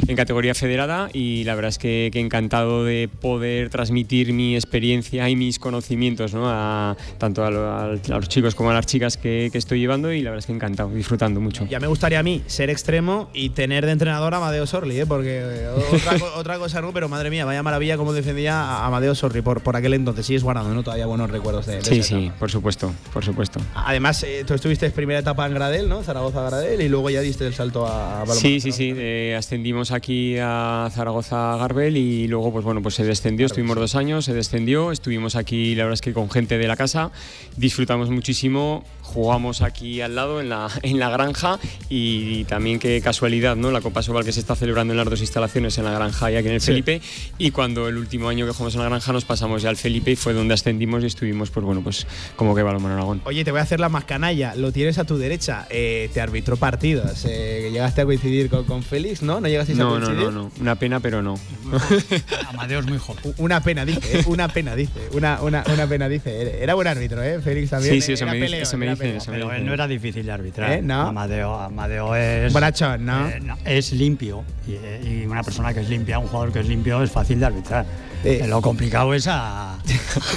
en 0.08 0.16
categoría 0.16 0.54
federada 0.54 1.10
y 1.12 1.44
la 1.44 1.54
verdad 1.54 1.68
es 1.68 1.76
que, 1.78 2.08
que 2.10 2.20
encantado 2.20 2.84
de 2.86 3.10
poder 3.20 3.68
transmitir 3.68 4.32
mi 4.32 4.54
experiencia 4.54 5.28
y 5.28 5.36
mis 5.36 5.58
conocimientos, 5.58 6.32
¿no? 6.32 6.44
A, 6.48 6.96
tanto 7.18 7.44
a, 7.44 7.50
lo- 7.50 7.70
a 7.70 7.88
los 8.08 8.28
chicos 8.30 8.54
como 8.54 8.70
a 8.70 8.74
las 8.74 8.86
chicas 8.86 9.18
que, 9.18 9.50
que 9.52 9.58
estoy 9.58 9.78
llevando 9.80 10.10
y 10.12 10.22
la 10.22 10.30
verdad 10.30 10.38
es 10.38 10.46
que 10.46 10.52
encantado, 10.52 10.88
disfrutando 10.88 11.38
mucho. 11.38 11.66
Ya 11.66 11.80
me 11.80 11.86
gustaría 11.86 12.18
a 12.20 12.22
mí 12.22 12.40
ser 12.46 12.70
extremo 12.70 13.28
y 13.34 13.50
tener 13.50 13.84
de 13.84 13.92
entrenador 13.92 14.32
a 14.32 14.38
Amadeo 14.38 14.66
Sorli, 14.66 15.00
¿eh? 15.00 15.04
porque 15.06 15.40
eh, 15.42 15.68
otra, 15.68 16.16
otra 16.36 16.58
cosa 16.58 16.80
no, 16.80 16.94
pero 16.94 17.10
madre 17.10 17.28
mía, 17.28 17.44
vaya 17.44 17.62
maravilla 17.62 17.98
como 17.98 18.14
defendía 18.14 18.58
a 18.58 18.86
Amadeo 18.86 19.14
Sorli 19.14 19.42
por, 19.42 19.60
por 19.60 19.76
aquel 19.76 19.92
entonces. 19.92 20.24
Sigues 20.24 20.42
guardando, 20.42 20.72
¿no? 20.74 20.82
Todavía 20.82 21.04
buenos 21.26 21.36
recuerdos 21.36 21.66
de, 21.66 21.76
de 21.76 21.82
Sí, 21.82 22.02
sí, 22.02 22.24
etapa. 22.26 22.38
por 22.38 22.50
supuesto, 22.50 22.92
por 23.12 23.24
supuesto. 23.24 23.60
Además, 23.74 24.22
eh, 24.22 24.44
tú 24.46 24.54
estuviste 24.54 24.86
en 24.86 24.92
primera 24.92 25.20
etapa 25.20 25.46
en 25.46 25.54
Gradel, 25.54 25.88
¿no? 25.88 26.02
Zaragoza 26.02 26.42
Gradel, 26.42 26.80
y 26.80 26.88
luego 26.88 27.10
ya 27.10 27.20
diste 27.20 27.46
el 27.46 27.54
salto 27.54 27.86
a, 27.86 28.22
a. 28.22 28.26
Sí, 28.26 28.60
sí, 28.60 28.72
sí. 28.72 28.92
eh, 28.96 29.34
ascendimos 29.38 29.90
aquí 29.92 30.36
a 30.40 30.88
Zaragoza 30.92 31.56
Garbel 31.56 31.96
y 31.96 32.28
luego, 32.28 32.52
pues 32.52 32.64
bueno, 32.64 32.82
pues 32.82 32.94
se 32.94 33.04
descendió. 33.04 33.46
Estuvimos 33.46 33.76
dos 33.76 33.94
años, 33.94 34.24
se 34.24 34.34
descendió. 34.34 34.92
Estuvimos 34.92 35.36
aquí, 35.36 35.74
la 35.74 35.84
verdad 35.84 35.94
es 35.94 36.00
que 36.00 36.12
con 36.12 36.30
gente 36.30 36.58
de 36.58 36.66
la 36.66 36.76
casa. 36.76 37.10
Disfrutamos 37.56 38.10
muchísimo. 38.10 38.84
Jugamos 39.06 39.62
aquí 39.62 40.00
al 40.00 40.14
lado 40.14 40.40
en 40.40 40.48
la, 40.48 40.68
en 40.82 40.98
la 40.98 41.08
granja 41.10 41.58
y, 41.88 42.44
también 42.44 42.78
qué 42.78 43.00
casualidad, 43.00 43.56
¿no? 43.56 43.70
La 43.70 43.80
Copa 43.80 44.02
Sobal 44.02 44.24
que 44.24 44.32
se 44.32 44.40
está 44.40 44.54
celebrando 44.56 44.92
en 44.92 44.98
las 44.98 45.08
dos 45.08 45.20
instalaciones, 45.20 45.78
en 45.78 45.84
la 45.84 45.92
granja 45.92 46.30
y 46.30 46.36
aquí 46.36 46.48
en 46.48 46.54
el 46.54 46.60
Felipe. 46.60 47.00
Y 47.38 47.50
cuando 47.50 47.88
el 47.88 47.96
último 47.96 48.28
año 48.28 48.46
que 48.46 48.52
jugamos 48.52 48.74
en 48.74 48.80
la 48.82 48.88
granja 48.88 49.12
nos 49.12 49.24
pasamos 49.24 49.62
ya 49.62 49.68
al 49.70 49.76
Felipe 49.76 50.10
y 50.10 50.16
fue 50.16 50.32
donde 50.32 50.54
ascendimos 50.54 51.02
y 51.02 51.06
estuvimos, 51.06 51.50
pues 51.50 51.64
bueno, 51.64 51.82
pues 51.82 52.06
como 52.36 52.54
que 52.54 52.62
balonmano 52.62 52.94
Aragón. 52.94 53.22
Oye, 53.24 53.44
te 53.44 53.50
voy 53.52 53.60
a 53.60 53.62
hacer 53.62 53.80
la 53.80 53.88
más 53.88 54.04
canalla. 54.04 54.54
Lo 54.54 54.72
tienes 54.72 54.98
a 54.98 55.04
tu 55.04 55.16
derecha. 55.18 55.66
Eh, 55.70 56.10
te 56.12 56.20
arbitró 56.20 56.56
partidos. 56.56 57.24
Eh, 57.28 57.70
llegaste 57.72 58.00
a 58.02 58.04
coincidir 58.04 58.50
con, 58.50 58.64
con 58.64 58.82
Félix, 58.82 59.22
¿no? 59.22 59.40
¿No 59.40 59.48
llegaste 59.48 59.72
a 59.72 59.76
No, 59.76 59.98
no, 59.98 60.06
coincidir? 60.06 60.32
no, 60.32 60.42
no. 60.44 60.50
Una 60.60 60.74
pena, 60.76 61.00
pero 61.00 61.22
no. 61.22 61.38
Amadeo 62.48 62.80
es 62.80 62.86
muy 62.86 62.98
joven. 62.98 63.34
Una 63.38 63.62
pena, 63.62 63.84
dice. 63.84 64.20
eh, 64.20 64.24
Una 64.26 64.48
pena, 64.48 64.74
dice. 64.76 64.92
Una, 65.12 65.40
una, 65.42 65.64
una 65.72 65.86
pena, 65.86 66.08
dice. 66.08 66.62
Era 66.62 66.74
buen 66.74 66.86
árbitro, 66.88 67.22
¿eh? 67.22 67.40
Félix 67.40 67.70
también. 67.70 67.94
Sí, 67.94 68.00
sí, 68.00 68.12
eso 68.12 68.26
me 68.26 68.32
dice- 68.34 68.44
peleón, 68.46 68.62
eso 68.62 68.76
me 68.78 68.95
Pero 68.98 69.52
él 69.52 69.64
no 69.66 69.72
era 69.74 69.86
difícil 69.86 70.26
de 70.26 70.32
arbitrar. 70.32 70.72
¿Eh? 70.72 70.82
¿No? 70.82 71.02
Amadeo, 71.08 71.58
Amadeo 71.58 72.14
es. 72.14 72.52
Bonachón, 72.52 73.04
¿no? 73.04 73.28
eh, 73.28 73.40
es 73.64 73.92
limpio. 73.92 74.44
Y, 74.66 74.72
y 75.08 75.26
una 75.26 75.42
persona 75.42 75.72
que 75.74 75.80
es 75.80 75.88
limpia, 75.88 76.18
un 76.18 76.26
jugador 76.26 76.52
que 76.52 76.60
es 76.60 76.68
limpio, 76.68 77.02
es 77.02 77.10
fácil 77.10 77.40
de 77.40 77.46
arbitrar. 77.46 77.86
Eh. 78.24 78.40
Eh, 78.42 78.46
lo 78.48 78.60
complicado 78.62 79.14
es 79.14 79.26
a, 79.28 79.74
a 79.74 79.78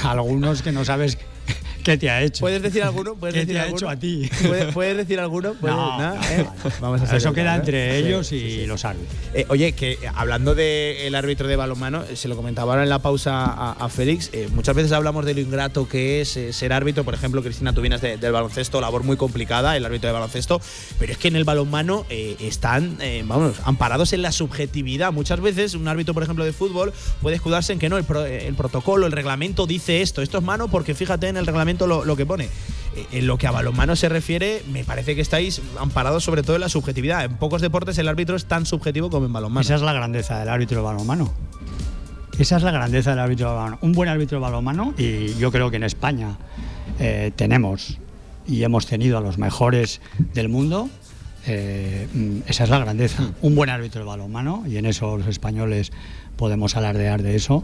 algunos 0.03 0.62
que 0.62 0.72
no 0.72 0.86
sabes 0.86 1.18
qué 1.91 1.97
te 1.97 2.09
ha 2.09 2.21
hecho. 2.21 2.39
¿Puedes 2.41 2.61
decir 2.61 2.83
alguno? 2.83 3.15
¿Puedes 3.15 3.33
¿Qué 3.33 3.39
decir 3.41 3.53
te 3.55 3.59
ha 3.59 3.63
alguno? 3.63 3.77
hecho 3.77 3.89
a 3.89 3.95
ti? 3.97 4.29
¿Puedes, 4.47 4.73
puedes 4.73 4.97
decir 4.97 5.19
alguno? 5.19 5.53
¿Puedes- 5.53 5.75
No, 5.75 5.97
no, 5.99 6.15
¿Eh? 6.15 6.45
Vamos 6.81 7.01
a 7.01 7.07
ser 7.07 7.17
Eso 7.17 7.33
queda 7.33 7.55
educados, 7.55 7.59
entre 7.67 7.95
¿eh? 7.95 7.97
ellos 8.07 8.27
Sí, 8.27 8.35
y 8.35 8.39
sí, 8.51 8.59
sí. 8.61 8.65
los 8.65 8.85
árbitros. 8.85 9.15
Eh, 9.33 9.45
oye, 9.49 9.73
que 9.73 9.93
eh, 9.93 9.97
hablando 10.13 10.55
del 10.55 11.13
árbitro 11.15 11.47
de 11.47 11.55
balonmano, 11.55 12.03
eh, 12.03 12.15
se 12.15 12.27
lo 12.27 12.35
comentaba 12.35 12.73
ahora 12.73 12.83
en 12.83 12.89
la 12.89 12.99
pausa 12.99 13.45
a, 13.45 13.71
a 13.73 13.89
Félix, 13.89 14.29
eh, 14.33 14.47
muchas 14.53 14.75
veces 14.75 14.91
hablamos 14.91 15.25
de 15.25 15.33
lo 15.33 15.41
ingrato 15.41 15.87
que 15.87 16.21
es 16.21 16.35
eh, 16.37 16.53
ser 16.53 16.73
árbitro. 16.73 17.03
Por 17.03 17.13
ejemplo, 17.13 17.41
Cristina, 17.41 17.73
tú 17.73 17.81
vienes 17.81 18.01
de- 18.01 18.17
del 18.17 18.31
baloncesto, 18.31 18.79
labor 18.81 19.03
muy 19.03 19.17
complicada, 19.17 19.75
el 19.77 19.85
árbitro 19.85 20.07
de 20.07 20.13
baloncesto, 20.13 20.61
pero 20.99 21.11
es 21.11 21.17
que 21.17 21.27
en 21.29 21.35
el 21.35 21.43
balonmano 21.43 22.05
eh, 22.09 22.35
están, 22.39 22.97
eh, 23.01 23.23
vamos, 23.25 23.55
amparados 23.65 24.13
en 24.13 24.21
la 24.21 24.31
subjetividad. 24.31 25.11
Muchas 25.11 25.39
veces 25.41 25.73
un 25.73 25.87
árbitro, 25.87 26.13
por 26.13 26.23
ejemplo, 26.23 26.45
de 26.45 26.53
fútbol 26.53 26.93
puede 27.21 27.35
escudarse 27.35 27.73
en 27.73 27.79
que 27.79 27.89
no, 27.89 27.97
el, 27.97 28.03
pro- 28.03 28.25
el 28.25 28.53
protocolo, 28.55 29.05
el 29.05 29.11
reglamento 29.11 29.65
dice 29.65 30.01
esto, 30.01 30.21
esto 30.21 30.37
es 30.37 30.43
mano 30.43 30.67
porque 30.69 30.93
fíjate 30.95 31.27
en 31.27 31.37
el 31.37 31.45
reglamento 31.45 31.78
lo, 31.88 32.15
que 32.15 32.25
pone. 32.25 32.45
Eh, 32.95 33.05
En 33.13 33.27
lo 33.27 33.38
que 33.38 33.47
a 33.47 33.51
balonmano 33.51 33.95
se 33.95 34.09
refiere, 34.09 34.63
me 34.71 34.84
parece 34.84 35.15
que 35.15 35.21
estáis 35.21 35.61
amparados 35.80 36.23
sobre 36.23 36.43
todo 36.43 36.55
en 36.55 36.61
la 36.61 36.69
subjetividad. 36.69 37.23
En 37.25 37.36
pocos 37.36 37.61
deportes 37.61 37.97
el 37.97 38.07
árbitro 38.07 38.36
es 38.36 38.45
tan 38.45 38.65
subjetivo 38.65 39.09
como 39.09 39.25
en 39.25 39.34
balonmano. 39.34 39.61
Esa 39.61 39.75
es 39.75 39.82
la 39.82 39.93
grandeza 39.93 40.39
del 40.39 40.49
árbitro 40.49 40.77
de 40.77 40.84
balonmano. 40.84 41.34
Esa 42.38 42.57
es 42.57 42.63
la 42.63 42.71
grandeza 42.71 43.09
del 43.11 43.19
árbitro 43.19 43.49
de 43.49 43.55
balonmano. 43.55 43.80
Un 43.82 43.91
buen 43.91 44.09
árbitro 44.09 44.38
de 44.38 44.41
balonmano, 44.41 44.93
y 44.97 45.36
yo 45.36 45.51
creo 45.51 45.69
que 45.69 45.77
en 45.77 45.84
España 45.84 46.38
eh, 46.99 47.32
tenemos 47.36 47.97
y 48.47 48.63
hemos 48.63 48.88
tenido 48.88 49.17
a 49.17 49.21
los 49.21 49.38
mejores 49.38 49.99
del 50.34 50.47
mundo, 50.47 50.89
eh, 51.45 52.07
esa 52.47 52.63
es 52.63 52.69
la 52.69 52.80
grandeza. 52.80 53.32
Un 53.41 53.55
buen 53.55 53.69
árbitro 53.69 53.99
de 54.01 54.07
balonmano, 54.07 54.63
y 54.67 54.77
en 54.77 54.86
eso 54.86 55.17
los 55.17 55.27
españoles 55.27 55.91
podemos 56.38 56.77
alardear 56.77 57.21
de 57.21 57.36
eso, 57.36 57.63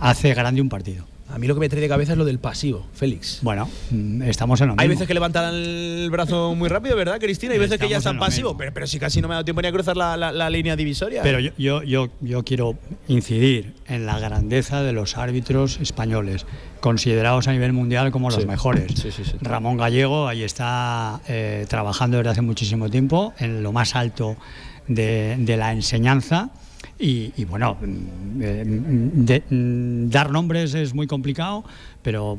hace 0.00 0.34
grande 0.34 0.62
un 0.62 0.68
partido. 0.70 1.06
A 1.30 1.38
mí 1.38 1.46
lo 1.46 1.54
que 1.54 1.60
me 1.60 1.68
trae 1.68 1.80
de 1.80 1.88
cabeza 1.88 2.12
es 2.12 2.18
lo 2.18 2.24
del 2.26 2.38
pasivo, 2.38 2.86
Félix. 2.92 3.38
Bueno, 3.42 3.68
mm, 3.90 4.22
estamos 4.22 4.60
en 4.60 4.68
lo 4.68 4.72
mismo. 4.74 4.82
Hay 4.82 4.88
veces 4.88 5.06
que 5.08 5.14
levantan 5.14 5.54
el 5.54 6.08
brazo 6.10 6.54
muy 6.54 6.68
rápido, 6.68 6.96
¿verdad, 6.96 7.18
Cristina? 7.18 7.54
Hay 7.54 7.58
veces 7.58 7.78
que 7.78 7.88
ya 7.88 7.96
están 7.96 8.18
pasivos, 8.18 8.54
pero, 8.58 8.72
pero 8.74 8.86
si 8.86 8.98
casi 8.98 9.20
no 9.22 9.28
me 9.28 9.34
ha 9.34 9.36
dado 9.36 9.44
tiempo 9.44 9.62
ni 9.62 9.68
a 9.68 9.72
cruzar 9.72 9.96
la, 9.96 10.16
la- 10.16 10.32
la 10.32 10.50
línea 10.50 10.76
divisoria. 10.76 11.22
Pero 11.22 11.40
yo, 11.40 11.50
yo, 11.56 11.82
yo, 11.82 12.10
yo 12.20 12.44
quiero 12.44 12.76
incidir 13.08 13.72
en 13.86 14.04
la 14.06 14.18
grandeza 14.18 14.82
de 14.82 14.92
los 14.92 15.16
árbitros 15.16 15.78
españoles, 15.80 16.46
considerados 16.80 17.48
a 17.48 17.52
nivel 17.52 17.72
mundial 17.72 18.12
como 18.12 18.28
los 18.30 18.42
Sí. 18.42 18.46
mejores. 18.46 18.92
Sí, 18.94 19.10
sí, 19.10 19.24
sí. 19.24 19.32
Ramón 19.40 19.78
Gallego 19.78 20.28
ahí 20.28 20.42
está 20.42 21.20
eh, 21.26 21.64
trabajando 21.68 22.18
desde 22.18 22.30
hace 22.30 22.42
muchísimo 22.42 22.90
tiempo 22.90 23.32
en 23.38 23.62
lo 23.62 23.72
más 23.72 23.96
alto 23.96 24.36
de, 24.88 25.36
de 25.38 25.56
la 25.56 25.72
enseñanza. 25.72 26.50
Y, 26.98 27.32
y 27.36 27.44
bueno, 27.44 27.76
mm, 27.80 28.42
eh, 28.42 28.64
mm, 28.64 29.24
de- 29.24 29.42
mm, 29.50 30.10
dar 30.10 30.30
nombres 30.30 30.74
es 30.74 30.94
muy 30.94 31.06
complicado, 31.06 31.64
pero 32.02 32.38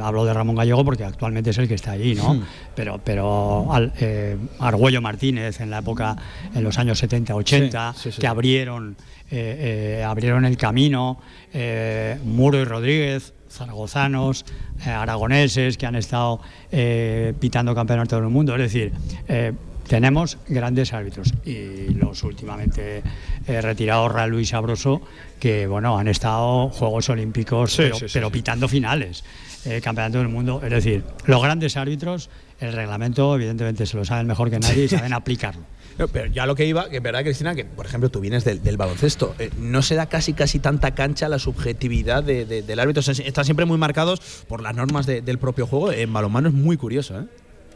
hablo 0.00 0.24
de 0.24 0.34
Ramón 0.34 0.56
Gallego 0.56 0.84
porque 0.84 1.04
actualmente 1.04 1.50
es 1.50 1.58
el 1.58 1.68
que 1.68 1.74
está 1.74 1.92
allí, 1.92 2.14
¿no? 2.14 2.34
Hmm. 2.34 2.42
Pero, 2.74 3.00
pero 3.02 3.72
al- 3.72 3.92
eh, 4.00 4.36
Argüello 4.60 5.00
Martínez 5.02 5.60
en 5.60 5.70
la 5.70 5.78
época, 5.78 6.16
en 6.54 6.62
los 6.62 6.78
años 6.78 6.98
70, 6.98 7.34
80, 7.34 7.92
Sí, 7.94 8.00
sí, 8.02 8.12
sí. 8.12 8.20
que 8.20 8.26
abrieron, 8.26 8.96
eh, 9.30 9.98
eh, 10.00 10.04
abrieron 10.04 10.44
el 10.44 10.56
camino, 10.56 11.18
Muro 12.24 12.60
y 12.60 12.64
Rodríguez, 12.64 13.32
zaragozanos, 13.50 14.44
eh, 14.86 14.90
aragoneses 14.90 15.78
que 15.78 15.86
han 15.86 15.94
estado 15.94 16.40
eh, 16.70 17.32
pitando 17.40 17.74
campeonatos 17.74 18.20
del 18.20 18.28
mundo. 18.30 18.54
Es 18.54 18.60
decir, 18.60 18.92
eh, 19.28 19.52
tenemos 19.88 20.38
grandes 20.48 20.92
árbitros 20.92 21.32
y 21.44 21.88
los 21.94 22.22
últimamente 22.22 23.02
eh, 23.46 23.60
retirados 23.60 24.12
Real 24.12 24.30
Luis 24.30 24.48
Sabroso 24.50 25.00
que 25.38 25.66
bueno 25.66 25.98
han 25.98 26.08
estado 26.08 26.68
Juegos 26.70 27.08
Olímpicos 27.08 27.72
Sí, 27.72 27.82
pero, 27.82 27.96
sí, 27.96 28.08
sí, 28.08 28.14
pero 28.14 28.28
sí. 28.28 28.32
pitando 28.32 28.68
finales 28.68 29.24
eh, 29.64 29.80
campeonato 29.82 30.18
del 30.18 30.28
mundo 30.28 30.60
es 30.64 30.70
decir 30.70 31.04
los 31.26 31.42
grandes 31.42 31.76
árbitros 31.76 32.30
el 32.60 32.72
reglamento 32.72 33.34
evidentemente 33.34 33.86
se 33.86 33.96
lo 33.96 34.04
saben 34.04 34.26
mejor 34.26 34.50
que 34.50 34.58
nadie 34.58 34.84
y 34.84 34.88
saben 34.96 35.12
aplicarlo 35.12 35.62
No, 35.98 36.08
pero 36.08 36.26
ya 36.26 36.44
lo 36.46 36.54
que 36.54 36.66
iba, 36.66 36.90
que 36.90 36.98
es 36.98 37.02
verdad, 37.02 37.22
Cristina, 37.22 37.54
que 37.54 37.64
por 37.64 37.86
ejemplo 37.86 38.10
tú 38.10 38.20
vienes 38.20 38.44
del, 38.44 38.62
del 38.62 38.76
baloncesto. 38.76 39.34
eh, 39.38 39.48
no 39.58 39.80
se 39.80 39.94
da 39.94 40.06
casi 40.06 40.34
casi 40.34 40.58
tanta 40.58 40.94
cancha 40.94 41.24
a 41.24 41.28
la 41.30 41.38
subjetividad 41.38 42.22
de- 42.22 42.44
de- 42.44 42.60
del 42.62 42.78
árbitro. 42.80 43.00
Están 43.00 43.44
siempre 43.46 43.64
muy 43.64 43.78
marcados 43.78 44.20
por 44.46 44.60
las 44.60 44.74
normas 44.76 45.06
de- 45.06 45.22
del 45.22 45.38
propio 45.38 45.66
juego. 45.66 45.92
En 45.92 46.12
balonmano 46.12 46.48
es 46.48 46.54
muy 46.54 46.76
curioso, 46.76 47.18
¿eh? 47.18 47.24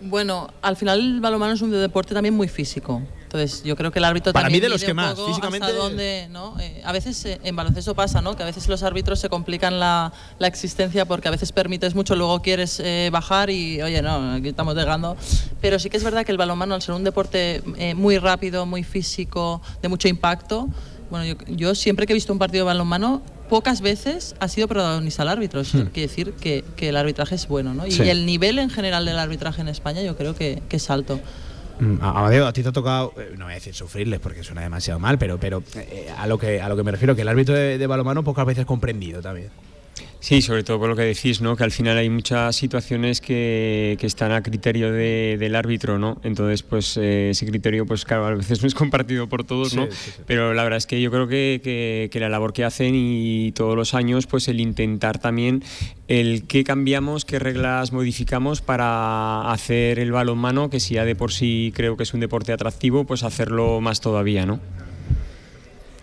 Bueno, 0.02 0.48
al 0.62 0.76
final 0.76 0.98
el 0.98 1.20
balonmano 1.20 1.52
es 1.52 1.60
un 1.62 1.70
deporte 1.70 2.14
también 2.14 2.34
muy 2.34 2.48
físico. 2.48 3.02
Entonces, 3.22 3.62
yo 3.62 3.76
creo 3.76 3.92
que 3.92 4.00
el 4.00 4.04
árbitro 4.04 4.32
Para 4.32 4.46
también 4.46 4.60
mí 4.60 4.62
de 4.64 4.68
los 4.70 4.82
que 4.82 4.92
más, 4.92 5.14
físicamente- 5.14 5.66
hasta 5.66 5.78
dónde, 5.78 6.26
¿no? 6.30 6.58
Eh, 6.58 6.82
a 6.84 6.90
veces 6.90 7.24
eh, 7.26 7.38
en 7.44 7.54
baloncesto 7.54 7.94
pasa, 7.94 8.20
¿no? 8.20 8.34
Que 8.36 8.42
a 8.42 8.46
veces 8.46 8.66
los 8.66 8.82
árbitros 8.82 9.20
se 9.20 9.28
complican 9.28 9.78
la, 9.78 10.12
la 10.40 10.46
existencia 10.48 11.04
porque 11.04 11.28
a 11.28 11.30
veces 11.30 11.52
permites 11.52 11.94
mucho, 11.94 12.16
luego 12.16 12.42
quieres 12.42 12.80
eh, 12.80 13.08
bajar 13.12 13.48
y, 13.50 13.80
oye, 13.82 14.02
no, 14.02 14.32
aquí 14.34 14.48
estamos 14.48 14.74
llegando. 14.74 15.16
Pero 15.60 15.78
sí 15.78 15.90
que 15.90 15.96
es 15.98 16.02
verdad 16.02 16.24
que 16.26 16.32
el 16.32 16.38
balonmano, 16.38 16.74
al 16.74 16.82
ser 16.82 16.94
un 16.96 17.04
deporte 17.04 17.62
eh, 17.76 17.94
muy 17.94 18.18
rápido, 18.18 18.66
muy 18.66 18.82
físico, 18.82 19.62
de 19.80 19.88
mucho 19.88 20.08
impacto, 20.08 20.68
bueno, 21.08 21.24
yo, 21.24 21.34
yo 21.54 21.74
siempre 21.76 22.06
que 22.06 22.12
he 22.12 22.14
visto 22.14 22.32
un 22.32 22.38
partido 22.40 22.64
de 22.64 22.68
balonmano, 22.72 23.22
pocas 23.50 23.82
veces 23.82 24.34
ha 24.40 24.48
sido 24.48 24.66
protagonista 24.68 25.22
el 25.24 25.28
árbitro. 25.28 25.60
Eso 25.60 25.78
quiere 25.92 26.08
decir 26.08 26.32
que, 26.32 26.64
que 26.76 26.88
el 26.88 26.96
arbitraje 26.96 27.34
es 27.34 27.46
bueno, 27.48 27.74
¿no? 27.74 27.86
Y 27.86 27.90
Sí. 27.90 28.08
el 28.08 28.24
nivel 28.24 28.58
en 28.58 28.70
general 28.70 29.04
del 29.04 29.18
arbitraje 29.18 29.60
en 29.60 29.68
España 29.68 30.00
yo 30.00 30.16
creo 30.16 30.34
que, 30.34 30.62
que 30.68 30.76
es 30.76 30.88
alto. 30.88 31.20
Mm, 31.80 31.96
Amadeo, 32.00 32.46
a 32.46 32.52
ti 32.52 32.62
te 32.62 32.68
ha 32.68 32.72
tocado, 32.72 33.12
eh, 33.18 33.34
no 33.36 33.46
voy 33.46 33.52
a 33.52 33.54
decir 33.56 33.74
sufrirles 33.74 34.20
porque 34.20 34.42
suena 34.44 34.60
demasiado 34.62 35.00
mal, 35.00 35.18
pero, 35.18 35.38
pero 35.38 35.62
eh, 35.74 36.08
a, 36.16 36.26
lo 36.26 36.38
que, 36.38 36.60
a 36.62 36.68
lo 36.68 36.76
que 36.76 36.82
me 36.84 36.90
refiero, 36.90 37.16
que 37.16 37.22
el 37.22 37.28
árbitro 37.28 37.54
de, 37.54 37.76
de 37.78 37.86
balonmano 37.86 38.22
pocas 38.22 38.46
veces 38.46 38.64
comprendido 38.66 39.20
también. 39.20 39.48
Sí, 40.20 40.42
sobre 40.42 40.62
todo 40.64 40.78
por 40.78 40.88
lo 40.90 40.96
que 40.96 41.02
decís, 41.02 41.40
¿no? 41.40 41.56
Que 41.56 41.64
al 41.64 41.70
final 41.70 41.96
hay 41.96 42.10
muchas 42.10 42.54
situaciones 42.54 43.20
que, 43.22 43.96
que 43.98 44.06
están 44.06 44.32
a 44.32 44.42
criterio 44.42 44.92
de- 44.92 45.36
del 45.38 45.56
árbitro, 45.56 45.98
¿no? 45.98 46.20
Entonces, 46.24 46.62
pues 46.62 46.98
eh, 46.98 47.30
ese 47.30 47.46
criterio, 47.46 47.86
pues 47.86 48.04
claro, 48.04 48.26
a 48.26 48.34
veces 48.34 48.60
no 48.60 48.68
es 48.68 48.74
compartido 48.74 49.28
por 49.28 49.44
todos, 49.44 49.74
¿no? 49.74 49.86
Sí, 49.86 49.92
sí, 49.92 50.10
sí. 50.16 50.22
Pero 50.26 50.52
la 50.52 50.62
verdad 50.62 50.76
es 50.76 50.86
que 50.86 51.00
yo 51.00 51.10
creo 51.10 51.26
que, 51.26 51.60
que- 51.64 52.10
que 52.12 52.20
la 52.20 52.28
labor 52.28 52.52
que 52.52 52.64
hacen 52.64 52.92
y 52.94 53.52
todos 53.52 53.76
los 53.76 53.94
años, 53.94 54.26
pues 54.26 54.46
el 54.48 54.60
intentar 54.60 55.18
también 55.18 55.62
el 56.06 56.46
qué 56.46 56.64
cambiamos, 56.64 57.24
qué 57.24 57.38
reglas 57.38 57.92
modificamos 57.92 58.60
para 58.60 59.50
hacer 59.50 59.98
el 59.98 60.12
balonmano, 60.12 60.68
que 60.68 60.80
si 60.80 60.94
ya 60.94 61.04
de 61.06 61.14
por 61.16 61.32
sí 61.32 61.72
creo 61.74 61.96
que 61.96 62.02
es 62.02 62.12
un 62.12 62.20
deporte 62.20 62.52
atractivo, 62.52 63.04
pues 63.04 63.22
hacerlo 63.22 63.80
más 63.80 64.00
todavía, 64.02 64.44
¿no? 64.44 64.60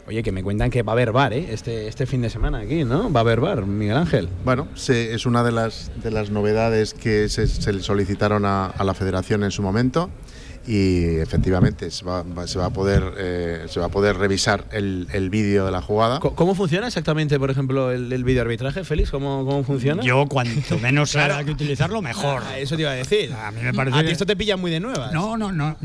Oye, 0.08 0.24
que 0.24 0.32
me 0.32 0.41
cuentan 0.41 0.70
que 0.70 0.84
va 0.84 0.93
a 0.93 0.95
haber 0.95 1.12
bar, 1.12 1.34
¿eh? 1.34 1.47
Este, 1.51 1.88
este 1.89 2.05
fin 2.05 2.22
de 2.22 2.30
semana 2.30 2.60
aquí, 2.60 2.86
¿no? 2.86 3.12
Va 3.12 3.20
a 3.20 3.24
haber 3.24 3.41
bar, 3.41 3.66
Miguel 3.66 3.97
Ángel. 3.97 4.30
Bueno, 4.45 4.70
se- 4.74 5.14
es 5.14 5.26
una 5.26 5.43
de 5.43 5.51
las, 5.51 5.91
de 6.01 6.12
las 6.12 6.30
novedades 6.32 6.93
que 6.93 7.28
se, 7.28 7.45
se 7.47 7.74
le 7.74 7.82
solicitaron 7.84 8.45
a, 8.45 8.68
a 8.68 8.84
la 8.86 8.93
federación 8.93 9.43
en 9.43 9.51
su 9.51 9.62
momento 9.62 10.10
y 10.68 11.15
efectivamente 11.18 11.89
se 11.91 12.03
va, 12.03 12.24
se 12.45 12.59
va 12.59 12.65
a 12.65 12.70
poder 12.70 13.13
eh, 13.18 13.65
se 13.70 13.80
va 13.80 13.86
a 13.86 13.89
poder 13.89 14.18
revisar 14.18 14.65
el, 14.72 15.07
el 15.13 15.30
vídeo 15.30 15.65
de 15.65 15.72
la 15.72 15.82
jugada. 15.82 16.20
¿Cómo 16.20 16.55
funciona 16.55 16.88
exactamente, 16.88 17.39
por 17.39 17.49
ejemplo, 17.49 17.91
el, 17.91 18.11
el 18.11 18.24
videoarbitraje, 18.24 18.84
Félix? 18.84 19.09
¿Cómo, 19.11 19.45
cómo 19.45 19.63
funciona? 19.63 20.03
yo 20.03 20.26
cuanto 20.28 20.78
menos 20.82 21.11
Claro. 21.13 21.36
haya 21.36 21.45
que 21.45 21.51
utilizarlo 21.51 22.01
mejor 22.01 22.43
Ah, 22.45 22.59
eso 22.59 22.76
te 22.76 22.82
iba 22.82 22.91
a 22.91 22.95
decir. 22.95 23.32
A 23.34 23.51
mí 23.51 23.61
me 23.61 23.74
parece 23.74 23.97
A 23.97 24.01
ti 24.01 24.07
que- 24.07 24.11
esto 24.11 24.26
te 24.26 24.36
pilla 24.36 24.57
muy 24.57 24.70
de 24.72 24.80
nuevas. 24.80 25.13
No, 25.13 25.38
no, 25.38 25.51
no. 25.51 25.78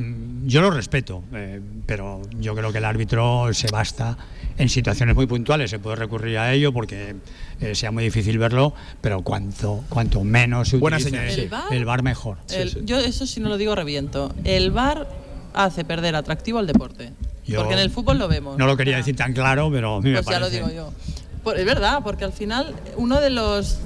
Yo 0.45 0.61
lo 0.61 0.71
respeto, 0.71 1.23
eh, 1.33 1.61
pero 1.87 2.21
yo 2.41 2.55
creo 2.55 2.73
que 2.73 2.79
el 2.79 2.85
árbitro 2.85 3.49
se 3.55 3.69
basta 3.69 4.17
en 4.63 4.69
situaciones 4.69 5.15
muy 5.17 5.27
puntuales. 5.27 5.71
Se 5.71 5.79
puede 5.79 5.97
recurrir 5.97 6.39
a 6.39 6.53
ello 6.53 6.73
porque 6.73 7.17
eh, 7.61 7.75
sea 7.75 7.91
muy 7.91 8.05
difícil 8.05 8.39
verlo, 8.39 8.73
pero 9.01 9.23
cuanto, 9.23 9.85
cuanto 9.89 10.23
menos 10.25 10.69
se 10.69 10.77
Buena 10.79 10.99
utilice 10.99 11.35
señal. 11.35 11.65
¿El 11.71 11.85
bar 11.85 12.03
mejor. 12.03 12.39
El- 12.51 12.87
Yo 12.87 12.99
eso 12.99 13.27
si 13.27 13.41
no 13.41 13.49
lo 13.49 13.59
digo 13.59 13.75
reviento. 13.75 14.33
El 14.45 14.71
VAR 14.71 15.09
hace 15.53 15.85
perder 15.85 16.15
atractivo 16.17 16.59
al 16.61 16.67
deporte. 16.67 17.13
Yo 17.45 17.59
porque 17.59 17.75
en 17.75 17.81
el 17.81 17.91
fútbol 17.91 18.19
lo 18.19 18.29
vemos. 18.29 18.57
No 18.57 18.67
lo 18.67 18.77
quería 18.77 18.95
Ah, 18.95 18.99
decir 18.99 19.17
tan 19.17 19.33
claro, 19.33 19.69
pero 19.73 19.97
a 19.97 20.01
mí 20.01 20.11
me 20.11 20.23
Pues 20.23 20.33
ya 20.35 20.41
lo 20.41 20.49
digo 20.49 20.71
yo. 20.71 20.93
Por- 21.43 21.59
es 21.59 21.67
verdad, 21.67 21.99
porque 22.05 22.25
al 22.25 22.33
final 22.33 22.75
uno 22.97 23.21
de 23.21 23.31
los 23.31 23.79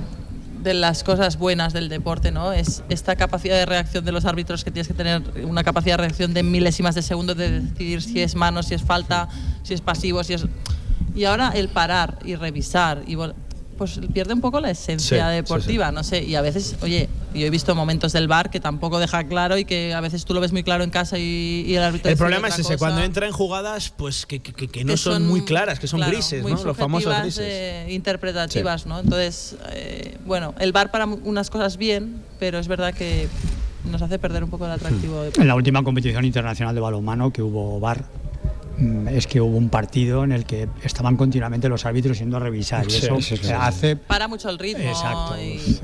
de 0.67 0.75
las 0.75 1.05
cosas 1.05 1.39
buenas 1.39 1.73
del 1.73 1.89
deporte, 1.89 2.33
¿no? 2.33 2.53
Es 2.53 2.83
esta 2.89 3.15
capacidad 3.15 3.55
de 3.55 3.67
reacción 3.67 4.05
de 4.05 4.11
los 4.11 4.25
árbitros 4.25 4.65
que 4.65 4.73
tienes 4.73 4.89
que 4.89 4.95
tener 4.95 5.23
una 5.45 5.63
capacidad 5.63 5.95
de 5.95 6.03
reacción 6.03 6.35
de 6.35 6.43
milésimas 6.43 6.97
de 6.97 7.03
segundo 7.03 7.37
de 7.37 7.61
decidir 7.61 8.03
si 8.03 8.21
es 8.21 8.35
mano, 8.35 8.65
si 8.65 8.75
es 8.75 8.83
falta, 8.83 9.29
si 9.63 9.75
es 9.75 9.81
pasivo, 9.81 10.25
si 10.25 10.35
es 10.35 10.45
y 11.15 11.25
ahora 11.25 11.53
el 11.55 11.69
parar 11.69 12.19
y 12.25 12.35
revisar 12.35 13.05
y 13.07 13.17
pues 13.77 14.01
pierde 14.13 14.33
un 14.35 14.41
poco 14.41 14.61
la 14.61 14.71
esencia 14.71 15.29
Sí, 15.29 15.35
deportiva, 15.37 15.93
no 15.93 16.03
sé, 16.03 16.23
y 16.25 16.35
a 16.35 16.41
veces, 16.41 16.77
oye, 16.83 17.09
yo 17.35 17.47
he 17.47 17.51
visto 17.51 17.75
momentos 17.75 18.13
del 18.13 18.27
bar 18.29 18.51
que 18.51 18.59
tampoco 18.61 18.99
deja 18.99 19.25
claro 19.25 19.59
y 19.59 19.65
que 19.65 19.93
a 19.95 20.01
veces 20.01 20.25
tú 20.25 20.33
lo 20.35 20.41
ves 20.41 20.53
muy 20.53 20.63
claro 20.63 20.83
en 20.85 20.91
casa 20.91 21.19
y, 21.19 21.65
y 21.67 21.75
el 21.77 21.83
árbitro 21.83 22.11
El 22.11 22.17
problema 22.17 22.49
es 22.49 22.55
ese, 22.55 22.63
cosa. 22.63 22.79
cuando 22.79 23.03
entra 23.03 23.27
en 23.27 23.33
jugadas 23.33 23.93
pues 23.97 24.25
que, 24.27 24.41
que- 24.41 24.53
que- 24.53 24.69
que 24.69 24.85
no 24.85 24.93
que 24.95 24.97
son, 24.97 25.27
muy 25.27 25.43
claras, 25.43 25.79
que 25.79 25.87
son 25.87 25.99
claro, 25.99 26.13
grises, 26.13 26.43
muy 26.43 26.53
¿no? 26.53 26.65
Los 26.65 26.77
famosos 26.77 27.15
grises. 27.23 27.45
eh, 27.47 27.87
interpretativas, 27.91 28.87
¿no? 28.87 28.99
Entonces, 29.01 29.57
eh, 29.73 30.17
bueno, 30.25 30.55
el 30.59 30.73
bar 30.73 30.91
para 30.91 31.05
unas 31.07 31.51
cosas 31.51 31.77
bien, 31.77 32.23
pero 32.39 32.59
es 32.59 32.69
verdad 32.69 32.95
que 32.95 33.29
nos 33.91 34.01
hace 34.03 34.19
perder 34.19 34.43
un 34.43 34.51
poco 34.51 34.65
el 34.67 34.73
atractivo. 34.73 35.23
de- 35.23 35.33
En 35.39 35.47
la 35.47 35.55
última 35.55 35.83
competición 35.85 36.25
internacional 36.25 36.75
de 36.75 36.81
balonmano 36.81 37.33
que 37.33 37.43
hubo 37.43 37.79
mm, 37.79 37.81
es 39.11 39.27
que 39.27 39.41
hubo 39.41 39.57
un 39.57 39.69
partido 39.69 40.23
en 40.25 40.33
el 40.33 40.45
que 40.45 40.69
estaban 40.83 41.17
continuamente 41.17 41.69
los 41.69 41.87
árbitros 41.87 42.19
yendo 42.19 42.37
a 42.37 42.41
revisar 42.41 42.85
y 42.89 42.95
eso 42.95 43.21
sí, 43.21 43.37
sí. 43.37 43.49
hace 43.53 43.97
Para 43.97 44.29
mucho 44.29 44.51
el 44.51 44.59
ritmo 44.59 44.85
Exacto, 44.85 45.37
y 45.41 45.79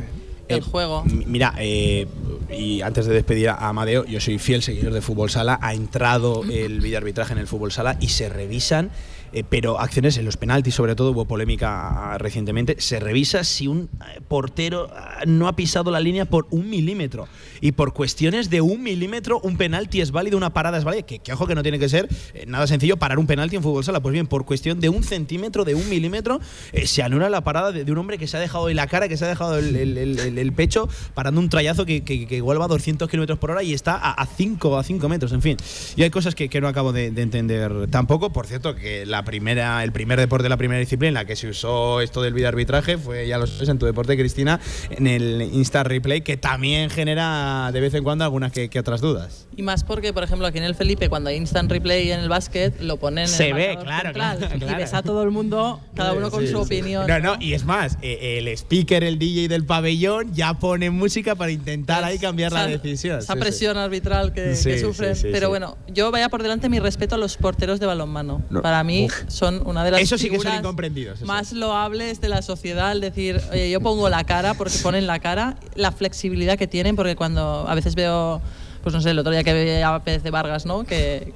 el 0.48 0.60
juego. 0.60 1.02
M- 1.06 1.24
Mira, 1.26 1.54
eh, 1.58 2.06
y 2.54 2.82
antes 2.82 3.06
de 3.06 3.14
despedir 3.14 3.48
a 3.48 3.68
Amadeo, 3.68 4.04
yo 4.04 4.20
soy 4.20 4.38
fiel 4.38 4.62
seguidor 4.62 4.92
de 4.92 5.00
Fútbol 5.00 5.30
Sala. 5.30 5.58
Ha 5.62 5.72
entrado 5.72 6.42
el 6.50 6.80
videoarbitraje 6.80 7.32
en 7.32 7.38
el 7.38 7.46
Fútbol 7.46 7.72
Sala 7.72 7.96
y 8.00 8.08
se 8.08 8.28
revisan, 8.28 8.90
eh, 9.32 9.44
pero 9.48 9.78
acciones 9.80 10.16
en 10.18 10.24
los 10.24 10.36
penaltis, 10.36 10.74
sobre 10.74 10.94
todo, 10.94 11.10
hubo 11.12 11.24
polémica 11.26 12.12
ah, 12.14 12.18
recientemente. 12.18 12.76
Se 12.80 13.00
revisa 13.00 13.44
si 13.44 13.66
un 13.66 13.88
eh, 14.14 14.20
portero 14.28 14.88
ah, 14.94 15.20
no 15.26 15.48
ha 15.48 15.56
pisado 15.56 15.90
la 15.90 16.00
línea 16.00 16.24
por 16.24 16.46
un 16.50 16.68
milímetro. 16.70 17.28
Y 17.60 17.72
por 17.72 17.92
cuestiones 17.92 18.50
de 18.50 18.60
un 18.60 18.82
milímetro, 18.82 19.40
un 19.40 19.56
penalti 19.56 20.00
es 20.00 20.10
válido, 20.10 20.36
una 20.36 20.52
parada 20.52 20.78
es 20.78 20.84
válida. 20.84 21.02
Que, 21.02 21.18
que 21.20 21.32
ojo 21.32 21.46
que 21.46 21.54
no 21.54 21.62
tiene 21.62 21.78
que 21.78 21.88
ser 21.88 22.08
eh, 22.34 22.44
nada 22.46 22.66
sencillo 22.66 22.96
parar 22.96 23.18
un 23.18 23.26
penalti 23.26 23.56
en 23.56 23.62
Fútbol 23.62 23.84
Sala. 23.84 24.00
Pues 24.00 24.12
bien, 24.12 24.26
por 24.26 24.44
cuestión 24.44 24.80
de 24.80 24.88
un 24.88 25.04
centímetro, 25.04 25.64
de 25.64 25.74
un 25.74 25.88
milímetro, 25.88 26.40
eh, 26.72 26.86
se 26.86 27.02
anula 27.02 27.30
la 27.30 27.42
parada 27.42 27.72
de, 27.72 27.84
de 27.84 27.92
un 27.92 27.98
hombre 27.98 28.18
que 28.18 28.26
se 28.26 28.36
ha 28.36 28.40
dejado 28.40 28.68
en 28.68 28.76
la 28.76 28.86
cara, 28.86 29.08
que 29.08 29.16
se 29.16 29.24
ha 29.24 29.28
dejado 29.28 29.58
el- 29.58 29.76
el- 29.76 29.98
el- 30.18 30.38
el 30.38 30.52
pecho, 30.52 30.88
parando 31.14 31.40
un 31.40 31.48
trayazo 31.48 31.86
que, 31.86 32.02
que, 32.02 32.26
que 32.26 32.36
igual 32.36 32.60
va 32.60 32.64
a 32.64 32.68
200 32.68 33.08
kilómetros 33.08 33.38
por 33.38 33.50
hora 33.50 33.62
y 33.62 33.72
está 33.74 33.94
a 33.96 34.26
5 34.26 34.76
a 34.78 34.82
5 34.84 35.08
metros, 35.08 35.32
en 35.32 35.42
fin. 35.42 35.56
Y 35.96 36.02
hay 36.02 36.10
cosas 36.10 36.34
que, 36.34 36.48
que 36.48 36.60
no 36.60 36.68
acabo 36.68 36.92
de, 36.92 37.10
de 37.10 37.22
entender 37.22 37.86
tampoco. 37.90 38.32
Por 38.32 38.46
cierto, 38.46 38.74
que 38.74 39.06
la 39.06 39.21
primera, 39.24 39.82
el 39.84 39.92
primer 39.92 40.18
deporte, 40.18 40.48
la 40.48 40.56
primera 40.56 40.78
disciplina 40.80 41.08
en 41.08 41.14
la 41.14 41.24
que 41.24 41.36
se 41.36 41.48
usó 41.48 42.00
esto 42.00 42.22
del 42.22 42.34
videoarbitraje 42.34 42.98
fue, 42.98 43.26
ya 43.26 43.38
lo 43.38 43.46
sabes, 43.46 43.68
en 43.68 43.78
tu 43.78 43.86
deporte, 43.86 44.16
Cristina, 44.16 44.60
en 44.90 45.06
el 45.06 45.42
Insta 45.52 45.82
Replay, 45.84 46.20
que 46.22 46.36
también 46.36 46.90
genera 46.90 47.70
de 47.72 47.80
vez 47.80 47.94
en 47.94 48.04
cuando 48.04 48.24
algunas 48.24 48.52
que, 48.52 48.68
que 48.68 48.78
otras 48.78 49.00
dudas. 49.00 49.46
Y 49.56 49.62
más 49.62 49.84
porque, 49.84 50.12
por 50.12 50.22
ejemplo, 50.22 50.46
aquí 50.46 50.58
en 50.58 50.64
el 50.64 50.74
Felipe, 50.74 51.08
cuando 51.08 51.30
hay 51.30 51.36
instant 51.36 51.70
replay 51.70 52.10
en 52.12 52.20
el 52.20 52.28
básquet, 52.28 52.80
lo 52.80 52.96
ponen 52.98 53.28
Se 53.28 53.48
en 53.48 53.56
el 53.56 53.56
ve, 53.56 53.78
claro, 53.82 54.02
central. 54.08 54.38
claro, 54.38 54.58
claro. 54.58 54.72
Y 54.72 54.76
ves 54.76 54.94
a 54.94 55.02
todo 55.02 55.22
el 55.22 55.30
mundo, 55.30 55.80
cada 55.94 56.12
uno 56.12 56.30
con 56.30 56.40
Sí, 56.46 56.48
su 56.52 56.58
sí. 56.64 56.64
opinión. 56.76 57.06
No, 57.06 57.18
no, 57.20 57.36
y 57.40 57.52
es 57.54 57.64
más, 57.64 57.98
eh, 58.02 58.38
el 58.38 58.48
speaker, 58.48 59.04
el 59.04 59.18
DJ 59.18 59.48
del 59.48 59.64
pabellón 59.64 60.32
ya 60.34 60.54
pone 60.54 60.90
música 60.90 61.34
para 61.34 61.50
intentar 61.50 62.04
ahí 62.04 62.18
cambiar 62.18 62.52
la 62.52 62.66
decisión. 62.66 63.18
Esa 63.18 63.32
Sí, 63.32 63.38
sí. 63.38 63.40
presión 63.40 63.76
arbitral 63.76 64.32
que, 64.32 64.54
Sí, 64.56 64.70
que 64.70 64.78
sí, 64.78 64.84
sufren. 64.84 65.16
sí, 65.16 65.28
Pero 65.32 65.46
sí. 65.46 65.50
bueno, 65.50 65.76
yo 65.88 66.10
vaya 66.10 66.28
por 66.28 66.42
delante 66.42 66.68
mi 66.68 66.78
respeto 66.78 67.14
a 67.14 67.18
los 67.18 67.36
porteros 67.36 67.78
de 67.80 67.86
balonmano. 67.86 68.42
No. 68.50 68.62
Para 68.62 68.82
mí 68.84 69.06
Uf. 69.06 69.11
Son 69.28 69.62
una 69.66 69.84
de 69.84 69.90
las 69.92 70.00
Eso 70.00 70.18
sí 70.18 70.28
que 70.30 70.38
son 70.40 70.54
incomprendidos, 70.56 71.18
eso. 71.18 71.26
más 71.26 71.52
loables 71.52 72.20
de 72.20 72.28
la 72.28 72.42
sociedad. 72.42 72.92
El 72.92 73.00
decir, 73.00 73.40
oye, 73.50 73.70
yo 73.70 73.80
pongo 73.80 74.08
la 74.08 74.24
cara 74.24 74.54
porque 74.54 74.76
ponen 74.82 75.06
la 75.06 75.18
cara, 75.20 75.56
la 75.74 75.92
flexibilidad 75.92 76.58
que 76.58 76.66
tienen, 76.66 76.96
porque 76.96 77.16
cuando 77.16 77.64
a 77.68 77.74
veces 77.74 77.94
veo, 77.94 78.40
pues 78.82 78.94
no 78.94 79.00
sé, 79.00 79.10
el 79.10 79.18
otro 79.18 79.32
día 79.32 79.44
que 79.44 79.52
veía 79.52 79.94
a 79.94 80.02
Pérez 80.02 80.22
de 80.22 80.30
Vargas, 80.30 80.66
¿no? 80.66 80.84
Que 80.84 81.32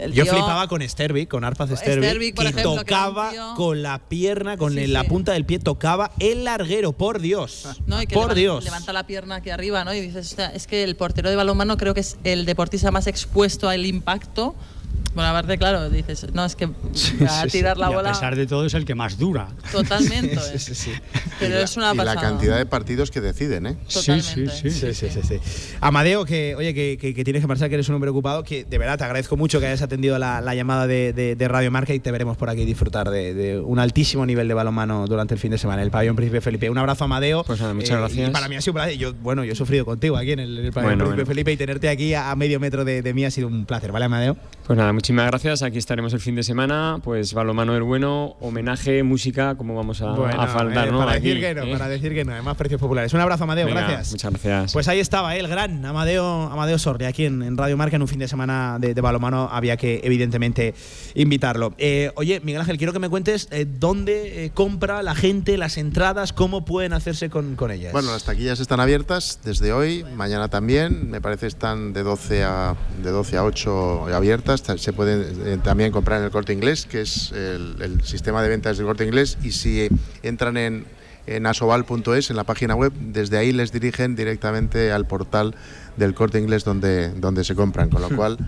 el 0.00 0.14
Yo 0.14 0.22
tío- 0.24 0.32
flipaba 0.32 0.68
con 0.68 0.80
Stervik, 0.80 1.28
con 1.28 1.44
Arpaz 1.44 1.68
Stervik, 1.78 2.04
Stervik, 2.04 2.34
que 2.38 2.42
ejemplo, 2.48 2.72
que 2.72 2.78
tocaba 2.78 3.30
tío- 3.30 3.54
con 3.56 3.82
la 3.82 3.98
pierna, 3.98 4.56
con 4.56 4.72
Sí, 4.72 4.86
la 4.86 5.02
sí. 5.02 5.08
punta 5.08 5.32
del 5.32 5.44
pie, 5.44 5.58
tocaba 5.58 6.12
el 6.18 6.44
larguero, 6.44 6.92
por 6.92 7.20
Dios. 7.20 7.66
¿no? 7.86 8.00
Y 8.00 8.06
que 8.06 8.14
por 8.14 8.28
levan- 8.30 8.34
Dios. 8.36 8.64
levanta 8.64 8.94
la 8.94 9.06
pierna 9.06 9.34
aquí 9.36 9.50
arriba, 9.50 9.84
¿no? 9.84 9.92
Y 9.92 10.00
dices, 10.00 10.28
"Hostia, 10.30 10.46
es 10.48 10.66
que 10.66 10.82
el 10.82 10.96
portero 10.96 11.28
de 11.28 11.36
balonmano 11.36 11.76
creo 11.76 11.92
que 11.92 12.00
es 12.00 12.16
el 12.24 12.46
deportista 12.46 12.90
más 12.90 13.06
expuesto 13.06 13.68
al 13.68 13.84
impacto. 13.84 14.54
Bueno, 15.16 15.30
aparte, 15.30 15.58
claro, 15.58 15.90
dices, 15.90 16.26
no, 16.34 16.44
es 16.44 16.54
que 16.54 16.66
va 16.66 17.40
a 17.40 17.46
tirar 17.46 17.76
la 17.78 17.90
y 17.90 17.94
bola 17.94 18.10
a 18.10 18.12
pesar 18.12 18.36
de 18.36 18.46
todo 18.46 18.64
es 18.66 18.74
el 18.74 18.84
que 18.84 18.94
más 18.94 19.18
dura. 19.18 19.48
totalmente. 19.72 20.36
Pero 21.40 21.58
es 21.58 21.76
una 21.76 21.92
y 21.92 21.96
la 21.96 22.04
pasada. 22.04 22.20
cantidad 22.20 22.56
de 22.58 22.66
partidos 22.66 23.10
que 23.10 23.20
deciden, 23.20 23.66
¿eh? 23.66 23.76
Sí, 23.88 24.20
sí, 24.20 24.46
sí. 24.48 24.70
Sí, 24.70 24.94
sí, 24.94 25.08
sí, 25.10 25.20
sí. 25.26 25.38
Amadeo, 25.80 26.24
que 26.24 26.54
oye, 26.54 26.72
que, 26.74 26.96
que- 27.00 27.14
que 27.14 27.24
tienes 27.24 27.42
que 27.42 27.46
marchar, 27.48 27.68
que 27.68 27.74
eres 27.76 27.88
un 27.88 27.94
hombre 27.96 28.10
ocupado, 28.10 28.42
que 28.44 28.64
de 28.64 28.78
verdad 28.78 28.98
te 28.98 29.04
agradezco 29.04 29.36
mucho 29.36 29.58
que 29.58 29.66
hayas 29.66 29.82
atendido 29.82 30.18
la, 30.18 30.40
la 30.40 30.54
llamada 30.54 30.86
de, 30.86 31.12
de- 31.12 31.34
de 31.34 31.48
Radio 31.48 31.70
Marca 31.70 31.94
y 31.94 31.98
te 32.00 32.10
veremos 32.12 32.36
por 32.36 32.50
aquí 32.50 32.64
disfrutar 32.64 33.10
de, 33.10 33.32
de 33.34 33.58
un 33.58 33.78
altísimo 33.78 34.26
nivel 34.26 34.48
de 34.48 34.54
balonmano 34.54 35.06
durante 35.06 35.32
el 35.34 35.40
fin 35.40 35.50
de 35.50 35.58
semana, 35.58 35.80
en 35.82 35.86
el 35.86 35.90
pabellón 35.90 36.16
Príncipe 36.16 36.40
Felipe. 36.42 36.68
Un 36.68 36.78
abrazo, 36.78 37.04
Amadeo. 37.04 37.42
Pues 37.44 37.58
nada, 37.60 37.72
muchas 37.74 37.90
Eh, 37.90 37.96
gracias. 38.00 38.28
Y 38.28 38.32
para 38.32 38.48
mí 38.48 38.56
ha 38.56 38.60
sido 38.60 38.72
un 38.72 38.76
placer. 38.76 38.98
Yo, 38.98 39.14
bueno, 39.14 39.44
yo 39.44 39.52
he 39.52 39.56
sufrido 39.56 39.84
contigo 39.86 40.16
aquí 40.18 40.32
en 40.32 40.40
el, 40.40 40.56
pabellón 40.72 40.72
Bueno, 40.72 41.04
Príncipe 41.04 41.14
bueno. 41.14 41.26
Felipe 41.26 41.52
y 41.52 41.56
tenerte 41.56 41.88
aquí 41.88 42.12
a, 42.14 42.30
a 42.30 42.36
medio 42.36 42.60
metro 42.60 42.84
de, 42.84 43.00
de 43.00 43.14
mí 43.14 43.24
ha 43.24 43.30
sido 43.30 43.48
un 43.48 43.64
placer, 43.64 43.92
¿vale, 43.92 44.04
Amadeo? 44.04 44.36
Pues 44.66 44.76
nada, 44.76 44.92
muchísimas 45.06 45.26
gracias. 45.30 45.62
Aquí 45.62 45.78
estaremos 45.78 46.12
el 46.14 46.18
fin 46.20 46.34
de 46.34 46.42
semana. 46.42 46.98
Pues 47.00 47.32
balomano 47.32 47.74
del 47.74 47.84
bueno, 47.84 48.34
homenaje, 48.40 49.04
música, 49.04 49.54
como 49.54 49.76
vamos 49.76 50.02
a, 50.02 50.06
Bueno, 50.10 50.40
a 50.40 50.48
faltar, 50.48 50.88
eh, 50.88 50.90
¿no? 50.90 50.98
para 50.98 51.12
Aquí, 51.12 51.28
decir 51.28 51.40
que 51.40 51.54
no, 51.54 51.62
¿eh? 51.62 51.72
para 51.72 51.88
decir 51.88 52.12
que 52.12 52.24
no, 52.24 52.32
además 52.32 52.56
precios 52.56 52.80
populares. 52.80 53.12
Un 53.14 53.20
abrazo, 53.20 53.44
Amadeo, 53.44 53.66
Venga, 53.66 53.82
gracias. 53.82 54.10
Muchas 54.10 54.32
gracias. 54.32 54.72
Pues 54.72 54.88
ahí 54.88 54.98
estaba, 54.98 55.36
¿eh? 55.36 55.38
el 55.38 55.46
gran 55.46 55.84
Amadeo, 55.86 56.24
Amadeo 56.50 56.76
Sorri, 56.80 57.04
aquí 57.04 57.24
en, 57.24 57.40
en 57.44 57.56
Radio 57.56 57.76
Marca 57.76 57.94
en 57.94 58.02
un 58.02 58.08
fin 58.08 58.18
de 58.18 58.26
semana 58.26 58.78
de, 58.80 58.94
de 58.94 59.00
balomano. 59.00 59.48
Había 59.52 59.76
que, 59.76 60.00
evidentemente, 60.02 60.74
invitarlo. 61.14 61.72
Eh, 61.78 62.10
oye, 62.16 62.40
Miguel 62.42 62.62
Ángel, 62.62 62.76
quiero 62.76 62.92
que 62.92 62.98
me 62.98 63.08
cuentes 63.08 63.46
eh, 63.52 63.64
dónde 63.64 64.46
eh, 64.46 64.50
compra 64.54 65.04
la 65.04 65.14
gente 65.14 65.56
las 65.56 65.78
entradas, 65.78 66.32
cómo 66.32 66.64
pueden 66.64 66.92
hacerse 66.92 67.30
con, 67.30 67.54
con 67.54 67.70
ellas. 67.70 67.92
Bueno, 67.92 68.10
las 68.10 68.24
taquillas 68.24 68.58
están 68.58 68.80
abiertas 68.80 69.38
desde 69.44 69.72
hoy, 69.72 70.04
mañana 70.16 70.48
también, 70.48 71.08
me 71.12 71.20
parece 71.20 71.46
están 71.46 71.92
de 71.92 72.02
12 72.02 72.42
a, 72.42 72.74
de 73.04 73.10
12 73.12 73.36
a 73.36 73.44
8 73.44 74.06
abiertas. 74.12 74.64
Ta- 74.64 74.76
Se 74.78 74.95
pueden 74.96 75.46
eh, 75.46 75.58
también 75.62 75.92
comprar 75.92 76.18
en 76.18 76.24
el 76.24 76.30
corte 76.30 76.52
inglés, 76.52 76.86
que 76.86 77.02
es 77.02 77.30
el, 77.32 77.76
el 77.80 78.02
sistema 78.02 78.42
de 78.42 78.48
ventas 78.48 78.78
del 78.78 78.86
corte 78.86 79.04
inglés, 79.04 79.38
y 79.42 79.52
si 79.52 79.88
entran 80.22 80.56
en, 80.56 80.86
en 81.26 81.46
asoval.es, 81.46 82.30
en 82.30 82.36
la 82.36 82.44
página 82.44 82.74
web, 82.74 82.92
desde 82.98 83.38
ahí 83.38 83.52
les 83.52 83.72
dirigen 83.72 84.16
directamente 84.16 84.92
al 84.92 85.06
portal 85.06 85.54
del 85.96 86.14
corte 86.14 86.38
inglés 86.38 86.64
donde, 86.64 87.10
donde 87.10 87.44
se 87.44 87.54
compran, 87.54 87.90
con 87.90 88.02
lo 88.02 88.10
cual, 88.10 88.38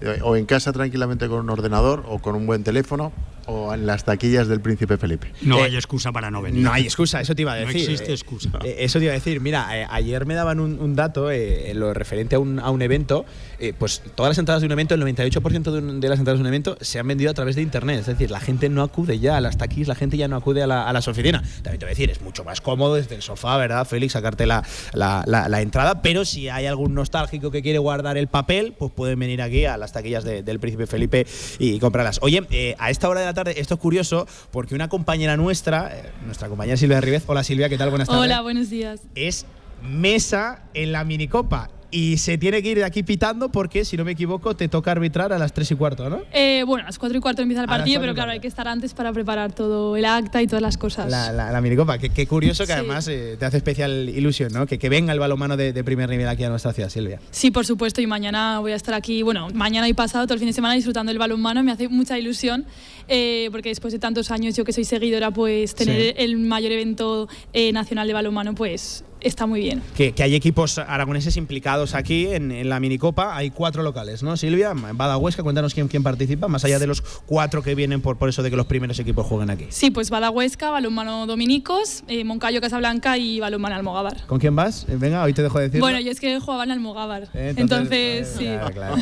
eh, 0.00 0.20
o 0.22 0.36
en 0.36 0.46
casa 0.46 0.72
tranquilamente 0.72 1.28
con 1.28 1.40
un 1.40 1.50
ordenador 1.50 2.04
o 2.08 2.18
con 2.18 2.34
un 2.34 2.46
buen 2.46 2.64
teléfono, 2.64 3.12
o 3.48 3.72
en 3.74 3.86
las 3.86 4.04
taquillas 4.04 4.46
del 4.46 4.60
Príncipe 4.60 4.96
Felipe. 4.98 5.32
No 5.42 5.58
Eh, 5.58 5.62
hay 5.64 5.74
excusa 5.76 6.12
para 6.12 6.30
no 6.30 6.42
venir. 6.42 6.62
No 6.62 6.72
hay 6.72 6.84
excusa, 6.84 7.20
eso 7.20 7.34
te 7.34 7.42
iba 7.42 7.54
a 7.54 7.60
No 7.60 7.66
decir. 7.66 7.82
existe 7.90 8.10
Eh, 8.10 8.14
excusa. 8.14 8.50
eh, 8.64 8.76
eso 8.80 8.98
te 8.98 9.06
iba 9.06 9.12
a 9.12 9.14
decir. 9.16 9.40
Mira, 9.40 9.66
eh, 9.76 9.86
ayer 9.90 10.26
me 10.26 10.34
daban 10.34 10.60
un, 10.60 10.78
un 10.78 10.94
dato 10.94 11.30
eh, 11.30 11.70
en 11.70 11.80
lo 11.80 11.92
referente 11.94 12.36
a 12.36 12.38
un, 12.38 12.58
a 12.60 12.70
un 12.70 12.82
evento. 12.82 13.24
eh, 13.60 13.72
pues 13.76 14.02
todas 14.14 14.30
las 14.30 14.38
entradas 14.38 14.60
de 14.62 14.66
un 14.66 14.72
evento, 14.72 14.94
el 14.94 15.02
98% 15.02 15.72
de, 15.72 15.78
un- 15.78 15.98
de 16.00 16.08
las 16.08 16.20
entradas 16.20 16.38
de 16.38 16.42
un 16.42 16.46
evento 16.46 16.78
se 16.80 17.00
han 17.00 17.08
vendido 17.08 17.28
a 17.28 17.34
través 17.34 17.56
de 17.56 17.62
internet. 17.62 17.98
Es 17.98 18.06
decir, 18.06 18.30
la 18.30 18.38
gente 18.38 18.68
no 18.68 18.82
acude 18.84 19.18
ya 19.18 19.36
a 19.36 19.40
las 19.40 19.58
taquis, 19.58 19.88
la 19.88 19.96
gente 19.96 20.16
ya 20.16 20.28
no 20.28 20.36
acude 20.36 20.62
a, 20.62 20.68
la- 20.68 20.88
a 20.88 20.92
las 20.92 21.08
oficinas. 21.08 21.42
También 21.62 21.80
te 21.80 21.86
voy 21.86 21.88
a 21.90 21.94
decir, 21.94 22.08
es 22.08 22.20
mucho 22.20 22.44
más 22.44 22.60
cómodo 22.60 22.94
desde 22.94 23.16
el 23.16 23.22
sofá, 23.22 23.56
¿verdad, 23.56 23.84
Félix? 23.84 24.12
Sacarte 24.12 24.46
la, 24.46 24.62
la- 24.92 25.24
la- 25.26 25.48
la 25.48 25.60
entrada. 25.60 26.02
Pero 26.02 26.24
si 26.24 26.48
hay 26.48 26.66
algún 26.66 26.94
nostálgico 26.94 27.50
que 27.50 27.60
quiere 27.62 27.78
guardar 27.80 28.16
el 28.16 28.28
papel, 28.28 28.74
pues 28.78 28.92
pueden 28.92 29.18
venir 29.18 29.42
aquí 29.42 29.64
a 29.64 29.76
las 29.76 29.90
taquillas 29.92 30.22
de- 30.22 30.44
del 30.44 30.60
Príncipe 30.60 30.86
Felipe 30.86 31.26
y 31.58 31.80
comprarlas. 31.80 32.20
Oye, 32.22 32.44
eh, 32.50 32.76
a 32.78 32.90
esta 32.90 33.08
hora 33.08 33.18
de 33.20 33.26
la 33.26 33.34
tarde, 33.44 33.60
esto 33.60 33.74
es 33.74 33.80
curioso 33.80 34.26
porque 34.50 34.74
una 34.74 34.88
compañera 34.88 35.36
nuestra, 35.36 35.96
eh, 35.96 36.12
nuestra 36.24 36.48
compañera 36.48 36.76
Silvia 36.76 37.00
Ribez, 37.00 37.24
hola 37.26 37.44
Silvia, 37.44 37.68
¿qué 37.68 37.78
tal? 37.78 37.90
Buenas 37.90 38.08
tardes. 38.08 38.22
Hola, 38.22 38.40
buenos 38.40 38.70
días. 38.70 39.00
Es 39.14 39.46
mesa 39.82 40.62
en 40.74 40.92
la 40.92 41.04
minicopa. 41.04 41.70
Y 41.90 42.18
se 42.18 42.36
tiene 42.36 42.62
que 42.62 42.70
ir 42.70 42.78
de 42.78 42.84
aquí 42.84 43.02
pitando 43.02 43.48
porque, 43.50 43.84
si 43.84 43.96
no 43.96 44.04
me 44.04 44.12
equivoco, 44.12 44.54
te 44.54 44.68
toca 44.68 44.90
arbitrar 44.92 45.32
a 45.32 45.38
las 45.38 45.54
3 45.54 45.70
y 45.70 45.74
cuarto, 45.74 46.10
¿no? 46.10 46.20
Eh, 46.34 46.62
bueno, 46.66 46.82
a 46.84 46.88
las 46.88 46.98
4 46.98 47.16
y 47.16 47.20
cuarto 47.22 47.40
empieza 47.40 47.62
el 47.62 47.70
A 47.70 47.76
partido, 47.78 47.98
pero 48.00 48.14
claro, 48.14 48.30
hay 48.32 48.40
que 48.40 48.46
estar 48.48 48.68
antes 48.68 48.92
para 48.92 49.10
preparar 49.12 49.52
todo 49.54 49.96
el 49.96 50.04
acta 50.04 50.42
y 50.42 50.46
todas 50.46 50.60
las 50.60 50.76
cosas. 50.76 51.10
La, 51.10 51.32
la- 51.32 51.50
la 51.50 51.60
minicopa. 51.62 51.96
Qué, 51.98 52.10
qué 52.10 52.26
curioso 52.26 52.64
que 52.64 52.72
Sí. 52.74 52.78
además 52.78 53.08
eh, 53.08 53.36
te 53.38 53.44
hace 53.46 53.56
especial 53.56 54.08
ilusión, 54.10 54.52
¿no? 54.52 54.66
Que, 54.66 54.78
que 54.78 54.88
venga 54.90 55.14
el 55.14 55.18
balonmano 55.18 55.56
de, 55.56 55.72
de 55.72 55.82
primer 55.84 56.10
nivel 56.10 56.28
aquí 56.28 56.44
a 56.44 56.50
nuestra 56.50 56.74
ciudad, 56.74 56.90
Silvia. 56.90 57.20
Sí, 57.30 57.50
por 57.50 57.64
supuesto, 57.64 58.02
y 58.02 58.06
mañana 58.06 58.58
voy 58.60 58.72
a 58.72 58.76
estar 58.76 58.92
aquí, 58.94 59.22
bueno, 59.22 59.48
mañana 59.54 59.88
y 59.88 59.94
pasado, 59.94 60.26
todo 60.26 60.34
el 60.34 60.40
fin 60.40 60.48
de 60.48 60.52
semana 60.54 60.74
disfrutando 60.74 61.08
del 61.08 61.18
balonmano, 61.18 61.62
me 61.62 61.72
hace 61.72 61.88
mucha 61.88 62.18
ilusión, 62.18 62.66
eh, 63.08 63.48
porque 63.50 63.70
después 63.70 63.94
de 63.94 63.98
tantos 63.98 64.30
años, 64.30 64.54
yo 64.54 64.64
que 64.64 64.74
soy 64.74 64.84
seguidora, 64.84 65.30
pues 65.30 65.74
tener 65.74 65.98
Sí. 66.02 66.14
el 66.18 66.36
mayor 66.36 66.72
evento 66.72 67.28
eh, 67.54 67.72
nacional 67.72 68.06
de 68.06 68.12
balonmano, 68.12 68.54
pues 68.54 69.04
está 69.20 69.46
muy 69.46 69.60
bien. 69.60 69.82
Que, 69.96 70.12
que 70.12 70.22
hay 70.22 70.34
equipos 70.34 70.78
aragoneses 70.78 71.36
implicados 71.36 71.94
aquí 71.94 72.26
en, 72.26 72.50
en 72.52 72.68
la 72.68 72.80
minicopa. 72.80 73.36
Hay 73.36 73.50
cuatro 73.50 73.82
locales, 73.82 74.22
¿no, 74.22 74.36
Silvia? 74.36 74.72
Bada 74.74 75.16
Huesca, 75.16 75.42
cuéntanos 75.42 75.74
quién, 75.74 75.88
quién 75.88 76.02
participa, 76.02 76.48
más 76.48 76.64
allá 76.64 76.78
de 76.78 76.86
los 76.86 77.00
cuatro 77.00 77.62
que 77.62 77.74
vienen 77.74 78.00
por, 78.00 78.16
por 78.16 78.28
eso 78.28 78.42
de 78.42 78.50
que 78.50 78.56
los 78.56 78.66
primeros 78.66 78.98
equipos 78.98 79.26
jueguen 79.26 79.50
aquí. 79.50 79.66
Sí, 79.70 79.90
pues 79.90 80.10
Bada 80.10 80.30
Huesca, 80.30 80.70
Balonmano 80.70 81.26
Dominicos, 81.26 82.04
eh, 82.08 82.24
Moncayo 82.24 82.60
Casablanca 82.60 83.18
y 83.18 83.40
Balonmano 83.40 83.74
Almogávar. 83.76 84.26
¿Con 84.26 84.38
quién 84.38 84.54
vas? 84.56 84.86
Eh, 84.88 84.96
venga, 84.98 85.22
hoy 85.22 85.32
te 85.32 85.42
dejo 85.42 85.58
decir. 85.58 85.80
Bueno, 85.80 86.00
yo 86.00 86.10
es 86.10 86.20
que 86.20 86.38
jugaba 86.40 86.64
en 86.64 86.70
Almogávar. 86.72 87.28
Eh, 87.34 87.54
entonces, 87.56 88.34
sí. 88.38 88.44
Claro, 88.44 88.70
claro. 88.72 88.96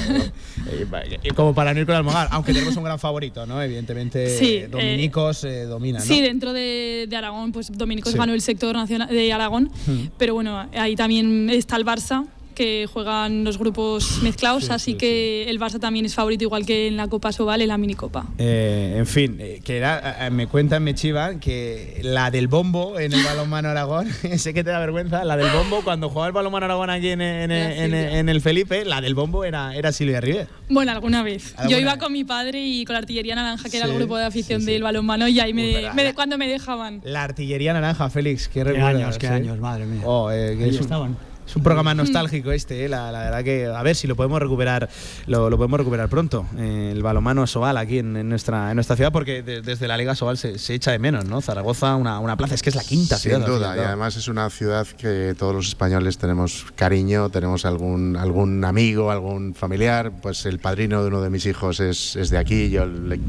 Eh, 0.68 0.86
eh, 1.22 1.28
como 1.34 1.54
para 1.54 1.72
no 1.74 1.80
ir 1.80 1.86
con 1.86 1.94
Almogar, 1.94 2.28
aunque 2.30 2.52
tenemos 2.52 2.76
un 2.76 2.84
gran 2.84 2.98
favorito, 2.98 3.46
¿no? 3.46 3.62
Evidentemente, 3.62 4.36
Sí, 4.38 4.62
Dominicos 4.70 5.46
domina, 5.68 5.98
¿no? 5.98 6.04
Sí, 6.04 6.20
dentro 6.20 6.52
de, 6.52 7.06
de 7.08 7.16
Aragón, 7.16 7.52
pues 7.52 7.70
Dominicos 7.76 8.12
Sí. 8.12 8.18
ganó 8.18 8.32
el 8.34 8.40
sector 8.40 8.74
nacional 8.74 9.08
de 9.08 9.32
Aragón, 9.32 9.70
Hmm. 9.86 10.05
Pero 10.18 10.34
bueno, 10.34 10.68
ahí 10.74 10.96
también 10.96 11.50
está 11.50 11.76
el 11.76 11.84
Barça 11.84 12.26
que 12.56 12.88
juegan 12.92 13.44
los 13.44 13.58
grupos 13.58 14.20
mezclados, 14.22 14.70
así 14.70 14.94
que 14.94 15.48
el 15.48 15.60
Barça 15.60 15.78
también 15.78 16.06
es 16.06 16.14
favorito 16.14 16.42
igual 16.42 16.66
que 16.66 16.88
en 16.88 16.96
la 16.96 17.06
Copa 17.06 17.30
Sobal 17.30 17.60
en 17.62 17.68
la 17.68 17.76
minicopa. 17.78 18.26
Eh, 18.38 18.94
en 18.96 19.06
fin, 19.06 19.36
eh, 19.38 19.60
que 19.62 19.76
era, 19.76 20.28
me 20.32 20.46
cuentan, 20.48 20.82
me 20.82 20.94
chivan, 20.94 21.38
que 21.38 22.00
la 22.02 22.30
del 22.30 22.48
bombo 22.48 22.98
en 22.98 23.12
el 23.12 23.22
balonmano 23.22 23.68
Aragón, 23.68 24.08
sé 24.38 24.54
que 24.54 24.64
te 24.64 24.70
da 24.70 24.80
vergüenza, 24.80 25.22
la 25.24 25.36
del 25.36 25.50
bombo, 25.50 25.82
cuando 25.84 26.08
jugaba 26.08 26.28
el 26.28 26.32
balonmano 26.32 26.64
Aragón 26.66 26.90
aquí 26.90 27.10
en, 27.10 27.20
en- 27.20 27.52
en- 27.52 27.94
en 27.94 28.28
el 28.30 28.40
Felipe, 28.40 28.84
la 28.86 29.00
del 29.02 29.14
bombo 29.14 29.44
era, 29.44 29.76
era 29.76 29.92
Silvia 29.92 30.20
River. 30.20 30.48
Bueno, 30.70 30.92
alguna 30.92 31.22
vez. 31.22 31.52
¿Alguna 31.58 31.70
Yo 31.70 31.78
iba 31.78 31.92
vez? 31.92 32.02
con 32.02 32.12
mi 32.12 32.24
padre 32.24 32.64
y 32.66 32.84
con 32.86 32.94
la 32.94 33.00
artillería 33.00 33.34
naranja, 33.34 33.68
que 33.68 33.76
era 33.76 33.86
el 33.86 33.94
grupo 33.94 34.16
de 34.16 34.24
afición 34.24 34.64
del 34.64 34.82
balonmano, 34.82 35.28
y 35.28 35.38
ahí 35.40 35.52
me, 35.52 35.92
cuando 36.14 36.38
me 36.38 36.48
dejaban. 36.48 37.02
La 37.04 37.22
artillería 37.22 37.74
naranja, 37.74 38.08
Félix, 38.08 38.48
qué 38.48 38.64
Qué 38.64 38.80
años, 38.80 39.18
qué 39.18 39.28
años, 39.28 39.58
madre 39.58 39.84
mía. 39.84 40.00
Oh, 40.06 40.30
eh, 40.30 40.56
que 40.58 40.64
un- 40.64 40.74
estaban. 40.74 41.16
Es 41.46 41.54
un 41.54 41.62
programa 41.62 41.94
nostálgico 41.94 42.50
este, 42.50 42.84
eh, 42.84 42.88
la, 42.88 43.12
la 43.12 43.20
verdad 43.20 43.44
que 43.44 43.66
a 43.66 43.82
ver 43.82 43.94
si 43.94 44.06
lo 44.08 44.16
podemos 44.16 44.40
recuperar, 44.40 44.88
lo, 45.26 45.48
lo 45.48 45.56
podemos 45.56 45.78
recuperar 45.78 46.08
pronto. 46.08 46.44
eh, 46.58 46.90
el 46.92 47.02
balomano 47.02 47.46
Sobal 47.46 47.76
aquí 47.76 47.98
en, 48.00 48.16
en 48.16 48.28
nuestra 48.28 48.70
en 48.70 48.74
nuestra 48.76 48.96
ciudad, 48.96 49.12
porque 49.12 49.42
de- 49.42 49.62
desde 49.62 49.86
la 49.86 49.96
Liga 49.96 50.14
Sobal 50.16 50.36
se, 50.38 50.58
se 50.58 50.74
echa 50.74 50.90
de 50.90 50.98
menos, 50.98 51.24
¿no? 51.26 51.40
Zaragoza, 51.40 51.94
una, 51.94 52.18
una 52.18 52.36
plaza, 52.36 52.54
es 52.56 52.62
que 52.62 52.70
es 52.70 52.76
la 52.76 52.82
quinta 52.82 53.16
ciudad. 53.16 53.38
Sin 53.38 53.46
duda, 53.46 53.76
y 53.76 53.80
además 53.80 54.16
es 54.16 54.26
una 54.28 54.50
ciudad 54.50 54.86
que 54.86 55.34
todos 55.38 55.54
los 55.54 55.68
españoles 55.68 56.18
tenemos 56.18 56.66
cariño, 56.74 57.30
tenemos 57.30 57.64
algún, 57.64 58.16
algún 58.16 58.64
amigo, 58.64 59.10
algún 59.12 59.54
familiar. 59.54 60.10
Pues 60.20 60.46
el 60.46 60.58
padrino 60.58 61.02
de 61.02 61.08
uno 61.08 61.20
de 61.22 61.30
mis 61.30 61.46
hijos 61.46 61.78
es, 61.78 62.16
es 62.16 62.30
de 62.30 62.38
aquí, 62.38 62.70
yo 62.70 62.86
le- 62.86 63.20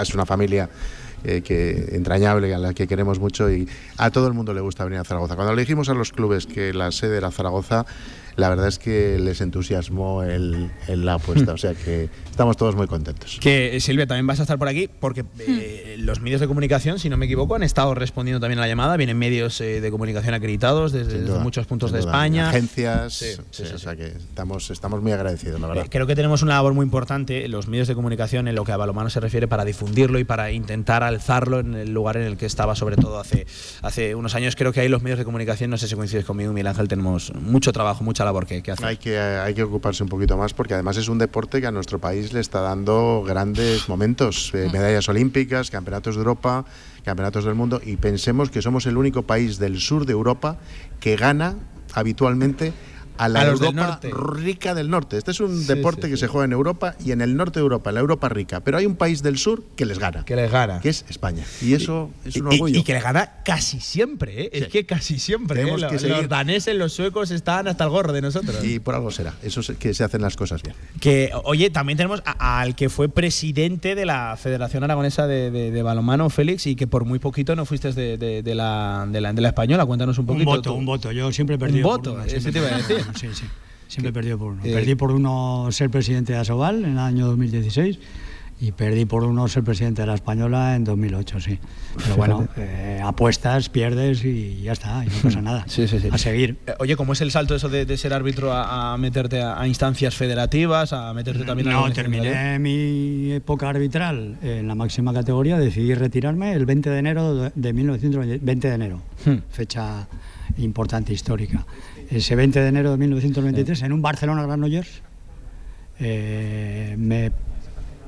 es 0.00 0.14
una 0.14 0.26
familia 0.26 0.68
eh, 1.24 1.42
que 1.42 1.96
entrañable, 1.96 2.54
a 2.54 2.58
la 2.58 2.74
que 2.74 2.86
queremos 2.86 3.18
mucho 3.18 3.50
y 3.50 3.68
a 3.96 4.10
todo 4.10 4.26
el 4.26 4.34
mundo 4.34 4.54
le 4.54 4.60
gusta 4.60 4.84
venir 4.84 5.00
a 5.00 5.04
Zaragoza. 5.04 5.34
Cuando 5.34 5.54
le 5.54 5.62
dijimos 5.62 5.88
a 5.88 5.94
los 5.94 6.12
clubes 6.12 6.46
que 6.46 6.72
la 6.72 6.92
sede 6.92 7.16
era 7.16 7.30
Zaragoza, 7.30 7.86
la 8.38 8.48
verdad 8.48 8.68
es 8.68 8.78
que 8.78 9.18
les 9.18 9.40
entusiasmó 9.40 10.22
el, 10.22 10.70
el 10.86 11.04
la 11.04 11.14
apuesta, 11.14 11.52
o 11.52 11.56
sea 11.56 11.74
que 11.74 12.08
estamos 12.30 12.56
todos 12.56 12.76
muy 12.76 12.86
contentos. 12.86 13.38
Que 13.40 13.76
eh, 13.76 13.80
Silvia, 13.80 14.06
también 14.06 14.28
vas 14.28 14.38
a 14.38 14.42
estar 14.42 14.58
por 14.58 14.68
aquí 14.68 14.88
porque 14.88 15.24
eh, 15.40 15.96
los 15.98 16.20
medios 16.20 16.40
de 16.40 16.46
comunicación, 16.46 17.00
si 17.00 17.08
no 17.08 17.16
me 17.16 17.26
equivoco, 17.26 17.56
han 17.56 17.64
estado 17.64 17.96
respondiendo 17.96 18.38
también 18.38 18.60
a 18.60 18.62
la 18.62 18.68
llamada. 18.68 18.96
Vienen 18.96 19.18
medios 19.18 19.60
eh, 19.60 19.80
de 19.80 19.90
comunicación 19.90 20.34
acreditados 20.34 20.92
desde, 20.92 21.10
Sin 21.10 21.20
desde 21.22 21.32
duda, 21.32 21.42
muchos 21.42 21.66
puntos 21.66 21.90
de 21.90 21.98
duda. 21.98 22.10
España. 22.10 22.48
Agencias, 22.50 23.12
Sí, 23.14 23.26
sí, 23.50 23.64
o 23.74 23.78
sea 23.78 23.96
que 23.96 24.06
estamos, 24.06 24.70
estamos 24.70 25.02
muy 25.02 25.10
agradecidos, 25.10 25.60
la 25.60 25.66
verdad. 25.66 25.86
Eh, 25.86 25.88
creo 25.90 26.06
que 26.06 26.14
tenemos 26.14 26.42
una 26.42 26.54
labor 26.54 26.74
muy 26.74 26.84
importante 26.84 27.48
los 27.48 27.66
medios 27.66 27.88
de 27.88 27.96
comunicación 27.96 28.46
en 28.46 28.54
lo 28.54 28.64
que 28.64 28.70
a 28.70 28.76
balonmano 28.76 29.10
se 29.10 29.18
refiere 29.18 29.48
para 29.48 29.64
difundirlo 29.64 30.20
y 30.20 30.24
para 30.24 30.52
intentar 30.52 31.02
alzarlo 31.02 31.58
en 31.58 31.74
el 31.74 31.92
lugar 31.92 32.16
en 32.16 32.22
el 32.22 32.36
que 32.36 32.46
estaba, 32.46 32.76
sobre 32.76 32.94
todo 32.94 33.18
hace, 33.18 33.48
hace 33.82 34.14
unos 34.14 34.36
años. 34.36 34.54
Creo 34.54 34.72
que 34.72 34.78
ahí 34.78 34.88
los 34.88 35.02
medios 35.02 35.18
de 35.18 35.24
comunicación, 35.24 35.70
no 35.70 35.76
sé 35.76 35.88
si 35.88 35.96
coincides 35.96 36.24
conmigo, 36.24 36.52
Miguel 36.52 36.68
Ángel, 36.68 36.86
tenemos 36.86 37.32
mucho 37.34 37.72
trabajo, 37.72 38.04
mucha 38.04 38.27
labor 38.28 38.46
que. 38.46 38.62
Hay 38.82 38.96
que, 38.98 39.18
hay 39.18 39.54
que 39.54 39.62
ocuparse 39.62 40.02
un 40.02 40.08
poquito 40.08 40.36
más 40.36 40.52
porque 40.52 40.74
además 40.74 40.96
es 40.96 41.08
un 41.08 41.18
deporte 41.18 41.60
que 41.60 41.66
a 41.66 41.70
nuestro 41.70 41.98
país 41.98 42.32
le 42.32 42.40
está 42.40 42.60
dando 42.60 43.24
grandes 43.26 43.88
momentos, 43.88 44.52
eh, 44.54 44.68
medallas 44.72 45.08
olímpicas, 45.08 45.70
campeonatos 45.70 46.14
de 46.14 46.20
Europa, 46.20 46.64
campeonatos 47.04 47.44
del 47.44 47.54
mundo 47.54 47.80
y 47.84 47.96
pensemos 47.96 48.50
que 48.50 48.60
somos 48.60 48.86
el 48.86 48.96
único 48.96 49.22
país 49.22 49.58
del 49.58 49.80
sur 49.80 50.04
de 50.04 50.12
Europa 50.12 50.58
que 51.00 51.16
gana 51.16 51.56
habitualmente 51.94 52.72
a 53.18 53.28
la 53.28 53.40
A 53.40 53.44
los 53.44 53.60
del 53.60 53.70
Europa 53.70 54.00
rica 54.10 54.74
del 54.74 54.90
norte. 54.90 55.16
Este 55.18 55.30
es 55.32 55.40
un 55.40 55.60
Sí, 55.62 55.66
deporte 55.66 56.02
sí, 56.02 56.10
que 56.10 56.16
sí. 56.16 56.20
se 56.20 56.28
juega 56.28 56.44
en 56.44 56.52
Europa 56.52 56.94
y 57.04 57.12
en 57.12 57.20
el 57.20 57.36
norte 57.36 57.58
de 57.60 57.62
Europa, 57.62 57.90
en 57.90 57.94
la 57.94 58.00
Europa 58.00 58.28
rica, 58.28 58.60
pero 58.60 58.78
hay 58.78 58.86
un 58.86 58.96
país 58.96 59.22
del 59.22 59.38
sur 59.38 59.62
que 59.76 59.84
les 59.86 59.98
gana, 59.98 60.24
que 60.24 60.36
les 60.36 60.50
gana, 60.50 60.80
que 60.80 60.88
es 60.88 61.04
España. 61.08 61.44
Y 61.60 61.74
eso 61.74 62.10
es 62.24 62.36
un 62.36 62.46
orgullo. 62.48 62.78
Y, 62.78 62.82
que 62.82 62.92
le 62.94 63.00
gana 63.00 63.30
casi 63.44 63.80
siempre, 63.80 64.42
¿eh? 64.44 64.50
es 64.52 64.68
que 64.68 64.86
casi 64.86 65.18
siempre. 65.18 65.60
¿eh? 65.60 65.64
Tenemos 65.64 65.84
que 65.84 65.92
Los, 65.92 66.02
seguir. 66.02 66.16
los 66.16 66.28
daneses, 66.28 66.74
los 66.76 66.92
suecos 66.92 67.30
están 67.30 67.68
hasta 67.68 67.84
el 67.84 67.90
gorro 67.90 68.12
de 68.12 68.22
nosotros. 68.22 68.62
Y 68.64 68.78
por 68.78 68.94
algo 68.94 69.10
será, 69.10 69.34
eso 69.42 69.60
es 69.60 69.72
que 69.78 69.94
se 69.94 70.04
hacen 70.04 70.22
las 70.22 70.36
cosas 70.36 70.62
bien. 70.62 70.74
Que, 71.00 71.30
oye, 71.44 71.70
también 71.70 71.96
tenemos 71.96 72.22
a- 72.24 72.60
al 72.60 72.74
que 72.76 72.88
fue 72.88 73.08
presidente 73.08 73.94
de 73.94 74.06
la 74.06 74.36
Federación 74.40 74.84
Aragonesa 74.84 75.26
de, 75.26 75.50
de- 75.50 75.70
de 75.70 75.82
Balonmano, 75.82 76.30
Félix, 76.30 76.66
y 76.66 76.76
que 76.76 76.86
por 76.86 77.04
muy 77.04 77.18
poquito 77.18 77.54
no 77.56 77.64
fuiste 77.66 77.92
de, 77.92 78.18
de- 78.18 78.42
de 78.42 78.54
la, 78.54 79.06
de, 79.10 79.20
la, 79.20 79.32
de 79.32 79.40
la 79.42 79.48
española. 79.48 79.84
Cuéntanos 79.86 80.18
un 80.18 80.22
Un 80.22 80.26
poquito. 80.26 80.50
voto, 80.50 80.62
tú. 80.70 80.74
un 80.74 80.86
voto. 80.86 81.12
Yo 81.12 81.32
siempre 81.32 81.54
he 81.54 81.58
Un 81.58 81.60
perdido 81.60 81.88
voto, 81.88 82.20
ese 82.22 82.40
siempre 82.40 82.52
te 82.52 82.58
iba 82.58 82.68
a 82.68 82.78
decir. 82.78 83.04
Uno, 83.10 83.18
Sí, 83.18 83.28
sí. 83.32 83.44
Siempre 83.88 84.10
he 84.10 84.12
perdido 84.12 84.36
por 84.38 84.52
uno. 84.52 84.62
Eh, 84.64 84.72
perdí 84.72 84.94
por 84.94 85.12
uno 85.12 85.68
ser 85.70 85.88
presidente 85.88 86.34
de 86.34 86.38
Asobal 86.40 86.84
en 86.84 86.90
el 86.92 86.98
año 86.98 87.26
2016 87.26 87.98
y 88.60 88.72
perdí 88.72 89.04
por 89.06 89.22
uno 89.24 89.46
ser 89.48 89.62
presidente 89.64 90.02
de 90.02 90.06
la 90.08 90.14
Española 90.14 90.74
en 90.76 90.84
2008, 90.84 91.40
sí. 91.40 91.58
Pero 91.96 92.16
bueno, 92.16 92.48
eh, 92.58 93.00
apuestas, 93.02 93.70
pierdes 93.70 94.24
y 94.26 94.60
ya 94.62 94.72
está, 94.72 95.04
y 95.04 95.08
no 95.08 95.14
pasa 95.22 95.40
nada. 95.40 95.64
Sí, 95.68 95.88
sí, 95.88 96.00
sí. 96.00 96.08
A 96.10 96.18
seguir. 96.18 96.58
Eh, 96.66 96.74
Oye, 96.80 96.96
¿cómo 96.96 97.14
es 97.14 97.20
el 97.22 97.30
salto 97.30 97.54
eso 97.54 97.68
de, 97.70 97.86
de 97.86 97.96
ser 97.96 98.12
árbitro 98.12 98.52
a, 98.52 98.92
a 98.92 98.98
meterte 98.98 99.40
a, 99.40 99.58
a 99.58 99.66
instancias 99.66 100.14
federativas, 100.16 100.92
a 100.92 101.14
meterte 101.14 101.44
también 101.44 101.68
No, 101.70 101.80
la 101.80 101.88
liga? 101.88 101.94
terminé 101.94 102.58
mi 102.58 103.32
época 103.32 103.70
arbitral 103.70 104.36
en 104.42 104.68
la 104.68 104.74
máxima 104.74 105.14
categoría, 105.14 105.56
decidí 105.56 105.94
retirarme 105.94 106.52
el 106.52 106.66
20 106.66 106.90
de 106.90 106.98
enero 106.98 107.34
de- 107.34 107.52
de 107.54 107.72
1920, 107.72 108.44
20 108.44 108.68
de 108.68 108.74
enero, 108.74 109.02
Hmm. 109.24 109.36
fecha 109.50 110.06
importante 110.58 111.12
histórica. 111.12 111.64
Ese 112.10 112.34
20 112.36 112.60
de 112.60 112.68
enero 112.68 112.90
de 112.92 112.96
1993 112.96 113.82
en 113.82 113.92
un 113.92 114.02
Barcelona 114.02 114.42
Granollers 114.42 115.02
eh, 116.00 116.94
me 116.98 117.32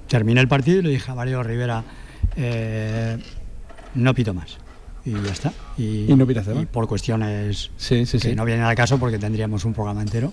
terminé 0.09 0.41
el 0.41 0.49
partido 0.49 0.79
y 0.81 0.83
le 0.83 0.91
dije 0.91 1.11
a 1.11 1.15
Mario 1.15 1.43
Rivera 1.43 1.85
eh, 2.37 3.19
no 3.95 4.15
pito 4.15 4.33
más. 4.35 4.59
Y 5.05 5.13
ya 5.13 5.33
está. 5.33 5.53
Y, 5.79 6.07
Y 6.11 6.15
no 6.17 6.27
más. 6.27 6.63
y 6.63 6.67
por 6.67 6.87
cuestiones 6.87 7.71
Sí, 7.77 8.07
sí, 8.07 8.19
que 8.19 8.31
sí. 8.31 8.35
no 8.35 8.45
vienen 8.45 8.65
al 8.65 8.75
caso 8.75 8.99
porque 8.99 9.19
tendríamos 9.19 9.65
un 9.65 9.73
programa 9.73 10.03
entero, 10.03 10.33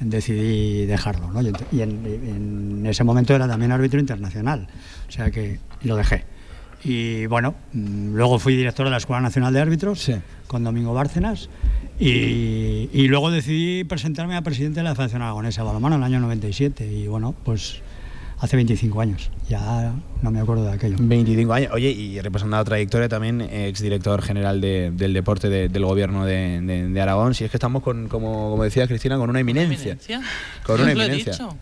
decidí 0.00 0.86
dejarlo. 0.86 1.30
y 1.72 1.80
en, 1.82 2.06
en 2.06 2.86
ese 2.86 3.04
momento 3.04 3.34
era 3.34 3.46
también 3.46 3.72
árbitro 3.72 4.00
internacional, 4.00 4.68
o 5.08 5.12
sea 5.12 5.30
que 5.30 5.58
lo 5.82 5.96
dejé. 5.96 6.24
Y 6.88 7.26
bueno, 7.26 7.54
mm, 7.72 8.14
luego 8.14 8.38
fui 8.38 8.54
director 8.54 8.84
de 8.86 8.90
la 8.92 8.98
Escuela 8.98 9.20
Nacional 9.20 9.52
de 9.52 9.60
Árbitros 9.60 10.08
con 10.46 10.62
Domingo 10.62 10.94
Bárcenas 10.94 11.48
y, 11.98 12.88
y 12.92 13.08
luego 13.08 13.30
decidí 13.32 13.82
presentarme 13.84 14.36
a 14.36 14.42
presidente 14.42 14.80
de 14.80 14.84
la 14.84 14.94
Federación 14.94 15.22
Aragonesa 15.22 15.62
de 15.62 15.66
Balonmano 15.66 15.96
en 15.96 16.02
el 16.02 16.06
año 16.06 16.20
97 16.20 16.86
y 16.86 17.08
bueno, 17.08 17.34
pues 17.44 17.80
hace 18.38 18.54
25 18.54 19.00
años, 19.00 19.30
ya 19.48 19.94
no 20.22 20.30
me 20.30 20.38
acuerdo 20.40 20.64
de 20.64 20.72
aquello. 20.72 20.96
25 21.00 21.52
años. 21.54 21.72
Oye, 21.72 21.90
y 21.90 22.20
repasando 22.20 22.56
la 22.56 22.64
trayectoria 22.64 23.08
también, 23.08 23.40
exdirector 23.40 24.22
general 24.22 24.60
de- 24.60 24.92
del 24.94 25.12
deporte 25.14 25.48
de- 25.48 25.68
del 25.70 25.84
gobierno 25.86 26.24
de, 26.26 26.60
de- 26.60 26.88
de 26.88 27.00
Aragón. 27.00 27.34
Si 27.34 27.44
es 27.44 27.50
que 27.50 27.56
estamos 27.56 27.82
con, 27.82 28.08
como, 28.08 28.50
como 28.50 28.62
decía 28.62 28.86
Cristina, 28.86 29.16
con 29.16 29.30
una 29.30 29.40
eminencia. 29.40 29.92
eminencia? 29.92 30.20
Con 30.64 30.80
una 30.82 30.90
os 30.92 30.94
lo 30.98 31.02
he 31.02 31.06
eminencia. 31.06 31.32
dicho. 31.32 31.56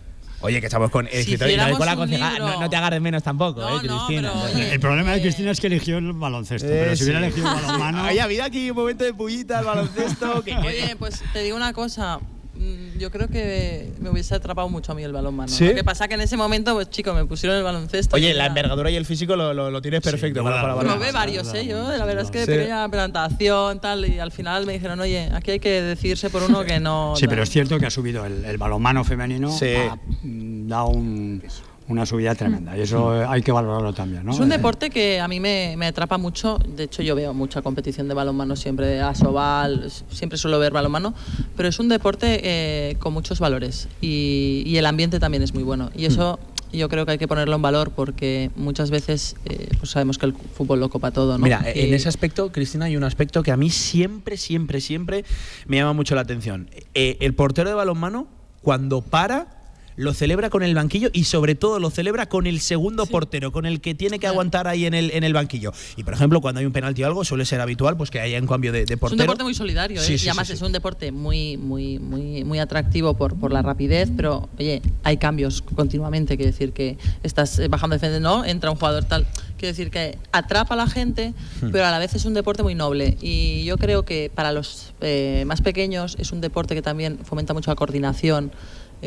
Oye, 0.45 0.59
que 0.59 0.67
estamos 0.67 0.91
con 0.91 1.05
el 1.07 1.11
Si 1.11 1.33
escritor 1.33 1.49
y 1.49 1.75
con 1.75 1.85
la 1.85 1.95
concejala. 1.95 2.57
No, 2.59 2.69
te 2.69 2.75
agarres 2.75 3.01
menos 3.01 3.23
tampoco, 3.23 3.61
eh, 3.67 3.79
Cristina. 3.79 4.31
El 4.71 4.79
problema 4.79 5.11
de 5.13 5.21
Cristina 5.21 5.51
es 5.51 5.59
que 5.59 5.67
eligió 5.67 5.97
el 5.97 6.13
baloncesto, 6.13 6.67
pero 6.67 6.91
Eh, 6.91 6.95
si 6.95 7.03
hubiera 7.03 7.19
sí. 7.19 7.25
elegido 7.25 7.47
el 7.49 7.55
balonmano... 7.55 8.03
Oye, 8.09 8.21
ha 8.21 8.23
habido 8.25 8.43
aquí 8.43 8.69
un 8.69 8.75
momento 8.77 9.03
de 9.03 9.13
pullita 9.13 9.59
al 9.59 9.65
baloncesto. 9.65 10.43
que- 10.45 10.55
Oye, 10.55 10.95
pues 10.97 11.23
te 11.33 11.39
digo 11.43 11.55
una 11.57 11.73
cosa. 11.73 12.19
Mm, 12.55 12.97
Yo 12.99 13.11
creo 13.11 13.27
que 13.27 13.91
me 13.99 14.09
hubiese 14.09 14.33
atrapado 14.35 14.69
mucho 14.69 14.91
a 14.91 14.95
mí 14.95 15.03
el 15.03 15.11
balonmano. 15.11 15.49
¿Sí? 15.51 15.67
Lo 15.67 15.75
que 15.75 15.83
pasa 15.83 16.07
que 16.07 16.13
en 16.15 16.21
ese 16.21 16.37
momento, 16.37 16.73
pues 16.73 16.89
chico, 16.89 17.13
me 17.13 17.25
pusieron 17.25 17.57
el 17.57 17.63
baloncesto. 17.63 18.15
Oye, 18.15 18.29
la 18.33 18.43
era- 18.43 18.47
envergadura 18.47 18.89
y 18.89 18.95
el 18.95 19.05
físico 19.05 19.35
lo, 19.35 19.53
lo- 19.53 19.69
lo 19.71 19.81
tienes 19.81 20.01
perfecto 20.01 20.43
para, 20.43 20.61
para 20.61 20.75
baloncesto. 20.75 20.97
Probé 20.99 21.11
varios, 21.11 21.53
¿eh? 21.53 21.65
Yo, 21.67 21.95
la 21.97 22.05
verdad 22.05 22.23
es 22.23 22.31
que 22.31 22.39
Sí. 22.45 22.51
pequeña 22.51 22.87
presentación, 22.89 23.79
tal, 23.81 24.05
y 24.05 24.19
al 24.19 24.31
final 24.31 24.65
me 24.65 24.73
dijeron, 24.73 24.99
oye, 24.99 25.29
aquí 25.33 25.51
hay 25.51 25.59
que 25.59 25.81
decidirse 25.81 26.29
por 26.29 26.43
uno 26.43 26.63
que 26.63 26.79
no. 26.79 27.13
Sí, 27.17 27.27
pero 27.27 27.43
es 27.43 27.49
cierto 27.49 27.77
que 27.79 27.85
ha 27.85 27.91
subido 27.91 28.25
el, 28.25 28.45
el 28.45 28.57
balonmano 28.57 29.03
femenino, 29.03 29.51
Sí. 29.51 29.73
ha 29.75 29.95
mm, 30.23 30.67
dado 30.67 30.87
un- 30.87 31.43
una 31.87 32.05
subida 32.05 32.33
tremenda 32.33 32.75
y 32.75 32.81
eso 32.81 33.15
eh, 33.21 33.25
hay 33.27 33.41
que 33.43 33.51
valorarlo 33.51 33.93
también, 33.93 34.25
¿no? 34.25 34.31
Es 34.31 34.39
un 34.39 34.51
Eh, 34.51 34.57
deporte 34.57 34.89
que 34.89 35.19
a 35.19 35.27
mí 35.27 35.39
me, 35.39 35.75
me 35.77 35.85
atrapa 35.85 36.17
mucho. 36.17 36.57
De 36.57 36.83
hecho, 36.85 37.03
yo 37.03 37.15
veo 37.15 37.33
mucha 37.33 37.61
competición 37.61 38.07
de 38.07 38.13
balonmano 38.15 38.55
siempre, 38.55 39.01
asobal, 39.01 39.91
siempre 40.09 40.37
suelo 40.39 40.57
ver 40.59 40.73
balonmano, 40.73 41.13
pero 41.55 41.69
es 41.69 41.77
un 41.79 41.87
deporte 41.89 42.39
eh, 42.43 42.95
con 42.97 43.13
muchos 43.13 43.39
valores 43.39 43.87
y, 44.01 44.63
y 44.65 44.77
el 44.77 44.85
ambiente 44.87 45.19
también 45.19 45.43
es 45.43 45.53
muy 45.53 45.61
bueno. 45.63 45.91
Y 45.95 46.05
eso, 46.05 46.39
yo 46.73 46.89
creo 46.89 47.05
que 47.05 47.11
hay 47.13 47.17
que 47.19 47.27
ponerlo 47.27 47.55
en 47.55 47.61
valor 47.61 47.91
porque 47.91 48.49
muchas 48.55 48.89
veces 48.89 49.35
eh, 49.45 49.69
pues 49.77 49.91
sabemos 49.91 50.17
que 50.17 50.25
el 50.25 50.33
fútbol 50.33 50.79
lo 50.79 50.89
copa 50.89 51.11
todo. 51.11 51.37
¿no? 51.37 51.43
Mira, 51.43 51.61
en 51.65 51.89
Y- 51.89 51.93
ese 51.93 52.09
aspecto, 52.09 52.51
Cristina, 52.51 52.85
hay 52.85 52.97
un 52.97 53.03
aspecto 53.03 53.43
que 53.43 53.51
a 53.51 53.57
mí 53.57 53.69
siempre, 53.69 54.37
siempre, 54.37 54.81
siempre 54.81 55.23
me 55.67 55.77
llama 55.77 55.93
mucho 55.93 56.15
la 56.15 56.21
atención. 56.21 56.67
Eh, 56.95 57.17
el 57.21 57.35
portero 57.35 57.69
de 57.69 57.75
balonmano, 57.75 58.27
cuando 58.61 59.01
para, 59.01 59.54
lo 59.97 60.13
celebra 60.13 60.49
con 60.49 60.63
el 60.63 60.75
banquillo 60.75 61.09
y 61.13 61.23
sobre 61.25 61.55
todo 61.55 61.79
lo 61.79 61.89
celebra 61.89 62.27
con 62.27 62.47
el 62.47 62.59
segundo 62.59 63.05
portero, 63.05 63.51
con 63.51 63.65
el 63.65 63.81
que 63.81 63.95
tiene 63.95 64.19
que 64.19 64.27
aguantar 64.27 64.67
ahí 64.67 64.85
en 64.85 64.93
el, 64.93 65.11
en 65.11 65.23
el 65.23 65.33
banquillo. 65.33 65.71
Y 65.95 66.03
por 66.03 66.13
ejemplo, 66.13 66.41
cuando 66.41 66.59
hay 66.59 66.65
un 66.65 66.73
penalti 66.73 67.03
o 67.03 67.07
algo, 67.07 67.23
suele 67.23 67.45
ser 67.45 67.61
habitual 67.61 67.95
pues 67.97 68.11
que 68.11 68.19
haya 68.19 68.39
un 68.39 68.47
cambio 68.47 68.71
de, 68.71 68.85
de 68.85 68.93
Es 68.95 68.99
portero. 68.99 69.15
un 69.15 69.25
deporte 69.27 69.43
muy 69.43 69.53
solidario, 69.53 70.01
¿eh? 70.01 70.03
Sí, 70.05 70.17
sí, 70.17 70.25
y 70.25 70.29
además 70.29 70.49
es 70.49 70.61
un 70.61 70.71
deporte 70.71 71.11
muy, 71.11 71.57
muy, 71.57 71.99
muy, 71.99 72.43
muy 72.43 72.59
atractivo 72.59 73.13
por, 73.13 73.35
por 73.39 73.51
la 73.53 73.61
rapidez, 73.61 74.09
pero 74.15 74.49
oye, 74.59 74.81
hay 75.03 75.17
cambios 75.17 75.61
continuamente, 75.61 76.35
quiere 76.35 76.51
decir 76.51 76.73
que 76.73 76.97
estás 77.23 77.59
eh, 77.59 77.67
bajando 77.67 77.95
defensa, 77.95 78.19
no, 78.19 78.43
entra 78.45 78.71
un 78.71 78.77
jugador 78.77 79.05
tal, 79.05 79.25
quiere 79.57 79.69
decir 79.69 79.91
que 79.91 80.17
atrapa 80.31 80.73
a 80.73 80.77
la 80.77 80.87
gente, 80.87 81.33
Hmm. 81.61 81.69
pero 81.71 81.85
a 81.85 81.91
la 81.91 81.99
vez 81.99 82.13
es 82.15 82.25
un 82.25 82.33
deporte 82.33 82.63
muy 82.63 82.75
noble. 82.75 83.17
Y 83.21 83.63
yo 83.63 83.77
creo 83.77 84.03
que 84.03 84.29
para 84.33 84.51
los 84.51 84.93
eh, 85.01 85.43
más 85.47 85.61
pequeños 85.61 86.15
es 86.19 86.31
un 86.31 86.41
deporte 86.41 86.75
que 86.75 86.81
también 86.81 87.19
fomenta 87.23 87.53
mucho 87.53 87.71
la 87.71 87.75
coordinación. 87.75 88.51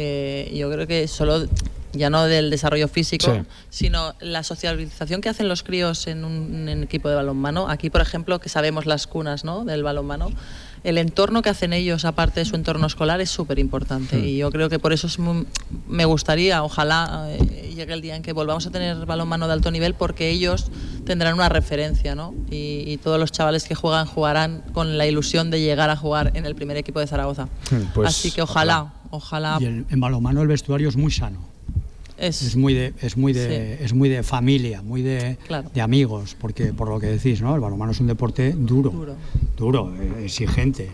Eh, 0.00 0.52
yo 0.54 0.70
creo 0.70 0.86
que 0.86 1.08
solo 1.08 1.46
ya 1.92 2.10
no 2.10 2.24
del 2.26 2.50
desarrollo 2.50 2.86
físico, 2.86 3.32
Sí. 3.34 3.40
sino 3.70 4.14
la 4.20 4.42
socialización 4.44 5.20
que 5.20 5.28
hacen 5.30 5.48
los 5.48 5.62
críos 5.64 6.06
en 6.06 6.24
un, 6.24 6.68
en 6.68 6.82
equipo 6.84 7.08
de 7.08 7.16
balonmano. 7.16 7.68
Aquí, 7.68 7.90
por 7.90 8.00
ejemplo, 8.00 8.38
que 8.38 8.48
sabemos 8.48 8.86
las 8.86 9.06
cunas 9.06 9.42
¿no? 9.44 9.64
del 9.64 9.82
balonmano, 9.82 10.30
el 10.84 10.98
entorno 10.98 11.42
que 11.42 11.48
hacen 11.48 11.72
ellos, 11.72 12.04
aparte 12.04 12.40
de 12.40 12.44
su 12.46 12.54
entorno 12.54 12.86
escolar, 12.86 13.20
es 13.20 13.30
súper 13.30 13.58
importante. 13.58 14.16
Hmm. 14.16 14.24
Y 14.24 14.36
yo 14.36 14.52
creo 14.52 14.68
que 14.68 14.78
por 14.78 14.92
eso 14.92 15.06
es 15.08 15.18
muy- 15.18 15.46
me 15.88 16.04
gustaría, 16.04 16.62
ojalá 16.62 17.26
eh, 17.30 17.72
llegue 17.74 17.94
el 17.94 18.02
día 18.02 18.14
en 18.14 18.22
que 18.22 18.32
volvamos 18.32 18.66
a 18.66 18.70
tener 18.70 19.04
balonmano 19.06 19.46
de 19.48 19.54
alto 19.54 19.70
nivel, 19.72 19.94
porque 19.94 20.28
ellos 20.30 20.66
tendrán 21.04 21.34
una 21.34 21.48
referencia, 21.48 22.14
¿no? 22.14 22.34
Y, 22.50 22.84
y 22.86 22.98
todos 22.98 23.18
los 23.18 23.32
chavales 23.32 23.64
que 23.64 23.74
juegan 23.74 24.06
jugarán 24.06 24.62
con 24.72 24.98
la 24.98 25.06
ilusión 25.06 25.50
de 25.50 25.60
llegar 25.62 25.88
a 25.90 25.96
jugar 25.96 26.32
en 26.34 26.44
el 26.46 26.54
primer 26.54 26.76
equipo 26.76 27.00
de 27.00 27.06
Zaragoza. 27.08 27.48
Pues, 27.94 28.08
Así 28.10 28.30
que 28.30 28.42
ojalá, 28.42 28.82
ojalá. 28.82 28.94
Y 29.60 29.64
el- 29.66 29.86
en 29.90 30.00
balonmano 30.00 30.42
el 30.42 30.48
vestuario 30.48 30.88
es 30.88 30.96
muy 30.96 31.10
sano. 31.10 31.46
Es, 32.16 32.56
muy 32.56 32.74
de 32.74 32.94
es 33.00 33.16
muy 33.16 33.32
de 33.32 33.84
es 33.84 33.92
muy 33.94 34.08
de 34.08 34.24
familia, 34.24 34.82
muy 34.82 35.02
de, 35.02 35.38
Claro. 35.46 35.70
de 35.72 35.80
amigos, 35.80 36.36
porque 36.40 36.72
por 36.72 36.88
lo 36.88 36.98
que 36.98 37.06
decís, 37.06 37.40
¿no? 37.40 37.54
El 37.54 37.60
balonmano 37.60 37.92
es 37.92 38.00
un 38.00 38.08
deporte 38.08 38.54
duro, 38.58 38.92
duro, 39.56 39.94
eh, 40.00 40.24
exigente. 40.24 40.90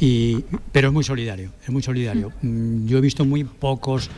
Y, 0.00 0.42
pero 0.72 0.88
es 0.88 0.94
muy 0.94 1.04
solidario, 1.04 1.50
es 1.62 1.68
muy 1.68 1.82
solidario. 1.82 2.32
Mm, 2.40 2.86
Yo 2.86 2.96
he 2.96 3.00
visto 3.02 3.24
muy 3.26 3.44
pocos 3.44 4.08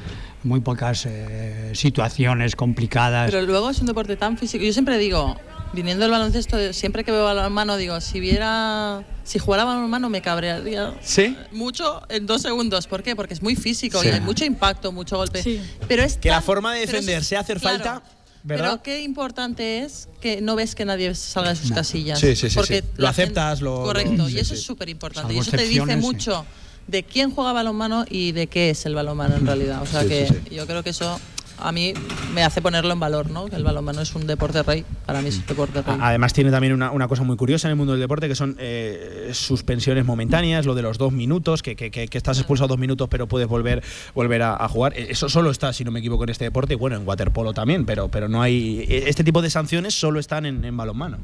muy 0.44 0.60
pocas 0.60 1.06
eh, 1.08 1.70
situaciones 1.74 2.54
complicadas. 2.54 3.30
Pero 3.32 3.44
luego 3.46 3.70
es 3.70 3.80
un 3.80 3.86
deporte 3.86 4.14
tan 4.16 4.36
físico. 4.38 4.62
Yo 4.64 4.72
siempre 4.72 4.96
digo, 4.98 5.34
viniendo 5.74 6.02
del 6.02 6.10
baloncesto, 6.10 6.72
siempre 6.72 7.04
que 7.04 7.10
veo 7.12 7.24
balonmano, 7.24 7.76
digo, 7.76 8.00
si 8.00 8.20
viera, 8.20 9.04
si 9.24 9.38
jugara 9.38 9.64
balonmano 9.64 10.08
me 10.08 10.22
cabrearía 10.22 10.94
¿Sí? 11.02 11.36
mucho 11.52 12.02
en 12.08 12.26
dos 12.26 12.42
segundos. 12.42 12.86
¿Por 12.86 13.02
qué? 13.02 13.16
Porque 13.16 13.34
es 13.34 13.42
muy 13.42 13.56
físico 13.56 14.00
Sí. 14.00 14.08
y 14.08 14.10
hay 14.10 14.20
mucho 14.20 14.44
impacto, 14.44 14.92
mucho 14.92 15.16
golpe. 15.16 15.42
Pero 15.88 16.02
es 16.02 16.16
Que 16.16 16.30
la 16.30 16.40
forma 16.40 16.72
de 16.74 16.86
pero 16.86 16.98
es- 16.98 17.04
defenderse, 17.06 17.36
hacer 17.36 17.58
claro, 17.60 17.78
falta, 17.78 18.02
¿verdad? 18.42 18.70
Pero 18.72 18.82
qué 18.82 19.02
importante 19.02 19.80
es 19.80 20.08
que 20.20 20.40
no 20.40 20.54
ves 20.56 20.74
que 20.74 20.84
nadie 20.84 21.14
salga 21.14 21.50
de 21.50 21.56
sus 21.56 21.72
casillas. 21.72 22.18
Sí, 22.20 22.36
sí, 22.36 22.48
sí, 22.50 22.54
Porque 22.56 22.80
sí. 22.80 22.86
Lo 22.96 23.06
gente- 23.08 23.22
aceptas, 23.22 23.60
lo- 23.60 23.82
Correcto, 23.82 24.28
sí, 24.28 24.34
y 24.36 24.38
eso 24.38 24.54
sí. 24.54 24.60
es 24.60 24.66
súper 24.66 24.88
importante. 24.88 25.34
Y 25.34 25.38
eso 25.38 25.50
te 25.50 25.64
dice 25.66 25.84
sí. 25.86 25.96
mucho 25.96 26.44
de 26.86 27.02
quién 27.02 27.30
juega 27.30 27.52
balonmano 27.52 28.04
y 28.10 28.32
de 28.32 28.46
qué 28.46 28.70
es 28.70 28.84
el 28.86 28.94
balonmano 28.94 29.36
en 29.36 29.46
realidad. 29.46 29.82
O 29.82 29.86
sea 29.86 30.02
Sí, 30.02 30.08
que 30.08 30.26
sí, 30.28 30.54
yo 30.54 30.66
creo 30.66 30.82
que 30.82 30.90
eso 30.90 31.18
a 31.58 31.72
mí 31.72 31.94
me 32.34 32.42
hace 32.42 32.60
ponerlo 32.60 32.92
en 32.92 33.00
valor, 33.00 33.30
¿no? 33.30 33.46
Que 33.46 33.56
el 33.56 33.64
balonmano 33.64 34.00
es 34.00 34.14
un 34.14 34.26
deporte 34.26 34.62
rey. 34.62 34.84
Para 35.06 35.22
mí 35.22 35.28
es 35.28 35.38
un 35.38 35.46
deporte 35.46 35.82
rey. 35.82 35.96
Además 36.00 36.32
tiene 36.32 36.50
también 36.50 36.72
una, 36.72 36.90
una 36.90 37.08
cosa 37.08 37.22
muy 37.22 37.36
curiosa 37.36 37.68
en 37.68 37.70
el 37.72 37.76
mundo 37.76 37.92
del 37.92 38.00
deporte 38.00 38.28
que 38.28 38.34
son 38.34 38.56
eh, 38.58 39.30
suspensiones 39.32 40.04
momentáneas, 40.04 40.66
lo 40.66 40.74
de 40.74 40.82
los 40.82 40.98
dos 40.98 41.12
minutos, 41.12 41.62
que, 41.62 41.76
que- 41.76 41.90
que- 41.90 42.08
que 42.08 42.18
estás 42.18 42.38
expulsado 42.38 42.68
dos 42.68 42.78
minutos 42.78 43.08
pero 43.08 43.26
puedes 43.28 43.48
volver, 43.48 43.82
volver 44.14 44.42
a, 44.42 44.56
a 44.62 44.68
jugar. 44.68 44.92
Eh, 44.96 45.06
Eso 45.10 45.28
solo 45.28 45.50
está, 45.50 45.72
si 45.72 45.84
no 45.84 45.90
me 45.90 46.00
equivoco, 46.00 46.24
en 46.24 46.30
este 46.30 46.44
deporte 46.44 46.74
y 46.74 46.76
bueno, 46.76 46.96
en 46.96 47.06
waterpolo 47.06 47.52
también, 47.52 47.84
pero, 47.86 48.08
pero 48.08 48.28
no 48.28 48.42
hay... 48.42 48.84
eh, 48.88 49.04
Este 49.06 49.24
tipo 49.24 49.40
de 49.42 49.50
sanciones 49.50 49.94
solo 49.94 50.20
están 50.20 50.46
en, 50.46 50.64
en 50.64 50.76
balonmano. 50.76 51.18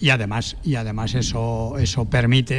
Y 0.00 0.10
además, 0.10 0.56
y 0.62 0.76
además 0.76 1.16
eso, 1.16 1.74
eso 1.76 2.04
permite 2.04 2.54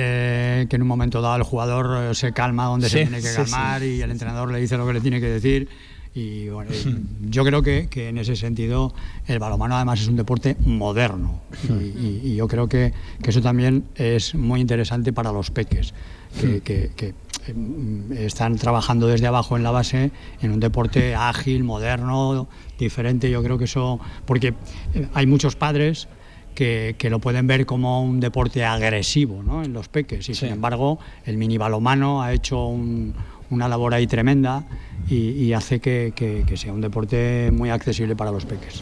que 0.70 0.76
en 0.76 0.82
un 0.82 0.88
momento 0.90 1.22
dado 1.22 1.38
el 1.38 1.44
jugador 1.44 2.12
eh, 2.12 2.14
se 2.16 2.34
calma 2.34 2.66
donde 2.66 2.88
Sí, 2.90 2.98
se 2.98 3.02
tiene 3.04 3.22
que 3.22 3.30
sí, 3.30 3.36
calmar 3.38 3.82
y 3.82 4.02
el 4.02 4.12
entrenador 4.12 4.52
le 4.52 4.60
dice 4.60 4.76
lo 4.76 4.86
que 4.86 4.92
le 4.92 5.00
tiene 5.00 5.22
que 5.22 5.28
decir. 5.28 5.70
Y 6.14 6.50
bueno, 6.50 6.72
yo 7.30 7.44
creo 7.46 7.62
que, 7.62 7.88
que 7.88 8.10
en 8.10 8.18
ese 8.18 8.36
sentido 8.36 8.94
el 9.28 9.40
balonmano 9.40 9.76
además 9.76 10.02
es 10.02 10.08
un 10.08 10.16
deporte 10.16 10.56
moderno. 10.66 11.42
Y, 11.70 11.84
y- 11.84 12.22
y 12.24 12.36
yo 12.36 12.48
creo 12.48 12.68
que, 12.68 12.94
que 13.22 13.30
eso 13.30 13.42
también 13.42 13.86
es 13.96 14.34
muy 14.36 14.60
interesante 14.62 15.14
para 15.14 15.32
los 15.32 15.52
peques, 15.52 15.94
que, 16.40 16.62
que- 16.62 16.92
que, 16.96 17.14
mm, 17.54 18.14
están 18.14 18.56
trabajando 18.58 19.08
desde 19.08 19.28
abajo 19.28 19.56
en 19.58 19.64
la 19.64 19.72
base 19.72 20.12
en 20.42 20.52
un 20.52 20.60
deporte 20.60 21.16
ágil, 21.16 21.64
moderno, 21.64 22.48
diferente. 22.78 23.30
Yo 23.30 23.44
creo 23.44 23.58
que 23.58 23.66
eso, 23.66 24.00
porque 24.26 24.54
eh, 24.94 25.08
hay 25.14 25.26
muchos 25.28 25.56
padres 25.56 26.08
que, 26.56 26.96
que 26.98 27.10
lo 27.10 27.20
pueden 27.20 27.46
ver 27.48 27.66
como 27.66 28.04
un 28.04 28.20
deporte 28.20 28.66
agresivo 28.66 29.44
¿no? 29.44 29.64
en 29.64 29.72
los 29.74 29.88
peques 29.88 30.28
y 30.30 30.34
sin 30.34 30.50
embargo 30.50 31.00
el 31.26 31.38
mini 31.38 31.58
balomano 31.58 32.22
ha 32.22 32.34
hecho 32.34 32.66
un- 32.66 33.14
una 33.50 33.68
labor 33.68 33.94
ahí 33.94 34.06
tremenda 34.08 34.64
y, 35.10 35.32
y 35.32 35.54
hace 35.54 35.80
que, 35.80 36.14
que- 36.16 36.44
que 36.46 36.58
sea 36.58 36.72
un 36.74 36.82
deporte 36.82 37.50
muy 37.52 37.70
accesible 37.70 38.16
para 38.16 38.32
los 38.32 38.46
peques 38.46 38.82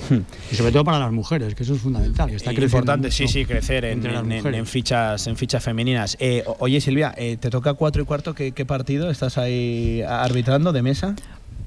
y 0.52 0.56
sobre 0.56 0.72
todo 0.72 0.84
para 0.84 1.00
las 1.00 1.12
mujeres 1.12 1.56
que 1.56 1.64
eso 1.64 1.76
es 1.76 1.82
fundamental 1.82 2.30
que 2.30 2.36
está 2.36 2.52
creciendo 2.52 2.78
Importante, 2.78 3.12
sí, 3.12 3.28
sí, 3.28 3.46
crecer 3.46 3.86
en, 3.86 4.66
fichas, 4.66 5.28
en 5.28 5.38
fichas 5.38 5.64
femeninas. 5.64 6.18
Eh, 6.20 6.44
oye, 6.60 6.82
Silvia, 6.82 7.14
eh, 7.18 7.38
¿te 7.38 7.50
toca 7.50 7.74
cuatro 7.76 8.02
y 8.02 8.06
cuarto? 8.06 8.34
¿Qué, 8.34 8.52
qué 8.52 8.66
partido 8.66 9.10
estás 9.10 9.38
ahí 9.38 10.02
arbitrando 10.08 10.74
de 10.74 10.82
mesa? 10.82 11.16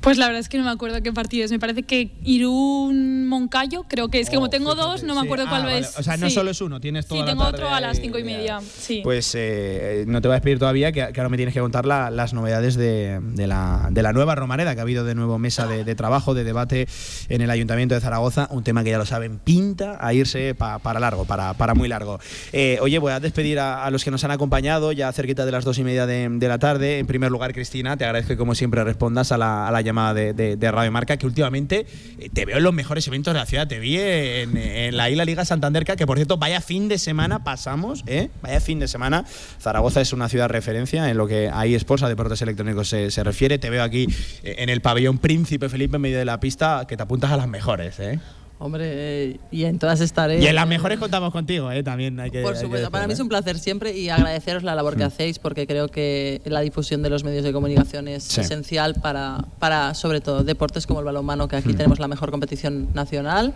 Pues 0.00 0.16
la 0.18 0.26
verdad 0.26 0.40
es 0.40 0.48
que 0.48 0.56
no 0.58 0.64
me 0.64 0.70
acuerdo 0.70 1.02
qué 1.02 1.12
partido 1.12 1.44
es. 1.44 1.50
Me 1.50 1.58
parece 1.58 1.82
que 1.82 2.10
Irún 2.24 3.26
Moncayo, 3.28 3.84
creo 3.88 4.08
que 4.08 4.20
es 4.20 4.30
que 4.30 4.36
como 4.36 4.48
tengo 4.50 4.74
dos, 4.74 5.02
no 5.02 5.14
me 5.14 5.20
Sí. 5.20 5.26
acuerdo 5.26 5.44
Ah, 5.46 5.50
cuál 5.50 5.62
vale. 5.64 5.78
es. 5.80 5.98
O 5.98 6.02
sea, 6.02 6.16
no 6.16 6.28
Sí. 6.28 6.34
solo 6.34 6.50
es 6.50 6.60
uno, 6.60 6.80
tienes 6.80 7.06
toda 7.06 7.20
Sí, 7.20 7.26
la 7.26 7.32
tengo 7.32 7.44
tarde 7.44 7.56
otro 7.64 7.74
a 7.74 7.80
las 7.80 8.00
cinco 8.00 8.18
y 8.18 8.24
media. 8.24 8.60
Sí. 8.60 9.00
Pues 9.04 9.32
eh, 9.36 10.04
no 10.08 10.20
te 10.20 10.28
voy 10.28 10.34
a 10.34 10.36
despedir 10.36 10.58
todavía, 10.58 10.90
que, 10.92 11.08
que 11.12 11.20
ahora 11.20 11.28
me 11.28 11.36
tienes 11.36 11.52
que 11.54 11.60
contar 11.60 11.84
la- 11.86 12.10
las 12.10 12.32
novedades 12.32 12.76
de, 12.76 13.20
de 13.20 13.46
la, 13.46 13.88
de 13.90 14.02
la 14.02 14.12
nueva 14.12 14.34
Romareda, 14.34 14.74
que 14.74 14.80
ha 14.80 14.82
habido 14.82 15.04
de 15.04 15.14
nuevo 15.14 15.38
mesa 15.38 15.66
de, 15.66 15.84
de 15.84 15.94
trabajo, 15.94 16.32
de 16.34 16.44
debate 16.44 16.88
en 17.28 17.42
el 17.42 17.50
Ayuntamiento 17.50 17.94
de 17.94 18.00
Zaragoza, 18.00 18.48
un 18.50 18.64
tema 18.64 18.82
que 18.82 18.90
ya 18.90 18.98
lo 18.98 19.04
saben, 19.06 19.38
pinta 19.38 19.98
a 20.00 20.14
irse 20.14 20.54
pa- 20.54 20.78
para 20.78 20.98
largo, 20.98 21.26
para, 21.26 21.52
para 21.54 21.74
muy 21.74 21.88
largo. 21.88 22.18
Eh, 22.52 22.78
oye, 22.80 22.98
voy 22.98 23.12
a 23.12 23.20
despedir 23.20 23.58
a, 23.58 23.84
a 23.84 23.90
los 23.90 24.02
que 24.04 24.10
nos 24.10 24.24
han 24.24 24.30
acompañado, 24.30 24.92
ya 24.92 25.12
cerquita 25.12 25.44
de 25.44 25.52
las 25.52 25.64
dos 25.64 25.78
y 25.78 25.84
media 25.84 26.06
de, 26.06 26.26
de 26.30 26.48
la 26.48 26.58
tarde. 26.58 26.98
En 27.00 27.06
primer 27.06 27.30
lugar, 27.30 27.52
Cristina, 27.52 27.96
te 27.98 28.04
agradezco 28.04 28.30
que 28.30 28.36
como 28.38 28.54
siempre 28.54 28.82
respondas 28.82 29.30
a 29.32 29.36
la, 29.38 29.68
a 29.68 29.70
la 29.70 29.80
llamada 29.82 29.89
de, 30.14 30.32
de- 30.32 30.56
de 30.56 30.70
Radio 30.70 30.90
Marca, 30.92 31.16
que 31.16 31.26
últimamente 31.26 31.86
eh, 32.18 32.30
te 32.32 32.44
veo 32.44 32.58
en 32.58 32.62
los 32.64 32.72
mejores 32.74 33.06
eventos 33.06 33.34
de 33.34 33.40
la 33.40 33.46
ciudad. 33.46 33.68
Te 33.68 33.78
vi 33.78 33.98
en, 33.98 34.56
en 34.56 34.96
la 34.96 35.10
Isla 35.10 35.24
Liga 35.24 35.44
Santander, 35.44 35.84
que 35.84 36.06
por 36.06 36.16
cierto, 36.16 36.36
vaya 36.36 36.60
fin 36.60 36.88
de 36.88 36.98
semana 36.98 37.44
pasamos, 37.44 38.04
¿eh? 38.06 38.30
Vaya 38.42 38.60
fin 38.60 38.78
de 38.78 38.88
semana. 38.88 39.24
Zaragoza 39.60 40.00
es 40.00 40.12
una 40.12 40.28
ciudad 40.28 40.48
referencia 40.48 41.10
en 41.10 41.16
lo 41.16 41.26
que 41.26 41.50
a 41.52 41.66
eSports, 41.66 42.02
a 42.02 42.08
deportes 42.08 42.40
electrónicos 42.42 42.88
se, 42.88 43.10
se 43.10 43.24
refiere. 43.24 43.58
Te 43.58 43.70
veo 43.70 43.82
aquí 43.82 44.06
eh, 44.42 44.56
en 44.58 44.68
el 44.68 44.80
pabellón 44.80 45.18
Príncipe 45.18 45.68
Felipe 45.68 45.96
en 45.96 46.02
medio 46.02 46.18
de 46.18 46.24
la 46.24 46.40
pista, 46.40 46.84
que 46.88 46.96
te 46.96 47.02
apuntas 47.02 47.30
a 47.32 47.36
las 47.36 47.48
mejores, 47.48 47.98
¿eh? 48.00 48.20
Hombre, 48.62 48.84
eh, 48.86 49.40
y 49.50 49.64
en 49.64 49.78
todas 49.78 50.02
estaré. 50.02 50.38
Y 50.38 50.46
en 50.46 50.54
las 50.54 50.68
mejores 50.68 50.98
contamos 50.98 51.32
contigo, 51.32 51.72
¿eh? 51.72 51.82
También 51.82 52.20
hay 52.20 52.30
que. 52.30 52.42
Por 52.42 52.52
hay 52.52 52.58
que 52.58 52.64
supuesto, 52.66 52.90
para 52.90 53.06
mí 53.06 53.14
es 53.14 53.20
un 53.20 53.30
placer 53.30 53.58
siempre 53.58 53.96
y 53.96 54.10
agradeceros 54.10 54.62
la 54.64 54.74
labor 54.74 54.96
que 54.98 55.04
Mm. 55.04 55.06
hacéis 55.06 55.38
porque 55.38 55.66
creo 55.66 55.88
que 55.88 56.42
la 56.44 56.60
difusión 56.60 57.00
de 57.02 57.08
los 57.08 57.24
medios 57.24 57.42
de 57.42 57.54
comunicación 57.54 58.06
es 58.06 58.22
Sí. 58.24 58.42
esencial 58.42 58.96
para, 58.96 59.46
para, 59.58 59.94
sobre 59.94 60.20
todo, 60.20 60.44
deportes 60.44 60.86
como 60.86 61.00
el 61.00 61.06
balonmano, 61.06 61.48
que 61.48 61.56
aquí 61.56 61.70
Mm. 61.70 61.76
tenemos 61.76 61.98
la 62.00 62.08
mejor 62.08 62.30
competición 62.30 62.88
nacional. 62.92 63.54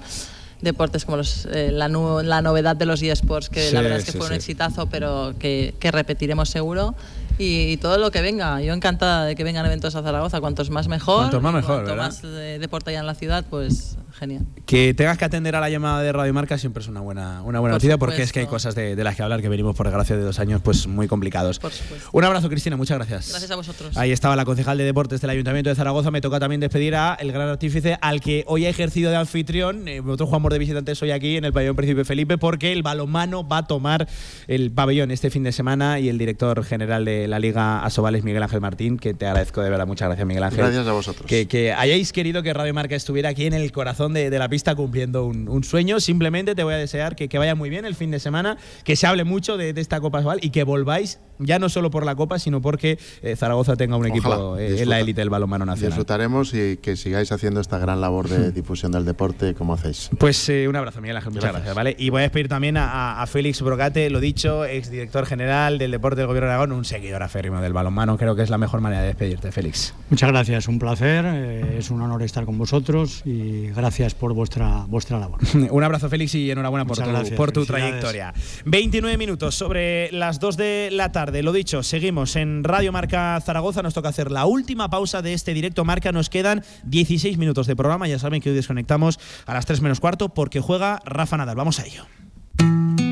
Deportes 0.62 1.04
como 1.04 1.18
los, 1.18 1.46
eh, 1.52 1.70
la, 1.70 1.88
nu- 1.90 2.22
la 2.22 2.40
novedad 2.40 2.74
de 2.74 2.86
los 2.86 3.02
eSports, 3.02 3.50
que 3.50 3.68
Sí, 3.68 3.74
la 3.74 3.82
verdad 3.82 3.98
es 3.98 4.06
que 4.06 4.12
sí, 4.12 4.18
fue 4.18 4.28
un 4.28 4.32
exitazo, 4.32 4.86
pero 4.86 5.34
que, 5.38 5.74
que 5.78 5.90
repetiremos 5.90 6.48
seguro. 6.48 6.94
Y, 7.36 7.72
y 7.72 7.76
todo 7.76 7.98
lo 7.98 8.10
que 8.12 8.22
venga. 8.22 8.60
Yo 8.62 8.72
encantada 8.72 9.24
de 9.26 9.34
que 9.34 9.42
vengan 9.44 9.66
eventos 9.66 9.94
a 9.96 10.02
Zaragoza. 10.02 10.40
Cuantos 10.40 10.70
más 10.70 10.86
mejor. 10.88 11.16
Cuantos 11.18 11.42
más 11.42 11.52
mejor, 11.52 11.74
Cuanto 11.84 11.90
¿verdad? 11.90 12.04
más 12.06 12.20
eh, 12.24 12.58
deporte 12.60 12.90
haya 12.90 13.00
en 13.00 13.06
la 13.06 13.16
ciudad, 13.16 13.44
pues 13.50 13.96
genial. 14.26 14.46
Que 14.66 14.94
tengas 14.94 15.18
que 15.18 15.24
atender 15.24 15.56
a 15.56 15.60
la 15.60 15.70
llamada 15.70 16.02
de 16.02 16.12
Radio 16.12 16.32
Marca 16.32 16.58
siempre 16.58 16.82
es 16.82 16.88
una 16.88 17.00
buena, 17.00 17.42
una 17.42 17.60
buena 17.60 17.74
Por 17.74 17.82
noticia 17.82 17.98
porque 17.98 18.22
es 18.22 18.32
que 18.32 18.40
hay 18.40 18.46
cosas 18.46 18.74
de, 18.74 18.96
de 18.96 19.04
las 19.04 19.16
que 19.16 19.22
hablar 19.22 19.42
que 19.42 19.48
venimos 19.48 19.76
por 19.76 19.86
desgracia 19.86 20.16
de 20.16 20.22
dos 20.22 20.38
años 20.38 20.60
pues 20.62 20.86
muy 20.86 21.08
complicados. 21.08 21.58
Por 21.58 21.72
supuesto. 21.72 22.08
Un 22.12 22.24
abrazo 22.24 22.48
Cristina, 22.48 22.76
muchas 22.76 22.98
gracias. 22.98 23.30
Gracias 23.30 23.50
a 23.50 23.56
vosotros. 23.56 23.96
Ahí 23.96 24.12
estaba 24.12 24.36
la 24.36 24.44
concejal 24.44 24.78
de 24.78 24.84
deportes 24.84 25.20
del 25.20 25.30
Ayuntamiento 25.30 25.70
de 25.70 25.76
Zaragoza. 25.76 26.10
Me 26.10 26.20
toca 26.20 26.40
también 26.40 26.60
despedir 26.60 26.94
a 26.94 27.14
el 27.14 27.32
gran 27.32 27.48
artífice 27.48 27.98
al 28.00 28.20
que 28.20 28.44
hoy 28.46 28.66
ha 28.66 28.68
ejercido 28.68 29.10
de 29.10 29.16
anfitrión. 29.16 29.86
Eh, 29.88 30.00
otro 30.00 30.26
Juan 30.26 30.42
de 30.44 30.58
visitantes 30.58 31.02
hoy 31.02 31.10
aquí 31.10 31.36
en 31.36 31.44
el 31.44 31.52
pabellón 31.52 31.76
Príncipe 31.76 32.04
Felipe 32.04 32.38
porque 32.38 32.72
el 32.72 32.82
balonmano 32.82 33.46
va 33.46 33.58
a 33.58 33.66
tomar 33.66 34.08
el 34.46 34.70
pabellón 34.70 35.10
este 35.10 35.30
fin 35.30 35.42
de 35.42 35.52
semana 35.52 36.00
y 36.00 36.08
el 36.08 36.18
director 36.18 36.64
general 36.64 37.04
de 37.04 37.28
la 37.28 37.38
Liga 37.38 37.84
Asobal 37.84 38.14
es 38.14 38.24
Miguel 38.24 38.42
Ángel 38.42 38.60
Martín, 38.60 38.98
que 38.98 39.14
te 39.14 39.26
agradezco 39.26 39.62
de 39.62 39.70
verdad. 39.70 39.86
Muchas 39.86 40.08
gracias, 40.08 40.26
Miguel 40.26 40.44
Ángel. 40.44 40.58
Gracias 40.58 40.86
a 40.86 40.92
vosotros. 40.92 41.26
Que, 41.26 41.46
que 41.46 41.72
hayáis 41.72 42.12
querido 42.12 42.42
que 42.42 42.52
Radio 42.52 42.74
Marca 42.74 42.94
estuviera 42.94 43.30
aquí 43.30 43.46
en 43.46 43.54
el 43.54 43.72
corazón 43.72 44.13
de, 44.14 44.30
la 44.38 44.48
pista 44.48 44.74
cumpliendo 44.74 45.26
un, 45.26 45.64
sueño. 45.64 46.00
Simplemente 46.00 46.54
te 46.54 46.62
voy 46.62 46.74
a 46.74 46.78
desear 46.78 47.16
que, 47.16 47.28
que 47.28 47.38
vaya 47.38 47.54
muy 47.54 47.70
bien 47.70 47.84
el 47.84 47.94
fin 47.94 48.10
de 48.10 48.20
semana, 48.20 48.56
que 48.84 48.96
se 48.96 49.06
hable 49.06 49.24
mucho 49.24 49.56
de, 49.56 49.74
esta 49.76 50.00
Copa 50.00 50.18
Asobal 50.18 50.38
y 50.42 50.50
que 50.50 50.64
volváis 50.64 51.20
ya 51.38 51.58
no 51.58 51.68
solo 51.68 51.90
por 51.90 52.04
la 52.04 52.14
Copa, 52.14 52.38
sino 52.38 52.60
porque 52.60 52.98
eh, 53.22 53.36
Zaragoza 53.36 53.76
tenga 53.76 53.96
un 53.96 54.06
equipo 54.06 54.56
eh, 54.58 54.82
en 54.82 54.88
la 54.88 55.00
élite 55.00 55.20
del 55.20 55.30
balonmano 55.30 55.64
nacional. 55.64 55.90
Disfrutaremos 55.90 56.54
y 56.54 56.76
que 56.78 56.96
sigáis 56.96 57.32
haciendo 57.32 57.60
esta 57.60 57.78
gran 57.78 58.00
labor 58.00 58.28
de 58.28 58.52
difusión 58.52 58.92
del 58.92 59.04
deporte 59.04 59.54
como 59.54 59.74
hacéis. 59.74 60.10
Pues 60.18 60.48
eh, 60.48 60.68
un 60.68 60.76
abrazo, 60.76 61.00
Miguel 61.00 61.16
Ángel. 61.16 61.32
Muchas 61.32 61.44
Gracias. 61.52 61.74
gracias. 61.74 61.74
¿vale? 61.76 61.96
Y 61.98 62.10
voy 62.10 62.20
a 62.20 62.22
despedir 62.22 62.48
también 62.48 62.76
a, 62.76 63.20
a- 63.22 63.26
Félix 63.26 63.60
Brocate, 63.62 64.10
lo 64.10 64.20
dicho, 64.20 64.64
exdirector 64.64 65.26
general 65.26 65.78
del 65.78 65.90
deporte 65.90 66.18
del 66.20 66.26
Gobierno 66.28 66.48
de 66.48 66.54
Aragón, 66.54 66.72
un 66.72 66.84
seguidor 66.84 67.22
aférrimo 67.22 67.60
del 67.60 67.72
balonmano. 67.72 68.16
Creo 68.16 68.36
que 68.36 68.42
es 68.42 68.50
la 68.50 68.58
mejor 68.58 68.80
manera 68.80 69.00
de 69.02 69.08
despedirte, 69.08 69.50
Félix. 69.50 69.94
Muchas 70.10 70.30
gracias, 70.30 70.68
un 70.68 70.78
placer, 70.78 71.24
eh, 71.26 71.76
es 71.78 71.90
un 71.90 72.00
honor 72.02 72.22
estar 72.22 72.44
con 72.44 72.56
vosotros 72.58 73.22
y 73.24 73.68
gracias 73.68 74.14
por 74.14 74.32
vuestra, 74.34 74.84
vuestra 74.88 75.18
labor. 75.18 75.40
Un 75.70 75.82
abrazo, 75.82 76.08
Félix, 76.08 76.34
y 76.34 76.50
enhorabuena 76.50 76.84
por 76.84 76.96
Muchas 76.98 77.06
tu, 77.08 77.12
gracias, 77.14 77.36
por 77.36 77.50
tu 77.52 77.64
trayectoria. 77.66 78.32
29 78.66 79.16
minutos 79.18 79.54
sobre 79.54 80.12
las 80.12 80.38
2 80.38 80.56
de 80.56 80.88
la 80.92 81.10
tarde. 81.10 81.23
Lo 81.26 81.52
dicho, 81.52 81.82
seguimos 81.82 82.36
en 82.36 82.64
Radio 82.64 82.92
Marca 82.92 83.40
Zaragoza. 83.40 83.82
Nos 83.82 83.94
toca 83.94 84.10
hacer 84.10 84.30
la 84.30 84.44
última 84.44 84.90
pausa 84.90 85.22
de 85.22 85.32
este 85.32 85.54
directo 85.54 85.82
Marca. 85.84 86.12
Nos 86.12 86.28
quedan 86.28 86.62
16 86.84 87.38
minutos 87.38 87.66
de 87.66 87.74
programa. 87.74 88.06
Ya 88.06 88.18
saben 88.18 88.42
que 88.42 88.50
hoy 88.50 88.54
desconectamos 88.54 89.18
a 89.46 89.54
las 89.54 89.64
3 89.64 89.80
menos 89.80 90.00
cuarto 90.00 90.28
porque 90.28 90.60
juega 90.60 91.00
Rafa 91.06 91.38
Nadal. 91.38 91.56
Vamos 91.56 91.80
a 91.80 91.86
ello. 91.86 92.04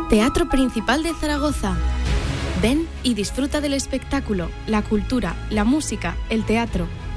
Teatro 0.08 0.48
Principal 0.48 1.02
de 1.02 1.12
Zaragoza. 1.14 1.76
Ven 2.62 2.86
y 3.02 3.14
disfruta 3.14 3.60
del 3.60 3.74
espectáculo, 3.74 4.48
la 4.68 4.82
cultura, 4.82 5.34
la 5.50 5.64
música, 5.64 6.16
el 6.30 6.44
teatro. 6.44 6.86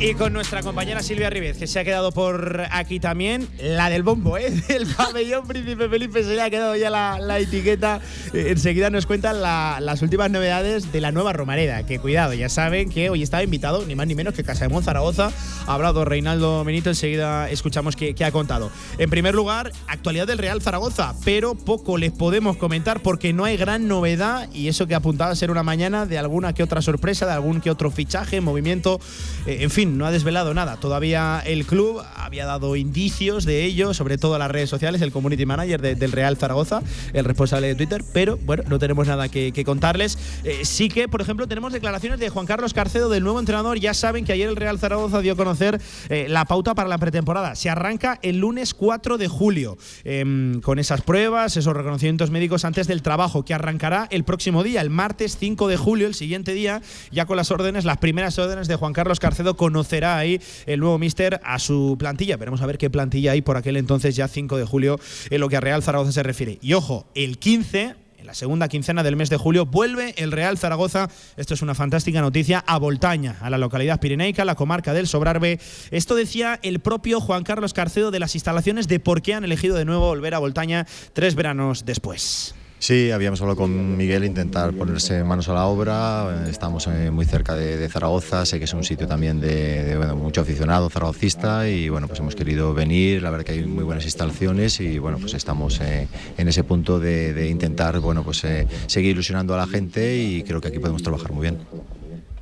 Y 0.00 0.14
con 0.14 0.32
nuestra 0.32 0.62
compañera 0.62 1.02
Silvia 1.02 1.28
Ribez, 1.28 1.58
que 1.58 1.66
se 1.66 1.80
ha 1.80 1.84
quedado 1.84 2.12
por 2.12 2.62
aquí 2.70 3.00
también, 3.00 3.48
la 3.60 3.90
del 3.90 4.04
bombo, 4.04 4.38
¿eh? 4.38 4.48
Del 4.68 4.86
pabellón 4.86 5.44
Príncipe 5.48 5.88
Felipe 5.88 6.22
se 6.22 6.36
le 6.36 6.40
ha 6.42 6.50
quedado 6.50 6.76
ya 6.76 6.88
la, 6.88 7.18
la 7.18 7.40
etiqueta. 7.40 8.00
Eh, 8.32 8.46
enseguida 8.50 8.90
nos 8.90 9.06
cuentan 9.06 9.42
la- 9.42 9.78
las 9.80 10.00
últimas 10.00 10.30
novedades 10.30 10.92
de 10.92 11.00
la 11.00 11.10
nueva 11.10 11.32
Romareda. 11.32 11.84
Que 11.84 11.98
cuidado, 11.98 12.32
ya 12.32 12.48
saben 12.48 12.90
que 12.90 13.10
hoy 13.10 13.24
estaba 13.24 13.42
invitado, 13.42 13.84
ni 13.86 13.96
más 13.96 14.06
ni 14.06 14.14
menos 14.14 14.34
que 14.34 14.44
Casa 14.44 14.68
de 14.68 14.82
Zaragoza. 14.82 15.32
Ha 15.66 15.74
hablado 15.74 16.04
Reinaldo 16.04 16.62
Benito, 16.62 16.90
enseguida 16.90 17.50
escuchamos 17.50 17.96
qué, 17.96 18.14
qué 18.14 18.24
ha 18.24 18.30
contado. 18.30 18.70
En 18.98 19.10
primer 19.10 19.34
lugar, 19.34 19.72
actualidad 19.88 20.28
del 20.28 20.38
Real 20.38 20.62
Zaragoza, 20.62 21.16
pero 21.24 21.56
poco 21.56 21.98
les 21.98 22.12
podemos 22.12 22.56
comentar 22.56 23.00
porque 23.02 23.32
no 23.32 23.44
hay 23.44 23.56
gran 23.56 23.88
novedad 23.88 24.48
y 24.52 24.68
eso 24.68 24.86
que 24.86 24.94
apuntaba 24.94 25.32
a 25.32 25.36
ser 25.36 25.50
una 25.50 25.64
mañana 25.64 26.06
de 26.06 26.18
alguna 26.18 26.52
que 26.52 26.62
otra 26.62 26.82
sorpresa, 26.82 27.26
de 27.26 27.32
algún 27.32 27.60
que 27.60 27.68
otro 27.72 27.90
fichaje, 27.90 28.40
movimiento, 28.40 29.00
eh, 29.44 29.58
en 29.62 29.70
fin, 29.72 29.87
no 29.96 30.06
ha 30.06 30.10
desvelado 30.10 30.52
nada. 30.54 30.76
Todavía 30.76 31.42
el 31.46 31.64
club 31.66 32.02
había 32.16 32.44
dado 32.46 32.76
indicios 32.76 33.44
de 33.44 33.64
ello, 33.64 33.94
sobre 33.94 34.18
todo 34.18 34.34
en 34.34 34.40
las 34.40 34.50
redes 34.50 34.68
sociales, 34.68 35.00
el 35.02 35.12
community 35.12 35.46
manager 35.46 35.80
de- 35.80 35.94
del 35.94 36.12
Real 36.12 36.36
Zaragoza, 36.36 36.82
el 37.12 37.24
responsable 37.24 37.68
de 37.68 37.74
Twitter, 37.74 38.04
pero 38.12 38.36
bueno, 38.44 38.64
no 38.68 38.78
tenemos 38.78 39.06
nada 39.06 39.28
que, 39.28 39.52
contarles. 39.64 40.18
Eh, 40.44 40.60
sí 40.64 40.88
que, 40.88 41.08
por 41.08 41.20
ejemplo, 41.20 41.46
tenemos 41.48 41.72
declaraciones 41.72 42.20
de 42.20 42.28
Juan 42.28 42.46
Carlos 42.46 42.74
Carcedo, 42.74 43.08
del 43.08 43.22
nuevo 43.24 43.38
entrenador. 43.40 43.78
Ya 43.78 43.94
saben 43.94 44.24
que 44.24 44.32
ayer 44.32 44.48
el 44.48 44.56
Real 44.56 44.78
Zaragoza 44.78 45.20
dio 45.20 45.32
a 45.32 45.36
conocer 45.36 45.80
eh, 46.08 46.26
la 46.28 46.44
pauta 46.44 46.74
para 46.74 46.88
la 46.88 46.98
pretemporada. 46.98 47.54
Se 47.54 47.70
arranca 47.70 48.18
el 48.22 48.38
lunes 48.38 48.74
4 48.74 49.18
de 49.18 49.28
julio, 49.28 49.76
em, 50.04 50.60
con 50.60 50.78
esas 50.78 51.02
pruebas, 51.02 51.56
esos 51.56 51.74
reconocimientos 51.76 52.30
médicos 52.30 52.64
antes 52.64 52.86
del 52.86 53.02
trabajo, 53.02 53.44
que 53.44 53.54
arrancará 53.54 54.06
el 54.10 54.24
próximo 54.24 54.62
día, 54.62 54.80
el 54.80 54.90
martes 54.90 55.36
5 55.38 55.68
de 55.68 55.76
julio, 55.76 56.06
el 56.06 56.14
siguiente 56.14 56.52
día, 56.54 56.80
ya 57.10 57.26
con 57.26 57.36
las 57.36 57.50
órdenes, 57.50 57.84
las 57.84 57.98
primeras 57.98 58.38
órdenes 58.38 58.68
de 58.68 58.76
Juan 58.76 58.92
Carlos 58.92 59.20
Carcedo, 59.20 59.56
conocerá 59.78 60.18
ahí 60.18 60.40
el 60.66 60.80
nuevo 60.80 60.98
míster 60.98 61.40
a 61.44 61.60
su 61.60 61.94
plantilla. 62.00 62.36
Veremos 62.36 62.60
a 62.62 62.66
ver 62.66 62.78
qué 62.78 62.90
plantilla 62.90 63.30
hay 63.30 63.42
por 63.42 63.56
aquel 63.56 63.76
entonces, 63.76 64.16
ya 64.16 64.26
5 64.26 64.56
de 64.56 64.64
julio, 64.64 64.98
en 65.30 65.40
lo 65.40 65.48
que 65.48 65.56
a 65.56 65.60
Real 65.60 65.84
Zaragoza 65.84 66.10
se 66.10 66.24
refiere. 66.24 66.58
Y 66.60 66.72
ojo, 66.72 67.06
el 67.14 67.38
15 67.38 67.94
en 68.18 68.26
la 68.26 68.34
segunda 68.34 68.66
quincena 68.66 69.04
del 69.04 69.14
mes 69.14 69.30
de 69.30 69.36
julio 69.36 69.66
vuelve 69.66 70.14
el 70.16 70.32
Real 70.32 70.58
Zaragoza, 70.58 71.08
esto 71.36 71.54
es 71.54 71.62
una 71.62 71.76
fantástica 71.76 72.20
noticia, 72.20 72.64
a 72.66 72.76
Voltaña, 72.78 73.36
a 73.40 73.50
la 73.50 73.58
localidad 73.58 74.00
pirenaica, 74.00 74.44
la 74.44 74.56
comarca 74.56 74.92
del 74.92 75.06
Sobrarbe. 75.06 75.60
Esto 75.92 76.16
decía 76.16 76.58
el 76.64 76.80
propio 76.80 77.20
Juan 77.20 77.44
Carlos 77.44 77.72
Carcedo 77.72 78.10
de 78.10 78.18
las 78.18 78.34
instalaciones 78.34 78.88
de 78.88 78.98
por 78.98 79.22
qué 79.22 79.34
han 79.34 79.44
elegido 79.44 79.76
de 79.76 79.84
nuevo 79.84 80.08
volver 80.08 80.34
a 80.34 80.40
Voltaña 80.40 80.88
tres 81.12 81.36
veranos 81.36 81.84
después. 81.84 82.56
Sí, 82.80 83.10
habíamos 83.10 83.40
hablado 83.40 83.56
con 83.56 83.96
Miguel, 83.96 84.24
intentar 84.24 84.72
ponerse 84.72 85.24
manos 85.24 85.48
a 85.48 85.54
la 85.54 85.66
obra. 85.66 86.46
Estamos 86.48 86.86
eh, 86.86 87.10
muy 87.10 87.24
cerca 87.24 87.54
de, 87.56 87.88
Zaragoza, 87.88 88.46
sé 88.46 88.58
que 88.58 88.66
es 88.66 88.72
un 88.72 88.84
sitio 88.84 89.08
también 89.08 89.40
de, 89.40 89.98
mucho 90.16 90.42
aficionado 90.42 90.88
zaragocista 90.88 91.68
y 91.68 91.88
bueno, 91.88 92.06
pues 92.06 92.20
hemos 92.20 92.36
querido 92.36 92.72
venir. 92.74 93.22
La 93.22 93.30
verdad 93.30 93.44
que 93.44 93.52
hay 93.52 93.64
muy 93.64 93.82
buenas 93.82 94.04
instalaciones 94.04 94.78
y 94.78 94.98
bueno, 94.98 95.18
pues 95.18 95.34
estamos 95.34 95.80
eh, 95.80 96.06
en 96.36 96.48
ese 96.48 96.62
punto 96.62 97.00
de, 97.00 97.34
de 97.34 97.48
intentar 97.48 97.98
bueno, 97.98 98.22
pues 98.22 98.44
eh, 98.44 98.68
seguir 98.86 99.10
ilusionando 99.10 99.54
a 99.54 99.58
la 99.58 99.66
gente 99.66 100.16
y 100.16 100.44
creo 100.44 100.60
que 100.60 100.68
aquí 100.68 100.78
podemos 100.78 101.02
trabajar 101.02 101.32
muy 101.32 101.42
bien. 101.42 101.58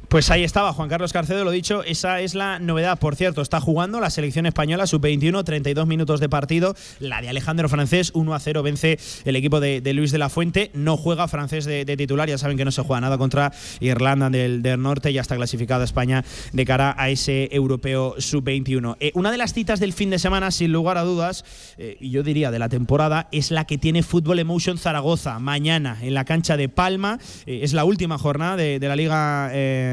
Pues 0.08 0.30
ahí 0.30 0.44
estaba 0.44 0.72
Juan 0.72 0.88
Carlos 0.88 1.12
Carcedo, 1.12 1.44
lo 1.44 1.50
dicho, 1.50 1.82
esa 1.82 2.20
es 2.20 2.36
la 2.36 2.60
novedad. 2.60 2.96
Por 2.96 3.16
cierto, 3.16 3.42
está 3.42 3.60
jugando 3.60 3.98
la 3.98 4.08
selección 4.08 4.46
española 4.46 4.86
sub-21, 4.86 5.42
32 5.42 5.84
minutos 5.88 6.20
de 6.20 6.28
partido. 6.28 6.76
La 7.00 7.20
de 7.20 7.28
Alejandro 7.28 7.68
Francés, 7.68 8.12
1 8.14 8.32
a 8.32 8.38
0 8.38 8.62
vence 8.62 9.00
el 9.24 9.34
equipo 9.34 9.58
de, 9.58 9.82
Luis 9.94 10.12
de 10.12 10.18
la 10.18 10.28
Fuente. 10.28 10.70
No 10.74 10.96
juega 10.96 11.26
Francés 11.26 11.64
de, 11.64 11.84
titular, 11.96 12.28
ya 12.28 12.38
saben 12.38 12.56
que 12.56 12.64
no 12.64 12.70
se 12.70 12.82
juega 12.82 13.00
nada 13.00 13.18
contra 13.18 13.52
Irlanda 13.80 14.30
del, 14.30 14.62
Norte. 14.80 15.12
Ya 15.12 15.22
está 15.22 15.34
clasificada 15.34 15.84
España 15.84 16.24
de 16.52 16.64
cara 16.64 16.94
a 16.96 17.10
ese 17.10 17.48
europeo 17.50 18.14
sub-21. 18.16 18.96
Eh, 19.00 19.10
una 19.14 19.32
de 19.32 19.38
las 19.38 19.54
citas 19.54 19.80
del 19.80 19.92
fin 19.92 20.10
de 20.10 20.20
semana, 20.20 20.52
sin 20.52 20.72
lugar 20.72 20.98
a 20.98 21.02
dudas, 21.02 21.44
eh, 21.78 21.96
yo 22.00 22.22
diría 22.22 22.52
de 22.52 22.60
la 22.60 22.68
temporada, 22.68 23.28
es 23.32 23.50
la 23.50 23.64
que 23.64 23.76
tiene 23.76 24.04
Fútbol 24.04 24.38
Emotion 24.38 24.78
Zaragoza 24.78 25.40
mañana 25.40 25.98
en 26.00 26.14
la 26.14 26.24
cancha 26.24 26.56
de 26.56 26.68
Palma. 26.68 27.18
Eh, 27.46 27.60
es 27.64 27.72
la 27.72 27.84
última 27.84 28.18
jornada 28.18 28.56
de, 28.56 28.78
de 28.78 28.88
la 28.88 28.94
Liga. 28.94 29.50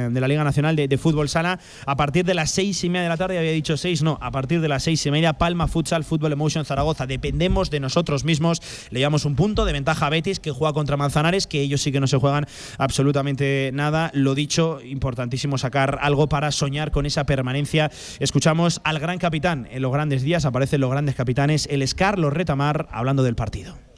De, 0.10 0.22
la 0.22 0.28
Liga 0.28 0.44
Nacional 0.44 0.76
de, 0.76 0.98
Fútbol 0.98 1.30
Sala. 1.30 1.60
A 1.86 1.96
partir 1.96 2.26
de 2.26 2.34
las 2.34 2.52
seis 2.52 2.84
y 2.84 2.90
media 2.90 3.04
de 3.04 3.10
la 3.10 3.18
tarde, 3.18 3.38
había 3.38 3.52
dicho 3.52 3.78
seis, 3.78 4.04
no, 4.04 4.18
a 4.22 4.32
partir 4.32 4.62
de 4.62 4.68
las 4.68 4.84
seis 4.84 5.06
y 5.06 5.12
media, 5.12 5.34
Palma 5.34 5.68
Futsal 5.68 6.04
Fútbol 6.04 6.32
Emotion 6.34 6.66
Zaragoza. 6.66 7.08
Dependemos 7.08 7.70
de 7.70 7.80
nosotros 7.80 8.24
mismos. 8.24 8.62
Le 8.90 9.00
llevamos 9.00 9.26
un 9.26 9.36
punto 9.36 9.66
de 9.66 9.74
ventaja 9.74 10.08
a 10.08 10.10
Betis, 10.10 10.40
que 10.40 10.52
juega 10.52 10.74
contra 10.74 10.98
Manzanares, 10.98 11.48
que 11.48 11.62
ellos 11.62 11.82
sí 11.82 11.92
que 11.92 12.00
no 12.00 12.08
se 12.08 12.18
juegan 12.18 12.46
absolutamente 12.78 13.72
nada. 13.74 14.12
Lo 14.14 14.36
dicho, 14.36 14.80
importantísimo 14.82 15.58
sacar 15.58 16.00
algo 16.02 16.28
para 16.30 16.52
soñar 16.52 16.92
con 16.92 17.06
esa 17.06 17.26
permanencia. 17.26 17.92
Escuchamos 18.20 18.82
al 18.84 19.00
gran 19.00 19.18
capitán 19.18 19.68
en 19.72 19.82
los 19.82 19.92
grandes 19.92 20.24
días, 20.24 20.46
aparecen 20.46 20.82
los 20.82 20.92
grandes 20.92 21.16
capitanes, 21.16 21.68
el 21.70 21.88
Scarlo 21.88 22.30
Retamar, 22.30 22.88
hablando 22.92 23.24
del 23.24 23.36
partido. 23.36 23.93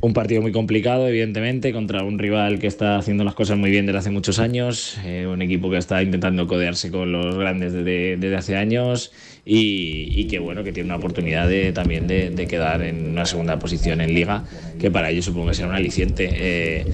Un 0.00 0.12
partido 0.12 0.42
muy 0.42 0.52
complicado, 0.52 1.08
evidentemente, 1.08 1.72
contra 1.72 2.02
un 2.04 2.18
rival 2.18 2.58
que 2.58 2.66
está 2.66 2.96
haciendo 2.98 3.24
las 3.24 3.34
cosas 3.34 3.56
muy 3.56 3.70
bien 3.70 3.86
desde 3.86 3.98
hace 3.98 4.10
muchos 4.10 4.38
años, 4.38 4.98
eh, 5.04 5.26
un 5.26 5.40
equipo 5.40 5.70
que 5.70 5.78
está 5.78 6.02
intentando 6.02 6.46
codearse 6.46 6.90
con 6.90 7.12
los 7.12 7.34
grandes 7.36 7.72
desde, 7.72 8.16
desde 8.16 8.36
hace 8.36 8.56
años 8.56 9.12
y, 9.48 10.24
que 10.24 10.40
bueno, 10.40 10.64
que 10.64 10.72
tiene 10.72 10.88
una 10.88 10.96
oportunidad 10.96 11.48
de, 11.48 11.72
también 11.72 12.08
de, 12.08 12.46
quedar 12.48 12.82
en 12.82 13.10
una 13.10 13.26
segunda 13.26 13.60
posición 13.60 14.00
en 14.00 14.12
liga, 14.12 14.44
que 14.80 14.90
para 14.90 15.10
ellos 15.10 15.26
supongo 15.26 15.48
que 15.48 15.54
será 15.54 15.68
un 15.68 15.76
aliciente. 15.76 16.28
Eh, 16.32 16.84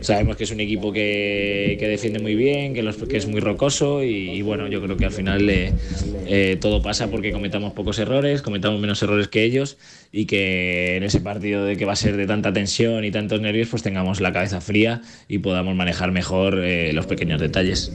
sabemos 0.00 0.36
que 0.36 0.42
es 0.42 0.50
un 0.50 0.58
equipo 0.58 0.92
que, 0.92 1.76
que 1.78 1.86
defiende 1.86 2.18
muy 2.18 2.34
bien, 2.34 2.74
que, 2.74 2.82
los, 2.82 2.96
que, 2.96 3.16
es 3.16 3.28
muy 3.28 3.38
rocoso 3.38 4.02
y, 4.02 4.42
bueno, 4.42 4.66
yo 4.66 4.82
creo 4.82 4.96
que 4.96 5.04
al 5.04 5.12
final 5.12 5.48
eh, 5.48 6.58
todo 6.60 6.82
pasa 6.82 7.08
porque 7.08 7.30
cometamos 7.30 7.72
pocos 7.72 8.00
errores, 8.00 8.42
cometamos 8.42 8.80
menos 8.80 9.00
errores 9.04 9.28
que 9.28 9.44
ellos 9.44 9.78
y 10.10 10.26
que 10.26 10.96
en 10.96 11.04
ese 11.04 11.20
partido 11.20 11.64
de 11.64 11.76
que 11.76 11.84
va 11.84 11.92
a 11.92 11.96
ser 11.96 12.16
de 12.16 12.26
tanta 12.26 12.52
tensión 12.52 13.04
y 13.04 13.12
tantos 13.12 13.40
nervios, 13.40 13.68
pues 13.68 13.84
tengamos 13.84 14.20
la 14.20 14.32
cabeza 14.32 14.60
fría 14.60 15.02
y 15.28 15.38
podamos 15.38 15.76
manejar 15.76 16.10
mejor 16.10 16.58
eh, 16.64 16.92
los 16.92 17.06
pequeños 17.06 17.40
detalles. 17.40 17.92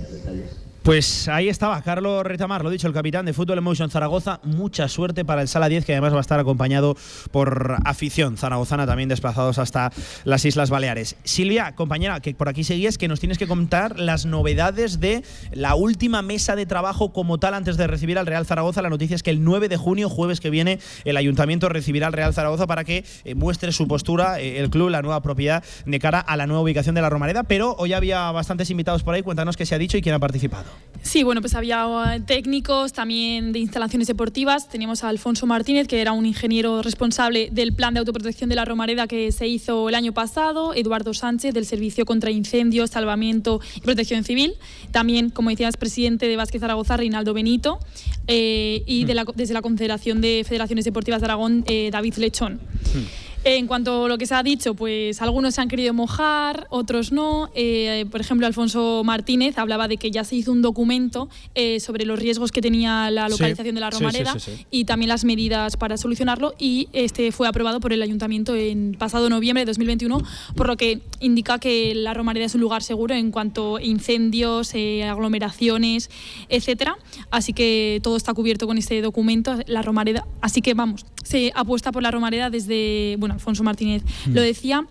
Pues 0.87 1.27
ahí 1.27 1.49
estaba 1.49 1.81
Carlos 1.81 2.23
Retamar, 2.23 2.63
lo 2.63 2.69
dicho, 2.69 2.87
el 2.87 2.93
capitán 2.93 3.25
de 3.25 3.33
Fútbol 3.33 3.57
Emotion 3.57 3.89
Zaragoza. 3.89 4.39
Mucha 4.43 4.87
suerte 4.87 5.25
para 5.25 5.41
el 5.41 5.49
Sala 5.49 5.67
10, 5.67 5.83
que 5.83 5.91
además 5.91 6.13
va 6.13 6.19
a 6.19 6.21
estar 6.21 6.39
acompañado 6.39 6.95
por 7.31 7.75
afición 7.83 8.37
zaragozana, 8.37 8.85
también 8.85 9.09
desplazados 9.09 9.57
hasta 9.59 9.91
las 10.23 10.45
Islas 10.45 10.69
Baleares. 10.69 11.17
Silvia, 11.25 11.75
compañera, 11.75 12.21
que 12.21 12.33
por 12.33 12.47
aquí 12.47 12.63
seguías, 12.63 12.97
que 12.97 13.09
nos 13.09 13.19
tienes 13.19 13.37
que 13.37 13.47
contar 13.49 13.99
las 13.99 14.25
novedades 14.25 15.01
de 15.01 15.25
la 15.51 15.75
última 15.75 16.21
mesa 16.21 16.55
de 16.55 16.65
trabajo 16.65 17.11
como 17.11 17.37
tal 17.37 17.53
antes 17.53 17.75
de 17.75 17.85
recibir 17.85 18.17
al 18.17 18.25
Real 18.25 18.45
Zaragoza. 18.45 18.81
La 18.81 18.89
noticia 18.89 19.15
es 19.17 19.23
que 19.23 19.31
el 19.31 19.43
9 19.43 19.67
de 19.67 19.75
junio, 19.75 20.07
jueves 20.07 20.39
que 20.39 20.49
viene, 20.49 20.79
el 21.03 21.17
Ayuntamiento 21.17 21.67
recibirá 21.67 22.07
al 22.07 22.13
Real 22.13 22.33
Zaragoza 22.33 22.65
para 22.65 22.85
que 22.85 23.03
eh, 23.25 23.35
muestre 23.35 23.73
su 23.73 23.89
postura, 23.89 24.39
eh, 24.39 24.59
el 24.59 24.69
club, 24.69 24.87
la 24.87 25.01
nueva 25.01 25.21
propiedad, 25.21 25.65
de 25.85 25.99
cara 25.99 26.21
a 26.21 26.37
la 26.37 26.47
nueva 26.47 26.61
ubicación 26.61 26.95
de 26.95 27.01
la 27.01 27.09
Romareda. 27.09 27.43
Pero 27.43 27.75
hoy 27.77 27.91
había 27.91 28.31
bastantes 28.31 28.69
invitados 28.69 29.03
por 29.03 29.15
ahí. 29.15 29.21
Cuéntanos 29.21 29.57
qué 29.57 29.65
se 29.65 29.75
ha 29.75 29.77
dicho 29.77 29.97
y 29.97 30.01
quién 30.01 30.15
ha 30.15 30.19
participado. 30.19 30.76
Sí, 31.07 31.23
bueno, 31.23 31.39
pues 31.39 31.55
había 31.55 32.15
eh, 32.15 32.19
técnicos 32.19 32.91
también 32.91 33.53
de 33.53 33.59
instalaciones 33.59 34.09
deportivas. 34.09 34.67
Teníamos 34.67 35.05
a 35.05 35.09
Alfonso 35.09 35.45
Martínez, 35.45 35.87
que 35.87 36.01
era 36.01 36.11
un 36.11 36.25
ingeniero 36.25 36.81
responsable 36.81 37.47
del 37.51 37.73
plan 37.73 37.93
de 37.93 37.99
autoprotección 37.99 38.49
de 38.49 38.57
la 38.57 38.65
Romareda 38.65 39.07
que 39.07 39.31
se 39.31 39.47
hizo 39.47 39.87
el 39.87 39.95
año 39.95 40.13
pasado. 40.13 40.73
Eduardo 40.73 41.13
Sánchez, 41.13 41.53
del 41.53 41.65
Servicio 41.65 42.05
contra 42.05 42.29
Incendios, 42.29 42.89
Salvamiento 42.89 43.61
y 43.75 43.81
Protección 43.81 44.25
Civil. 44.25 44.55
También, 44.91 45.29
como 45.29 45.49
decías, 45.49 45.77
presidente 45.77 46.27
de 46.27 46.35
Vázquez 46.35 46.59
Zaragoza, 46.59 46.97
Reinaldo 46.97 47.33
Benito. 47.33 47.79
Eh, 48.27 48.83
y 48.85 49.05
de 49.05 49.15
mm. 49.15 49.31
desde 49.35 49.53
la 49.53 49.61
Confederación 49.61 50.19
de 50.19 50.43
Federaciones 50.45 50.83
Deportivas 50.83 51.21
de 51.21 51.25
Aragón, 51.25 51.63
eh, 51.67 51.89
David 51.89 52.15
Lechón. 52.15 52.55
Mm. 52.55 53.26
En 53.43 53.67
cuanto 53.67 54.05
a 54.05 54.07
lo 54.09 54.17
que 54.17 54.25
se 54.25 54.35
ha 54.35 54.43
dicho, 54.43 54.73
pues 54.73 55.21
algunos 55.21 55.55
se 55.55 55.61
han 55.61 55.69
querido 55.69 55.93
mojar, 55.93 56.67
otros 56.69 57.11
no. 57.11 57.49
Eh, 57.55 58.05
por 58.11 58.19
ejemplo, 58.19 58.45
Alfonso 58.45 59.03
Martínez 59.05 59.57
hablaba 59.57 59.87
de 59.87 59.97
que 59.97 60.11
ya 60.11 60.23
se 60.23 60.35
hizo 60.35 60.51
un 60.51 60.61
documento 60.61 61.29
eh, 61.55 61.79
sobre 61.79 62.05
los 62.05 62.19
riesgos 62.19 62.51
que 62.51 62.61
tenía 62.61 63.09
la 63.09 63.29
localización 63.29 63.75
de 63.75 63.81
la 63.81 63.89
Romareda 63.89 64.35
y 64.69 64.85
también 64.85 65.09
las 65.09 65.23
medidas 65.23 65.77
para 65.77 65.97
solucionarlo 65.97 66.55
y 66.59 66.89
este 66.93 67.31
fue 67.31 67.47
aprobado 67.47 67.79
por 67.79 67.93
el 67.93 68.01
ayuntamiento 68.01 68.55
en 68.55 68.95
pasado 68.97 69.29
noviembre 69.29 69.61
de 69.61 69.65
2021, 69.67 70.21
por 70.55 70.67
lo 70.67 70.75
que 70.75 71.01
indica 71.19 71.59
que 71.59 71.95
la 71.95 72.13
Romareda 72.13 72.45
es 72.45 72.55
un 72.55 72.61
lugar 72.61 72.83
seguro 72.83 73.15
en 73.15 73.31
cuanto 73.31 73.77
a 73.77 73.83
incendios, 73.83 74.73
eh, 74.73 75.03
aglomeraciones, 75.03 76.09
etcétera. 76.49 76.97
Así 77.31 77.53
que 77.53 77.99
todo 78.03 78.17
está 78.17 78.33
cubierto 78.33 78.67
con 78.67 78.77
este 78.77 79.01
documento, 79.01 79.57
la 79.67 79.81
Romareda. 79.81 80.25
Así 80.41 80.61
que 80.61 80.73
vamos, 80.73 81.05
se 81.27 81.51
apuesta 81.55 81.91
por 81.91 82.01
la 82.03 82.11
Romareda 82.11 82.49
desde, 82.49 83.15
bueno, 83.19 83.35
Alfonso 83.35 83.63
Martínez 83.63 84.03
lo 84.27 84.41
mm. 84.41 84.45
decía. 84.45 84.87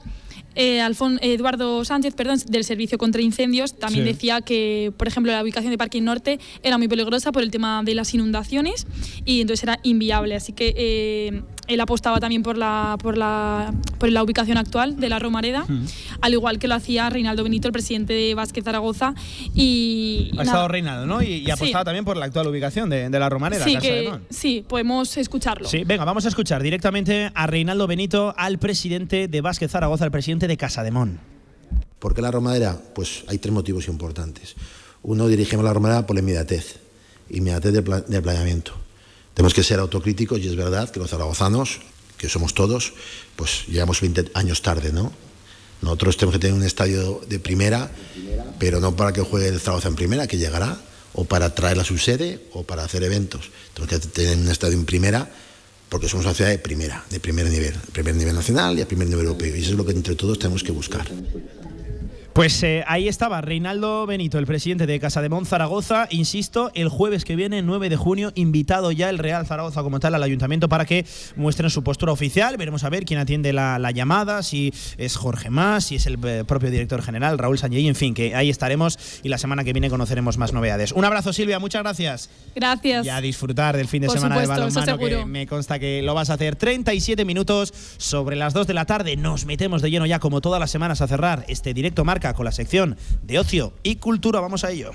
Eh, 0.55 0.81
Eduardo 1.21 1.85
Sánchez, 1.85 2.15
perdón, 2.15 2.39
del 2.49 2.65
Servicio 2.65 2.97
contra 2.97 3.21
Incendios, 3.21 3.79
también 3.79 4.07
decía 4.07 4.41
que, 4.41 4.91
por 4.97 5.07
ejemplo, 5.07 5.31
la 5.31 5.43
ubicación 5.43 5.71
de 5.71 5.77
Parking 5.77 6.03
Norte 6.03 6.41
era 6.63 6.79
muy 6.79 6.89
peligrosa 6.89 7.31
por 7.31 7.43
el 7.43 7.51
tema 7.51 7.83
de 7.85 7.95
las 7.95 8.15
inundaciones 8.15 8.87
y 9.27 9.43
entonces 9.43 9.65
era 9.65 9.79
inviable. 9.83 10.35
Así 10.35 10.55
que 10.55 10.75
eh, 10.77 11.43
él 11.66 11.80
apostaba 11.80 12.20
también 12.20 12.43
por 12.43 12.56
la, 12.56 12.97
por 13.02 13.16
la, 13.16 13.72
por 13.98 14.10
la 14.10 14.22
ubicación 14.22 14.59
actual 14.59 14.98
de 14.98 15.09
la 15.09 15.18
Romareda, 15.18 15.66
al 16.20 16.32
igual 16.32 16.59
que 16.59 16.68
lo 16.68 16.74
hacía 16.74 17.10
Reinaldo 17.10 17.43
Benito, 17.43 17.68
el 17.68 17.72
presidente 17.72 18.12
de 18.12 18.34
Vázquez 18.34 18.64
Zaragoza. 18.64 19.14
Y, 19.55 20.32
ha 20.38 20.43
estado 20.43 20.68
Reinaldo, 20.68 21.06
¿no? 21.06 21.22
Y, 21.22 21.51
apostaba 21.51 21.84
también 21.84 22.05
por 22.05 22.16
la 22.16 22.26
actual 22.26 22.47
ubicación 22.47 22.90
de, 22.90 23.10
la 23.10 23.28
Romareda. 23.28 23.64
Sí, 23.64 23.78
sí, 24.30 24.64
podemos 24.66 25.16
escucharlo. 25.16 25.68
Sí, 25.68 25.84
venga, 25.84 26.05
vamos 26.05 26.24
a 26.24 26.28
escuchar 26.28 26.62
directamente 26.62 27.30
a 27.34 27.47
Reinaldo 27.47 27.86
Benito, 27.86 28.34
al 28.36 28.59
presidente 28.59 29.28
de 29.28 29.40
Vázquez 29.40 29.70
Zaragoza, 29.70 30.05
el 30.05 30.10
presidente 30.10 30.47
de 30.48 30.56
Casa 30.56 30.82
de 30.82 30.90
Mon. 30.90 31.18
¿Por 31.98 32.14
qué 32.14 32.22
la 32.22 32.30
Romareda? 32.30 32.78
Pues 32.94 33.24
hay 33.28 33.38
tres 33.38 33.52
motivos 33.52 33.88
importantes. 33.88 34.55
Uno, 35.02 35.28
dirigimos 35.28 35.64
la 35.64 35.72
Romareda 35.72 36.06
por 36.06 36.14
la 36.14 36.20
inmediatez, 36.20 36.78
inmediatez 37.30 37.72
del, 37.72 37.84
del 37.84 38.22
planeamiento 38.22 38.86
tenemos 39.37 39.53
que 39.53 39.63
ser 39.63 39.79
autocríticos 39.81 40.41
y 40.41 40.49
es 40.49 40.57
verdad 40.57 40.91
que 40.91 40.99
los 40.99 41.11
zaragozanos, 41.11 41.81
que 42.17 42.27
somos 42.27 42.55
todos, 42.55 42.95
pues 43.37 43.67
llegamos 43.69 44.01
20 44.01 44.31
años 44.33 44.63
tarde, 44.63 44.93
¿no? 44.93 45.13
Nosotros 45.83 46.17
tenemos 46.17 46.33
que 46.33 46.39
tener 46.39 46.57
un 46.57 46.65
estadio 46.65 47.21
de 47.29 47.39
primera, 47.39 47.91
pero 48.59 48.81
no 48.81 48.97
para 48.97 49.13
que 49.13 49.21
juegue 49.21 49.49
el 49.49 49.61
Zaragoza 49.61 49.89
en 49.89 49.95
primera, 49.95 50.27
que 50.27 50.39
llegará, 50.39 50.81
o 51.13 51.27
para 51.27 51.55
traer 51.55 51.79
a 51.79 51.85
su 51.85 51.99
sede, 51.99 52.49
o 52.55 52.63
para 52.63 52.85
hacer 52.85 53.03
eventos. 53.05 53.51
Tenemos 53.75 54.01
que 54.01 54.09
tener 54.09 54.39
un 54.39 54.49
estadio 54.49 54.73
en 54.73 54.87
primera, 54.87 55.31
porque 55.91 56.09
somos 56.09 56.25
una 56.25 56.35
ciudad 56.35 56.51
de 56.51 56.59
primera, 56.59 57.05
de 57.11 57.21
primer 57.21 57.51
nivel, 57.51 57.75
primer 57.93 58.15
nivel 58.15 58.35
nacional 58.35 58.79
y 58.79 58.81
a 58.81 58.89
primer 58.89 59.07
nivel 59.07 59.27
europeo. 59.27 59.55
Y 59.55 59.61
eso 59.61 59.73
es 59.73 59.77
lo 59.77 59.85
que 59.85 59.93
entre 59.93 60.15
todos 60.15 60.39
tenemos 60.39 60.63
que 60.63 60.73
buscar. 60.73 61.07
Pues 62.37 62.63
eh, 62.65 62.85
ahí 62.87 63.09
estaba 63.09 63.41
Reinaldo 63.41 64.05
Benito, 64.05 64.39
el 64.39 64.45
presidente 64.45 64.87
de 64.87 65.01
Casa 65.01 65.23
de 65.23 65.31
Mon 65.31 65.47
Zaragoza. 65.47 66.07
Insisto, 66.11 66.71
el 66.75 66.91
jueves 66.91 67.25
que 67.25 67.35
viene, 67.35 67.63
9 67.63 67.89
de 67.89 67.97
junio, 67.97 68.31
invitado 68.35 68.93
ya 68.93 69.09
el 69.09 69.17
Real 69.17 69.47
Zaragoza 69.47 69.83
como 69.83 70.01
tal 70.01 70.15
al 70.15 70.23
ayuntamiento 70.23 70.69
para 70.69 70.85
que 70.85 71.07
muestren 71.37 71.71
su 71.71 71.83
postura 71.83 72.13
oficial. 72.13 72.59
Veremos 72.59 72.85
a 72.85 72.91
ver 72.91 73.07
quién 73.07 73.21
atiende 73.21 73.55
la, 73.55 73.91
llamada, 73.91 74.43
si 74.43 74.75
es 74.99 75.17
Jorge 75.17 75.49
Más, 75.49 75.87
si 75.87 75.95
es 75.97 76.05
el 76.05 76.19
eh, 76.27 76.45
propio 76.47 76.71
director 76.71 77.01
general, 77.01 77.39
Raúl 77.39 77.57
Sanjay, 77.57 77.89
en 77.89 77.95
fin, 77.95 78.13
que 78.13 78.35
ahí 78.35 78.51
estaremos 78.51 78.99
y 79.23 79.31
la 79.31 79.39
semana 79.39 79.65
que 79.65 79.73
viene 79.73 79.89
conoceremos 79.89 80.37
más 80.37 80.53
novedades. 80.53 80.93
Un 80.93 81.07
abrazo, 81.07 81.33
Silvia, 81.33 81.59
muchas 81.59 81.85
gracias. 81.85 82.29
Gracias. 82.55 83.07
Y 83.07 83.09
a 83.09 83.23
disfrutar 83.23 83.79
del 83.79 83.89
fin 83.89 84.03
de 84.03 84.11
semana 84.11 84.39
de 84.39 84.47
balonmano, 84.47 84.99
que 84.99 85.25
me 85.25 85.47
consta 85.47 85.79
que 85.79 86.03
lo 86.03 86.13
vas 86.13 86.29
a 86.29 86.35
hacer. 86.35 86.57
37 86.57 87.25
minutos 87.25 87.73
sobre 87.97 88.37
las 88.37 88.53
2 88.53 88.67
de 88.67 88.75
la 88.75 88.85
tarde. 88.85 89.17
Nos 89.17 89.47
metemos 89.47 89.81
de 89.81 89.91
lleno 89.91 90.05
ya, 90.05 90.19
como 90.19 90.43
todas 90.43 90.61
las 90.61 90.71
semanas, 90.71 91.01
a 91.01 91.07
cerrar 91.07 91.47
este 91.49 91.73
directo 91.73 92.05
marca 92.05 92.26
con 92.35 92.44
la 92.44 92.53
sección 92.53 92.97
de 93.23 93.39
ocio 93.39 93.73
y 93.82 93.97
cultura. 93.97 94.40
Vamos 94.40 94.65
a 94.65 94.70
ello. 94.70 94.93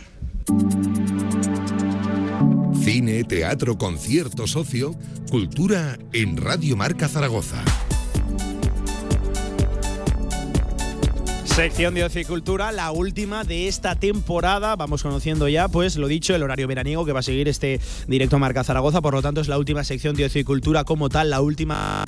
Cine, 2.84 3.24
teatro, 3.24 3.78
concierto, 3.78 4.48
socio, 4.48 4.96
cultura 5.30 5.98
en 6.14 6.38
Radio 6.38 6.76
Marca 6.76 7.08
Zaragoza. 7.08 7.64
Sección 11.56 11.94
de 11.94 12.06
Ocio 12.06 12.22
y 12.22 12.26
Cultura, 12.26 12.72
la 12.72 12.92
última 12.92 13.44
de 13.44 13.68
esta 13.68 13.96
temporada. 13.96 14.78
Vamos 14.78 15.04
conociendo 15.04 15.50
ya, 15.50 15.68
pues 15.68 15.98
lo 15.98 16.08
dicho, 16.08 16.34
el 16.34 16.44
horario 16.44 16.66
veraniego 16.66 17.06
que 17.06 17.12
va 17.12 17.20
a 17.20 17.24
seguir 17.24 17.50
este 17.50 17.82
directo 18.08 18.40
Marca 18.40 18.64
Zaragoza. 18.64 19.02
Por 19.02 19.14
lo 19.14 19.22
tanto, 19.22 19.42
es 19.42 19.50
la 19.50 19.58
última 19.58 19.84
sección 19.84 20.16
de 20.16 20.26
Ocio 20.26 20.40
y 20.40 20.44
Cultura 20.46 20.86
como 20.86 21.10
tal, 21.10 21.30
la 21.30 21.42
última 21.42 22.06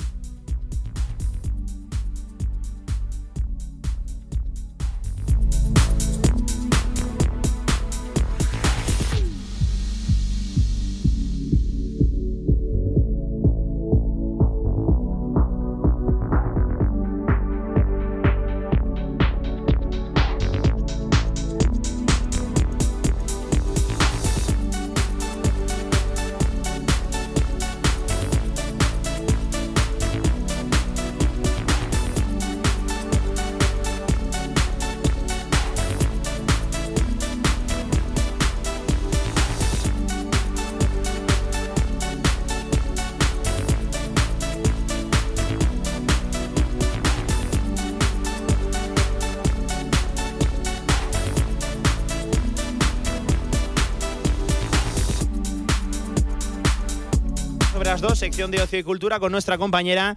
sección 58.34 58.50
de 58.50 58.60
ocio 58.60 58.80
y 58.80 58.82
cultura 58.82 59.20
con 59.20 59.30
nuestra 59.30 59.58
compañera 59.58 60.16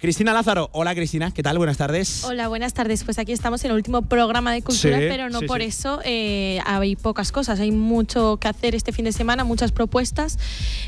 Cristina 0.00 0.32
Lázaro. 0.32 0.70
Hola 0.72 0.94
Cristina, 0.94 1.30
¿qué 1.30 1.42
tal? 1.42 1.58
Buenas 1.58 1.76
tardes. 1.76 2.24
Hola, 2.24 2.48
buenas 2.48 2.72
tardes. 2.72 3.04
Pues 3.04 3.18
aquí 3.18 3.32
estamos 3.32 3.62
en 3.64 3.70
el 3.72 3.76
último 3.76 4.00
programa 4.00 4.50
de 4.50 4.62
cultura, 4.62 4.96
Sí, 4.98 5.04
pero 5.10 5.28
no 5.28 5.40
sí, 5.40 5.46
por 5.46 5.60
sí. 5.60 5.66
eso 5.66 6.00
eh, 6.06 6.58
hay 6.64 6.96
pocas 6.96 7.32
cosas. 7.32 7.60
Hay 7.60 7.70
mucho 7.70 8.38
que 8.38 8.48
hacer 8.48 8.74
este 8.74 8.92
fin 8.92 9.04
de 9.04 9.12
semana, 9.12 9.44
muchas 9.44 9.72
propuestas. 9.72 10.38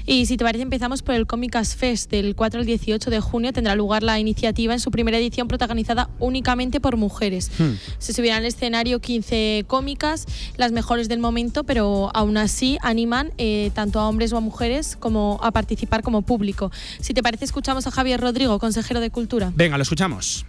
Y 0.06 0.24
si 0.24 0.39
te 0.39 0.44
parece, 0.44 0.62
empezamos 0.62 1.02
por 1.02 1.14
el 1.14 1.26
Cómicas 1.26 1.76
Fest. 1.76 2.10
Del 2.10 2.34
4 2.34 2.60
al 2.60 2.66
18 2.66 3.10
de 3.10 3.20
junio 3.20 3.52
tendrá 3.52 3.74
lugar 3.74 4.02
la 4.02 4.18
iniciativa 4.18 4.72
en 4.72 4.80
su 4.80 4.90
primera 4.90 5.18
edición 5.18 5.47
protagonizada 5.47 6.09
únicamente 6.18 6.80
por 6.80 6.97
mujeres. 6.97 7.51
Hmm. 7.59 7.72
Se 7.98 8.14
subirán 8.14 8.39
al 8.39 8.47
escenario 8.47 9.01
15 9.01 9.66
cómicas, 9.66 10.24
las 10.56 10.72
mejores 10.72 11.10
del 11.10 11.18
momento, 11.18 11.64
pero 11.64 12.09
aún 12.14 12.39
así 12.39 12.78
animan 12.80 13.30
eh, 13.36 13.72
tanto 13.74 14.01
a 14.01 14.09
hombres 14.09 14.32
o 14.32 14.39
a 14.39 14.40
mujeres 14.40 14.97
como 14.97 15.39
a 15.43 15.51
participar 15.51 16.02
como 16.02 16.22
público. 16.22 16.72
Si 17.02 17.12
te 17.12 17.22
parece, 17.22 17.44
escuchamos 17.44 17.86
a 17.86 17.90
Javier 17.90 18.18
Rodrigo, 18.18 18.59
consejero 18.59 19.02
de 19.03 19.11
Cultura. 19.11 19.53
Venga, 19.55 19.77
lo 19.77 19.83
escuchamos. 19.83 20.47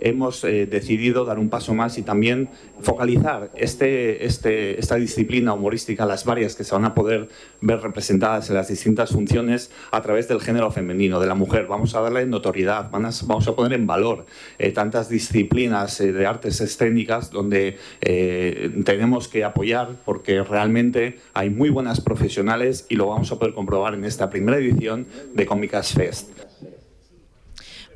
hemos 0.00 0.44
eh, 0.44 0.66
decidido 0.66 1.24
dar 1.24 1.40
un 1.40 1.48
paso 1.48 1.74
más 1.74 1.98
y 1.98 2.02
también 2.02 2.48
focalizar 2.80 3.50
este, 3.56 4.24
este, 4.26 4.78
esta 4.78 4.94
disciplina 4.94 5.52
humorística, 5.54 6.06
las 6.06 6.24
varias 6.24 6.54
que 6.54 6.62
se 6.62 6.72
van 6.72 6.84
a 6.84 6.94
poder 6.94 7.28
ver 7.60 7.80
representadas 7.80 8.48
en 8.48 8.54
las 8.54 8.68
distintas 8.68 9.10
funciones 9.10 9.72
a 9.90 10.00
través 10.00 10.28
del 10.28 10.40
género 10.40 10.70
femenino, 10.70 11.18
de 11.18 11.26
la 11.26 11.34
mujer. 11.34 11.66
Vamos 11.66 11.96
a 11.96 12.00
darle 12.00 12.24
notoriedad, 12.26 12.88
van 12.92 13.06
a- 13.06 13.10
vamos 13.26 13.48
a 13.48 13.56
poner 13.56 13.72
en 13.72 13.88
valor 13.88 14.24
eh, 14.60 14.70
tantas 14.70 15.08
disciplinas 15.08 16.00
eh, 16.00 16.12
de 16.12 16.26
artes 16.26 16.60
escénicas 16.60 17.32
donde 17.32 17.76
eh, 18.00 18.70
tenemos 18.84 19.26
que 19.26 19.42
apoyar 19.42 19.96
porque 20.04 20.44
realmente 20.44 21.18
hay 21.34 21.50
muy 21.50 21.70
buenas 21.70 22.00
profesionales 22.00 22.86
y 22.88 22.94
lo 22.94 23.08
vamos 23.08 23.32
a 23.32 23.38
poder 23.40 23.52
comprobar 23.52 23.94
en 23.94 24.04
esta 24.04 24.30
primera 24.30 24.58
edición 24.58 25.08
de 25.34 25.44
Cómicas 25.44 25.92
Fest. 25.92 26.30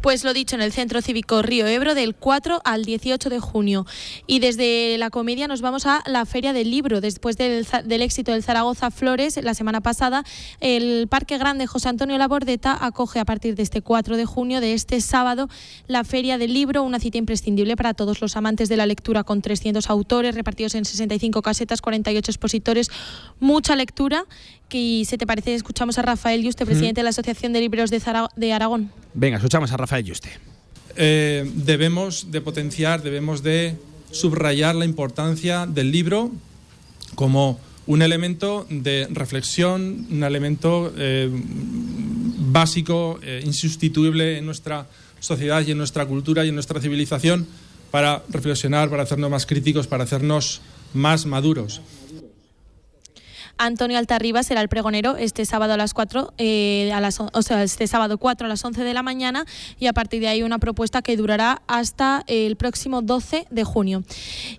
Pues 0.03 0.25
lo 0.25 0.35
dicho, 0.35 0.57
en 0.57 0.63
el 0.63 0.73
Centro 0.73 1.01
Cívico 1.01 1.43
Río 1.43 1.65
Ebro 1.67 1.95
del 1.95 2.17
4 2.17 2.61
al 2.65 2.85
18 2.85 3.31
de 3.31 3.39
junio. 3.39 3.87
Y 4.27 4.41
desde 4.41 4.99
la 4.99 5.11
comedia 5.11 5.47
nos 5.47 5.61
vamos 5.61 5.87
a 5.87 6.03
la 6.07 6.27
Feria 6.27 6.53
del 6.53 6.71
Libro. 6.73 7.01
Después 7.01 7.37
del, 7.37 7.65
del 7.85 8.03
éxito 8.03 8.33
del 8.33 8.43
Zaragoza 8.43 8.91
Flores 8.91 9.39
la 9.43 9.55
semana 9.55 9.81
pasada, 9.81 10.25
el 10.61 11.07
Parque 11.09 11.39
Grande 11.39 11.69
José 11.69 11.89
Antonio 11.89 12.19
Labordeta 12.19 12.77
acoge 12.85 13.21
a 13.21 13.25
partir 13.25 13.55
de 13.55 13.63
este 13.63 13.81
4 13.81 14.17
de 14.17 14.25
junio, 14.25 14.61
de 14.61 14.75
este 14.75 15.01
sábado, 15.01 15.49
la 15.87 16.03
Feria 16.03 16.37
del 16.37 16.53
Libro, 16.53 16.83
una 16.83 16.99
cita 16.99 17.19
imprescindible 17.19 17.77
para 17.77 17.95
todos 17.95 18.21
los 18.21 18.37
amantes 18.37 18.69
de 18.69 18.77
la 18.77 18.87
lectura 18.87 19.23
con 19.23 19.41
300 19.41 19.89
autores 19.89 20.35
repartidos 20.35 20.75
en 20.75 20.85
65 20.85 21.43
casetas, 21.43 21.81
48 21.81 22.29
expositores, 22.31 22.91
mucha 23.39 23.77
lectura. 23.77 24.25
Que 24.69 25.03
si 25.07 25.19
te 25.19 25.27
parece, 25.27 25.55
escuchamos 25.55 25.99
a 25.99 26.03
Rafael 26.03 26.43
Yuste, 26.43 26.65
presidente 26.65 27.01
de 27.01 27.03
la 27.03 27.11
Asociación 27.11 27.53
de 27.53 27.61
Libros 27.61 27.91
de, 27.91 28.01
Zara- 28.01 28.31
de 28.37 28.55
Aragón. 28.55 28.91
Venga, 29.13 29.37
escuchamos 29.37 29.71
a 29.71 29.77
Rafael 29.77 29.92
Yuste. 30.01 30.31
Eh, 30.97 31.51
debemos 31.55 32.31
de 32.31 32.41
potenciar, 32.41 33.03
debemos 33.03 33.43
de 33.43 33.77
subrayar 34.11 34.75
la 34.75 34.85
importancia 34.85 35.67
del 35.67 35.91
libro 35.91 36.31
como 37.15 37.59
un 37.87 38.03
elemento 38.03 38.67
de 38.69 39.09
reflexión, 39.11 40.07
un 40.11 40.23
elemento 40.23 40.93
eh, 40.97 41.29
básico, 42.53 43.19
eh, 43.23 43.43
insustituible 43.45 44.39
en 44.39 44.47
nuestra 44.47 44.87
sociedad 45.21 45.65
y 45.67 45.71
en 45.71 45.79
nuestra 45.79 46.07
cultura 46.07 46.45
y 46.45 46.49
en 46.49 46.55
nuestra 46.55 46.81
civilización 46.81 47.47
para 47.91 48.23
reflexionar, 48.29 48.91
para 48.91 49.03
hacernos 49.03 49.31
más 49.31 49.47
críticos, 49.47 49.87
para 49.87 50.05
hacernos 50.05 50.61
más 50.95 51.27
maduros. 51.27 51.81
Antonio 53.65 53.97
Altarriba 53.97 54.43
será 54.43 54.61
el 54.61 54.69
pregonero 54.69 55.17
este 55.17 55.45
sábado 55.47 55.75
a 55.75 55.77
las 55.77 55.95
4, 55.95 56.35
eh, 56.39 56.91
a 56.93 57.01
las, 57.01 57.21
o 57.21 57.43
sea, 57.43 57.63
este 57.63 57.87
sábado 57.87 58.19
4 58.19 58.47
a 58.47 58.49
las 58.49 58.65
11 58.65 58.83
de 58.83 58.93
la 58.93 59.03
mañana 59.05 59.45
y 59.79 59.87
a 59.87 59.93
partir 59.93 60.21
de 60.21 60.27
ahí 60.27 60.43
una 60.43 60.59
propuesta 60.59 61.01
que 61.01 61.17
durará 61.17 61.63
hasta 61.69 62.25
el 62.27 62.57
próximo 62.57 63.03
12 63.03 63.47
de 63.51 63.65
junio. 63.65 64.03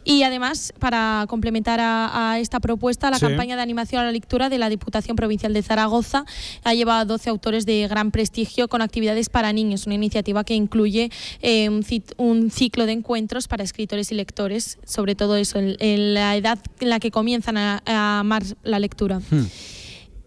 Y 0.05 0.23
además, 0.23 0.73
para 0.79 1.25
complementar 1.27 1.81
a, 1.81 2.31
a 2.31 2.39
esta 2.39 2.61
propuesta, 2.61 3.11
la 3.11 3.19
Sí. 3.19 3.25
campaña 3.25 3.57
de 3.57 3.61
animación 3.61 4.01
a 4.01 4.05
la 4.05 4.11
lectura 4.13 4.47
de 4.49 4.57
la 4.57 4.69
Diputación 4.69 5.17
Provincial 5.17 5.53
de 5.53 5.61
Zaragoza 5.63 6.25
ha 6.63 6.73
llevado 6.73 7.01
a 7.01 7.05
12 7.05 7.29
autores 7.29 7.65
de 7.65 7.85
gran 7.89 8.11
prestigio 8.11 8.69
con 8.69 8.81
actividades 8.81 9.27
para 9.29 9.51
niños, 9.51 9.85
una 9.85 9.95
iniciativa 9.95 10.43
que 10.45 10.53
incluye 10.55 11.11
eh, 11.41 11.69
un, 12.17 12.51
ciclo 12.51 12.85
de 12.85 12.93
encuentros 12.93 13.47
para 13.49 13.63
escritores 13.63 14.11
y 14.11 14.15
lectores, 14.15 14.77
sobre 14.85 15.15
todo 15.15 15.35
eso, 15.35 15.59
en, 15.59 15.75
en 15.79 16.13
la 16.13 16.35
edad 16.37 16.59
en 16.79 16.89
la 16.89 16.99
que 16.99 17.11
comienzan 17.11 17.57
a, 17.57 17.83
a 17.85 18.19
amar 18.19 18.43
la 18.63 18.79
lectura. 18.79 18.92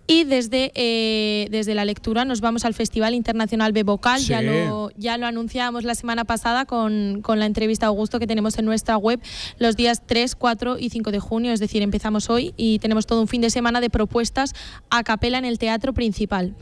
Y 0.08 0.22
desde, 0.22 0.70
eh, 0.76 1.48
desde 1.50 1.74
la 1.74 1.84
lectura 1.84 2.24
nos 2.24 2.40
vamos 2.40 2.64
al 2.64 2.74
Festival 2.74 3.12
Internacional 3.14 3.72
Bevocal. 3.72 4.20
Ya, 4.20 4.38
Sí. 4.38 4.46
lo, 4.46 4.90
ya 4.96 5.18
lo 5.18 5.26
anunciábamos 5.26 5.82
la 5.82 5.96
semana 5.96 6.24
pasada 6.24 6.64
con, 6.64 7.22
con 7.22 7.40
la 7.40 7.46
entrevista 7.46 7.86
a 7.86 7.88
Augusto 7.88 8.20
que 8.20 8.28
tenemos 8.28 8.56
en 8.58 8.66
nuestra 8.66 8.96
web 8.96 9.20
los 9.58 9.74
días 9.74 10.02
3, 10.06 10.36
4 10.36 10.78
y 10.78 10.90
5 10.90 11.10
de 11.10 11.18
junio. 11.18 11.52
Es 11.52 11.58
decir, 11.58 11.82
empezamos 11.82 12.30
hoy 12.30 12.54
y 12.56 12.78
tenemos 12.78 13.06
todo 13.06 13.20
un 13.20 13.26
fin 13.26 13.40
de 13.40 13.50
semana 13.50 13.80
de 13.80 13.90
propuestas 13.90 14.52
a 14.90 15.02
capela 15.02 15.38
en 15.38 15.44
el 15.44 15.58
teatro 15.58 15.92
principal. 15.92 16.54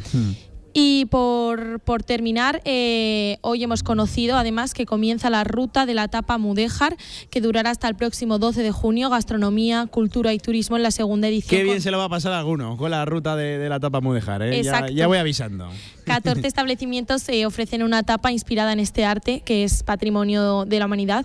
Y 0.77 1.07
por, 1.07 1.79
por 1.79 2.03
terminar, 2.03 2.61
eh, 2.65 3.39
hoy 3.43 3.63
hemos 3.63 3.85
conocido 3.85 4.37
además 4.37 4.75
que 4.75 4.87
comienza 4.87 5.31
la 5.31 5.45
ruta 5.45 5.87
de 5.87 5.95
la 5.95 6.05
etapa 6.05 6.37
Mudéjar, 6.37 6.97
que 7.31 7.41
durará 7.41 7.71
hasta 7.71 7.87
el 7.87 7.95
próximo 7.95 8.41
12 8.41 8.65
de 8.65 8.73
junio, 8.73 9.09
gastronomía, 9.09 9.87
cultura 9.87 10.35
y 10.35 10.41
turismo 10.41 10.77
en 10.77 10.83
la 10.83 10.91
segunda 10.91 11.29
edición. 11.29 11.51
Qué 11.51 11.59
con 11.59 11.67
bien 11.67 11.81
se 11.81 11.93
lo 11.93 11.99
va 11.99 12.07
a 12.07 12.09
pasar 12.09 12.33
a 12.33 12.41
alguno 12.41 12.77
con 12.77 12.91
la 12.91 13.05
ruta 13.05 13.37
de, 13.37 13.57
de 13.59 13.69
la 13.69 13.77
etapa 13.77 14.01
Mudejar, 14.01 14.43
¿eh? 14.43 14.51
Ya, 14.51 14.71
Exacto. 14.71 14.93
ya 14.93 15.07
voy 15.07 15.19
avisando. 15.19 15.71
14 16.07 16.45
establecimientos 16.49 17.23
se 17.23 17.47
ofrecen 17.47 17.85
una 17.85 18.01
etapa 18.01 18.33
inspirada 18.33 18.73
en 18.73 18.81
este 18.81 19.05
arte, 19.05 19.43
que 19.45 19.63
es 19.63 19.85
patrimonio 19.85 20.65
de 20.65 20.79
la 20.81 20.87
humanidad. 20.87 21.25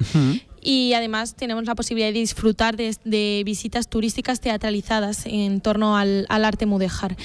Y 0.61 0.93
además 0.93 1.35
tenemos 1.35 1.65
la 1.65 1.75
posibilidad 1.75 2.09
de 2.09 2.19
disfrutar 2.19 2.75
de, 2.77 2.95
de 3.05 3.41
visitas 3.45 3.87
turísticas 3.89 4.39
teatralizadas 4.41 5.25
en 5.25 5.61
torno 5.61 5.97
al, 5.97 6.25
al 6.29 6.45
arte 6.45 6.65
mudéjar. 6.65 7.15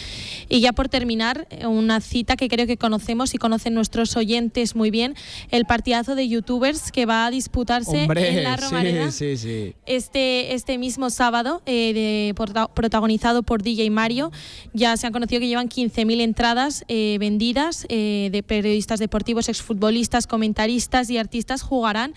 Y 0.49 0.61
ya 0.61 0.73
por 0.73 0.89
terminar, 0.89 1.47
una 1.67 2.01
cita 2.01 2.37
que 2.37 2.49
creo 2.49 2.67
que 2.67 2.77
conocemos 2.77 3.35
y 3.35 3.39
conocen 3.39 3.75
nuestros 3.75 4.17
oyentes 4.17 4.75
muy 4.77 4.91
bien, 4.91 5.15
el 5.51 5.65
partidazo 5.65 6.15
de 6.15 6.29
youtubers 6.29 6.93
que 6.93 7.07
va 7.07 7.27
a 7.27 7.31
disputarse 7.31 8.03
Hombre, 8.03 8.29
en 8.39 8.45
la 8.45 8.57
Romareda 8.57 9.11
sí, 9.11 9.37
sí, 9.37 9.49
sí. 9.69 9.75
este, 9.87 10.55
este 10.55 10.79
mismo 10.79 11.11
sábado, 11.11 11.63
eh, 11.67 11.93
de- 11.95 12.35
prota- 12.35 12.69
protagonizado 12.69 13.43
por 13.43 13.63
DJ 13.63 13.91
Mario. 13.91 14.31
Ya 14.73 14.97
se 14.97 15.07
han 15.07 15.13
conocido 15.13 15.41
que 15.41 15.49
llevan 15.49 15.69
15.000 15.69 16.21
entradas 16.21 16.85
eh, 16.89 17.17
vendidas 17.19 17.87
eh, 17.89 18.29
de 18.31 18.43
periodistas 18.43 19.01
deportivos, 19.01 19.49
exfutbolistas, 19.49 20.27
comentaristas 20.27 21.09
y 21.11 21.19
artistas 21.19 21.63
jugarán 21.63 22.13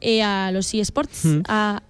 eh, 0.00 0.22
a 0.22 0.50
los 0.52 0.57
eSports, 0.74 1.24
Mm. 1.24 1.40
a, 1.48 1.82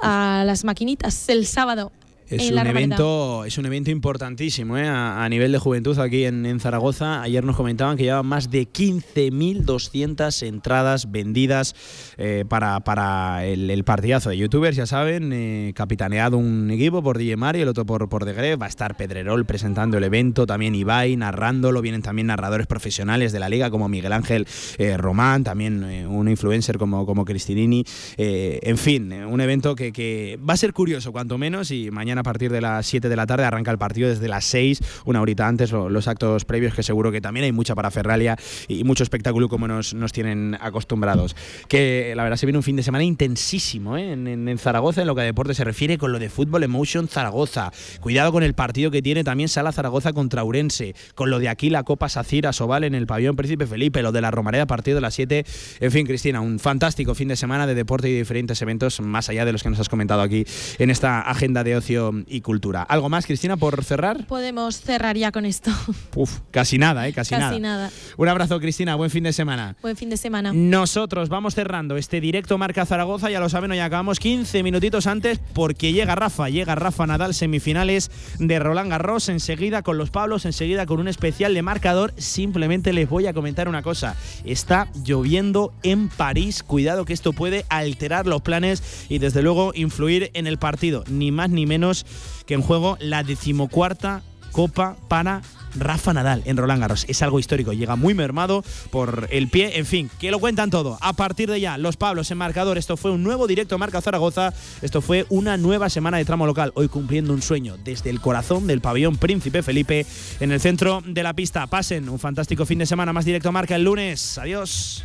a 0.00 0.44
las 0.44 0.64
maquinitas 0.64 1.28
el 1.28 1.46
sábado. 1.46 1.92
Es 2.30 2.50
un, 2.50 2.58
evento, 2.58 3.46
es 3.46 3.56
un 3.56 3.64
evento 3.64 3.90
importantísimo 3.90 4.76
¿eh? 4.76 4.86
a, 4.86 5.24
a 5.24 5.28
nivel 5.30 5.50
de 5.50 5.58
juventud 5.58 5.98
aquí 5.98 6.26
en, 6.26 6.44
en 6.44 6.60
Zaragoza. 6.60 7.22
Ayer 7.22 7.42
nos 7.42 7.56
comentaban 7.56 7.96
que 7.96 8.02
llevaban 8.02 8.26
más 8.26 8.50
de 8.50 8.68
15.200 8.68 10.46
entradas 10.46 11.10
vendidas 11.10 11.74
eh, 12.18 12.44
para, 12.46 12.80
para 12.80 13.46
el, 13.46 13.70
el 13.70 13.82
partidazo 13.84 14.28
de 14.28 14.36
youtubers, 14.36 14.76
ya 14.76 14.84
saben, 14.84 15.32
eh, 15.32 15.72
capitaneado 15.74 16.36
un 16.36 16.70
equipo 16.70 17.02
por 17.02 17.16
DJ 17.16 17.36
Mario, 17.36 17.62
el 17.62 17.68
otro 17.68 17.86
por, 17.86 18.06
por 18.10 18.26
Degre. 18.26 18.56
Va 18.56 18.66
a 18.66 18.68
estar 18.68 18.96
Pedrerol 18.96 19.46
presentando 19.46 19.96
el 19.96 20.04
evento, 20.04 20.46
también 20.46 20.74
Ibai 20.74 21.16
narrándolo. 21.16 21.80
Vienen 21.80 22.02
también 22.02 22.26
narradores 22.26 22.66
profesionales 22.66 23.32
de 23.32 23.40
la 23.40 23.48
liga 23.48 23.70
como 23.70 23.88
Miguel 23.88 24.12
Ángel 24.12 24.46
eh, 24.76 24.98
Román, 24.98 25.44
también 25.44 25.82
eh, 25.84 26.06
un 26.06 26.28
influencer 26.28 26.76
como, 26.76 27.06
como 27.06 27.24
Cristinini. 27.24 27.84
Eh, 28.18 28.58
en 28.62 28.76
fin, 28.76 29.12
un 29.12 29.40
evento 29.40 29.74
que, 29.74 29.92
que 29.92 30.38
va 30.46 30.52
a 30.52 30.58
ser 30.58 30.74
curioso, 30.74 31.10
cuanto 31.10 31.38
menos, 31.38 31.70
y 31.70 31.90
mañana 31.90 32.17
a 32.18 32.22
partir 32.22 32.50
de 32.52 32.60
las 32.60 32.86
7 32.86 33.08
de 33.08 33.16
la 33.16 33.26
tarde 33.26 33.44
arranca 33.44 33.70
el 33.70 33.78
partido 33.78 34.08
desde 34.08 34.28
las 34.28 34.44
6, 34.44 34.80
una 35.04 35.20
horita 35.20 35.46
antes, 35.48 35.72
lo- 35.72 35.88
los 35.88 36.08
actos 36.08 36.44
previos, 36.44 36.74
que 36.74 36.82
seguro 36.82 37.10
que 37.12 37.20
también 37.20 37.44
hay 37.44 37.52
mucha 37.52 37.74
paraferralia 37.74 38.36
y 38.68 38.84
mucho 38.84 39.02
espectáculo 39.02 39.48
como 39.48 39.68
nos, 39.68 39.94
nos 39.94 40.12
tienen 40.12 40.56
acostumbrados. 40.60 41.36
Que 41.68 42.12
la 42.16 42.22
verdad 42.22 42.36
se 42.36 42.46
viene 42.46 42.58
un 42.58 42.62
fin 42.62 42.76
de 42.76 42.82
semana 42.82 43.04
intensísimo 43.04 43.96
¿eh? 43.96 44.12
en, 44.12 44.58
Zaragoza 44.58 45.00
en 45.02 45.06
lo 45.06 45.14
que 45.14 45.20
a 45.20 45.24
deporte 45.24 45.54
se 45.54 45.64
refiere 45.64 45.98
con 45.98 46.12
lo 46.12 46.18
de 46.18 46.28
Fútbol 46.30 46.64
Emotion 46.64 47.08
Zaragoza. 47.08 47.70
Cuidado 48.00 48.32
con 48.32 48.42
el 48.42 48.54
partido 48.54 48.90
que 48.90 49.02
tiene 49.02 49.24
también 49.24 49.48
Sala 49.48 49.72
Zaragoza 49.72 50.12
contra 50.12 50.42
Urense, 50.44 50.94
con 51.14 51.30
lo 51.30 51.38
de 51.38 51.48
aquí 51.48 51.70
la 51.70 51.82
Copa 51.84 52.08
Sacira 52.08 52.52
Sobal 52.52 52.84
en 52.84 52.94
el 52.94 53.06
pabellón 53.06 53.36
Príncipe 53.36 53.66
Felipe, 53.66 54.02
lo 54.02 54.12
de 54.12 54.20
la 54.20 54.30
Romareda 54.30 54.64
a 54.64 54.66
partir 54.66 54.94
de 54.94 55.00
las 55.00 55.14
7. 55.14 55.44
En 55.80 55.90
fin, 55.92 56.06
Cristina, 56.06 56.40
un 56.40 56.58
fantástico 56.58 57.14
fin 57.14 57.28
de 57.28 57.36
semana 57.36 57.66
de 57.66 57.74
deporte 57.74 58.08
y 58.08 58.16
diferentes 58.16 58.60
eventos 58.62 59.00
más 59.00 59.28
allá 59.28 59.44
de 59.44 59.52
los 59.52 59.62
que 59.62 59.70
nos 59.70 59.78
has 59.80 59.88
comentado 59.88 60.22
aquí 60.22 60.44
en 60.78 60.90
esta 60.90 61.20
agenda 61.20 61.64
de 61.64 61.76
ocio 61.76 62.07
Y 62.26 62.40
Cultura. 62.40 62.82
¿Algo 62.82 63.08
más, 63.08 63.26
Cristina, 63.26 63.56
por 63.56 63.84
cerrar? 63.84 64.26
Podemos 64.26 64.80
cerrar 64.80 65.16
ya 65.16 65.32
con 65.32 65.44
esto. 65.44 65.70
Uf, 66.14 66.40
casi 66.50 66.78
nada, 66.78 67.06
¿eh? 67.08 67.12
Casi, 67.12 67.34
Casi 67.34 67.60
nada. 67.60 67.90
Un 68.16 68.28
abrazo, 68.28 68.58
Cristina. 68.60 68.94
Buen 68.94 69.10
fin 69.10 69.24
de 69.24 69.32
semana. 69.32 69.76
Buen 69.82 69.96
fin 69.96 70.10
de 70.10 70.16
semana. 70.16 70.52
Nosotros 70.52 71.28
vamos 71.28 71.54
cerrando 71.54 71.96
este 71.96 72.20
directo 72.20 72.58
Marca 72.58 72.86
Zaragoza, 72.86 73.30
ya 73.30 73.40
lo 73.40 73.48
saben, 73.48 73.70
hoy 73.70 73.78
acabamos 73.78 74.18
15 74.18 74.62
minutitos 74.62 75.06
antes 75.06 75.40
porque 75.54 75.92
llega 75.92 76.14
Rafa, 76.14 76.48
llega 76.48 76.74
Rafa 76.74 77.06
Nadal, 77.06 77.34
semifinales 77.34 78.10
de 78.38 78.58
Roland 78.58 78.90
Garros, 78.90 79.28
enseguida 79.28 79.82
con 79.82 79.98
los 79.98 80.10
Pablos, 80.10 80.44
enseguida 80.44 80.86
con 80.86 81.00
un 81.00 81.08
especial 81.08 81.54
de 81.54 81.62
marcador. 81.62 82.14
Simplemente 82.16 82.92
les 82.92 83.08
voy 83.08 83.26
a 83.26 83.32
comentar 83.32 83.68
una 83.68 83.82
cosa, 83.82 84.16
está 84.44 84.88
lloviendo 85.04 85.72
en 85.82 86.08
París, 86.08 86.62
cuidado 86.62 87.04
que 87.04 87.12
esto 87.12 87.32
puede 87.32 87.64
alterar 87.68 88.26
los 88.26 88.42
planes 88.42 89.06
y 89.08 89.18
desde 89.18 89.42
luego 89.42 89.72
influir 89.74 90.30
en 90.34 90.46
el 90.46 90.58
partido, 90.58 91.04
ni 91.08 91.30
más 91.32 91.50
ni 91.50 91.66
menos 91.66 91.97
que 92.46 92.54
en 92.54 92.62
juego 92.62 92.96
la 93.00 93.22
decimocuarta 93.22 94.22
Copa 94.52 94.96
para 95.08 95.42
Rafa 95.76 96.12
Nadal 96.12 96.42
en 96.44 96.56
Roland 96.56 96.80
Garros. 96.80 97.04
Es 97.08 97.22
algo 97.22 97.38
histórico, 97.38 97.72
llega 97.72 97.96
muy 97.96 98.14
mermado 98.14 98.64
por 98.90 99.28
el 99.30 99.48
pie, 99.48 99.78
en 99.78 99.86
fin, 99.86 100.10
que 100.18 100.30
lo 100.30 100.38
cuentan 100.38 100.70
todo. 100.70 100.98
A 101.00 101.12
partir 101.12 101.50
de 101.50 101.60
ya, 101.60 101.78
los 101.78 101.96
Pablos 101.96 102.30
en 102.30 102.38
marcador, 102.38 102.78
esto 102.78 102.96
fue 102.96 103.10
un 103.10 103.22
nuevo 103.22 103.46
directo 103.46 103.78
Marca 103.78 104.00
Zaragoza, 104.00 104.52
esto 104.82 105.00
fue 105.00 105.26
una 105.28 105.56
nueva 105.56 105.90
semana 105.90 106.16
de 106.16 106.24
tramo 106.24 106.46
local, 106.46 106.72
hoy 106.74 106.88
cumpliendo 106.88 107.32
un 107.32 107.42
sueño 107.42 107.76
desde 107.84 108.10
el 108.10 108.20
corazón 108.20 108.66
del 108.66 108.80
pabellón 108.80 109.16
Príncipe 109.16 109.62
Felipe 109.62 110.06
en 110.40 110.52
el 110.52 110.60
centro 110.60 111.02
de 111.04 111.22
la 111.22 111.34
pista. 111.34 111.66
Pasen 111.66 112.08
un 112.08 112.18
fantástico 112.18 112.66
fin 112.66 112.78
de 112.78 112.86
semana, 112.86 113.12
más 113.12 113.24
directo 113.24 113.52
Marca 113.52 113.76
el 113.76 113.84
lunes. 113.84 114.38
Adiós. 114.38 115.04